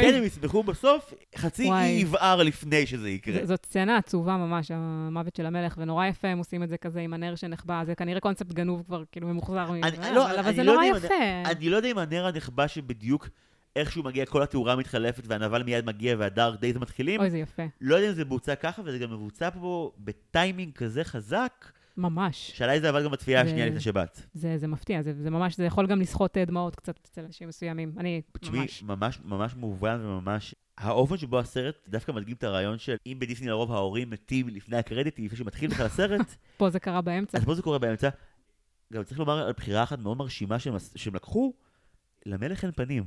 כן, 0.00 0.14
הם 0.14 0.22
ישמחו 0.24 0.62
בסוף, 0.62 1.14
חצי 1.36 1.72
אי 1.72 1.86
יבער 1.86 2.42
לפני 2.42 2.86
שזה 2.86 3.10
יקרה. 3.10 3.46
זאת 3.46 3.66
סצנה 3.66 3.96
עצובה 3.96 4.36
ממש, 4.36 4.70
המוות 4.70 5.36
של 5.36 5.46
המלך, 5.46 5.74
ונורא 5.78 6.06
יפה 6.06 6.28
הם 6.28 6.38
עושים 6.38 6.62
את 6.62 6.68
זה 6.68 6.76
כזה 6.76 7.00
עם 7.00 7.14
הנר 7.14 7.34
שנחבא, 7.34 7.82
זה 7.86 7.94
כנראה 7.94 8.20
קונספט 8.20 8.52
גנוב 8.52 8.82
כבר, 8.86 9.02
כאילו 9.12 9.28
ממוחזר. 9.28 9.70
לא, 10.14 10.40
אבל 10.40 10.54
זה 10.54 10.62
נורא 10.62 10.84
יפה. 10.84 11.14
אני 11.44 11.70
לא 11.70 11.76
יודע 11.76 11.90
אם 11.90 11.98
הנר 11.98 12.26
הנחבא 12.26 12.66
שבדיוק... 12.66 13.28
איכשהו 13.76 14.02
מגיע, 14.02 14.26
כל 14.26 14.42
התאורה 14.42 14.76
מתחלפת 14.76 15.22
והנבל 15.26 15.62
מיד 15.62 15.86
מגיע 15.86 16.16
וה 16.18 16.32
dark 16.32 16.60
days 16.60 16.76
מתחילים. 16.76 17.20
אוי, 17.20 17.30
זה 17.30 17.38
יפה. 17.38 17.62
לא 17.80 17.94
יודע 17.94 18.08
אם 18.08 18.14
זה 18.14 18.24
בוצע 18.24 18.54
ככה, 18.54 18.82
וזה 18.84 18.98
גם 18.98 19.12
מבוצע 19.12 19.50
פה 19.50 19.92
בטיימינג 19.98 20.72
כזה 20.72 21.04
חזק. 21.04 21.72
ממש. 21.96 22.62
אם 22.62 22.80
זה 22.80 22.88
עבד 22.88 23.04
גם 23.04 23.10
בתביעה 23.10 23.42
השנייה 23.42 23.66
לפני 23.66 23.80
שבת. 23.80 24.26
זה, 24.34 24.58
זה 24.58 24.66
מפתיע, 24.66 25.02
זה, 25.02 25.12
זה 25.22 25.30
ממש, 25.30 25.56
זה 25.56 25.64
יכול 25.64 25.86
גם 25.86 26.00
לסחוט 26.00 26.36
אה, 26.36 26.44
דמעות 26.44 26.76
קצת 26.76 26.98
אצל 27.04 27.24
אנשים 27.24 27.48
מסוימים. 27.48 27.92
אני 27.98 28.22
תשמעי, 28.40 28.60
ממש... 28.60 28.82
ממש, 28.82 29.20
ממש 29.24 29.54
מובן 29.54 30.00
וממש... 30.04 30.54
האופן 30.78 31.16
שבו 31.16 31.38
הסרט 31.38 31.88
דווקא 31.88 32.12
מדגים 32.12 32.36
את 32.36 32.44
הרעיון 32.44 32.78
של 32.78 32.96
אם 33.06 33.16
בדיסני 33.18 33.46
לרוב 33.46 33.72
ההורים 33.72 34.10
מתים 34.10 34.48
לפני 34.48 34.76
הקרדיטים, 34.76 35.24
לפני 35.24 35.38
שמתחיל 35.38 35.70
בכלל 35.70 35.86
הסרט. 35.86 36.34
פה 36.56 36.70
זה 36.70 36.78
קרה 36.78 37.00
באמצע. 37.00 37.38
אז 37.38 37.44
פה 37.44 37.54
זה 37.54 37.62
קורה 37.62 37.78
באמצע. 37.78 38.08
גם 38.92 39.04
צריך 39.04 39.18
לומר 39.18 39.46
על 39.46 39.52
בחירה 39.52 39.82
אחת 39.82 39.98
מאוד 39.98 40.16
מרשימה 40.16 40.58
שהם, 40.58 40.74
שהם 40.96 41.14
לקחו, 41.14 41.52
למלך 42.26 42.64
אין 42.64 42.72
פנים. 42.72 43.04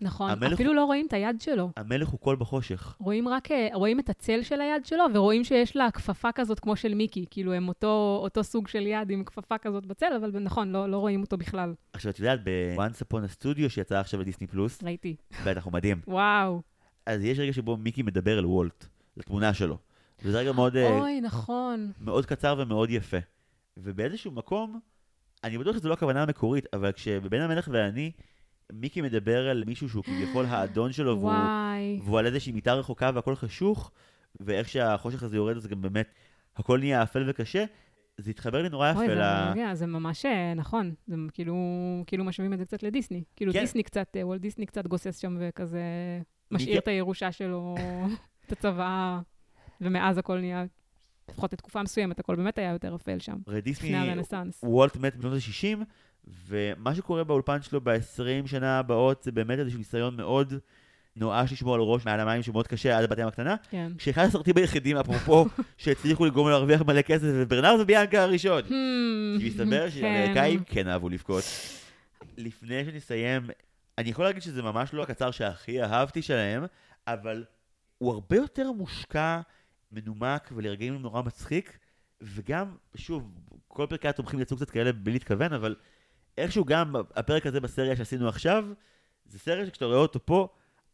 נכון, 0.00 0.30
אפילו 0.30 0.70
הוא... 0.70 0.76
לא 0.76 0.84
רואים 0.84 1.06
את 1.06 1.12
היד 1.12 1.40
שלו. 1.40 1.70
המלך 1.76 2.08
הוא 2.08 2.20
קול 2.20 2.36
בחושך. 2.36 2.96
רואים 2.98 3.28
רק, 3.28 3.50
אה, 3.50 3.68
רואים 3.72 4.00
את 4.00 4.10
הצל 4.10 4.42
של 4.42 4.60
היד 4.60 4.86
שלו, 4.86 5.04
ורואים 5.14 5.44
שיש 5.44 5.76
לה 5.76 5.90
כפפה 5.90 6.32
כזאת 6.32 6.60
כמו 6.60 6.76
של 6.76 6.94
מיקי, 6.94 7.24
כאילו 7.30 7.52
הם 7.52 7.68
אותו, 7.68 8.20
אותו 8.22 8.44
סוג 8.44 8.68
של 8.68 8.86
יד 8.86 9.10
עם 9.10 9.24
כפפה 9.24 9.58
כזאת 9.58 9.86
בצל, 9.86 10.12
אבל 10.16 10.38
נכון, 10.38 10.72
לא, 10.72 10.90
לא 10.90 10.98
רואים 10.98 11.20
אותו 11.20 11.36
בכלל. 11.36 11.74
עכשיו, 11.92 12.12
את 12.12 12.18
יודעת, 12.18 12.40
ב-Once 12.44 13.02
Upon 13.02 13.16
a 13.16 13.42
Studio 13.42 13.68
שיצא 13.68 14.00
עכשיו 14.00 14.20
בדיסני 14.20 14.46
פלוס, 14.46 14.82
ראיתי. 14.82 15.16
בטח, 15.46 15.64
הוא 15.64 15.72
מדהים. 15.72 16.00
וואו. 16.06 16.62
אז 17.06 17.24
יש 17.24 17.38
רגע 17.38 17.52
שבו 17.52 17.76
מיקי 17.76 18.02
מדבר 18.02 18.38
אל 18.38 18.46
וולט, 18.46 18.86
לתמונה 19.16 19.54
שלו. 19.54 19.78
וזה 20.24 20.38
רגע 20.38 20.52
מאוד... 20.52 20.76
אה, 20.76 20.98
אוי, 20.98 21.20
נכון. 21.20 21.92
מאוד 22.00 22.26
קצר 22.26 22.54
ומאוד 22.58 22.90
יפה. 22.90 23.16
ובאיזשהו 23.76 24.32
מקום, 24.32 24.80
אני 25.44 25.58
בטוח 25.58 25.76
שזו 25.76 25.88
לא 25.88 25.94
הכוונה 25.94 26.22
המקורית, 26.22 26.66
אבל 26.72 26.92
כשבבין 26.92 27.42
המלך 27.42 27.68
ואני, 27.72 28.12
מיקי 28.72 29.00
מדבר 29.00 29.48
על 29.48 29.64
מישהו 29.66 29.88
שהוא 29.88 30.04
כביכול 30.04 30.46
האדון 30.46 30.92
שלו, 30.92 31.20
והוא, 31.20 31.32
והוא 32.04 32.18
על 32.18 32.26
איזושהי 32.26 32.52
מיטה 32.52 32.74
רחוקה 32.74 33.10
והכל 33.14 33.34
חשוך, 33.34 33.90
ואיך 34.40 34.68
שהחושך 34.68 35.22
הזה 35.22 35.36
יורד, 35.36 35.58
זה 35.58 35.68
גם 35.68 35.82
באמת, 35.82 36.14
הכל 36.56 36.78
נהיה 36.78 37.02
אפל 37.02 37.24
וקשה. 37.30 37.64
זה 38.18 38.30
התחבר 38.30 38.62
לי 38.62 38.68
נורא 38.68 38.90
יפה 38.90 39.06
ל... 39.06 39.22
אוי, 39.54 39.68
זה, 39.68 39.74
זה 39.74 39.86
ממש 39.86 40.26
אה, 40.26 40.54
נכון. 40.54 40.94
זה 41.06 41.16
כאילו, 41.32 41.56
כאילו 42.06 42.24
משווים 42.24 42.52
את 42.52 42.58
זה 42.58 42.64
קצת 42.64 42.82
לדיסני. 42.82 43.22
כאילו 43.36 43.52
כן. 43.52 43.60
דיסני 43.60 43.82
קצת, 43.82 44.16
אה, 44.16 44.26
וולט 44.26 44.40
דיסני 44.40 44.66
קצת 44.66 44.86
גוסס 44.86 45.18
שם 45.18 45.36
וכזה 45.40 45.80
משאיר 46.50 46.78
את 46.78 46.88
הירושה 46.88 47.32
שלו, 47.32 47.74
את 48.46 48.52
הצוואה, 48.52 49.20
ומאז 49.80 50.18
הכל 50.18 50.38
נהיה, 50.38 50.64
לפחות 51.30 51.52
לתקופה 51.52 51.82
מסוימת, 51.82 52.18
הכל 52.18 52.36
באמת 52.36 52.58
היה 52.58 52.72
יותר 52.72 52.94
אפל 52.94 53.18
שם. 53.18 53.36
הרי 53.46 53.60
דיסני, 53.60 53.94
וולט 54.62 54.96
מת 54.96 55.16
בשנות 55.16 55.32
ה-60, 55.32 55.84
ומה 56.48 56.94
שקורה 56.94 57.24
באולפן 57.24 57.62
שלו 57.62 57.80
ב-20 57.80 58.46
שנה 58.46 58.78
הבאות 58.78 59.22
זה 59.22 59.32
באמת 59.32 59.58
איזשהו 59.58 59.78
ניסיון 59.78 60.16
מאוד 60.16 60.54
נואש 61.16 61.52
לשמור 61.52 61.74
על 61.74 61.80
ראש 61.80 62.06
מעל 62.06 62.20
המים 62.20 62.42
שמאוד 62.42 62.66
קשה 62.66 62.98
עד 62.98 63.04
הבת 63.04 63.18
ים 63.18 63.26
הקטנה. 63.26 63.56
כן. 63.70 63.92
שאחד 63.98 64.22
הסרטים 64.22 64.56
היחידים, 64.56 64.96
אפרופו, 64.96 65.46
שהצליחו 65.76 66.26
לגרום 66.26 66.48
להרוויח 66.48 66.82
מלא 66.82 67.02
כסף 67.02 67.22
זה 67.22 67.46
ברנר 67.46 67.76
וביאנקה 67.80 68.22
הראשון. 68.22 68.62
Hmm, 68.62 69.40
כי 69.40 69.48
מסתבר 69.48 69.90
שהאמריקאים 69.90 70.64
כן 70.64 70.88
אהבו 70.88 71.08
לבכות. 71.08 71.44
לפני 72.36 72.84
שנסיים, 72.84 73.42
אני 73.98 74.10
יכול 74.10 74.24
להגיד 74.24 74.42
שזה 74.42 74.62
ממש 74.62 74.94
לא 74.94 75.02
הקצר 75.02 75.30
שהכי 75.30 75.82
אהבתי 75.82 76.22
שלהם, 76.22 76.64
אבל 77.06 77.44
הוא 77.98 78.12
הרבה 78.12 78.36
יותר 78.36 78.72
מושקע, 78.72 79.40
מנומק 79.92 80.50
ולרגעים 80.56 80.98
נורא 80.98 81.22
מצחיק, 81.22 81.78
וגם, 82.22 82.76
שוב, 82.94 83.30
כל 83.68 83.86
פרקי 83.88 84.08
התומכים 84.08 84.40
יצאו 84.40 84.56
קצת 84.56 84.70
כאלה 84.70 84.92
בלי 84.92 85.12
להתכוון, 85.12 85.52
אבל 85.52 85.74
איכשהו 86.38 86.64
גם 86.64 86.96
הפרק 87.16 87.46
הזה 87.46 87.60
בסריה 87.60 87.96
שעשינו 87.96 88.28
עכשיו, 88.28 88.64
זה 89.26 89.38
סרט 89.38 89.66
שכשאתה 89.66 89.84
רואה 89.84 89.98
אותו 89.98 90.26
פה, 90.26 90.48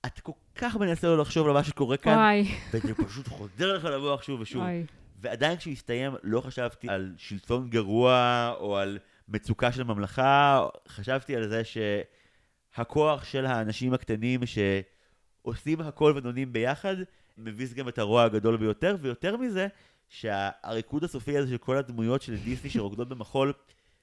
אתה 0.06 0.20
כל 0.20 0.32
כך 0.54 0.76
מנסה 0.76 1.06
לא 1.06 1.18
לחשוב 1.18 1.46
על 1.46 1.52
מה 1.52 1.64
שקורה 1.64 1.96
כאן, 1.96 2.12
וואי. 2.12 2.48
וזה 2.72 2.94
פשוט 2.94 3.28
חוזר 3.28 3.76
לך 3.76 3.84
למוח 3.84 4.22
שוב 4.22 4.40
ושוב. 4.40 4.62
וואי. 4.62 4.84
ועדיין 5.20 5.56
כשהוא 5.56 5.72
הסתיים, 5.72 6.12
לא 6.22 6.40
חשבתי 6.40 6.88
על 6.88 7.14
שלטון 7.16 7.70
גרוע, 7.70 8.54
או 8.58 8.76
על 8.76 8.98
מצוקה 9.28 9.72
של 9.72 9.82
ממלכה, 9.82 10.66
חשבתי 10.88 11.36
על 11.36 11.48
זה 11.48 11.62
שהכוח 11.64 13.24
של 13.24 13.46
האנשים 13.46 13.94
הקטנים 13.94 14.40
שעושים 14.46 15.80
הכל 15.80 16.12
ונונים 16.16 16.52
ביחד, 16.52 16.96
מביס 17.38 17.72
גם 17.74 17.88
את 17.88 17.98
הרוע 17.98 18.22
הגדול 18.22 18.56
ביותר, 18.56 18.96
ויותר 19.00 19.36
מזה, 19.36 19.68
שהריקוד 20.08 21.04
הסופי 21.04 21.38
הזה 21.38 21.50
של 21.50 21.58
כל 21.58 21.76
הדמויות 21.76 22.22
של 22.22 22.36
דיסני 22.36 22.70
שרוקדות 22.70 23.08
במחול, 23.08 23.52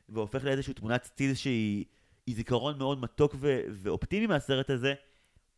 והופך 0.10 0.43
לאיזושהי 0.43 0.74
תמונת 0.74 1.03
סטיל 1.03 1.34
שהיא 1.34 1.86
זיכרון 2.30 2.78
מאוד 2.78 3.01
מתוק 3.01 3.36
ו- 3.39 3.62
ואופטימי 3.70 4.28
מהסרט 4.28 4.70
הזה, 4.70 4.93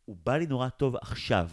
הוא 0.04 0.16
בא 0.24 0.36
לי 0.36 0.46
נורא 0.46 0.68
טוב 0.68 0.96
עכשיו. 0.96 1.48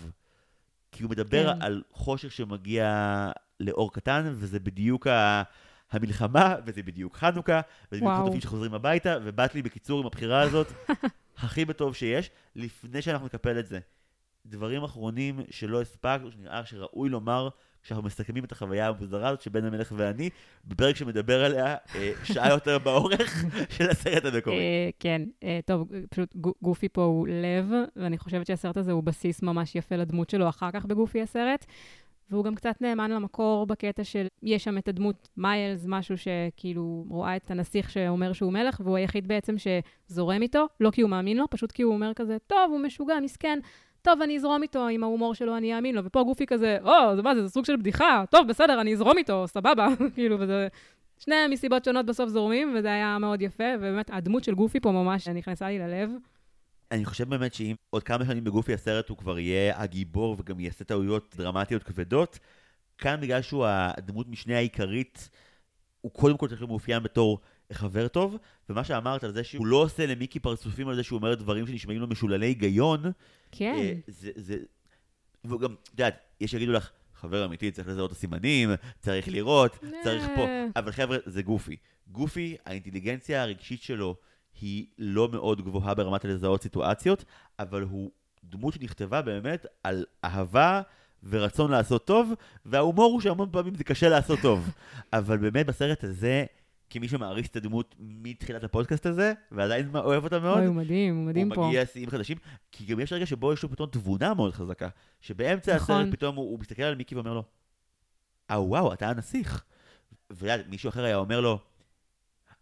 כי 0.91 1.03
הוא 1.03 1.11
מדבר 1.11 1.53
כן. 1.53 1.61
על 1.61 1.83
חושך 1.91 2.31
שמגיע 2.31 3.31
לאור 3.59 3.93
קטן, 3.93 4.31
וזה 4.31 4.59
בדיוק 4.59 5.07
ה... 5.07 5.43
המלחמה, 5.91 6.55
וזה 6.65 6.83
בדיוק 6.83 7.15
חנוכה, 7.15 7.61
וזה 7.91 8.01
בדיוק 8.01 8.19
חטופים 8.21 8.41
שחוזרים 8.41 8.73
הביתה, 8.73 9.17
ובאת 9.23 9.55
לי 9.55 9.61
בקיצור 9.61 9.99
עם 9.99 10.05
הבחירה 10.05 10.41
הזאת, 10.41 10.67
הכי 11.43 11.65
בטוב 11.65 11.95
שיש, 11.95 12.29
לפני 12.55 13.01
שאנחנו 13.01 13.25
נקפל 13.25 13.59
את 13.59 13.67
זה. 13.67 13.79
דברים 14.45 14.83
אחרונים 14.83 15.41
שלא 15.49 15.81
הספקנו, 15.81 16.31
שנראה 16.31 16.65
שראוי 16.65 17.09
לומר 17.09 17.49
כשאנחנו 17.83 18.05
מסכמים 18.05 18.43
את 18.43 18.51
החוויה 18.51 18.87
המוזרה 18.87 19.27
הזאת 19.27 19.41
שבין 19.41 19.65
המלך 19.65 19.93
ואני, 19.97 20.29
בפרק 20.67 20.95
שמדבר 20.95 21.45
עליה 21.45 21.75
אה, 21.95 22.11
שעה 22.23 22.49
יותר 22.49 22.77
באורך 22.77 23.45
של 23.77 23.89
הסרט 23.89 24.25
המקורי. 24.25 24.57
אה, 24.57 24.89
כן, 24.99 25.21
אה, 25.43 25.59
טוב, 25.65 25.87
פשוט 26.09 26.35
גו- 26.35 26.53
גופי 26.61 26.89
פה 26.89 27.03
הוא 27.03 27.27
לב, 27.27 27.71
ואני 27.95 28.17
חושבת 28.17 28.47
שהסרט 28.47 28.77
הזה 28.77 28.91
הוא 28.91 29.03
בסיס 29.03 29.41
ממש 29.41 29.75
יפה 29.75 29.95
לדמות 29.95 30.29
שלו 30.29 30.49
אחר 30.49 30.71
כך 30.71 30.85
בגופי 30.85 31.21
הסרט. 31.21 31.65
והוא 32.31 32.43
גם 32.43 32.55
קצת 32.55 32.81
נאמן 32.81 33.11
למקור 33.11 33.65
בקטע 33.65 34.03
של, 34.03 34.27
יש 34.43 34.63
שם 34.63 34.77
את 34.77 34.87
הדמות 34.87 35.29
מיילס, 35.37 35.85
משהו 35.87 36.15
שכאילו 36.17 37.05
רואה 37.09 37.35
את 37.35 37.51
הנסיך 37.51 37.89
שאומר 37.89 38.33
שהוא 38.33 38.53
מלך, 38.53 38.81
והוא 38.83 38.97
היחיד 38.97 39.27
בעצם 39.27 39.55
שזורם 39.57 40.41
איתו, 40.41 40.65
לא 40.79 40.91
כי 40.91 41.01
הוא 41.01 41.09
מאמין 41.09 41.37
לו, 41.37 41.45
פשוט 41.49 41.71
כי 41.71 41.81
הוא 41.81 41.93
אומר 41.93 42.13
כזה, 42.15 42.37
טוב, 42.47 42.71
הוא 42.71 42.79
משוגע, 42.79 43.13
מסכן, 43.23 43.59
טוב, 44.01 44.21
אני 44.21 44.37
אזרום 44.37 44.63
איתו, 44.63 44.87
עם 44.87 45.03
ההומור 45.03 45.33
שלו 45.35 45.57
אני 45.57 45.75
אאמין 45.75 45.95
לו. 45.95 46.05
ופה 46.05 46.23
גופי 46.23 46.45
כזה, 46.45 46.77
או, 46.83 47.15
זה 47.15 47.21
מה 47.21 47.35
זה, 47.35 47.41
זה 47.41 47.49
סוג 47.49 47.65
של 47.65 47.75
בדיחה, 47.75 48.23
טוב, 48.29 48.47
בסדר, 48.47 48.81
אני 48.81 48.93
אזרום 48.93 49.17
איתו, 49.17 49.47
סבבה, 49.47 49.87
כאילו, 50.15 50.39
וזה... 50.39 50.67
שניהם 51.19 51.51
מסיבות 51.51 51.85
שונות 51.85 52.05
בסוף 52.05 52.29
זורמים, 52.29 52.75
וזה 52.77 52.87
היה 52.87 53.17
מאוד 53.17 53.41
יפה, 53.41 53.63
ובאמת, 53.77 54.09
הדמות 54.13 54.43
של 54.43 54.55
גופי 54.55 54.79
פה 54.79 54.91
ממש 54.91 55.27
נכנסה 55.27 55.67
לי 55.67 55.79
ללב. 55.79 56.11
אני 56.91 57.05
חושב 57.05 57.29
באמת 57.29 57.53
שאם 57.53 57.75
עוד 57.89 58.03
כמה 58.03 58.25
שנים 58.25 58.43
בגופי 58.43 58.73
הסרט 58.73 59.09
הוא 59.09 59.17
כבר 59.17 59.39
יהיה 59.39 59.81
הגיבור 59.81 60.35
וגם 60.39 60.59
יעשה 60.59 60.83
טעויות 60.83 61.35
דרמטיות 61.37 61.83
כבדות, 61.83 62.39
כאן 62.97 63.21
בגלל 63.21 63.41
שהוא 63.41 63.65
הדמות 63.67 64.27
משנה 64.27 64.57
העיקרית, 64.57 65.29
הוא 66.01 66.11
קודם 66.11 66.37
כל 66.37 66.47
צריך 66.47 66.61
להיות 66.61 66.69
מאופיין 66.69 67.03
בתור 67.03 67.39
חבר 67.73 68.07
טוב, 68.07 68.37
ומה 68.69 68.83
שאמרת 68.83 69.23
על 69.23 69.31
זה 69.31 69.43
שהוא 69.43 69.67
לא 69.67 69.77
עושה 69.77 70.05
למיקי 70.05 70.39
פרצופים 70.39 70.87
על 70.87 70.95
זה 70.95 71.03
שהוא 71.03 71.17
אומר 71.17 71.35
דברים 71.35 71.67
שנשמעים 71.67 72.01
לו 72.01 72.07
משוללי 72.07 72.45
היגיון, 72.45 73.03
כן. 73.51 73.75
אה, 73.77 73.93
זה, 74.07 74.31
זה, 74.35 74.57
והוא 75.43 75.59
גם, 75.59 75.75
את 75.83 75.89
יודעת, 75.89 76.19
יש 76.41 76.51
שיגידו 76.51 76.71
לך, 76.71 76.89
חבר 77.15 77.45
אמיתי 77.45 77.71
צריך 77.71 77.87
לזהות 77.87 78.11
את 78.11 78.15
הסימנים, 78.15 78.69
צריך 78.99 79.27
לראות, 79.27 79.79
צריך 80.03 80.25
פה, 80.35 80.41
אה. 80.41 80.65
אבל 80.75 80.91
חבר'ה, 80.91 81.17
זה 81.25 81.41
גופי. 81.41 81.75
גופי, 82.07 82.57
האינטליגנציה 82.65 83.43
הרגשית 83.43 83.81
שלו 83.81 84.15
היא 84.61 84.85
לא 84.97 85.29
מאוד 85.29 85.61
גבוהה 85.65 85.93
ברמת 85.93 86.25
לזהות 86.25 86.63
סיטואציות, 86.63 87.25
אבל 87.59 87.81
הוא 87.81 88.11
דמות 88.43 88.73
שנכתבה 88.73 89.21
באמת 89.21 89.65
על 89.83 90.05
אהבה 90.23 90.81
ורצון 91.29 91.71
לעשות 91.71 92.07
טוב, 92.07 92.33
וההומור 92.65 93.11
הוא 93.11 93.21
שהמון 93.21 93.49
פעמים 93.51 93.75
זה 93.75 93.83
קשה 93.83 94.09
לעשות 94.09 94.39
טוב. 94.39 94.69
אבל 95.13 95.37
באמת 95.37 95.65
בסרט 95.65 96.03
הזה, 96.03 96.45
כמי 96.89 97.07
שמעריץ 97.07 97.47
את 97.51 97.55
הדמות 97.55 97.95
מתחילת 97.99 98.63
הפודקאסט 98.63 99.05
הזה, 99.05 99.33
ועדיין 99.51 99.95
אוהב 99.95 100.23
אותה 100.23 100.39
מאוד, 100.39 100.57
אוי, 100.57 100.65
הוא 100.65 100.75
מדהים, 100.75 101.15
הוא 101.17 101.25
מדהים 101.25 101.47
הוא 101.47 101.55
פה. 101.55 101.67
מגיע 101.67 101.83
לשיאים 101.83 102.09
חדשים, 102.09 102.37
כי 102.71 102.85
גם 102.85 102.99
יש 102.99 103.13
רגע 103.13 103.25
שבו 103.25 103.53
יש 103.53 103.63
לו 103.63 103.69
פתאום 103.69 103.89
תבונה 103.89 104.33
מאוד 104.33 104.53
חזקה, 104.53 104.89
שבאמצע 105.21 105.75
נכון. 105.75 106.01
הסרט 106.01 106.11
פתאום 106.11 106.35
הוא, 106.35 106.51
הוא 106.51 106.59
מסתכל 106.59 106.83
על 106.83 106.95
מיקי 106.95 107.15
ואומר 107.15 107.33
לו, 107.33 107.43
אה 108.51 108.61
וואו, 108.61 108.93
אתה 108.93 109.09
הנסיך. 109.09 109.63
ויד, 110.31 110.61
מישהו 110.69 110.89
אחר 110.89 111.03
היה 111.03 111.15
אומר 111.15 111.41
לו, 111.41 111.59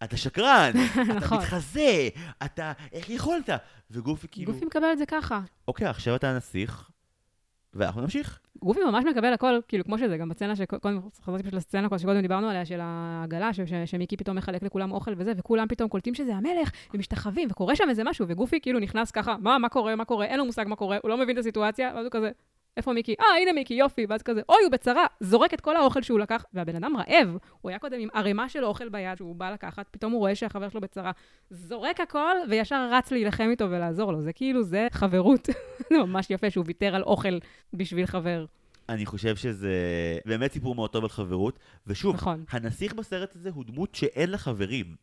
אתה 0.03 0.17
שקרן, 0.17 0.71
אתה 0.93 1.13
נכון. 1.13 1.37
מתחזה, 1.37 2.09
אתה, 2.45 2.73
איך 2.91 3.09
יכולת? 3.09 3.49
וגופי 3.91 4.27
כאילו, 4.31 4.53
גופי 4.53 4.65
מקבל 4.65 4.87
את 4.93 4.97
זה 4.97 5.05
ככה. 5.05 5.41
אוקיי, 5.67 5.87
עכשיו 5.87 6.15
אתה 6.15 6.29
הנסיך, 6.29 6.89
ואנחנו 7.77 8.01
נמשיך. 8.01 8.39
גופי 8.63 8.79
ממש 8.83 9.05
מקבל 9.05 9.33
הכל, 9.33 9.59
כאילו, 9.67 9.83
כמו 9.83 9.97
שזה, 9.97 10.17
גם 10.17 10.29
בצצנה 10.29 10.55
שקודם, 10.55 10.99
חזרתי 11.23 11.43
פשוט 11.43 11.53
לסצנה 11.53 11.87
שקודם 11.97 12.21
דיברנו 12.21 12.49
עליה, 12.49 12.65
של 12.65 12.79
העגלה, 12.81 13.53
ש- 13.53 13.61
ש- 13.61 13.73
שמיקי 13.85 14.17
פתאום 14.17 14.37
מחלק 14.37 14.63
לכולם 14.63 14.91
אוכל 14.91 15.13
וזה, 15.17 15.33
וכולם 15.37 15.67
פתאום 15.67 15.89
קולטים 15.89 16.15
שזה 16.15 16.35
המלך, 16.35 16.71
ומשתחווים, 16.93 17.47
וקורה 17.51 17.75
שם 17.75 17.89
איזה 17.89 18.03
משהו, 18.03 18.25
וגופי 18.29 18.59
כאילו 18.59 18.79
נכנס 18.79 19.11
ככה, 19.11 19.35
מה, 19.39 19.57
מה 19.57 19.69
קורה, 19.69 19.95
מה 19.95 20.05
קורה, 20.05 20.25
אין 20.25 20.39
לו 20.39 20.45
מושג 20.45 20.65
מה 20.67 20.75
קורה, 20.75 20.97
הוא 21.03 21.09
לא 21.09 21.17
מבין 21.17 21.35
את 21.35 21.39
הסיטואציה, 21.39 21.91
ואז 21.95 22.05
הוא 22.05 22.11
כזה, 22.11 22.31
איפה 22.77 22.93
מיקי? 22.93 23.15
אה, 23.19 23.41
הנה 23.41 23.53
מיקי, 23.53 23.73
יופי, 23.73 24.05
ואז 24.09 24.21
כזה, 24.21 24.41
אוי, 24.49 24.57
הוא 24.63 24.71
בצרה, 24.71 25.05
זורק 25.19 25.53
את 25.53 25.61
כל 25.61 25.75
האוכל 25.75 26.01
שהוא 26.01 26.19
לקח, 26.19 26.45
והבן 26.53 26.75
אדם 26.75 26.97
רעב, 26.97 27.37
הוא 27.61 27.69
היה 27.69 27.79
קודם 27.79 27.99
עם 27.99 28.09
ערימה 28.13 28.49
של 28.49 28.65
אוכל 28.65 28.89
ביד 28.89 29.17
שהוא 29.17 29.35
בא 29.35 29.51
לקחת, 29.51 29.85
פתאום 29.91 30.11
הוא 30.11 30.19
רואה 30.19 30.35
שהחבר 30.35 30.69
שלו 30.69 30.81
בצרה, 30.81 31.11
זורק 31.49 31.99
הכל, 31.99 32.35
וישר 32.49 32.89
רץ 32.91 33.11
להילחם 33.11 33.47
איתו 33.51 33.65
ולעזור 33.69 34.11
לו, 34.11 34.21
זה 34.21 34.33
כאילו, 34.33 34.63
זה 34.63 34.87
חברות. 34.91 35.49
זה 35.89 35.97
ממש 35.97 36.29
יפה 36.29 36.49
שהוא 36.49 36.65
ויתר 36.67 36.95
על 36.95 37.03
אוכל 37.03 37.37
בשביל 37.73 38.05
חבר. 38.05 38.45
אני 38.89 39.05
חושב 39.05 39.35
שזה 39.35 39.73
באמת 40.25 40.51
סיפור 40.51 40.75
מאוד 40.75 40.89
טוב 40.89 41.03
על 41.03 41.09
חברות, 41.09 41.59
ושוב, 41.87 42.15
נכון. 42.15 42.43
הנסיך 42.49 42.93
בסרט 42.93 43.35
הזה 43.35 43.49
הוא 43.53 43.63
דמות 43.65 43.95
שאין 43.95 44.29
לה 44.29 44.37
חברים. 44.37 44.95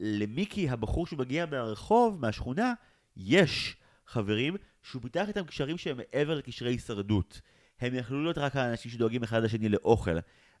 למיקי, 0.00 0.68
הבחור 0.68 1.06
שמגיע 1.06 1.46
מהרחוב, 1.46 2.20
מהשכונה, 2.20 2.72
יש 3.16 3.76
חברים 4.06 4.56
שהוא 4.90 5.02
פיתח 5.02 5.28
איתם 5.28 5.44
קשרים 5.44 5.78
שהם 5.78 5.96
מעבר 5.96 6.34
לקשרי 6.34 6.70
הישרדות. 6.70 7.40
הם 7.80 7.94
יכלו 7.94 8.22
להיות 8.22 8.38
רק 8.38 8.56
האנשים 8.56 8.90
שדואגים 8.90 9.22
אחד 9.22 9.42
לשני 9.42 9.68
לאוכל. 9.68 10.18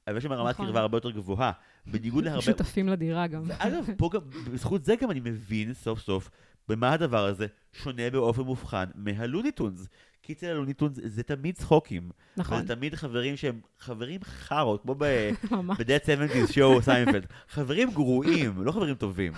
אבל 0.08 0.16
יש 0.16 0.22
שם 0.22 0.32
רמת 0.32 0.54
נכון. 0.54 0.66
קרבה 0.66 0.80
הרבה 0.80 0.96
יותר 0.96 1.10
גבוהה. 1.10 1.52
בניגוד 1.86 2.24
להרבה... 2.24 2.42
שותפים 2.42 2.88
לדירה 2.88 3.26
גם. 3.26 3.42
אגב, 3.58 3.86
פה 3.96 4.10
גם, 4.12 4.20
בזכות 4.52 4.84
זה 4.84 4.94
גם 5.00 5.10
אני 5.10 5.20
מבין 5.20 5.74
סוף 5.74 6.00
סוף 6.00 6.30
במה 6.68 6.92
הדבר 6.92 7.24
הזה 7.24 7.46
שונה 7.72 8.10
באופן 8.10 8.42
מובחן 8.42 8.84
מהלוניטונס. 8.94 9.88
כי 10.22 10.32
אצל 10.32 10.46
הלוניטונס 10.46 10.98
זה 11.04 11.22
תמיד 11.22 11.54
צחוקים. 11.54 12.10
נכון, 12.36 12.58
וזה 12.58 12.76
תמיד 12.76 12.94
חברים 12.94 13.36
שהם 13.36 13.60
חברים 13.78 14.20
חארות, 14.24 14.82
כמו. 14.82 14.94
ב-That 14.94 16.06
70's 16.06 16.52
Show 16.52 16.80
סיינפלד. 16.80 17.26
חברים 17.48 17.90
גרועים, 17.90 18.62
לא 18.62 18.72
חברים 18.72 18.94
טובים. 18.94 19.32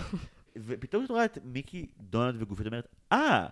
ופתאום 0.57 1.05
את 1.05 1.09
רואה 1.09 1.25
את 1.25 1.37
מיקי, 1.43 1.85
דונלד 1.99 2.41
וגופי 2.41 2.58
את 2.58 2.65
אומרת, 2.65 2.87
אה, 3.11 3.45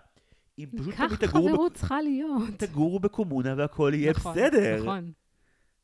אם 0.58 0.68
פשוט 0.78 0.94
כך 0.94 1.06
תמיד 1.06 1.30
תגורו, 1.30 1.48
חברות 1.48 1.74
צריכה 1.74 2.02
להיות. 2.02 2.48
תגורו 2.58 3.00
בקומונה 3.00 3.54
והכל 3.56 3.92
יהיה 3.94 4.12
נכון, 4.12 4.32
בסדר. 4.32 4.82
נכון. 4.82 5.12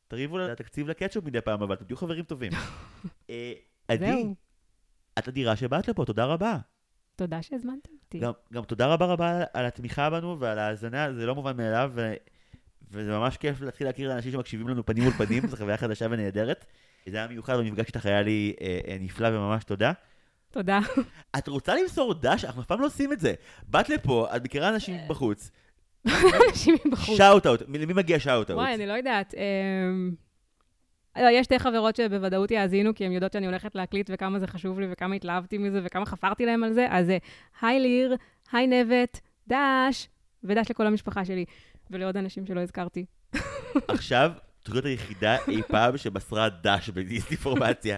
תריבו 0.07 0.37
על 0.37 0.51
התקציב 0.51 0.87
לקטשופ 0.87 1.25
מדי 1.25 1.41
פעם, 1.41 1.61
אבל 1.61 1.75
אתם 1.75 1.85
תהיו 1.85 1.97
חברים 1.97 2.23
טובים. 2.23 2.51
אה, 3.29 3.53
עדי. 3.87 4.33
את 5.19 5.27
אדירה 5.27 5.55
שבאת 5.55 5.87
לפה, 5.87 6.05
תודה 6.05 6.25
רבה. 6.25 6.57
תודה 7.15 7.41
שהזמנתם 7.41 7.91
אותי. 8.03 8.19
גם, 8.19 8.31
גם 8.53 8.63
תודה 8.63 8.87
רבה 8.87 9.05
רבה 9.05 9.43
על 9.53 9.65
התמיכה 9.65 10.09
בנו 10.09 10.39
ועל 10.39 10.59
ההאזנה, 10.59 11.13
זה 11.13 11.25
לא 11.25 11.35
מובן 11.35 11.57
מאליו, 11.57 11.91
ו... 11.95 12.13
וזה 12.91 13.11
ממש 13.11 13.37
כיף 13.37 13.61
להתחיל 13.61 13.87
להכיר 13.87 14.13
אנשים 14.13 14.31
שמקשיבים 14.31 14.67
לנו 14.67 14.85
פנים 14.85 15.03
מול 15.03 15.13
פנים, 15.13 15.47
זו 15.49 15.57
חוויה 15.57 15.77
חדשה 15.77 16.07
ונהדרת. 16.09 16.65
זה 17.05 17.17
היה 17.17 17.27
מיוחד, 17.27 17.55
והמפגש 17.55 17.87
איתך 17.87 18.05
היה 18.05 18.21
לי 18.21 18.53
אה, 18.61 18.79
אה, 18.87 18.97
נפלא 18.99 19.27
וממש 19.27 19.63
תודה. 19.63 19.91
תודה. 20.55 20.79
את 21.37 21.47
רוצה 21.47 21.75
למסור 21.75 22.13
דש? 22.13 22.45
אנחנו 22.45 22.61
אף 22.61 22.67
פעם 22.67 22.81
לא 22.81 22.85
עושים 22.85 23.13
את 23.13 23.19
זה. 23.19 23.33
באת 23.67 23.89
לפה, 23.89 24.27
את 24.35 24.43
מכירה 24.43 24.69
אנשים 24.69 24.97
בחוץ. 25.07 25.51
אנשים 26.49 26.75
מבחוץ. 26.85 27.17
shout 27.17 27.45
out, 27.47 27.61
למי 27.61 27.93
מגיע 27.93 28.19
shout 28.19 28.49
out? 28.49 28.59
וואי, 28.59 28.73
אני 28.73 28.87
לא 28.87 28.93
יודעת. 28.93 29.33
אמ, 29.33 30.15
לא, 31.15 31.29
יש 31.29 31.45
שתי 31.45 31.59
חברות 31.59 31.95
שבוודאות 31.95 32.51
יאזינו, 32.51 32.95
כי 32.95 33.05
הן 33.05 33.11
יודעות 33.11 33.33
שאני 33.33 33.45
הולכת 33.45 33.75
להקליט 33.75 34.09
וכמה 34.13 34.39
זה 34.39 34.47
חשוב 34.47 34.79
לי 34.79 34.87
וכמה 34.91 35.15
התלהבתי 35.15 35.57
מזה 35.57 35.81
וכמה 35.83 36.05
חפרתי 36.05 36.45
להם 36.45 36.63
על 36.63 36.73
זה. 36.73 36.87
אז 36.89 37.09
אה, 37.09 37.17
היי 37.61 37.79
ליר, 37.79 38.15
היי 38.51 38.67
נבט, 38.67 39.19
דש, 39.47 40.07
ודש 40.43 40.69
לכל 40.69 40.87
המשפחה 40.87 41.25
שלי, 41.25 41.45
ולעוד 41.91 42.17
אנשים 42.17 42.45
שלא 42.45 42.61
הזכרתי. 42.61 43.05
עכשיו, 43.87 44.31
תוכנית 44.65 44.85
היחידה 44.85 45.37
אי 45.47 45.61
פעם 45.67 45.97
שמסרה 45.97 46.49
דש 46.49 46.89
בדיסאינפורמציה. 46.89 47.97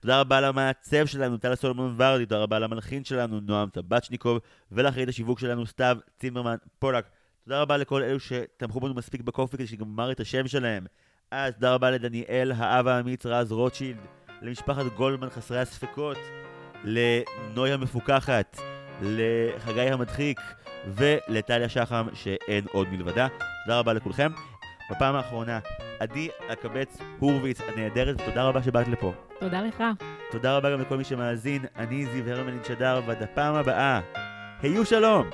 תודה 0.00 0.20
רבה 0.20 0.40
למעצב 0.40 1.06
שלנו, 1.06 1.36
טל 1.36 1.54
סולומון 1.54 1.94
ורדי, 1.98 2.26
תודה 2.26 2.42
רבה 2.42 2.58
למלחין 2.58 3.04
שלנו, 3.04 3.40
נועם 3.40 3.68
טבצ'ניקוב, 3.68 4.38
ולאחראית 4.72 5.08
השיווק 5.08 5.38
שלנו, 5.38 5.66
סתיו 5.66 5.96
צימרמן 6.18 6.56
פולק. 6.78 7.04
תודה 7.44 7.62
רבה 7.62 7.76
לכל 7.76 8.02
אלו 8.02 8.20
שתמכו 8.20 8.80
בנו 8.80 8.94
מספיק 8.94 9.20
בקופי 9.20 9.56
כדי 9.56 9.66
שגם 9.66 9.86
אמר 9.86 10.12
את 10.12 10.20
השם 10.20 10.46
שלהם. 10.46 10.86
אז 11.30 11.54
תודה 11.54 11.74
רבה 11.74 11.90
לדניאל, 11.90 12.52
האב 12.56 12.86
האמיץ, 12.86 13.26
רז 13.26 13.52
רוטשילד, 13.52 14.00
למשפחת 14.42 14.84
גולדמן 14.96 15.30
חסרי 15.30 15.58
הספקות, 15.58 16.18
לנוי 16.84 17.72
המפוקחת, 17.72 18.58
לחגי 19.02 19.80
המדחיק, 19.80 20.40
ולטליה 20.94 21.68
שחם, 21.68 22.06
שאין 22.14 22.64
עוד 22.72 22.88
מלבדה. 22.88 23.28
תודה 23.64 23.78
רבה 23.78 23.92
לכולכם. 23.92 24.32
בפעם 24.90 25.14
האחרונה, 25.14 25.58
עדי 26.00 26.28
הקבץ 26.48 26.98
הורוביץ 27.18 27.60
הנהדרת, 27.60 28.20
ותודה 28.20 28.44
רבה 28.44 28.62
שבאת 28.62 28.88
לפה. 28.88 29.12
תודה 29.40 29.62
לך. 29.62 29.84
תודה 30.30 30.56
רבה 30.56 30.72
גם 30.72 30.80
לכל 30.80 30.96
מי 30.96 31.04
שמאזין, 31.04 31.64
אני 31.76 32.06
זיו 32.06 32.30
הרמלין 32.30 32.64
שדר, 32.64 33.00
ועד 33.06 33.22
הפעם 33.22 33.54
הבאה, 33.54 34.00
היו 34.62 34.86
שלום! 34.86 35.30